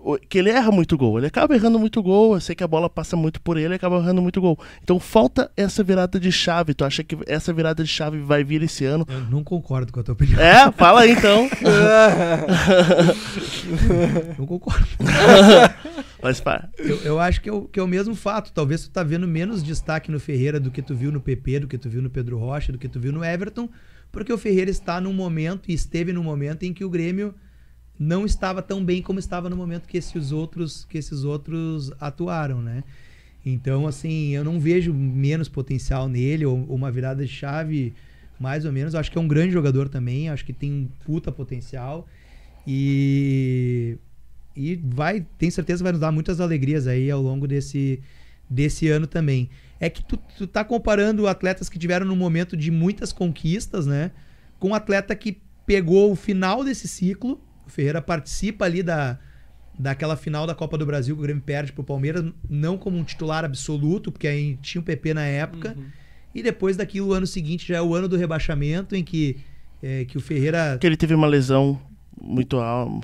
o- 0.05 0.17
que 0.17 0.37
ele 0.37 0.49
erra 0.49 0.69
muito 0.69 0.97
gol. 0.97 1.17
Ele 1.17 1.27
acaba 1.27 1.55
errando 1.55 1.79
muito 1.79 2.03
gol, 2.03 2.33
eu 2.35 2.41
sei 2.41 2.53
que 2.55 2.63
a 2.63 2.67
bola 2.67 2.89
passa 2.89 3.15
muito 3.15 3.39
por 3.39 3.55
ele, 3.55 3.67
ele 3.67 3.75
acaba 3.75 3.95
errando 3.97 4.21
muito 4.21 4.41
gol. 4.41 4.59
Então 4.83 4.99
falta 4.99 5.49
essa 5.55 5.81
virada 5.81 6.19
de 6.19 6.29
chave. 6.29 6.73
Tu 6.73 6.83
acha 6.83 7.05
que 7.05 7.17
essa 7.25 7.53
virada 7.53 7.81
de 7.83 7.89
chave 7.89 8.19
vai 8.19 8.43
vir 8.43 8.61
esse 8.63 8.83
ano? 8.83 9.05
Eu 9.09 9.21
não 9.31 9.43
concordo 9.45 9.93
com 9.93 10.01
a 10.01 10.03
tua 10.03 10.13
opinião. 10.13 10.41
É, 10.41 10.69
fala 10.73 11.01
aí 11.01 11.11
então. 11.11 11.49
Não 14.37 14.45
concordo. 14.45 14.85
Mas 16.23 16.39
Eu, 16.77 16.97
eu 17.01 17.19
acho 17.19 17.41
que 17.41 17.49
é, 17.49 17.53
o, 17.53 17.67
que 17.67 17.77
é 17.77 17.83
o 17.83 17.87
mesmo 17.87 18.15
fato. 18.15 18.53
Talvez 18.53 18.83
tu 18.83 18.89
tá 18.89 19.03
vendo 19.03 19.27
menos 19.27 19.61
destaque 19.61 20.09
no 20.09 20.21
Ferreira 20.21 20.57
do 20.57 20.71
que 20.71 20.81
tu 20.81 20.95
viu 20.95 21.11
no 21.11 21.19
PP, 21.19 21.59
do 21.59 21.67
que 21.67 21.77
tu 21.77 21.89
viu 21.89 22.01
no 22.01 22.09
Pedro 22.09 22.37
Rocha, 22.37 22.71
do 22.71 22.77
que 22.77 22.87
tu 22.87 22.97
viu 22.97 23.11
no 23.11 23.25
Everton, 23.25 23.69
porque 24.09 24.31
o 24.31 24.37
Ferreira 24.37 24.71
está 24.71 25.01
num 25.01 25.11
momento, 25.11 25.69
e 25.69 25.73
esteve 25.73 26.13
num 26.13 26.23
momento 26.23 26.63
em 26.63 26.73
que 26.73 26.85
o 26.85 26.89
Grêmio 26.89 27.35
não 27.99 28.25
estava 28.25 28.61
tão 28.61 28.83
bem 28.83 29.01
como 29.01 29.19
estava 29.19 29.49
no 29.49 29.57
momento 29.57 29.85
que 29.85 29.97
esses 29.97 30.31
outros, 30.31 30.85
que 30.85 30.97
esses 30.97 31.25
outros 31.25 31.91
atuaram, 31.99 32.61
né? 32.61 32.85
Então, 33.45 33.85
assim, 33.85 34.29
eu 34.29 34.45
não 34.45 34.61
vejo 34.61 34.93
menos 34.93 35.49
potencial 35.49 36.07
nele, 36.07 36.45
ou, 36.45 36.57
ou 36.69 36.75
uma 36.75 36.89
virada 36.89 37.25
de 37.25 37.31
chave, 37.31 37.93
mais 38.39 38.63
ou 38.63 38.71
menos. 38.71 38.93
Eu 38.93 39.01
acho 39.01 39.11
que 39.11 39.17
é 39.17 39.21
um 39.21 39.27
grande 39.27 39.51
jogador 39.51 39.89
também, 39.89 40.29
acho 40.29 40.45
que 40.45 40.53
tem 40.53 40.71
um 40.71 40.87
puta 41.05 41.33
potencial. 41.33 42.07
E 42.65 43.97
e 44.55 44.75
vai, 44.75 45.25
tem 45.37 45.49
certeza 45.49 45.83
vai 45.83 45.91
nos 45.91 46.01
dar 46.01 46.11
muitas 46.11 46.39
alegrias 46.39 46.87
aí 46.87 47.09
ao 47.09 47.21
longo 47.21 47.47
desse, 47.47 47.99
desse 48.49 48.87
ano 48.89 49.07
também. 49.07 49.49
É 49.79 49.89
que 49.89 50.03
tu, 50.03 50.17
tu 50.37 50.47
tá 50.47 50.63
comparando 50.63 51.27
atletas 51.27 51.69
que 51.69 51.79
tiveram 51.79 52.05
num 52.05 52.15
momento 52.15 52.55
de 52.55 52.71
muitas 52.71 53.11
conquistas, 53.11 53.85
né? 53.85 54.11
Com 54.59 54.69
um 54.69 54.75
atleta 54.75 55.15
que 55.15 55.41
pegou 55.65 56.11
o 56.11 56.15
final 56.15 56.63
desse 56.63 56.87
ciclo. 56.87 57.41
O 57.65 57.69
Ferreira 57.69 58.01
participa 58.01 58.65
ali 58.65 58.83
da, 58.83 59.19
daquela 59.77 60.15
final 60.15 60.45
da 60.45 60.53
Copa 60.53 60.77
do 60.77 60.85
Brasil 60.85 61.15
que 61.15 61.21
o 61.21 61.23
Grêmio 61.23 61.43
perde 61.43 61.73
pro 61.73 61.83
Palmeiras, 61.83 62.23
não 62.49 62.77
como 62.77 62.97
um 62.97 63.03
titular 63.03 63.43
absoluto, 63.43 64.11
porque 64.11 64.27
aí 64.27 64.57
tinha 64.61 64.81
o 64.81 64.83
PP 64.83 65.13
na 65.13 65.25
época. 65.25 65.75
E 66.33 66.41
depois 66.41 66.77
daquilo, 66.77 67.09
o 67.09 67.13
ano 67.13 67.27
seguinte 67.27 67.67
já 67.67 67.77
é 67.77 67.81
o 67.81 67.93
ano 67.93 68.07
do 68.07 68.17
rebaixamento, 68.17 68.95
em 68.95 69.03
que, 69.03 69.37
é, 69.81 70.05
que 70.05 70.17
o 70.17 70.21
Ferreira 70.21 70.77
que 70.79 70.87
ele 70.87 70.97
teve 70.97 71.13
uma 71.13 71.27
lesão 71.27 71.79
muito 72.21 72.57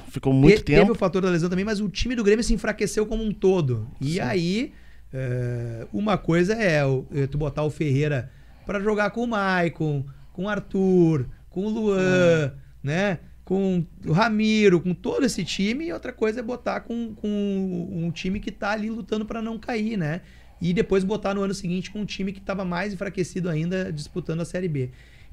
ficou 0.09 0.33
muito 0.33 0.57
Te- 0.57 0.63
Teve 0.63 0.79
tempo. 0.81 0.91
o 0.91 0.95
fator 0.95 1.21
da 1.21 1.29
lesão 1.29 1.49
também, 1.49 1.65
mas 1.65 1.79
o 1.79 1.89
time 1.89 2.15
do 2.15 2.23
Grêmio 2.23 2.43
se 2.43 2.53
enfraqueceu 2.53 3.05
como 3.05 3.23
um 3.23 3.33
todo. 3.33 3.87
E 3.99 4.13
Sim. 4.13 4.19
aí, 4.19 4.73
é, 5.13 5.87
uma 5.91 6.17
coisa 6.17 6.53
é, 6.53 6.85
o- 6.85 7.05
é 7.13 7.27
tu 7.27 7.37
botar 7.37 7.63
o 7.63 7.69
Ferreira 7.69 8.31
pra 8.65 8.79
jogar 8.79 9.09
com 9.11 9.23
o 9.23 9.27
Maicon, 9.27 10.05
com 10.33 10.43
o 10.45 10.49
Arthur, 10.49 11.27
com 11.49 11.65
o 11.65 11.69
Luan, 11.69 12.53
né? 12.83 13.19
Com 13.43 13.83
o 14.05 14.11
Ramiro, 14.11 14.79
com 14.79 14.93
todo 14.93 15.25
esse 15.25 15.43
time. 15.43 15.85
E 15.87 15.93
outra 15.93 16.13
coisa 16.13 16.39
é 16.39 16.43
botar 16.43 16.81
com, 16.81 17.15
com 17.15 17.87
um 17.91 18.11
time 18.11 18.39
que 18.39 18.51
tá 18.51 18.71
ali 18.71 18.89
lutando 18.91 19.25
pra 19.25 19.41
não 19.41 19.57
cair, 19.57 19.97
né? 19.97 20.21
E 20.61 20.71
depois 20.73 21.03
botar 21.03 21.33
no 21.33 21.41
ano 21.41 21.53
seguinte 21.53 21.89
com 21.89 22.01
um 22.01 22.05
time 22.05 22.31
que 22.31 22.39
tava 22.41 22.63
mais 22.63 22.93
enfraquecido 22.93 23.49
ainda, 23.49 23.91
disputando 23.91 24.41
a 24.41 24.45
Série 24.45 24.67
B. 24.67 24.91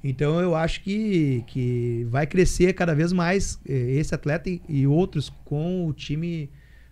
Então 0.09 0.40
eu 0.40 0.54
acho 0.54 0.82
que, 0.82 1.42
que 1.46 2.07
vai 2.11 2.26
crescer 2.26 2.72
cada 2.72 2.94
vez 2.94 3.12
mais 3.12 3.59
eh, 3.68 3.96
esse 3.98 4.14
atleta 4.14 4.48
e, 4.48 4.61
e 4.68 4.86
outros 4.86 5.32
com 5.44 5.86
o 5.86 5.92
time 5.92 6.48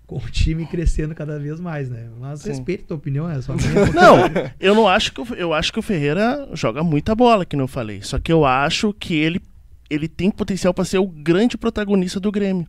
com 0.07 0.17
o 0.17 0.31
time 0.31 0.67
crescendo 0.67 1.15
cada 1.15 1.39
vez 1.39 1.59
mais, 1.59 1.89
né? 1.89 2.09
Mas 2.21 2.41
Sim. 2.41 2.51
respeito 2.51 2.85
a 2.85 2.87
tua 2.89 2.97
opinião, 2.99 3.31
é 3.31 3.41
só 3.41 3.55
minha. 3.57 3.87
Não, 3.93 4.19
eu 4.61 4.75
não 4.75 4.87
acho 4.87 5.12
que 5.12 5.21
o, 5.21 5.35
eu 5.35 5.55
acho 5.55 5.73
que 5.73 5.79
o 5.79 5.83
Ferreira 5.83 6.49
joga 6.53 6.83
muita 6.83 7.15
bola, 7.15 7.45
que 7.47 7.57
não 7.57 7.65
eu 7.65 7.69
falei. 7.69 8.03
Só 8.03 8.19
que 8.19 8.33
eu 8.33 8.45
acho 8.45 8.93
que 8.93 9.15
ele 9.15 9.41
ele 9.89 10.09
tem 10.09 10.31
potencial 10.31 10.75
para 10.75 10.85
ser 10.85 10.99
o 10.99 11.07
grande 11.07 11.57
protagonista 11.57 12.19
do 12.19 12.33
Grêmio. 12.33 12.67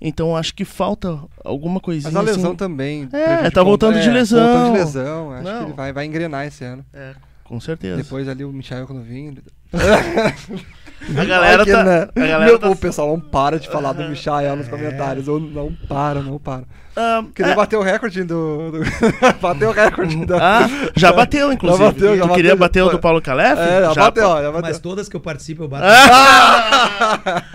Então 0.00 0.28
eu 0.28 0.36
acho 0.36 0.54
que 0.54 0.64
falta 0.64 1.18
alguma 1.44 1.80
coisinha 1.80 2.12
Mas 2.12 2.16
a 2.16 2.22
lesão 2.22 2.50
assim. 2.50 2.56
também. 2.56 3.08
É, 3.12 3.50
tá 3.50 3.62
voltando 3.62 4.00
de 4.00 4.10
lesão. 4.10 4.40
Voltando 4.40 4.72
de 4.72 4.78
lesão. 4.78 5.32
Acho 5.32 5.44
Não. 5.44 5.58
que 5.58 5.64
ele 5.66 5.72
vai, 5.72 5.92
vai 5.92 6.06
engrenar 6.06 6.46
esse 6.46 6.64
ano. 6.64 6.84
É, 6.92 7.14
com 7.48 7.58
certeza. 7.60 7.96
Depois 7.96 8.28
ali 8.28 8.44
o 8.44 8.52
Michael 8.52 8.86
quando 8.86 9.02
vir. 9.02 9.42
a 9.72 11.24
galera 11.24 11.58
Porque, 11.58 11.72
tá, 11.72 11.84
né? 11.84 12.08
a 12.14 12.20
galera 12.20 12.44
Meu, 12.44 12.58
tá 12.58 12.68
O 12.68 12.76
pessoal 12.76 13.08
não 13.08 13.20
para 13.20 13.58
de 13.58 13.68
falar 13.68 13.92
do. 13.92 14.08
Michael 14.08 14.56
nos 14.56 14.66
É. 14.66 14.70
comentários. 14.70 15.26
Ou 15.28 15.40
não 15.40 15.72
para, 15.88 16.20
não 16.22 16.38
para. 16.38 16.64
Ah, 16.96 17.22
Queria 17.32 17.52
é, 17.52 17.54
bater 17.54 17.76
o 17.76 17.82
recorde 17.82 18.24
do. 18.24 18.72
do... 18.72 18.80
bateu 19.40 19.68
o 19.70 19.72
recorde 19.72 20.26
da. 20.26 20.36
ah, 20.64 20.68
já 20.96 21.12
bateu, 21.12 21.52
inclusive. 21.52 21.84
Já 21.84 21.92
bateu, 21.92 22.16
já 22.16 22.26
tu 22.26 22.34
queria 22.34 22.56
bateu. 22.56 22.58
bater 22.58 22.82
o 22.82 22.88
do 22.90 22.98
Paulo 23.00 23.22
Calef? 23.22 23.56
É, 23.60 23.82
já, 23.82 23.94
bateu, 23.94 24.26
ó, 24.28 24.42
já 24.42 24.50
bateu. 24.50 24.62
Mas 24.62 24.78
todas 24.80 25.08
que 25.08 25.14
eu 25.14 25.20
participo 25.20 25.62
eu 25.62 25.68
bato. 25.68 25.84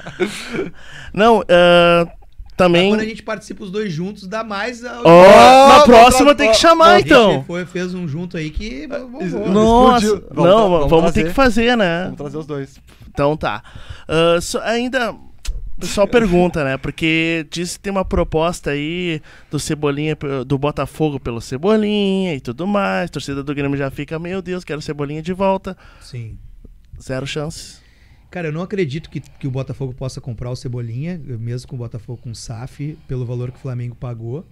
Não, 1.14 1.44
Mas 2.54 2.58
também. 2.58 2.89
quando 2.89 3.01
a 3.01 3.06
gente 3.06 3.24
participa 3.24 3.64
os 3.64 3.72
dois 3.72 3.91
juntos, 3.91 4.28
dá 4.28 4.43
mais. 4.43 4.86
a- 4.86 5.01
Ó, 5.04 5.68
na 5.80 5.84
próxima 5.84 6.36
tem 6.36 6.51
que 6.51 6.58
chamar, 6.58 6.93
A 6.93 6.97
gente 6.99 7.08
então. 7.08 7.43
Foi, 7.45 7.66
fez 7.66 7.93
um 7.93 8.08
junto 8.08 8.38
aí 8.38 8.49
que. 8.51 8.88
Nossa, 8.88 10.06
explodiu. 10.06 10.28
Vamos 10.32 10.49
não, 10.51 10.70
vamos, 10.70 10.89
vamos 10.89 11.12
ter 11.12 11.26
que 11.26 11.34
fazer, 11.34 11.76
né? 11.76 12.04
Vamos 12.06 12.18
trazer 12.18 12.38
os 12.38 12.45
dois. 12.45 12.76
Então 13.10 13.36
tá. 13.36 13.64
Só- 14.41 14.62
ainda. 14.62 15.12
O 15.76 15.80
pessoal 15.86 16.08
pergunta, 16.08 16.64
né? 16.64 16.78
Porque 16.78 17.45
diz 17.51 17.76
que 17.76 17.80
tem 17.84 17.91
uma 17.91 18.06
proposta 18.06 18.70
aí 18.70 19.20
do 19.49 19.60
Cebolinha, 19.60 20.16
do 20.45 20.58
Botafogo 20.58 21.20
pelo 21.20 21.41
Cebolinha 21.41 22.36
e 22.36 22.39
tudo 22.39 22.66
mais. 22.68 23.10
torcida 23.10 23.43
do 23.43 23.54
Grêmio 23.56 23.76
já 23.78 23.89
fica, 23.89 24.18
meu 24.20 24.41
Deus, 24.41 24.64
quero 24.64 24.82
Cebolinha 24.82 25.22
de 25.22 25.34
volta. 25.34 25.76
Sim. 25.99 26.38
Zero 27.01 27.26
chances. 27.26 27.82
Cara, 28.34 28.48
eu 28.48 28.52
não 28.52 28.64
acredito 28.64 29.12
que, 29.12 29.20
que 29.20 29.46
o 29.46 29.52
Botafogo 29.52 29.94
possa 29.94 30.20
comprar 30.20 30.50
o 30.50 30.56
Cebolinha, 30.56 31.20
mesmo 31.20 31.68
com 31.68 31.76
o 31.76 31.78
Botafogo 31.78 32.20
com 32.20 32.34
SAF, 32.34 32.98
pelo 33.08 33.28
valor 33.28 33.52
que 33.52 33.60
o 33.60 33.62
Flamengo 33.62 33.96
pagou. 33.96 34.44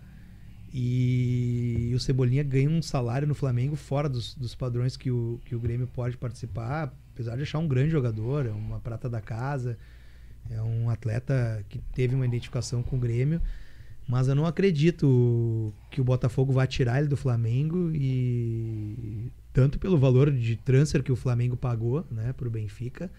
E 0.72 1.92
o 1.96 2.00
Cebolinha 2.00 2.44
ganha 2.44 2.70
um 2.70 2.80
salário 2.80 3.28
no 3.28 3.34
Flamengo 3.34 3.76
fora 3.76 4.08
dos, 4.08 4.36
dos 4.36 4.54
padrões 4.54 4.96
que 4.96 5.10
o, 5.10 5.42
que 5.46 5.56
o 5.56 5.60
Grêmio 5.60 5.88
pode 5.88 6.16
participar, 6.16 6.94
apesar 7.12 7.36
de 7.36 7.42
achar 7.42 7.58
um 7.58 7.68
grande 7.68 7.90
jogador, 7.90 8.46
é 8.46 8.52
uma 8.52 8.80
prata 8.80 9.10
da 9.10 9.20
casa, 9.20 9.76
é 10.52 10.62
um 10.62 10.88
atleta 10.92 11.66
que 11.68 11.80
teve 11.96 12.14
uma 12.14 12.28
identificação 12.28 12.84
com 12.84 12.98
o 12.98 13.00
Grêmio. 13.00 13.42
Mas 14.08 14.28
eu 14.28 14.36
não 14.36 14.46
acredito 14.46 15.74
que 15.90 16.00
o 16.00 16.04
Botafogo 16.04 16.54
vá 16.54 16.68
tirar 16.68 17.00
ele 17.00 17.08
do 17.08 17.18
Flamengo 17.18 17.90
e 17.96 19.32
tanto 19.52 19.80
pelo 19.80 19.98
valor 19.98 20.30
de 20.30 20.56
transfer 20.56 21.02
que 21.02 21.12
o 21.12 21.16
Flamengo 21.16 21.58
pagou, 21.58 22.06
né, 22.12 22.32
pro 22.32 22.48
Benfica, 22.48 23.10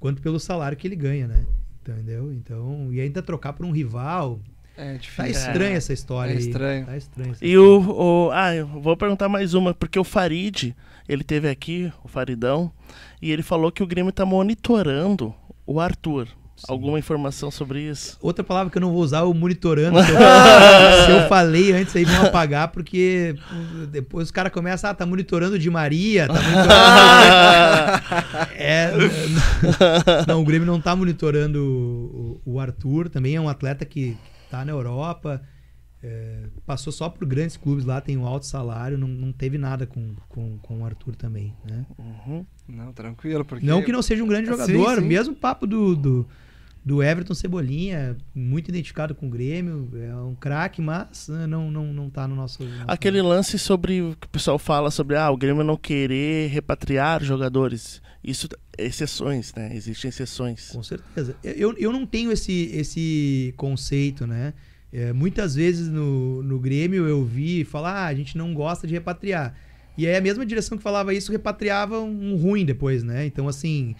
quanto 0.00 0.20
pelo 0.22 0.38
salário 0.40 0.76
que 0.76 0.86
ele 0.86 0.96
ganha, 0.96 1.26
né? 1.26 1.44
Entendeu? 1.82 2.32
Então, 2.32 2.88
e 2.92 3.00
ainda 3.00 3.22
trocar 3.22 3.52
por 3.54 3.64
um 3.64 3.70
rival, 3.70 4.38
É 4.76 4.92
tá 4.92 4.98
difícil. 4.98 5.32
estranha 5.32 5.76
essa 5.76 5.92
história 5.92 6.32
É 6.32 6.36
aí. 6.36 6.40
estranho. 6.40 6.86
Tá 6.86 6.96
estranho. 6.96 7.30
essa 7.32 7.44
E 7.44 7.48
história. 7.48 7.70
o, 7.92 8.26
o- 8.26 8.30
Ah, 8.30 8.54
eu 8.54 8.66
vou 8.66 8.96
perguntar 8.96 9.28
mais 9.28 9.54
uma, 9.54 9.72
porque 9.72 9.98
o 9.98 10.04
Farid, 10.04 10.74
ele 11.08 11.24
teve 11.24 11.48
aqui, 11.48 11.90
o 12.04 12.08
Faridão, 12.08 12.70
e 13.22 13.30
ele 13.32 13.42
falou 13.42 13.72
que 13.72 13.82
o 13.82 13.86
Grêmio 13.86 14.12
tá 14.12 14.24
monitorando 14.26 15.34
o 15.66 15.80
Arthur. 15.80 16.28
Alguma 16.66 16.98
informação 16.98 17.50
sobre 17.50 17.82
isso? 17.82 18.18
Outra 18.20 18.42
palavra 18.42 18.70
que 18.70 18.78
eu 18.78 18.80
não 18.80 18.90
vou 18.90 19.02
usar 19.02 19.18
é 19.18 19.22
o 19.22 19.34
monitorando. 19.34 19.98
Se 20.02 20.10
eu, 20.10 20.18
se 21.04 21.10
eu 21.10 21.28
falei 21.28 21.72
antes 21.72 21.94
aí, 21.94 22.04
vão 22.04 22.26
apagar, 22.26 22.68
porque 22.68 23.36
depois 23.90 24.28
os 24.28 24.30
caras 24.30 24.52
começam, 24.52 24.90
ah, 24.90 24.94
tá 24.94 25.06
monitorando 25.06 25.58
de 25.58 25.70
Maria, 25.70 26.26
tá 26.26 26.34
monitorando. 26.34 26.68
é, 28.56 28.92
não, 30.26 30.40
o 30.40 30.44
Grêmio 30.44 30.66
não 30.66 30.80
tá 30.80 30.96
monitorando 30.96 32.40
o, 32.44 32.54
o 32.54 32.60
Arthur, 32.60 33.08
também 33.08 33.36
é 33.36 33.40
um 33.40 33.48
atleta 33.48 33.84
que 33.84 34.16
tá 34.50 34.64
na 34.64 34.72
Europa, 34.72 35.42
é, 36.02 36.44
passou 36.64 36.92
só 36.92 37.08
por 37.08 37.26
grandes 37.26 37.56
clubes 37.56 37.84
lá, 37.84 38.00
tem 38.00 38.16
um 38.16 38.26
alto 38.26 38.46
salário, 38.46 38.96
não, 38.96 39.08
não 39.08 39.32
teve 39.32 39.58
nada 39.58 39.86
com, 39.86 40.14
com, 40.28 40.58
com 40.58 40.82
o 40.82 40.84
Arthur 40.84 41.16
também, 41.16 41.54
né? 41.64 41.84
Uhum. 41.98 42.46
Não, 42.68 42.92
tranquilo, 42.92 43.44
porque. 43.44 43.66
Não 43.66 43.82
que 43.82 43.90
não 43.90 44.02
seja 44.02 44.22
um 44.22 44.28
grande 44.28 44.46
Sim, 44.46 44.52
jogador, 44.52 45.00
sim. 45.00 45.06
mesmo 45.06 45.34
papo 45.34 45.66
do, 45.66 45.96
do, 45.96 46.28
do 46.88 47.02
Everton 47.02 47.34
Cebolinha, 47.34 48.16
muito 48.34 48.70
identificado 48.70 49.14
com 49.14 49.26
o 49.26 49.30
Grêmio, 49.30 49.90
é 49.94 50.14
um 50.16 50.34
craque, 50.34 50.80
mas 50.80 51.28
eh, 51.28 51.46
não, 51.46 51.70
não, 51.70 51.92
não 51.92 52.08
tá 52.08 52.26
no 52.26 52.34
nosso. 52.34 52.62
Aquele 52.86 53.20
lance 53.20 53.58
sobre 53.58 54.00
o 54.00 54.16
que 54.18 54.26
o 54.26 54.30
pessoal 54.30 54.58
fala 54.58 54.90
sobre 54.90 55.14
ah, 55.14 55.30
o 55.30 55.36
Grêmio 55.36 55.62
não 55.62 55.76
querer 55.76 56.48
repatriar 56.48 57.22
jogadores. 57.22 58.00
Isso, 58.24 58.48
exceções, 58.78 59.52
né? 59.54 59.70
Existem 59.76 60.08
exceções. 60.08 60.70
Com 60.70 60.82
certeza. 60.82 61.36
Eu, 61.44 61.74
eu 61.76 61.92
não 61.92 62.06
tenho 62.06 62.32
esse, 62.32 62.70
esse 62.72 63.52
conceito, 63.58 64.26
né? 64.26 64.54
É, 64.90 65.12
muitas 65.12 65.54
vezes 65.54 65.88
no, 65.88 66.42
no 66.42 66.58
Grêmio 66.58 67.06
eu 67.06 67.22
vi 67.22 67.66
falar, 67.66 67.92
ah, 67.92 68.06
a 68.06 68.14
gente 68.14 68.38
não 68.38 68.54
gosta 68.54 68.86
de 68.86 68.94
repatriar. 68.94 69.54
E 69.98 70.06
aí 70.06 70.16
a 70.16 70.22
mesma 70.22 70.46
direção 70.46 70.78
que 70.78 70.82
falava 70.82 71.12
isso 71.12 71.30
repatriava 71.30 72.00
um 72.00 72.34
ruim 72.34 72.64
depois, 72.64 73.02
né? 73.02 73.26
Então, 73.26 73.46
assim, 73.46 73.94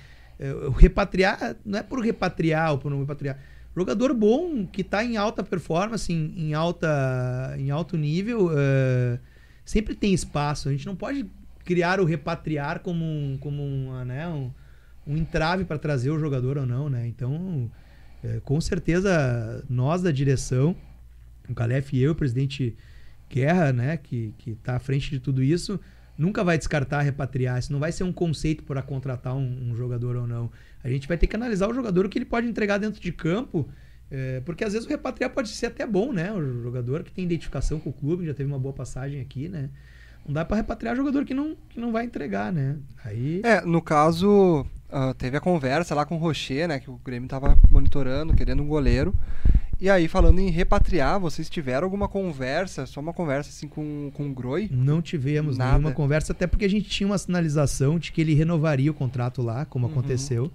o 0.67 0.71
repatriar 0.71 1.57
não 1.65 1.79
é 1.79 1.83
por 1.83 2.01
repatriar 2.01 2.73
ou 2.73 2.79
por 2.79 2.91
não 2.91 3.01
repatriar. 3.01 3.39
Jogador 3.77 4.13
bom 4.13 4.67
que 4.67 4.83
tá 4.83 5.05
em 5.05 5.17
alta 5.17 5.43
performance, 5.45 6.13
em, 6.13 6.35
em 6.37 6.55
alta, 6.55 7.55
em 7.59 7.71
alto 7.71 7.97
nível, 7.97 8.51
é, 8.53 9.19
sempre 9.65 9.95
tem 9.95 10.13
espaço. 10.13 10.69
A 10.69 10.73
gente 10.73 10.87
não 10.87 10.97
pode 10.97 11.27
criar 11.65 12.01
o 12.01 12.05
repatriar 12.05 12.81
como 12.81 13.05
um, 13.05 13.37
como 13.39 13.63
um, 13.63 14.05
né, 14.05 14.27
um, 14.27 14.51
um 15.07 15.17
entrave 15.17 15.65
para 15.65 15.79
trazer 15.79 16.11
o 16.11 16.19
jogador 16.19 16.59
ou 16.59 16.67
não, 16.67 16.89
né? 16.89 17.07
Então, 17.07 17.71
é, 18.25 18.41
com 18.41 18.61
certeza, 18.61 19.65
nós 19.69 20.03
da 20.03 20.11
direção, 20.11 20.75
o 21.49 21.55
Calef 21.55 21.95
e 21.95 22.03
eu, 22.03 22.13
o 22.13 22.15
presidente 22.15 22.77
Guerra, 23.31 23.73
né, 23.73 23.97
que, 23.97 24.35
que 24.39 24.55
tá 24.57 24.77
à 24.77 24.79
frente 24.79 25.11
de 25.11 25.21
tudo 25.21 25.43
isso, 25.43 25.79
nunca 26.19 26.43
vai 26.43 26.59
descartar 26.59 27.01
repatriar. 27.03 27.59
Isso 27.59 27.73
não 27.73 27.79
vai 27.79 27.93
ser 27.93 28.03
um 28.03 28.13
conceito 28.13 28.65
para 28.65 28.83
contratar 28.83 29.37
um, 29.37 29.71
um 29.71 29.77
jogador 29.77 30.17
ou 30.17 30.27
não. 30.27 30.51
A 30.83 30.89
gente 30.89 31.07
vai 31.07 31.17
ter 31.17 31.29
que 31.29 31.37
analisar 31.37 31.69
o 31.69 31.75
jogador, 31.75 32.05
o 32.05 32.09
que 32.09 32.19
ele 32.19 32.25
pode 32.25 32.49
entregar 32.49 32.79
dentro 32.79 33.01
de 33.01 33.13
campo, 33.13 33.69
é, 34.11 34.41
porque 34.41 34.65
às 34.65 34.73
vezes 34.73 34.87
o 34.87 34.91
repatriar 34.91 35.31
pode 35.31 35.49
ser 35.51 35.67
até 35.67 35.87
bom, 35.87 36.13
né? 36.13 36.33
O 36.33 36.63
jogador 36.63 37.05
que 37.05 37.13
tem 37.13 37.25
identificação 37.25 37.79
com 37.79 37.91
o 37.91 37.93
clube, 37.93 38.27
já 38.27 38.35
teve 38.35 38.51
uma 38.51 38.59
boa 38.59 38.75
passagem 38.75 39.21
aqui, 39.21 39.49
né? 39.49 39.71
Não 40.27 40.35
dá 40.35 40.45
para 40.45 40.57
repatriar 40.57 40.97
jogador 40.97 41.25
que 41.25 41.33
não, 41.33 41.57
que 41.71 41.79
não 41.81 41.93
vai 41.93 42.05
entregar, 42.05 42.53
né? 42.53 42.77
Aí. 43.05 43.41
É, 43.45 43.61
no 43.63 43.81
caso, 43.81 44.67
ah, 44.91 45.15
teve 45.15 45.37
a 45.37 45.41
conversa 45.41 45.95
lá 45.95 46.05
com 46.05 46.17
o 46.17 46.19
Rocher, 46.19 46.69
né? 46.69 46.81
Que 46.81 46.91
o 46.91 46.99
Grêmio 47.05 47.29
tava 47.29 47.57
monitorando, 47.71 48.35
querendo 48.35 48.63
um 48.63 48.67
goleiro. 48.67 49.15
E 49.81 49.89
aí, 49.89 50.09
falando 50.09 50.41
em 50.41 50.51
repatriar, 50.51 51.21
vocês 51.21 51.49
tiveram 51.49 51.85
alguma 51.85 52.09
conversa, 52.09 52.85
só 52.85 53.01
uma 53.01 53.13
conversa 53.13 53.51
assim 53.51 53.69
com, 53.69 54.11
com 54.13 54.29
o 54.29 54.35
Groi? 54.35 54.69
Não 54.73 55.01
tivemos 55.01 55.57
Nada. 55.57 55.73
nenhuma 55.73 55.93
conversa, 55.93 56.33
até 56.33 56.49
porque 56.49 56.65
a 56.65 56.69
gente 56.71 56.89
tinha 56.89 57.07
uma 57.07 57.19
sinalização 57.19 57.97
de 57.97 58.11
que 58.11 58.21
ele 58.21 58.35
renovaria 58.35 58.91
o 58.91 58.95
contrato 58.95 59.41
lá, 59.41 59.65
como 59.65 59.87
Uhum, 59.87 59.93
aconteceu. 59.93 60.51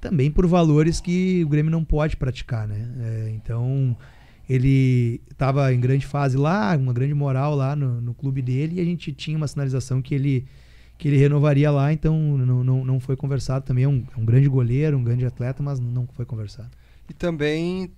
Também 0.00 0.30
por 0.32 0.46
valores 0.48 1.00
que 1.00 1.44
o 1.44 1.48
Grêmio 1.48 1.70
não 1.70 1.84
pode 1.84 2.16
praticar, 2.16 2.66
né? 2.66 2.88
É, 3.00 3.30
então, 3.36 3.96
ele 4.50 5.20
estava 5.30 5.72
em 5.72 5.78
grande 5.78 6.04
fase 6.04 6.36
lá, 6.36 6.76
uma 6.76 6.92
grande 6.92 7.14
moral 7.14 7.54
lá 7.54 7.76
no, 7.76 8.00
no 8.00 8.14
clube 8.14 8.42
dele, 8.42 8.76
e 8.76 8.80
a 8.80 8.84
gente 8.84 9.12
tinha 9.12 9.36
uma 9.36 9.46
sinalização 9.46 10.02
que 10.02 10.12
ele, 10.12 10.44
que 10.98 11.06
ele 11.06 11.16
renovaria 11.18 11.70
lá, 11.70 11.92
então 11.92 12.18
não, 12.36 12.64
não, 12.64 12.84
não 12.84 12.98
foi 13.00 13.14
conversado. 13.16 13.64
Também 13.64 13.84
é 13.84 13.88
um, 13.88 14.04
é 14.16 14.20
um 14.20 14.24
grande 14.24 14.48
goleiro, 14.48 14.98
um 14.98 15.04
grande 15.04 15.24
atleta, 15.24 15.62
mas 15.62 15.78
não 15.78 16.04
foi 16.14 16.24
conversado. 16.24 16.70
E 17.08 17.14
também 17.14 17.92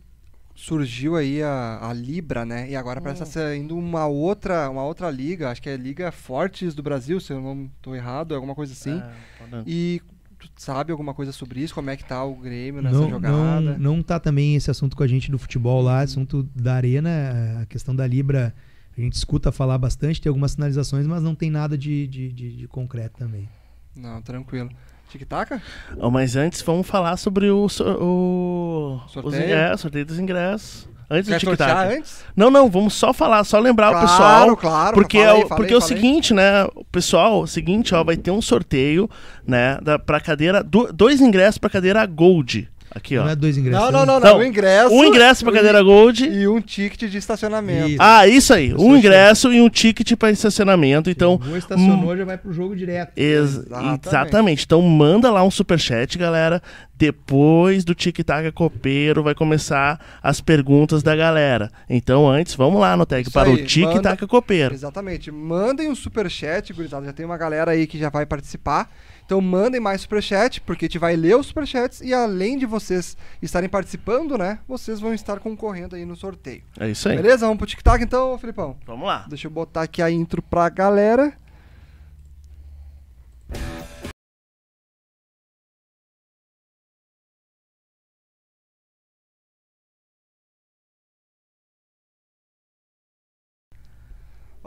surgiu 0.60 1.14
aí 1.14 1.40
a, 1.40 1.78
a 1.88 1.92
Libra, 1.92 2.44
né? 2.44 2.68
E 2.68 2.74
agora 2.74 3.00
parece 3.00 3.22
estar 3.22 3.40
saindo 3.40 3.76
uma 3.78 4.06
outra, 4.06 4.68
uma 4.68 4.82
outra 4.84 5.08
liga, 5.08 5.50
acho 5.50 5.62
que 5.62 5.68
é 5.68 5.74
a 5.74 5.76
Liga 5.76 6.10
Fortes 6.10 6.74
do 6.74 6.82
Brasil, 6.82 7.20
se 7.20 7.32
eu 7.32 7.40
não 7.40 7.70
estou 7.76 7.94
errado, 7.94 8.34
alguma 8.34 8.56
coisa 8.56 8.72
assim. 8.72 8.98
É, 9.00 9.62
E 9.64 10.02
tu 10.36 10.48
sabe 10.56 10.90
alguma 10.90 11.14
coisa 11.14 11.30
sobre 11.30 11.60
isso? 11.60 11.72
Como 11.74 11.88
é 11.90 11.96
que 11.96 12.04
tá 12.04 12.24
o 12.24 12.34
Grêmio 12.34 12.82
nessa 12.82 12.98
Não, 12.98 13.08
jogada? 13.08 13.60
não, 13.60 13.78
não 13.78 14.02
tá 14.02 14.18
também 14.18 14.56
esse 14.56 14.68
assunto 14.68 14.96
com 14.96 15.02
a 15.04 15.06
gente 15.06 15.30
do 15.30 15.38
futebol 15.38 15.80
lá, 15.80 16.00
assunto 16.00 16.42
da 16.54 16.74
arena, 16.74 17.60
a 17.62 17.66
questão 17.66 17.94
da 17.94 18.04
Libra, 18.06 18.52
a 18.96 19.00
gente 19.00 19.12
escuta 19.12 19.52
falar 19.52 19.78
bastante, 19.78 20.20
tem 20.20 20.28
algumas 20.28 20.52
sinalizações, 20.52 21.06
mas 21.06 21.22
não 21.22 21.36
tem 21.36 21.50
nada 21.50 21.78
de, 21.78 22.08
de, 22.08 22.32
de- 22.32 22.56
de 22.56 22.66
concreto 22.66 23.16
também. 23.16 23.48
Não, 23.94 24.20
tranquilo. 24.22 24.70
Tic-tac? 25.10 25.60
Oh, 25.98 26.10
mas 26.10 26.36
antes 26.36 26.60
vamos 26.62 26.86
falar 26.86 27.16
sobre 27.16 27.50
o, 27.50 27.66
o 27.66 29.00
Sorteio? 29.08 29.26
os 29.26 29.34
ingressos, 29.34 29.80
sorteio 29.80 30.06
dos 30.06 30.18
ingressos. 30.18 30.88
Antes 31.10 31.28
Quer 31.30 31.36
do 31.40 31.50
tic-tac. 31.56 32.02
Não, 32.36 32.50
não, 32.50 32.68
vamos 32.68 32.92
só 32.92 33.14
falar, 33.14 33.42
só 33.44 33.58
lembrar 33.58 33.88
o 33.88 33.92
Claro, 33.92 34.06
pessoal. 34.06 34.56
claro, 34.58 34.94
Porque, 34.94 35.16
é, 35.16 35.32
o- 35.32 35.46
fala 35.48 35.56
porque 35.56 35.72
aí, 35.72 35.76
é 35.76 35.78
o 35.80 35.82
aí. 35.82 35.88
seguinte, 35.88 36.34
né? 36.34 36.64
O 36.74 36.84
pessoal, 36.84 37.40
o 37.40 37.46
seguinte, 37.46 37.94
ó, 37.94 38.04
vai 38.04 38.14
ter 38.18 38.30
um 38.30 38.42
sorteio, 38.42 39.08
né? 39.46 39.78
Da, 39.82 39.98
pra 39.98 40.20
cadeira. 40.20 40.62
do- 40.62 40.92
dois 40.92 41.22
ingressos 41.22 41.56
pra 41.56 41.70
cadeira 41.70 42.04
Gold. 42.04 42.68
Aqui, 42.94 43.18
ó. 43.18 43.24
Não 43.24 43.30
é 43.30 43.36
dois 43.36 43.56
ingressos. 43.58 43.80
Não, 43.84 43.92
não, 43.92 44.06
não, 44.06 44.18
Não, 44.20 44.30
não. 44.30 44.38
Um 44.38 44.42
ingresso. 44.44 44.94
Um 44.94 45.04
ingresso 45.04 45.44
pra 45.44 45.52
cadeira 45.52 45.82
Gold. 45.82 46.24
E 46.26 46.48
um 46.48 46.60
ticket 46.60 47.10
de 47.10 47.18
estacionamento. 47.18 47.88
Isso. 47.90 47.98
Ah, 48.02 48.26
isso 48.26 48.54
aí. 48.54 48.74
Um 48.74 48.96
ingresso 48.96 49.52
e 49.52 49.60
um 49.60 49.68
ticket 49.68 50.16
para 50.16 50.30
estacionamento. 50.30 51.10
Então, 51.10 51.38
Então, 51.40 51.56
estacionou, 51.56 52.16
já 52.16 52.24
vai 52.24 52.38
pro 52.38 52.52
jogo 52.52 52.74
direto. 52.74 53.12
ex- 53.16 53.56
Exatamente. 53.58 54.08
exatamente. 54.08 54.64
Então, 54.64 54.80
manda 54.82 55.30
lá 55.30 55.44
um 55.44 55.50
superchat, 55.50 56.16
galera. 56.16 56.62
Depois 56.96 57.84
do 57.84 57.94
Tic 57.94 58.18
Tac 58.24 58.50
Copeiro 58.52 59.22
vai 59.22 59.34
começar 59.34 60.00
as 60.20 60.40
perguntas 60.40 61.00
da 61.02 61.14
galera. 61.14 61.70
Então, 61.88 62.28
antes, 62.28 62.54
vamos 62.56 62.80
lá 62.80 62.96
no 62.96 63.06
tag 63.06 63.22
Isso 63.22 63.30
para 63.30 63.48
aí, 63.50 63.54
o 63.54 63.64
Tic 63.64 63.84
manda- 63.84 64.02
Tac 64.16 64.26
Copeiro. 64.26 64.74
Exatamente. 64.74 65.30
Mandem 65.30 65.88
um 65.88 65.94
superchat, 65.94 66.72
gurizada. 66.72 67.06
Já 67.06 67.12
tem 67.12 67.24
uma 67.24 67.36
galera 67.36 67.70
aí 67.70 67.86
que 67.86 67.96
já 67.98 68.10
vai 68.10 68.26
participar. 68.26 68.90
Então 69.28 69.42
mandem 69.42 69.78
mais 69.78 70.00
superchat, 70.00 70.58
porque 70.62 70.86
a 70.86 70.88
gente 70.88 70.98
vai 70.98 71.14
ler 71.14 71.36
os 71.36 71.48
superchats 71.48 72.00
e 72.00 72.14
além 72.14 72.56
de 72.56 72.64
vocês 72.64 73.14
estarem 73.42 73.68
participando, 73.68 74.38
né? 74.38 74.58
Vocês 74.66 75.00
vão 75.00 75.12
estar 75.12 75.38
concorrendo 75.38 75.94
aí 75.94 76.06
no 76.06 76.16
sorteio. 76.16 76.62
É 76.80 76.88
isso 76.88 77.10
aí. 77.10 77.16
Beleza? 77.16 77.44
Vamos 77.44 77.58
pro 77.58 77.66
tic-tac 77.66 78.02
então, 78.02 78.38
Filipão? 78.38 78.78
Vamos 78.86 79.06
lá. 79.06 79.26
Deixa 79.28 79.46
eu 79.46 79.50
botar 79.50 79.82
aqui 79.82 80.00
a 80.00 80.10
intro 80.10 80.40
pra 80.40 80.70
galera. 80.70 81.34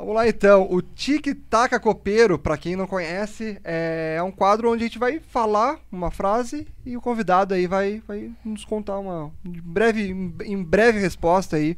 Vamos 0.01 0.15
lá 0.15 0.27
então, 0.27 0.67
o 0.67 0.81
Tic 0.81 1.27
Taca 1.47 1.79
Copeiro, 1.79 2.39
pra 2.39 2.57
quem 2.57 2.75
não 2.75 2.87
conhece, 2.87 3.59
é 3.63 4.19
um 4.25 4.31
quadro 4.31 4.71
onde 4.71 4.83
a 4.83 4.87
gente 4.87 4.97
vai 4.97 5.19
falar 5.19 5.79
uma 5.91 6.09
frase 6.09 6.65
e 6.83 6.97
o 6.97 7.01
convidado 7.01 7.53
aí 7.53 7.67
vai, 7.67 8.01
vai 8.07 8.31
nos 8.43 8.65
contar 8.65 8.97
uma 8.97 9.31
em 9.45 9.61
breve, 9.61 10.33
em 10.43 10.63
breve 10.63 10.97
resposta 10.97 11.57
aí 11.57 11.77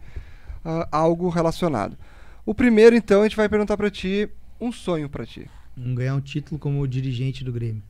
a 0.63 0.87
algo 0.89 1.27
relacionado. 1.27 1.97
O 2.45 2.55
primeiro 2.55 2.95
então 2.95 3.19
a 3.19 3.23
gente 3.23 3.35
vai 3.35 3.49
perguntar 3.49 3.75
pra 3.75 3.91
ti 3.91 4.29
um 4.57 4.71
sonho 4.71 5.09
pra 5.09 5.25
ti. 5.25 5.49
Vamos 5.75 5.97
ganhar 5.97 6.15
um 6.15 6.21
título 6.21 6.57
como 6.57 6.87
dirigente 6.87 7.43
do 7.43 7.51
Grêmio. 7.51 7.83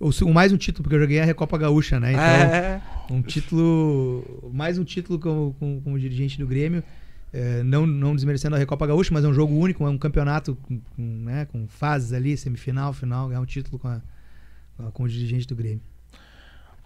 Ou 0.00 0.10
mais 0.32 0.54
um 0.54 0.56
título, 0.56 0.84
porque 0.84 0.96
eu 0.96 1.00
já 1.00 1.06
ganhei 1.06 1.20
a 1.20 1.26
Recopa 1.26 1.58
Gaúcha, 1.58 2.00
né? 2.00 2.12
Então, 2.12 2.24
É, 2.24 2.80
um 3.10 3.20
título. 3.20 4.50
Mais 4.54 4.78
um 4.78 4.84
título 4.84 5.18
como, 5.18 5.54
como, 5.58 5.82
como 5.82 5.98
dirigente 5.98 6.38
do 6.38 6.46
Grêmio. 6.46 6.82
É, 7.32 7.62
não, 7.62 7.86
não 7.86 8.14
desmerecendo 8.14 8.54
a 8.56 8.58
Recopa 8.58 8.86
Gaúcha, 8.86 9.12
mas 9.12 9.24
é 9.24 9.28
um 9.28 9.34
jogo 9.34 9.54
único, 9.54 9.84
é 9.84 9.90
um 9.90 9.98
campeonato 9.98 10.56
com, 10.56 10.80
com, 10.80 11.02
né, 11.24 11.44
com 11.46 11.66
fases 11.68 12.12
ali, 12.12 12.36
semifinal, 12.36 12.92
final, 12.92 13.28
ganhar 13.28 13.40
um 13.40 13.46
título 13.46 13.78
com, 13.78 13.88
a, 13.88 14.00
com 14.76 14.86
a- 14.86 14.92
com 14.92 15.02
o 15.02 15.08
dirigente 15.08 15.46
do 15.46 15.54
Grêmio. 15.56 15.82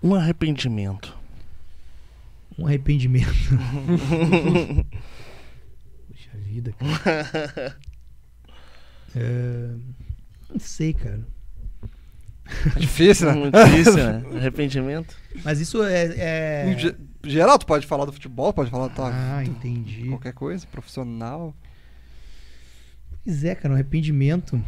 Um 0.03 0.15
arrependimento. 0.15 1.17
Um 2.59 2.67
arrependimento. 2.67 3.29
Puxa 6.09 6.31
vida, 6.45 6.73
cara. 6.73 7.77
É, 9.15 9.71
não 10.49 10.59
sei, 10.61 10.93
cara. 10.93 11.21
é 12.77 12.79
difícil, 12.79 13.27
né? 13.29 13.35
Muito 13.35 13.57
difícil, 13.65 13.95
né? 13.97 14.25
Arrependimento. 14.37 15.17
Mas 15.45 15.61
isso 15.61 15.83
é. 15.83 16.05
É... 16.17 16.65
ge- 17.23 17.31
geral, 17.31 17.59
tu 17.59 17.67
pode 17.67 17.87
falar 17.87 18.05
do 18.05 18.13
futebol, 18.13 18.53
pode 18.53 18.71
falar 18.71 18.89
tua 18.91 19.11
Ah, 19.13 19.45
entendi. 19.45 20.05
qualquer 20.09 20.33
coisa, 20.33 20.67
profissional. 20.67 21.55
Pois 23.25 23.45
é, 23.45 23.55
cara, 23.55 23.73
um 23.73 23.75
arrependimento. 23.75 24.63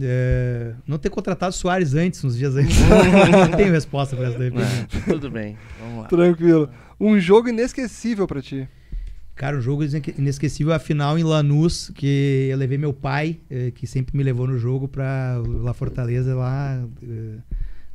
É, 0.00 0.74
Não 0.86 0.98
ter 0.98 1.08
contratado 1.08 1.50
o 1.50 1.56
Soares 1.56 1.94
antes, 1.94 2.22
uns 2.22 2.36
dias 2.36 2.54
antes. 2.56 2.76
não 3.50 3.56
tenho 3.56 3.72
resposta 3.72 4.14
pra 4.14 4.26
essa 4.28 4.36
arrependimento. 4.36 4.96
É, 4.96 5.00
tudo 5.12 5.30
bem. 5.30 5.56
Vamos 5.80 6.02
lá. 6.02 6.08
Tranquilo. 6.08 6.68
Um 7.00 7.18
jogo 7.18 7.48
inesquecível 7.48 8.26
pra 8.26 8.42
ti. 8.42 8.68
Cara, 9.34 9.56
um 9.56 9.60
jogo 9.60 9.84
inesque- 9.84 10.14
inesquecível, 10.18 10.72
a 10.74 10.78
final 10.80 11.16
em 11.18 11.22
Lanús, 11.22 11.90
que 11.94 12.48
eu 12.50 12.56
levei 12.58 12.76
meu 12.76 12.92
pai, 12.92 13.38
eh, 13.48 13.70
que 13.70 13.86
sempre 13.86 14.16
me 14.16 14.22
levou 14.24 14.46
no 14.48 14.58
jogo, 14.58 14.88
pra 14.88 15.40
La 15.46 15.72
Fortaleza 15.72 16.34
lá, 16.34 16.84
eh, 17.02 17.38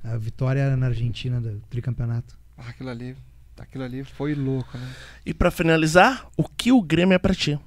a 0.06 0.18
vitória 0.18 0.76
na 0.78 0.88
Argentina 0.88 1.42
do 1.42 1.62
tricampeonato. 1.70 2.38
Ah, 2.58 2.70
aquilo 2.70 2.90
ali, 2.90 3.14
aquilo 3.58 3.84
ali 3.84 4.04
foi 4.04 4.34
louco, 4.34 4.78
né? 4.78 4.90
E 5.26 5.34
pra 5.34 5.52
finalizar, 5.52 6.28
o 6.38 6.44
que 6.44 6.72
o 6.72 6.82
Grêmio 6.82 7.14
é 7.16 7.20
pra 7.20 7.34
ti? 7.36 7.60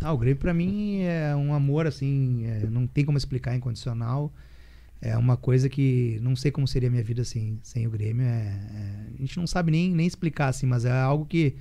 Ah, 0.00 0.12
o 0.12 0.18
Grêmio 0.18 0.38
pra 0.38 0.52
mim 0.54 1.00
é 1.02 1.34
um 1.36 1.54
amor, 1.54 1.86
assim, 1.86 2.44
é, 2.46 2.66
não 2.66 2.86
tem 2.86 3.04
como 3.04 3.18
explicar 3.18 3.54
incondicional. 3.54 4.32
É 5.00 5.16
uma 5.18 5.36
coisa 5.36 5.68
que 5.68 6.18
não 6.22 6.34
sei 6.34 6.50
como 6.50 6.66
seria 6.66 6.88
a 6.88 6.90
minha 6.92 7.02
vida 7.04 7.24
sem, 7.24 7.58
sem 7.62 7.86
o 7.86 7.90
Grêmio. 7.90 8.24
É, 8.24 8.28
é- 8.28 9.06
a 9.14 9.20
gente 9.20 9.36
não 9.38 9.46
sabe 9.46 9.70
nem, 9.70 9.90
nem 9.90 10.06
explicar, 10.06 10.48
assim, 10.48 10.66
mas 10.66 10.84
é 10.84 10.92
algo 10.92 11.26
que, 11.26 11.56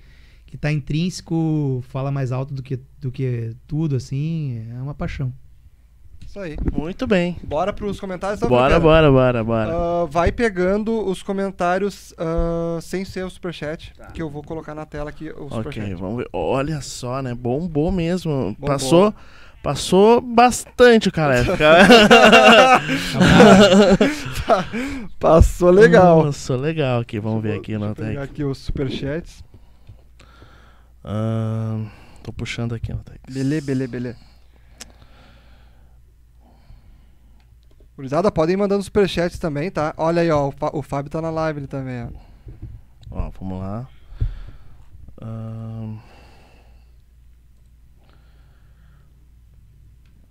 que 0.45 0.57
tá 0.57 0.71
intrínseco, 0.71 1.83
fala 1.89 2.11
mais 2.11 2.31
alto 2.31 2.53
do 2.53 2.63
que, 2.63 2.79
do 2.99 3.11
que 3.11 3.55
tudo, 3.67 3.95
assim, 3.95 4.65
é 4.71 4.81
uma 4.81 4.93
paixão. 4.93 5.33
Isso 6.33 6.39
aí. 6.39 6.57
Muito 6.75 7.05
bem. 7.05 7.37
Bora 7.43 7.71
pros 7.71 7.99
comentários. 7.99 8.39
tá, 8.39 8.47
Bora, 8.47 8.79
bora, 8.79 9.11
bora, 9.11 9.43
bora. 9.43 9.71
Ah, 9.71 10.05
vai 10.09 10.31
pegando 10.31 11.07
os 11.07 11.21
comentários 11.21 12.11
ah, 12.17 12.79
sem 12.81 13.05
ser 13.05 13.23
o 13.23 13.29
superchat, 13.29 13.93
que 14.15 14.21
eu 14.23 14.31
vou 14.31 14.41
colocar 14.41 14.73
na 14.73 14.83
tela 14.83 15.11
aqui 15.11 15.29
o 15.29 15.45
Ok, 15.45 15.57
superchat. 15.57 15.93
vamos 15.93 16.17
ver. 16.17 16.27
Olha 16.33 16.81
só, 16.81 17.21
né? 17.21 17.35
Bombou 17.35 17.91
mesmo. 17.91 18.55
Bombou. 18.57 18.67
Passou, 18.67 19.13
passou 19.61 20.19
bastante 20.21 21.07
o 21.07 21.11
careca. 21.11 21.55
Passou 25.19 25.69
legal. 25.69 26.23
Passou 26.23 26.57
legal 26.57 27.01
aqui. 27.01 27.19
Vamos 27.19 27.43
ver 27.43 27.59
aqui 27.59 27.77
Deixa 27.77 27.85
no 27.85 27.91
eu 27.91 27.95
pegar 27.95 28.23
aqui 28.23 28.43
os 28.43 28.57
superchats. 28.57 29.43
Ahn, 31.05 31.85
tô 32.23 32.33
puxando 32.33 32.73
aqui 32.73 32.91
no 32.91 33.03
tag. 33.03 33.19
Belê, 33.29 33.61
belê, 33.61 33.85
belê. 33.85 34.15
Gurizada, 37.95 38.31
podem 38.31 38.53
ir 38.53 38.57
mandando 38.57 38.83
superchats 38.83 39.37
também, 39.37 39.69
tá? 39.69 39.93
Olha 39.97 40.21
aí, 40.21 40.31
ó, 40.31 40.47
o, 40.47 40.51
Fá- 40.51 40.71
o 40.73 40.81
Fábio 40.81 41.11
tá 41.11 41.21
na 41.21 41.29
live 41.29 41.59
ele 41.59 41.67
também, 41.67 42.03
ó. 42.03 42.09
Ó, 43.11 43.29
vamos 43.39 43.59
lá. 43.59 43.87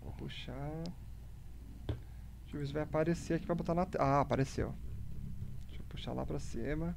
Vou 0.03 0.13
puxar. 0.13 0.83
Deixa 1.87 2.55
eu 2.57 2.61
ver 2.61 2.67
se 2.67 2.73
vai 2.73 2.83
aparecer 2.83 3.35
aqui 3.35 3.47
pra 3.47 3.55
botar 3.55 3.75
na 3.75 3.87
tela. 3.87 4.05
Ah, 4.05 4.21
apareceu. 4.21 4.75
Deixa 5.69 5.83
eu 5.83 5.87
puxar 5.89 6.13
lá 6.13 6.27
pra 6.27 6.39
cima. 6.39 6.97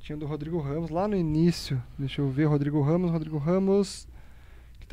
Tinha 0.00 0.16
do 0.18 0.26
Rodrigo 0.26 0.60
Ramos 0.60 0.90
lá 0.90 1.08
no 1.08 1.16
início. 1.16 1.82
Deixa 1.98 2.20
eu 2.20 2.28
ver, 2.28 2.44
Rodrigo 2.46 2.80
Ramos, 2.82 3.10
Rodrigo 3.10 3.38
Ramos. 3.38 4.06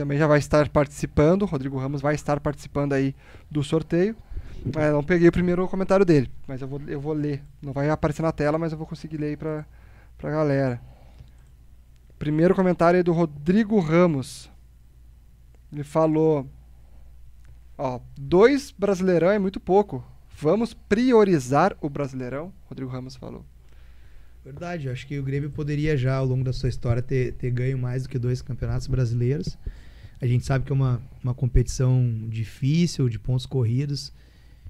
Também 0.01 0.17
já 0.17 0.25
vai 0.25 0.39
estar 0.39 0.67
participando. 0.67 1.45
Rodrigo 1.45 1.77
Ramos 1.77 2.01
vai 2.01 2.15
estar 2.15 2.39
participando 2.39 2.93
aí 2.93 3.13
do 3.51 3.63
sorteio. 3.63 4.15
É, 4.75 4.89
não 4.89 5.03
peguei 5.03 5.27
o 5.27 5.31
primeiro 5.31 5.67
comentário 5.67 6.03
dele, 6.03 6.27
mas 6.47 6.59
eu 6.59 6.67
vou, 6.67 6.81
eu 6.87 6.99
vou 6.99 7.13
ler. 7.13 7.43
Não 7.61 7.71
vai 7.71 7.87
aparecer 7.87 8.23
na 8.23 8.31
tela, 8.31 8.57
mas 8.57 8.71
eu 8.71 8.79
vou 8.79 8.87
conseguir 8.87 9.17
ler 9.17 9.27
aí 9.27 9.37
pra, 9.37 9.63
pra 10.17 10.31
galera. 10.31 10.81
Primeiro 12.17 12.55
comentário 12.55 12.97
aí 12.97 13.03
do 13.03 13.13
Rodrigo 13.13 13.79
Ramos. 13.79 14.49
Ele 15.71 15.83
falou: 15.83 16.49
Ó, 17.77 17.99
dois 18.17 18.71
Brasileirão 18.71 19.29
é 19.29 19.37
muito 19.37 19.59
pouco. 19.59 20.03
Vamos 20.35 20.73
priorizar 20.73 21.77
o 21.79 21.87
Brasileirão? 21.87 22.51
Rodrigo 22.67 22.89
Ramos 22.89 23.15
falou. 23.15 23.45
Verdade, 24.43 24.89
acho 24.89 25.05
que 25.05 25.19
o 25.19 25.23
Grêmio 25.23 25.51
poderia 25.51 25.95
já, 25.95 26.15
ao 26.15 26.25
longo 26.25 26.43
da 26.43 26.51
sua 26.51 26.69
história, 26.69 27.03
ter, 27.03 27.33
ter 27.33 27.51
ganho 27.51 27.77
mais 27.77 28.01
do 28.01 28.09
que 28.09 28.17
dois 28.17 28.41
campeonatos 28.41 28.87
brasileiros. 28.87 29.55
A 30.21 30.27
gente 30.27 30.45
sabe 30.45 30.65
que 30.65 30.71
é 30.71 30.75
uma, 30.75 31.01
uma 31.23 31.33
competição 31.33 32.27
difícil, 32.29 33.09
de 33.09 33.17
pontos 33.17 33.45
corridos, 33.45 34.13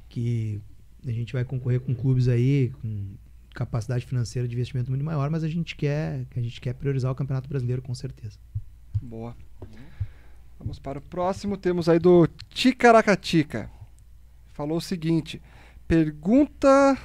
que 0.07 0.61
a 1.05 1.11
gente 1.11 1.33
vai 1.33 1.43
concorrer 1.43 1.81
com 1.81 1.93
clubes 1.93 2.27
aí 2.27 2.71
com 2.81 3.15
capacidade 3.53 4.05
financeira 4.05 4.47
de 4.47 4.53
investimento 4.55 4.89
muito 4.89 5.03
maior, 5.03 5.29
mas 5.29 5.43
a 5.43 5.49
gente 5.49 5.75
quer, 5.75 6.25
a 6.35 6.39
gente 6.39 6.61
quer 6.61 6.73
priorizar 6.73 7.11
o 7.11 7.15
Campeonato 7.15 7.49
Brasileiro 7.49 7.81
com 7.81 7.93
certeza. 7.93 8.37
Boa. 9.01 9.35
Vamos 10.57 10.79
para 10.79 10.99
o 10.99 11.01
próximo. 11.01 11.57
Temos 11.57 11.89
aí 11.89 11.99
do 11.99 12.27
Ticaracatica. 12.49 13.69
Falou 14.53 14.77
o 14.77 14.81
seguinte: 14.81 15.41
pergunta. 15.87 16.97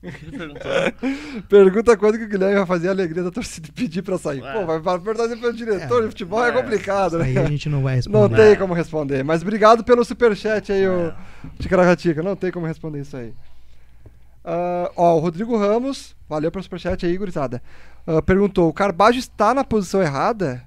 Pergunta 1.48 1.96
quando 1.96 2.18
que 2.18 2.24
o 2.24 2.28
Guilherme 2.28 2.56
vai 2.56 2.66
fazer 2.66 2.88
a 2.88 2.90
alegria 2.92 3.22
da 3.22 3.30
torcida 3.30 3.68
e 3.68 3.72
pedir 3.72 4.02
pra 4.02 4.16
sair. 4.16 4.40
Ué. 4.42 4.52
Pô, 4.52 4.66
vai 4.80 4.98
perguntar 5.00 5.28
pelo 5.36 5.52
diretor 5.52 5.98
É, 5.98 6.02
de 6.02 6.08
futebol, 6.08 6.44
é, 6.44 6.50
é. 6.50 6.52
complicado, 6.52 7.18
né? 7.18 7.24
Aí 7.26 7.38
a 7.38 7.44
gente 7.46 7.68
não 7.68 7.82
vai 7.82 7.96
responder. 7.96 8.18
Não 8.20 8.28
tem 8.36 8.56
como 8.56 8.74
responder. 8.74 9.24
Mas 9.24 9.42
obrigado 9.42 9.82
pelo 9.82 10.04
superchat 10.04 10.70
aí, 10.72 10.86
o 10.86 11.12
Ticaracatica. 11.58 12.22
Não 12.22 12.36
tem 12.36 12.52
como 12.52 12.66
responder 12.66 13.00
isso 13.00 13.16
aí. 13.16 13.34
Ah, 14.44 14.90
ó, 14.96 15.16
o 15.16 15.18
Rodrigo 15.18 15.56
Ramos, 15.58 16.14
valeu 16.28 16.50
pelo 16.50 16.62
superchat 16.62 17.04
aí, 17.04 17.16
gurizada. 17.16 17.60
Ah, 18.06 18.22
perguntou: 18.22 18.68
o 18.68 18.72
Carbajo 18.72 19.18
está 19.18 19.52
na 19.52 19.64
posição 19.64 20.00
errada? 20.00 20.64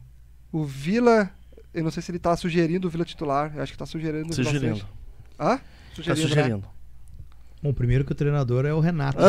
O 0.51 0.63
Vila. 0.63 1.29
Eu 1.73 1.85
não 1.85 1.91
sei 1.91 2.03
se 2.03 2.11
ele 2.11 2.19
tá 2.19 2.35
sugerindo 2.35 2.87
o 2.87 2.91
Vila 2.91 3.05
titular. 3.05 3.53
Eu 3.55 3.63
acho 3.63 3.71
que 3.71 3.77
tá 3.77 3.85
sugerindo. 3.85 4.33
Sugerindo. 4.35 4.85
Hã? 5.39 5.57
Tá 5.57 6.15
Sugerindo. 6.15 6.57
né? 6.57 6.63
Bom, 7.63 7.71
primeiro 7.73 8.03
que 8.03 8.11
o 8.11 8.15
treinador 8.15 8.65
é 8.65 8.73
o 8.73 8.79
Renato. 8.79 9.19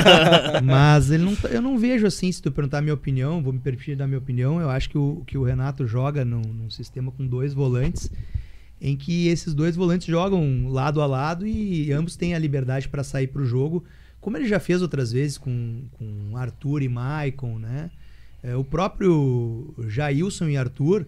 Mas 0.64 1.10
ele 1.10 1.24
não, 1.24 1.36
tá- 1.36 1.48
eu 1.48 1.60
não 1.60 1.78
vejo 1.78 2.06
assim, 2.06 2.30
se 2.32 2.40
tu 2.40 2.50
perguntar 2.50 2.78
a 2.78 2.82
minha 2.82 2.94
opinião, 2.94 3.42
vou 3.42 3.52
me 3.52 3.58
permitir 3.58 3.94
dar 3.96 4.06
minha 4.06 4.18
opinião, 4.18 4.60
eu 4.60 4.70
acho 4.70 4.88
que 4.88 4.96
o, 4.96 5.22
que 5.26 5.36
o 5.36 5.42
Renato 5.44 5.86
joga 5.86 6.24
num, 6.24 6.40
num 6.40 6.70
sistema 6.70 7.12
com 7.12 7.26
dois 7.26 7.52
volantes, 7.52 8.10
em 8.80 8.96
que 8.96 9.28
esses 9.28 9.52
dois 9.54 9.76
volantes 9.76 10.06
jogam 10.06 10.68
lado 10.68 11.00
a 11.02 11.06
lado 11.06 11.46
e 11.46 11.92
ambos 11.92 12.16
têm 12.16 12.34
a 12.34 12.38
liberdade 12.38 12.88
para 12.88 13.04
sair 13.04 13.26
para 13.26 13.42
o 13.42 13.46
jogo, 13.46 13.84
como 14.20 14.36
ele 14.38 14.48
já 14.48 14.58
fez 14.58 14.80
outras 14.80 15.12
vezes 15.12 15.36
com, 15.36 15.82
com 15.92 16.36
Arthur 16.36 16.82
e 16.82 16.88
Maicon, 16.88 17.58
né? 17.58 17.90
É, 18.42 18.56
o 18.56 18.64
próprio 18.64 19.74
Jailson 19.88 20.48
e 20.48 20.56
Arthur, 20.56 21.06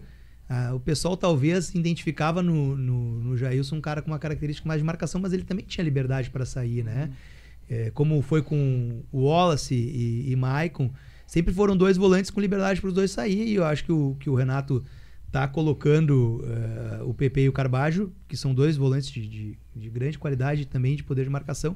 ah, 0.49 0.73
o 0.73 0.79
pessoal 0.79 1.17
talvez 1.17 1.73
identificava 1.75 2.41
no, 2.41 2.75
no, 2.75 3.21
no 3.21 3.37
Jailson 3.37 3.77
um 3.77 3.81
cara 3.81 4.01
com 4.01 4.11
uma 4.11 4.19
característica 4.19 4.67
mais 4.67 4.79
de 4.79 4.85
marcação, 4.85 5.19
mas 5.19 5.33
ele 5.33 5.43
também 5.43 5.65
tinha 5.65 5.83
liberdade 5.83 6.29
para 6.29 6.45
sair, 6.45 6.83
né? 6.83 7.11
É, 7.69 7.91
como 7.91 8.21
foi 8.21 8.41
com 8.41 9.03
o 9.11 9.25
Wallace 9.25 9.75
e, 9.75 10.31
e 10.31 10.35
Maicon, 10.35 10.89
sempre 11.25 11.53
foram 11.53 11.75
dois 11.75 11.97
volantes 11.97 12.31
com 12.31 12.39
liberdade 12.39 12.79
para 12.79 12.87
os 12.87 12.93
dois 12.93 13.11
sair, 13.11 13.47
e 13.47 13.55
eu 13.55 13.65
acho 13.65 13.83
que 13.83 13.91
o, 13.91 14.15
que 14.19 14.29
o 14.29 14.35
Renato 14.35 14.83
tá 15.31 15.47
colocando 15.47 16.41
eh, 16.45 17.03
o 17.03 17.13
PP 17.13 17.41
e 17.41 17.49
o 17.49 17.51
Carbajo, 17.51 18.11
que 18.27 18.37
são 18.37 18.53
dois 18.53 18.77
volantes 18.77 19.11
de, 19.11 19.27
de, 19.27 19.57
de 19.75 19.89
grande 19.89 20.17
qualidade 20.17 20.65
também 20.65 20.95
de 20.95 21.03
poder 21.03 21.25
de 21.25 21.29
marcação, 21.29 21.75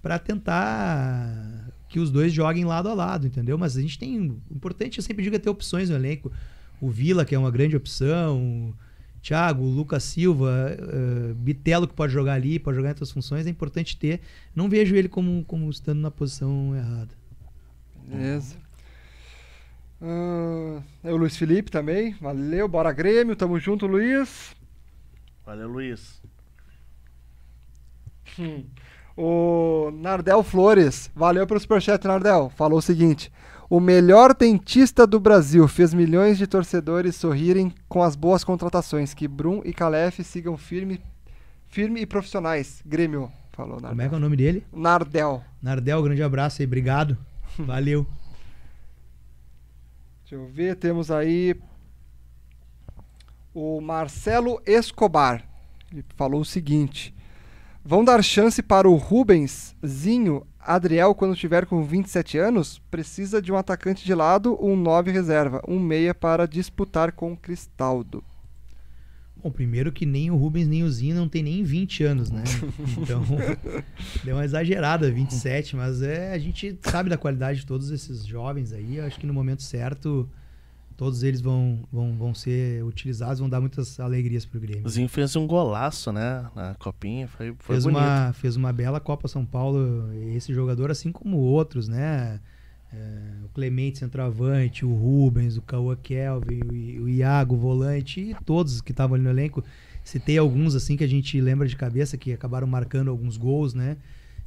para 0.00 0.18
tentar 0.18 1.72
que 1.88 1.98
os 2.00 2.10
dois 2.10 2.32
joguem 2.32 2.64
lado 2.64 2.88
a 2.88 2.94
lado, 2.94 3.26
entendeu? 3.26 3.58
Mas 3.58 3.76
a 3.76 3.80
gente 3.80 3.98
tem. 3.98 4.30
O 4.30 4.40
importante, 4.50 4.98
eu 4.98 5.02
sempre 5.02 5.22
digo, 5.22 5.36
é 5.36 5.38
ter 5.38 5.50
opções 5.50 5.90
no 5.90 5.96
elenco. 5.96 6.32
O 6.82 6.90
Vila, 6.90 7.24
que 7.24 7.32
é 7.32 7.38
uma 7.38 7.50
grande 7.50 7.76
opção, 7.76 8.40
o 8.40 8.74
Thiago, 9.22 9.62
o 9.62 9.70
Lucas 9.70 10.02
Silva, 10.02 10.76
eh, 10.76 11.32
Bitelo, 11.36 11.86
que 11.86 11.94
pode 11.94 12.12
jogar 12.12 12.32
ali, 12.32 12.58
pode 12.58 12.74
jogar 12.74 12.88
em 12.88 12.90
outras 12.90 13.12
funções, 13.12 13.46
é 13.46 13.50
importante 13.50 13.96
ter. 13.96 14.20
Não 14.52 14.68
vejo 14.68 14.96
ele 14.96 15.08
como, 15.08 15.44
como 15.44 15.70
estando 15.70 16.00
na 16.00 16.10
posição 16.10 16.74
errada. 16.74 17.14
Beleza. 18.04 18.56
Ah, 20.00 20.82
é 21.04 21.12
o 21.12 21.16
Luiz 21.16 21.36
Felipe 21.36 21.70
também. 21.70 22.16
Valeu, 22.20 22.66
bora 22.66 22.90
Grêmio. 22.90 23.36
Tamo 23.36 23.60
junto, 23.60 23.86
Luiz. 23.86 24.52
Valeu, 25.46 25.68
Luiz. 25.68 26.20
O 29.16 29.92
Nardel 29.92 30.42
Flores. 30.42 31.08
Valeu 31.14 31.46
pelo 31.46 31.60
superchat, 31.60 32.04
Nardel. 32.04 32.50
Falou 32.56 32.78
o 32.78 32.82
seguinte: 32.82 33.30
O 33.72 33.80
melhor 33.80 34.34
dentista 34.34 35.06
do 35.06 35.18
Brasil 35.18 35.66
fez 35.66 35.94
milhões 35.94 36.36
de 36.36 36.46
torcedores 36.46 37.16
sorrirem 37.16 37.72
com 37.88 38.02
as 38.02 38.14
boas 38.14 38.44
contratações. 38.44 39.14
Que 39.14 39.26
Brum 39.26 39.62
e 39.64 39.72
Calef 39.72 40.22
sigam 40.22 40.58
firme, 40.58 41.00
firme 41.70 42.02
e 42.02 42.04
profissionais. 42.04 42.82
Grêmio. 42.84 43.32
Falou, 43.52 43.76
Como 43.80 43.86
é 43.86 43.88
Nardel. 43.94 44.08
que 44.10 44.14
é 44.14 44.18
o 44.18 44.20
nome 44.20 44.36
dele? 44.36 44.66
Nardel. 44.70 45.42
Nardel, 45.62 46.02
grande 46.02 46.22
abraço 46.22 46.60
aí, 46.60 46.66
obrigado. 46.66 47.16
Valeu. 47.58 48.06
Deixa 50.20 50.34
eu 50.34 50.46
ver, 50.48 50.76
temos 50.76 51.10
aí 51.10 51.56
o 53.54 53.80
Marcelo 53.80 54.60
Escobar. 54.66 55.48
Ele 55.90 56.04
falou 56.14 56.42
o 56.42 56.44
seguinte: 56.44 57.14
Vão 57.82 58.04
dar 58.04 58.22
chance 58.22 58.62
para 58.62 58.86
o 58.86 58.96
Rubenszinho 58.96 60.46
Adriel 60.64 61.14
quando 61.14 61.36
tiver 61.36 61.66
com 61.66 61.82
27 61.82 62.38
anos? 62.38 62.80
Precisa 62.90 63.42
de 63.42 63.52
um 63.52 63.56
atacante 63.56 64.04
de 64.04 64.14
lado, 64.14 64.56
um 64.64 64.76
9 64.76 65.10
reserva, 65.10 65.60
um 65.66 65.78
meia 65.78 66.14
para 66.14 66.46
disputar 66.46 67.12
com 67.12 67.36
Cristaldo. 67.36 68.22
Bom, 69.42 69.50
primeiro 69.50 69.90
que 69.90 70.06
nem 70.06 70.30
o 70.30 70.36
Rubens 70.36 70.68
nem 70.68 70.84
o 70.84 70.90
Zinho 70.90 71.16
não 71.16 71.28
tem 71.28 71.42
nem 71.42 71.64
20 71.64 72.04
anos, 72.04 72.30
né? 72.30 72.44
Então, 72.96 73.24
deu 74.22 74.36
uma 74.36 74.44
exagerada, 74.44 75.10
27, 75.10 75.74
mas 75.74 76.00
é, 76.00 76.32
a 76.32 76.38
gente 76.38 76.78
sabe 76.82 77.10
da 77.10 77.18
qualidade 77.18 77.60
de 77.60 77.66
todos 77.66 77.90
esses 77.90 78.24
jovens 78.24 78.72
aí. 78.72 79.00
Acho 79.00 79.18
que 79.18 79.26
no 79.26 79.34
momento 79.34 79.62
certo, 79.64 80.30
todos 80.96 81.22
eles 81.22 81.40
vão, 81.40 81.80
vão, 81.92 82.16
vão 82.16 82.34
ser 82.34 82.84
utilizados, 82.84 83.40
vão 83.40 83.48
dar 83.48 83.60
muitas 83.60 83.98
alegrias 83.98 84.44
pro 84.44 84.60
Grêmio. 84.60 84.84
O 84.84 84.88
Zinho 84.88 85.08
fez 85.08 85.34
um 85.36 85.46
golaço, 85.46 86.12
né? 86.12 86.48
Na 86.54 86.74
copinha. 86.74 87.26
Foi, 87.28 87.54
foi 87.58 87.74
fez 87.76 87.84
bonito. 87.84 87.98
uma, 87.98 88.32
fez 88.32 88.56
uma 88.56 88.72
bela 88.72 89.00
Copa 89.00 89.28
São 89.28 89.44
Paulo, 89.44 90.12
esse 90.34 90.52
jogador, 90.52 90.90
assim 90.90 91.10
como 91.10 91.36
outros, 91.38 91.88
né? 91.88 92.40
É, 92.92 93.44
o 93.44 93.48
Clemente 93.48 93.98
centroavante, 93.98 94.84
o 94.84 94.94
Rubens, 94.94 95.56
o 95.56 95.62
Cauã 95.62 95.96
Kelvin, 95.96 96.60
o, 96.98 97.04
o 97.04 97.08
Iago 97.08 97.56
volante 97.56 98.20
e 98.20 98.36
todos 98.44 98.80
que 98.80 98.92
estavam 98.92 99.14
ali 99.14 99.24
no 99.24 99.30
elenco. 99.30 99.64
Citei 100.04 100.36
alguns 100.36 100.74
assim 100.74 100.96
que 100.96 101.04
a 101.04 101.08
gente 101.08 101.40
lembra 101.40 101.66
de 101.66 101.76
cabeça 101.76 102.16
que 102.16 102.32
acabaram 102.32 102.66
marcando 102.66 103.08
alguns 103.08 103.36
gols, 103.36 103.72
né? 103.72 103.96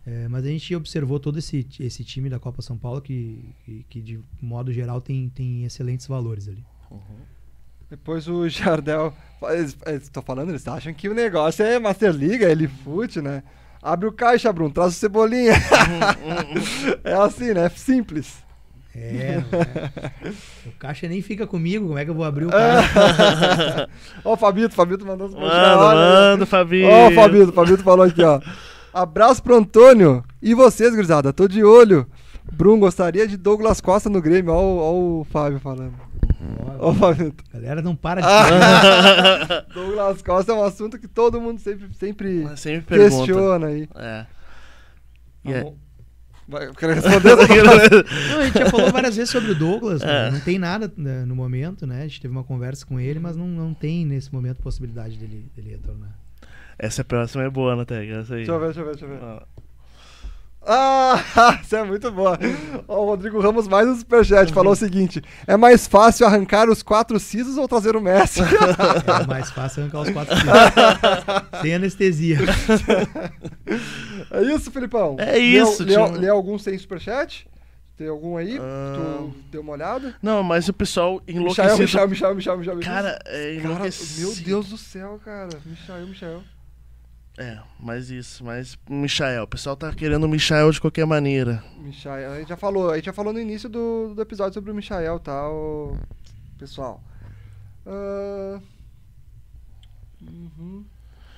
É, 0.08 0.28
mas 0.28 0.46
a 0.46 0.50
gente 0.50 0.76
observou 0.76 1.20
todo 1.20 1.40
esse, 1.40 1.68
esse 1.80 2.04
time 2.04 2.30
da 2.30 2.38
Copa 2.38 2.62
São 2.62 2.78
Paulo 2.78 3.02
que, 3.02 3.44
que, 3.66 3.86
que, 3.90 4.02
de 4.02 4.20
modo 4.40 4.72
geral 4.72 5.02
tem, 5.02 5.30
tem 5.30 5.66
excelentes 5.66 6.06
valores 6.06 6.48
ali. 6.48 6.64
Depois 7.90 8.28
o 8.28 8.48
Jardel. 8.48 9.14
Estou 9.88 10.22
falando, 10.22 10.50
eles 10.50 10.68
acham 10.68 10.94
que 10.94 11.10
o 11.10 11.14
negócio 11.14 11.66
é 11.66 11.80
Master 11.80 12.12
Liga, 12.12 12.50
ele 12.50 12.68
fute, 12.68 13.22
né? 13.22 13.42
Abre 13.82 14.08
o 14.08 14.12
caixa, 14.12 14.52
Bruno, 14.52 14.72
traz 14.72 14.94
o 14.94 14.98
cebolinha. 14.98 15.54
é 17.04 17.14
assim, 17.14 17.54
né? 17.54 17.70
Simples. 17.70 18.44
É, 18.96 19.44
é. 19.44 20.34
o 20.68 20.72
caixa 20.80 21.08
nem 21.08 21.22
fica 21.22 21.46
comigo, 21.46 21.86
como 21.88 22.00
é 22.00 22.06
que 22.06 22.10
eu 22.10 22.16
vou 22.16 22.24
abrir 22.24 22.46
o 22.46 22.50
caixa? 22.50 23.90
Ó, 24.24 24.34
o 24.34 24.38
Fabito, 24.38 24.74
Fabito 24.74 25.06
mandou 25.06 25.28
os 25.28 25.34
Manda, 25.34 25.78
manda, 25.78 26.46
Fabinho. 26.46 26.88
Ó, 26.88 27.10
o 27.10 27.12
Fabito, 27.12 27.52
Fabito 27.52 27.84
falou 27.84 28.06
aqui, 28.06 28.24
ó. 28.24 28.40
Abraço 29.00 29.44
pro 29.44 29.58
Antônio. 29.58 30.24
E 30.42 30.54
vocês, 30.54 30.92
gurizada? 30.96 31.34
Tô 31.34 31.50
de 31.50 31.62
olho. 31.66 32.08
Bruno 32.54 32.80
gostaria 32.80 33.28
de 33.28 33.36
Douglas 33.36 33.82
Costa 33.82 34.10
no 34.10 34.22
Grêmio. 34.22 34.54
Ó, 34.54 34.62
o- 34.62 34.78
ó 34.78 35.20
o 35.22 35.24
Fábio 35.26 35.60
falando. 35.60 35.94
Ó, 36.80 36.92
o 36.92 36.96
Fabito. 36.96 37.44
Galera, 37.54 37.82
não 37.82 37.94
para 37.94 38.22
de 38.22 38.28
Douglas 39.74 40.22
Costa 40.22 40.54
é 40.54 40.56
um 40.56 40.64
assunto 40.64 40.98
que 40.98 41.10
todo 41.10 41.42
mundo 41.42 41.60
sempre, 41.60 41.90
sempre 41.94 42.48
Sempre 42.56 42.86
pergunta. 42.98 43.16
questiona 43.26 43.68
aí. 43.68 43.90
É. 43.96 44.26
E 45.44 45.52
é- 45.54 45.74
Vai, 46.48 46.68
eu 46.68 46.74
quero 46.74 46.94
responder. 46.94 47.36
Não, 48.32 48.40
a 48.40 48.46
gente 48.46 48.60
já 48.60 48.70
falou 48.70 48.92
várias 48.94 49.16
vezes 49.18 49.30
sobre 49.32 49.52
o 49.52 49.56
Douglas, 49.56 50.02
né? 50.02 50.30
não 50.32 50.40
tem 50.40 50.58
nada 50.60 50.90
né, 50.96 51.26
no 51.26 51.36
momento, 51.36 51.86
né? 51.88 52.04
A 52.04 52.08
gente 52.08 52.22
teve 52.22 52.32
uma 52.32 52.44
conversa 52.46 52.86
com 52.86 52.98
ele, 53.00 53.20
mas 53.20 53.36
não, 53.36 53.48
não 53.48 53.74
tem 53.74 54.06
nesse 54.06 54.32
momento 54.32 54.62
possibilidade 54.62 55.18
dele, 55.18 55.52
dele 55.56 55.72
retornar. 55.72 56.16
Essa 56.78 57.04
próxima 57.04 57.44
é 57.44 57.50
boa, 57.50 57.76
né, 57.76 57.86
Teg? 57.86 58.12
Essa 58.12 58.34
aí. 58.36 58.46
deixa 58.46 58.52
eu 58.52 58.60
ver, 58.60 58.66
deixa 58.66 58.80
eu 58.82 58.86
ver, 58.86 58.92
deixa 58.92 59.06
eu 59.06 59.10
ver. 59.10 59.20
Ah, 59.24 59.44
Ah, 60.68 61.60
isso 61.62 61.76
é 61.76 61.84
muito 61.84 62.12
boa. 62.12 62.38
O 62.88 63.06
Rodrigo 63.06 63.40
Ramos, 63.40 63.68
mais 63.68 63.88
um 63.88 63.96
superchat, 63.96 64.52
falou 64.52 64.74
o 64.74 64.76
seguinte: 64.76 65.22
é 65.46 65.56
mais 65.56 65.86
fácil 65.86 66.26
arrancar 66.26 66.68
os 66.70 66.82
quatro 66.82 67.20
sisos 67.20 67.56
ou 67.58 67.68
trazer 67.68 67.96
o 67.96 68.02
Messi? 68.02 68.42
É 69.24 69.28
mais 69.28 69.52
fácil 69.52 69.84
arrancar 69.84 70.02
os 70.02 70.10
quatro 70.10 70.36
quilos. 70.36 71.62
Sem 71.62 71.76
anestesia. 71.76 72.40
é 74.32 74.42
isso, 74.44 74.72
Felipão? 74.72 75.16
É 75.20 75.38
isso, 75.38 75.84
Lê, 75.84 75.96
lê, 75.98 76.18
lê 76.18 76.30
algum 76.30 76.58
sem 76.58 76.78
superchat? 76.78 77.48
Tem 77.98 78.10
algum 78.10 78.36
aí? 78.36 78.60
Ah. 78.60 78.96
Tu 79.22 79.36
deu 79.52 79.62
uma 79.62 79.74
olhada? 79.74 80.16
Não, 80.22 80.44
mas 80.44 80.68
o 80.68 80.74
pessoal 80.74 81.22
Michael, 81.26 81.38
enlouquecido. 81.42 81.82
Michel, 81.82 82.08
Michel, 82.10 82.36
Michel, 82.36 82.58
Michel. 82.58 82.80
Cara, 82.82 83.20
é 83.26 83.58
Cara, 83.62 83.90
meu 84.18 84.36
Deus 84.44 84.68
do 84.70 84.78
céu, 84.78 85.20
cara. 85.24 85.50
Michael, 85.66 86.08
Michel. 86.08 86.44
É, 87.38 87.58
mas 87.80 88.10
isso, 88.10 88.44
mas 88.46 88.78
Michael. 88.90 89.44
O 89.44 89.48
pessoal 89.48 89.76
tá 89.76 89.92
querendo 89.94 90.24
o 90.24 90.30
Michael 90.30 90.72
de 90.72 90.80
qualquer 90.80 91.06
maneira. 91.06 91.62
Michael, 91.78 92.32
a 92.32 92.40
gente 92.40 92.48
já 92.50 92.56
falou, 92.58 92.90
a 92.92 92.96
gente 92.96 93.06
já 93.06 93.14
falou 93.14 93.34
no 93.34 93.40
início 93.40 93.68
do, 93.68 94.14
do 94.16 94.22
episódio 94.22 94.54
sobre 94.54 94.72
o 94.72 94.76
Michael, 94.76 95.20
tá, 95.20 95.50
o 95.50 95.98
pessoal. 96.58 97.04
Ah, 97.86 98.60
uhum. 100.22 100.86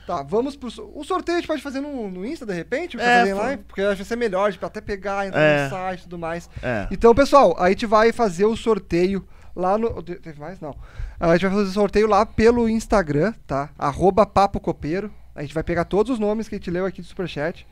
Tá, 0.06 0.24
vamos 0.24 0.56
pro. 0.56 0.69
O 0.95 1.03
sorteio 1.03 1.38
a 1.38 1.41
gente 1.41 1.48
pode 1.48 1.61
fazer 1.61 1.82
no, 1.82 2.10
no 2.10 2.26
Insta 2.26 2.45
de 2.45 2.53
repente? 2.53 2.95
Pra 2.95 3.06
É, 3.06 3.19
fazer 3.19 3.34
pô. 3.34 3.40
live? 3.41 3.64
Porque 3.64 3.82
acho 3.82 3.91
que 3.91 3.98
vai 3.98 4.06
ser 4.06 4.15
melhor, 4.15 4.52
tipo, 4.53 4.65
até 4.65 4.80
pegar, 4.80 5.28
entrar 5.28 5.41
É. 5.41 5.64
no 5.65 5.69
site 5.69 5.99
e 5.99 6.03
tudo 6.03 6.18
mais. 6.18 6.49
É. 6.64 6.88
Então, 6.91 7.14
pessoal, 7.14 7.56
a 7.60 7.68
gente 7.69 7.86
vai 7.86 8.14
fazer 8.14 8.45
o 8.45 8.56
sorteio 8.56 9.28
lá 9.53 9.78
no. 9.78 10.02
te- 10.02 10.15
Teve 10.15 10.40
mais? 10.40 10.61
Não. 10.61 10.74
A 11.19 11.34
gente 11.34 11.48
vai 11.48 11.56
fazer 11.57 11.69
o 11.69 11.74
sorteio 11.74 12.07
lá 12.07 12.26
pelo 12.26 12.69
Instagram, 12.69 13.34
tá? 13.45 13.69
Arroba 13.78 14.26
Papo 14.26 14.60
Copeiro. 14.61 15.11
A 15.38 15.43
gente 15.43 15.53
vai 15.53 15.64
pegar 15.64 15.85
todos 15.85 16.11
os 16.11 16.18
nomes 16.18 16.49
que 16.49 16.55
a 16.55 16.57
gente 16.57 16.72
leu 16.72 16.84
aqui 16.84 16.99
do 16.99 17.07
Superchat. 17.07 17.65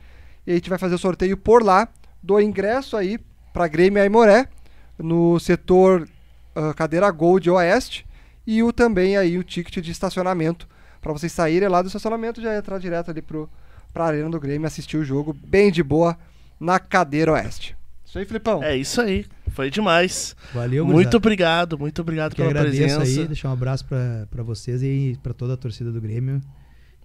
E 0.46 0.52
a 0.52 0.54
gente 0.54 0.70
vai 0.70 0.78
fazer 0.78 0.94
o 0.94 0.98
sorteio 0.98 1.36
por 1.36 1.64
lá 1.64 1.88
do 2.22 2.40
ingresso 2.40 2.96
aí 2.96 3.18
pra 3.52 3.66
Grêmio 3.66 4.00
Aimoré, 4.00 4.48
no 4.96 5.40
setor 5.40 6.08
ah, 6.54 6.72
cadeira 6.72 7.10
Gold 7.10 7.50
Oeste. 7.50 8.06
E 8.46 8.62
o 8.62 8.72
também 8.72 9.16
aí 9.16 9.36
o 9.36 9.42
ticket 9.42 9.82
de 9.84 9.90
estacionamento. 9.90 10.68
Pra 11.00 11.12
vocês 11.12 11.32
saírem 11.32 11.68
lá 11.68 11.82
do 11.82 11.88
estacionamento 11.88 12.40
e 12.40 12.44
já 12.44 12.56
entrar 12.56 12.78
direto 12.78 13.10
ali 13.10 13.20
pro, 13.20 13.50
pra 13.92 14.04
Arena 14.04 14.30
do 14.30 14.38
Grêmio 14.38 14.64
e 14.64 14.68
assistir 14.68 14.96
o 14.96 15.04
jogo 15.04 15.32
bem 15.32 15.72
de 15.72 15.82
boa 15.82 16.16
na 16.60 16.78
cadeira 16.78 17.32
Oeste. 17.32 17.76
Isso 18.04 18.16
aí, 18.16 18.24
Filipão. 18.24 18.62
É 18.62 18.76
isso 18.76 19.00
aí. 19.00 19.26
Foi 19.50 19.70
demais. 19.70 20.36
Valeu, 20.54 20.84
muito 20.84 20.94
gurizada. 20.94 21.16
obrigado, 21.16 21.78
muito 21.78 22.00
obrigado 22.00 22.30
que 22.30 22.36
pela 22.36 22.50
agradeço 22.50 22.96
presença. 22.96 23.20
aí, 23.20 23.26
deixar 23.26 23.48
um 23.48 23.52
abraço 23.52 23.84
pra 23.84 24.42
vocês 24.44 24.82
e 24.84 25.18
pra 25.20 25.34
toda 25.34 25.54
a 25.54 25.56
torcida 25.56 25.90
do 25.90 26.00
Grêmio. 26.00 26.40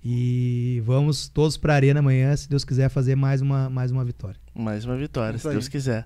E 0.04 0.82
vamos 0.86 1.28
todos 1.30 1.58
pra 1.58 1.76
Arena 1.76 2.00
amanhã, 2.00 2.36
se 2.36 2.50
Deus 2.50 2.64
quiser, 2.66 2.90
fazer 2.90 3.16
mais 3.16 3.42
uma, 3.42 3.70
mais 3.70 3.92
uma 3.92 4.04
vitória. 4.04 4.40
Mais 4.56 4.84
uma 4.86 4.96
vitória, 4.96 5.36
Isso 5.36 5.44
se 5.44 5.48
aí. 5.50 5.54
Deus 5.54 5.68
quiser. 5.68 6.06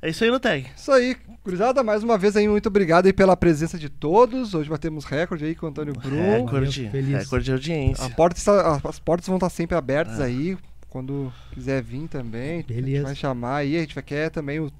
É 0.00 0.08
isso 0.08 0.22
aí, 0.24 0.30
Loteg. 0.30 0.66
Isso 0.76 0.92
aí, 0.92 1.16
gurizada, 1.44 1.82
mais 1.82 2.02
uma 2.04 2.16
vez 2.16 2.36
aí, 2.36 2.46
muito 2.48 2.66
obrigado 2.68 3.06
aí 3.06 3.12
pela 3.12 3.36
presença 3.36 3.76
de 3.78 3.88
todos. 3.88 4.54
Hoje 4.54 4.70
batemos 4.70 5.04
recorde 5.04 5.44
aí 5.44 5.54
com 5.56 5.66
o 5.66 5.68
Antônio 5.68 5.92
Brum. 5.92 6.44
Recorde, 6.44 6.88
feliz. 6.88 7.18
recorde 7.24 7.44
de 7.46 7.52
audiência. 7.52 8.04
A 8.06 8.10
porta 8.10 8.38
está- 8.38 8.80
as 8.84 8.98
portas 9.00 9.26
vão 9.26 9.36
estar 9.36 9.50
sempre 9.50 9.76
abertas 9.76 10.20
aí. 10.20 10.56
Quando 10.88 11.30
quiser 11.52 11.82
vir 11.82 12.08
também, 12.08 12.54
a 12.54 12.56
gente 12.58 12.66
Beleza. 12.72 13.04
vai 13.06 13.14
chamar 13.14 13.56
aí. 13.56 13.76
A 13.76 13.80
gente 13.80 13.94
vai 13.94 14.02
querer 14.04 14.30
também 14.30 14.58
o 14.60 14.70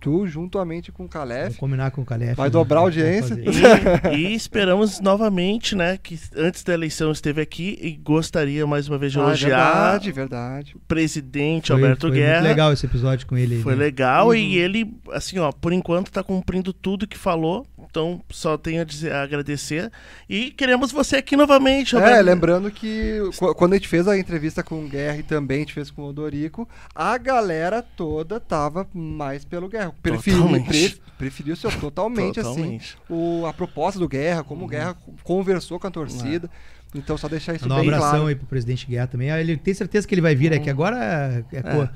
tu 0.00 0.26
juntamente 0.26 0.92
com 0.92 1.04
o 1.04 1.08
Vamos 1.08 1.12
Calef. 1.12 1.56
combinar 1.58 1.90
com 1.90 2.02
o 2.02 2.04
Calef. 2.04 2.34
Vai 2.34 2.48
né? 2.48 2.50
dobrar 2.52 2.78
a 2.78 2.82
audiência. 2.82 3.34
E, 3.34 4.14
e 4.16 4.34
esperamos 4.34 5.00
novamente, 5.00 5.74
né, 5.74 5.96
que 5.96 6.18
antes 6.36 6.62
da 6.62 6.72
eleição 6.74 7.10
esteve 7.10 7.40
aqui 7.40 7.78
e 7.80 7.92
gostaria 7.96 8.66
mais 8.66 8.88
uma 8.88 8.98
vez 8.98 9.12
de 9.12 9.18
Ah, 9.18 9.22
elogiar 9.22 9.48
verdade, 9.48 10.12
verdade. 10.12 10.76
o 10.76 10.80
presidente 10.80 11.68
Foi- 11.68 11.76
Alberto 11.76 12.08
foi 12.08 12.16
Guerra. 12.16 12.34
Muito 12.40 12.48
legal 12.48 12.72
esse 12.72 12.86
episódio 12.86 13.26
com 13.26 13.36
ele. 13.36 13.60
Foi 13.60 13.74
né? 13.74 13.78
legal 13.84 14.28
Uhum. 14.28 14.34
e 14.34 14.56
ele, 14.56 14.90
assim, 15.12 15.38
ó, 15.38 15.50
por 15.52 15.72
enquanto 15.72 16.10
tá 16.10 16.22
cumprindo 16.22 16.72
tudo 16.72 17.06
que 17.06 17.18
falou. 17.18 17.66
Então, 17.90 18.20
só 18.30 18.56
tenho 18.58 18.82
a, 18.82 18.84
dizer, 18.84 19.12
a 19.12 19.22
agradecer. 19.22 19.90
E 20.28 20.50
queremos 20.50 20.90
você 20.92 21.16
aqui 21.16 21.36
novamente, 21.36 21.94
É, 21.96 21.98
Roberto. 21.98 22.24
lembrando 22.24 22.70
que 22.70 23.18
qu- 23.38 23.54
quando 23.54 23.72
a 23.72 23.76
gente 23.76 23.88
fez 23.88 24.06
a 24.08 24.18
entrevista 24.18 24.62
com 24.62 24.84
o 24.84 24.88
Guerra 24.88 25.18
e 25.18 25.22
também 25.22 25.58
a 25.58 25.60
gente 25.60 25.72
fez 25.74 25.90
com 25.90 26.02
o 26.02 26.08
Odorico, 26.08 26.68
a 26.94 27.16
galera 27.16 27.80
toda 27.82 28.38
tava 28.40 28.86
mais 28.92 29.44
pelo 29.44 29.68
Guerra. 29.68 29.94
Preferiu, 30.02 30.48
pre- 30.64 30.96
preferiu 31.16 31.56
ser 31.56 31.74
totalmente, 31.78 32.40
assim 32.40 32.54
Totalmente. 32.54 32.98
o, 33.08 33.46
a 33.46 33.52
proposta 33.52 33.98
do 33.98 34.08
Guerra, 34.08 34.42
como 34.44 34.64
o 34.64 34.68
Guerra 34.68 34.96
conversou 35.22 35.78
com 35.78 35.86
a 35.86 35.90
torcida. 35.90 36.50
Então 36.94 37.18
só 37.18 37.28
deixar 37.28 37.54
isso 37.54 37.66
um 37.66 37.68
bem 37.68 37.80
abração 37.80 38.10
claro. 38.10 38.26
aí 38.28 38.34
pro 38.34 38.46
presidente 38.46 38.86
Guerra 38.86 39.06
também. 39.06 39.30
Ah, 39.30 39.40
Ele 39.40 39.56
tem 39.56 39.74
certeza 39.74 40.06
que 40.08 40.14
ele 40.14 40.22
vai 40.22 40.34
vir, 40.34 40.52
é 40.52 40.58
que 40.58 40.70
agora 40.70 41.44
é, 41.52 41.62
co- 41.62 41.88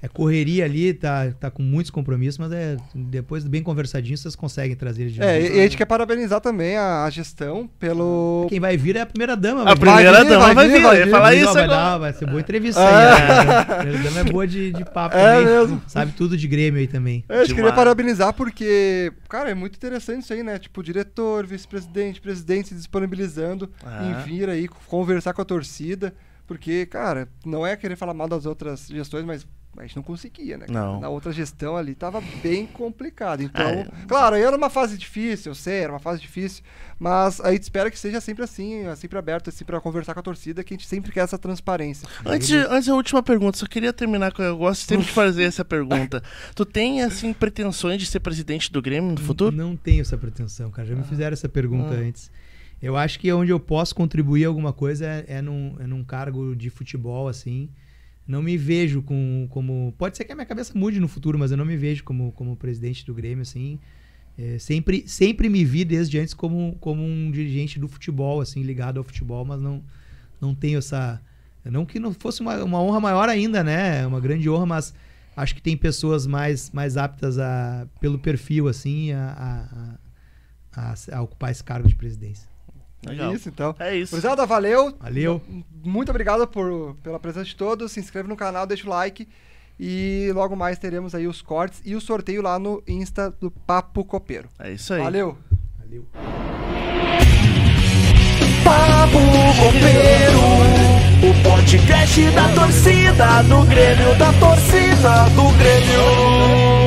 é 0.00 0.06
correria 0.08 0.64
ali, 0.64 0.94
tá, 0.94 1.32
tá 1.40 1.50
com 1.50 1.62
muitos 1.62 1.90
compromissos, 1.90 2.38
mas 2.38 2.52
é, 2.52 2.76
depois 2.94 3.44
bem 3.44 3.62
conversadinho 3.62 4.16
vocês 4.16 4.36
conseguem 4.36 4.76
trazer 4.76 5.02
ele 5.02 5.10
de 5.12 5.20
É, 5.22 5.40
novo. 5.40 5.54
e 5.54 5.56
e 5.56 5.60
a 5.60 5.62
gente 5.64 5.76
quer 5.76 5.86
parabenizar 5.86 6.40
também 6.40 6.76
a, 6.76 7.04
a 7.04 7.10
gestão 7.10 7.68
pelo. 7.78 8.46
Quem 8.48 8.60
vai 8.60 8.76
vir 8.76 8.96
é 8.96 9.00
a 9.00 9.06
primeira 9.06 9.36
dama. 9.36 9.62
A 9.62 9.64
vai 9.64 9.74
vir. 9.74 9.80
primeira 9.80 10.22
vir, 10.24 10.28
dama 10.30 10.44
vai 10.46 10.54
vai 10.54 10.68
vir, 10.68 10.74
vir, 10.76 10.82
vai 10.82 10.94
eu 10.94 10.98
ia 11.00 11.04
vir. 11.06 11.10
falar 11.10 11.30
Não, 11.32 11.36
isso 11.36 11.52
vai, 11.52 11.64
agora. 11.64 11.78
dar, 11.80 11.98
vai 11.98 12.12
ser 12.12 12.26
boa 12.26 12.40
entrevista 12.40 12.80
Ah. 12.80 13.14
aí. 13.40 13.46
né? 13.46 13.58
A 13.58 13.64
primeira 13.64 14.02
dama 14.04 14.20
é 14.20 14.24
boa 14.24 14.46
de, 14.46 14.72
de 14.72 14.84
papo 14.84 15.16
É 15.16 15.34
também. 15.40 15.46
mesmo. 15.46 15.82
Sabe 15.88 16.12
tudo 16.12 16.36
de 16.36 16.46
Grêmio 16.46 16.78
aí 16.80 16.86
também. 16.86 17.24
É, 17.28 17.38
a 17.40 17.44
gente 17.44 17.54
queria 17.56 17.72
parabenizar 17.72 18.32
porque, 18.32 19.12
cara, 19.28 19.50
é 19.50 19.54
muito 19.54 19.74
interessante 19.76 20.22
isso 20.22 20.32
aí, 20.32 20.42
né? 20.42 20.58
Tipo, 20.58 20.82
diretor, 20.82 21.44
vice-presidente, 21.46 22.20
presidente 22.20 22.68
se 22.68 22.74
disponibilizando 22.74 23.68
Ah. 23.84 24.04
em 24.04 24.24
vir 24.30 24.48
aí 24.48 24.68
conversar 24.86 25.32
com 25.32 25.42
a 25.42 25.44
torcida. 25.44 26.14
Porque, 26.46 26.86
cara, 26.86 27.28
não 27.44 27.66
é 27.66 27.76
querer 27.76 27.94
falar 27.96 28.14
mal 28.14 28.26
das 28.26 28.46
outras 28.46 28.86
gestões, 28.88 29.22
mas 29.24 29.46
a 29.78 29.86
gente 29.86 29.96
não 29.96 30.02
conseguia, 30.02 30.58
né? 30.58 30.66
Não. 30.68 31.00
Na 31.00 31.08
outra 31.08 31.32
gestão 31.32 31.76
ali 31.76 31.94
tava 31.94 32.20
bem 32.42 32.66
complicado. 32.66 33.42
Então, 33.42 33.66
É. 33.68 33.86
claro, 34.06 34.36
aí 34.36 34.42
era 34.42 34.56
uma 34.56 34.70
fase 34.70 34.96
difícil, 34.98 35.50
eu 35.50 35.54
sei, 35.54 35.80
era 35.80 35.92
uma 35.92 35.98
fase 35.98 36.20
difícil. 36.20 36.62
Mas 36.98 37.40
a 37.40 37.52
gente 37.52 37.62
espera 37.62 37.90
que 37.90 37.98
seja 37.98 38.20
sempre 38.20 38.42
assim, 38.42 38.82
sempre 38.96 39.18
aberto, 39.18 39.50
assim, 39.50 39.64
pra 39.64 39.80
conversar 39.80 40.14
com 40.14 40.20
a 40.20 40.22
torcida, 40.22 40.64
que 40.64 40.74
a 40.74 40.76
gente 40.76 40.86
sempre 40.86 41.12
quer 41.12 41.20
essa 41.20 41.38
transparência. 41.38 42.08
Antes, 42.26 42.48
de- 42.48 42.56
antes 42.56 42.88
da 42.88 42.94
última 42.94 43.22
pergunta, 43.22 43.56
só 43.56 43.66
queria 43.66 43.92
terminar 43.92 44.32
com. 44.32 44.42
Eu 44.42 44.56
gosto 44.58 44.80
sempre 44.84 45.06
de 45.06 45.12
fazer 45.12 45.44
essa 45.44 45.64
pergunta. 45.64 46.22
Tu 46.56 46.64
tem, 46.64 47.02
assim, 47.02 47.32
pretensões 47.32 48.00
de 48.00 48.06
ser 48.06 48.20
presidente 48.20 48.72
do 48.72 48.82
Grêmio 48.82 49.12
no 49.12 49.20
futuro? 49.20 49.54
Não 49.54 49.76
tenho 49.76 50.00
essa 50.00 50.18
pretensão, 50.18 50.70
cara. 50.70 50.88
Já 50.88 50.96
me 50.96 51.04
fizeram 51.04 51.32
essa 51.34 51.48
pergunta 51.48 51.94
Ah. 51.94 51.98
antes. 51.98 52.30
Eu 52.82 52.96
acho 52.96 53.18
que 53.18 53.32
onde 53.32 53.50
eu 53.50 53.58
posso 53.58 53.94
contribuir 53.94 54.44
alguma 54.44 54.72
coisa 54.72 55.04
é, 55.04 55.24
é, 55.28 55.42
num, 55.42 55.76
é 55.80 55.86
num 55.86 56.02
cargo 56.04 56.54
de 56.56 56.70
futebol, 56.70 57.26
assim. 57.28 57.68
Não 58.28 58.42
me 58.42 58.58
vejo 58.58 59.00
com, 59.00 59.46
como. 59.50 59.94
Pode 59.96 60.16
ser 60.18 60.24
que 60.24 60.32
a 60.32 60.34
minha 60.34 60.44
cabeça 60.44 60.78
mude 60.78 61.00
no 61.00 61.08
futuro, 61.08 61.38
mas 61.38 61.50
eu 61.50 61.56
não 61.56 61.64
me 61.64 61.78
vejo 61.78 62.04
como, 62.04 62.30
como 62.32 62.54
presidente 62.54 63.04
do 63.06 63.14
Grêmio, 63.14 63.40
assim. 63.40 63.78
É, 64.36 64.58
sempre, 64.58 65.02
sempre 65.08 65.48
me 65.48 65.64
vi 65.64 65.82
desde 65.84 66.18
antes 66.18 66.34
como, 66.34 66.76
como 66.78 67.02
um 67.02 67.30
dirigente 67.30 67.78
do 67.78 67.88
futebol, 67.88 68.40
assim, 68.42 68.62
ligado 68.62 68.98
ao 68.98 69.02
futebol, 69.04 69.44
mas 69.46 69.60
não, 69.62 69.82
não 70.40 70.54
tenho 70.54 70.76
essa. 70.78 71.20
Não 71.64 71.86
que 71.86 71.98
não 71.98 72.12
fosse 72.12 72.40
uma, 72.42 72.62
uma 72.62 72.80
honra 72.82 73.00
maior 73.00 73.28
ainda, 73.30 73.64
né? 73.64 74.06
Uma 74.06 74.20
grande 74.20 74.48
honra, 74.48 74.66
mas 74.66 74.94
acho 75.34 75.54
que 75.54 75.62
tem 75.62 75.76
pessoas 75.76 76.26
mais, 76.26 76.70
mais 76.70 76.96
aptas 76.98 77.38
a, 77.38 77.88
pelo 77.98 78.18
perfil, 78.18 78.68
assim, 78.68 79.10
a, 79.12 79.98
a, 80.74 80.90
a- 80.92 80.94
a 81.12 81.22
ocupar 81.22 81.50
esse 81.50 81.64
cargo 81.64 81.88
de 81.88 81.94
presidência. 81.94 82.48
Legal. 83.06 83.30
É 83.30 83.34
isso, 83.34 83.48
então. 83.48 83.74
É 83.78 83.96
isso. 83.96 84.12
Cruzada, 84.12 84.44
valeu. 84.44 84.94
Valeu. 84.98 85.40
Muito 85.84 86.10
obrigado 86.10 86.46
por, 86.46 86.96
pela 87.02 87.18
presença 87.18 87.46
de 87.46 87.56
todos. 87.56 87.92
Se 87.92 88.00
inscreve 88.00 88.28
no 88.28 88.36
canal, 88.36 88.66
deixa 88.66 88.86
o 88.86 88.90
like. 88.90 89.28
E 89.78 90.30
logo 90.34 90.56
mais 90.56 90.78
teremos 90.78 91.14
aí 91.14 91.28
os 91.28 91.40
cortes 91.40 91.80
e 91.84 91.94
o 91.94 92.00
sorteio 92.00 92.42
lá 92.42 92.58
no 92.58 92.82
Insta 92.86 93.30
do 93.30 93.50
Papo 93.50 94.04
Copeiro. 94.04 94.48
É 94.58 94.72
isso 94.72 94.92
aí. 94.92 95.02
Valeu! 95.02 95.38
Valeu. 95.78 96.06
Papo 98.64 99.18
Copeiro, 99.58 100.40
o 101.22 101.42
podcast 101.42 102.30
da 102.32 102.54
torcida 102.54 103.42
do 103.44 103.64
Grêmio, 103.66 104.18
da 104.18 104.32
torcida 104.34 105.24
do 105.30 105.56
Grêmio. 105.56 106.77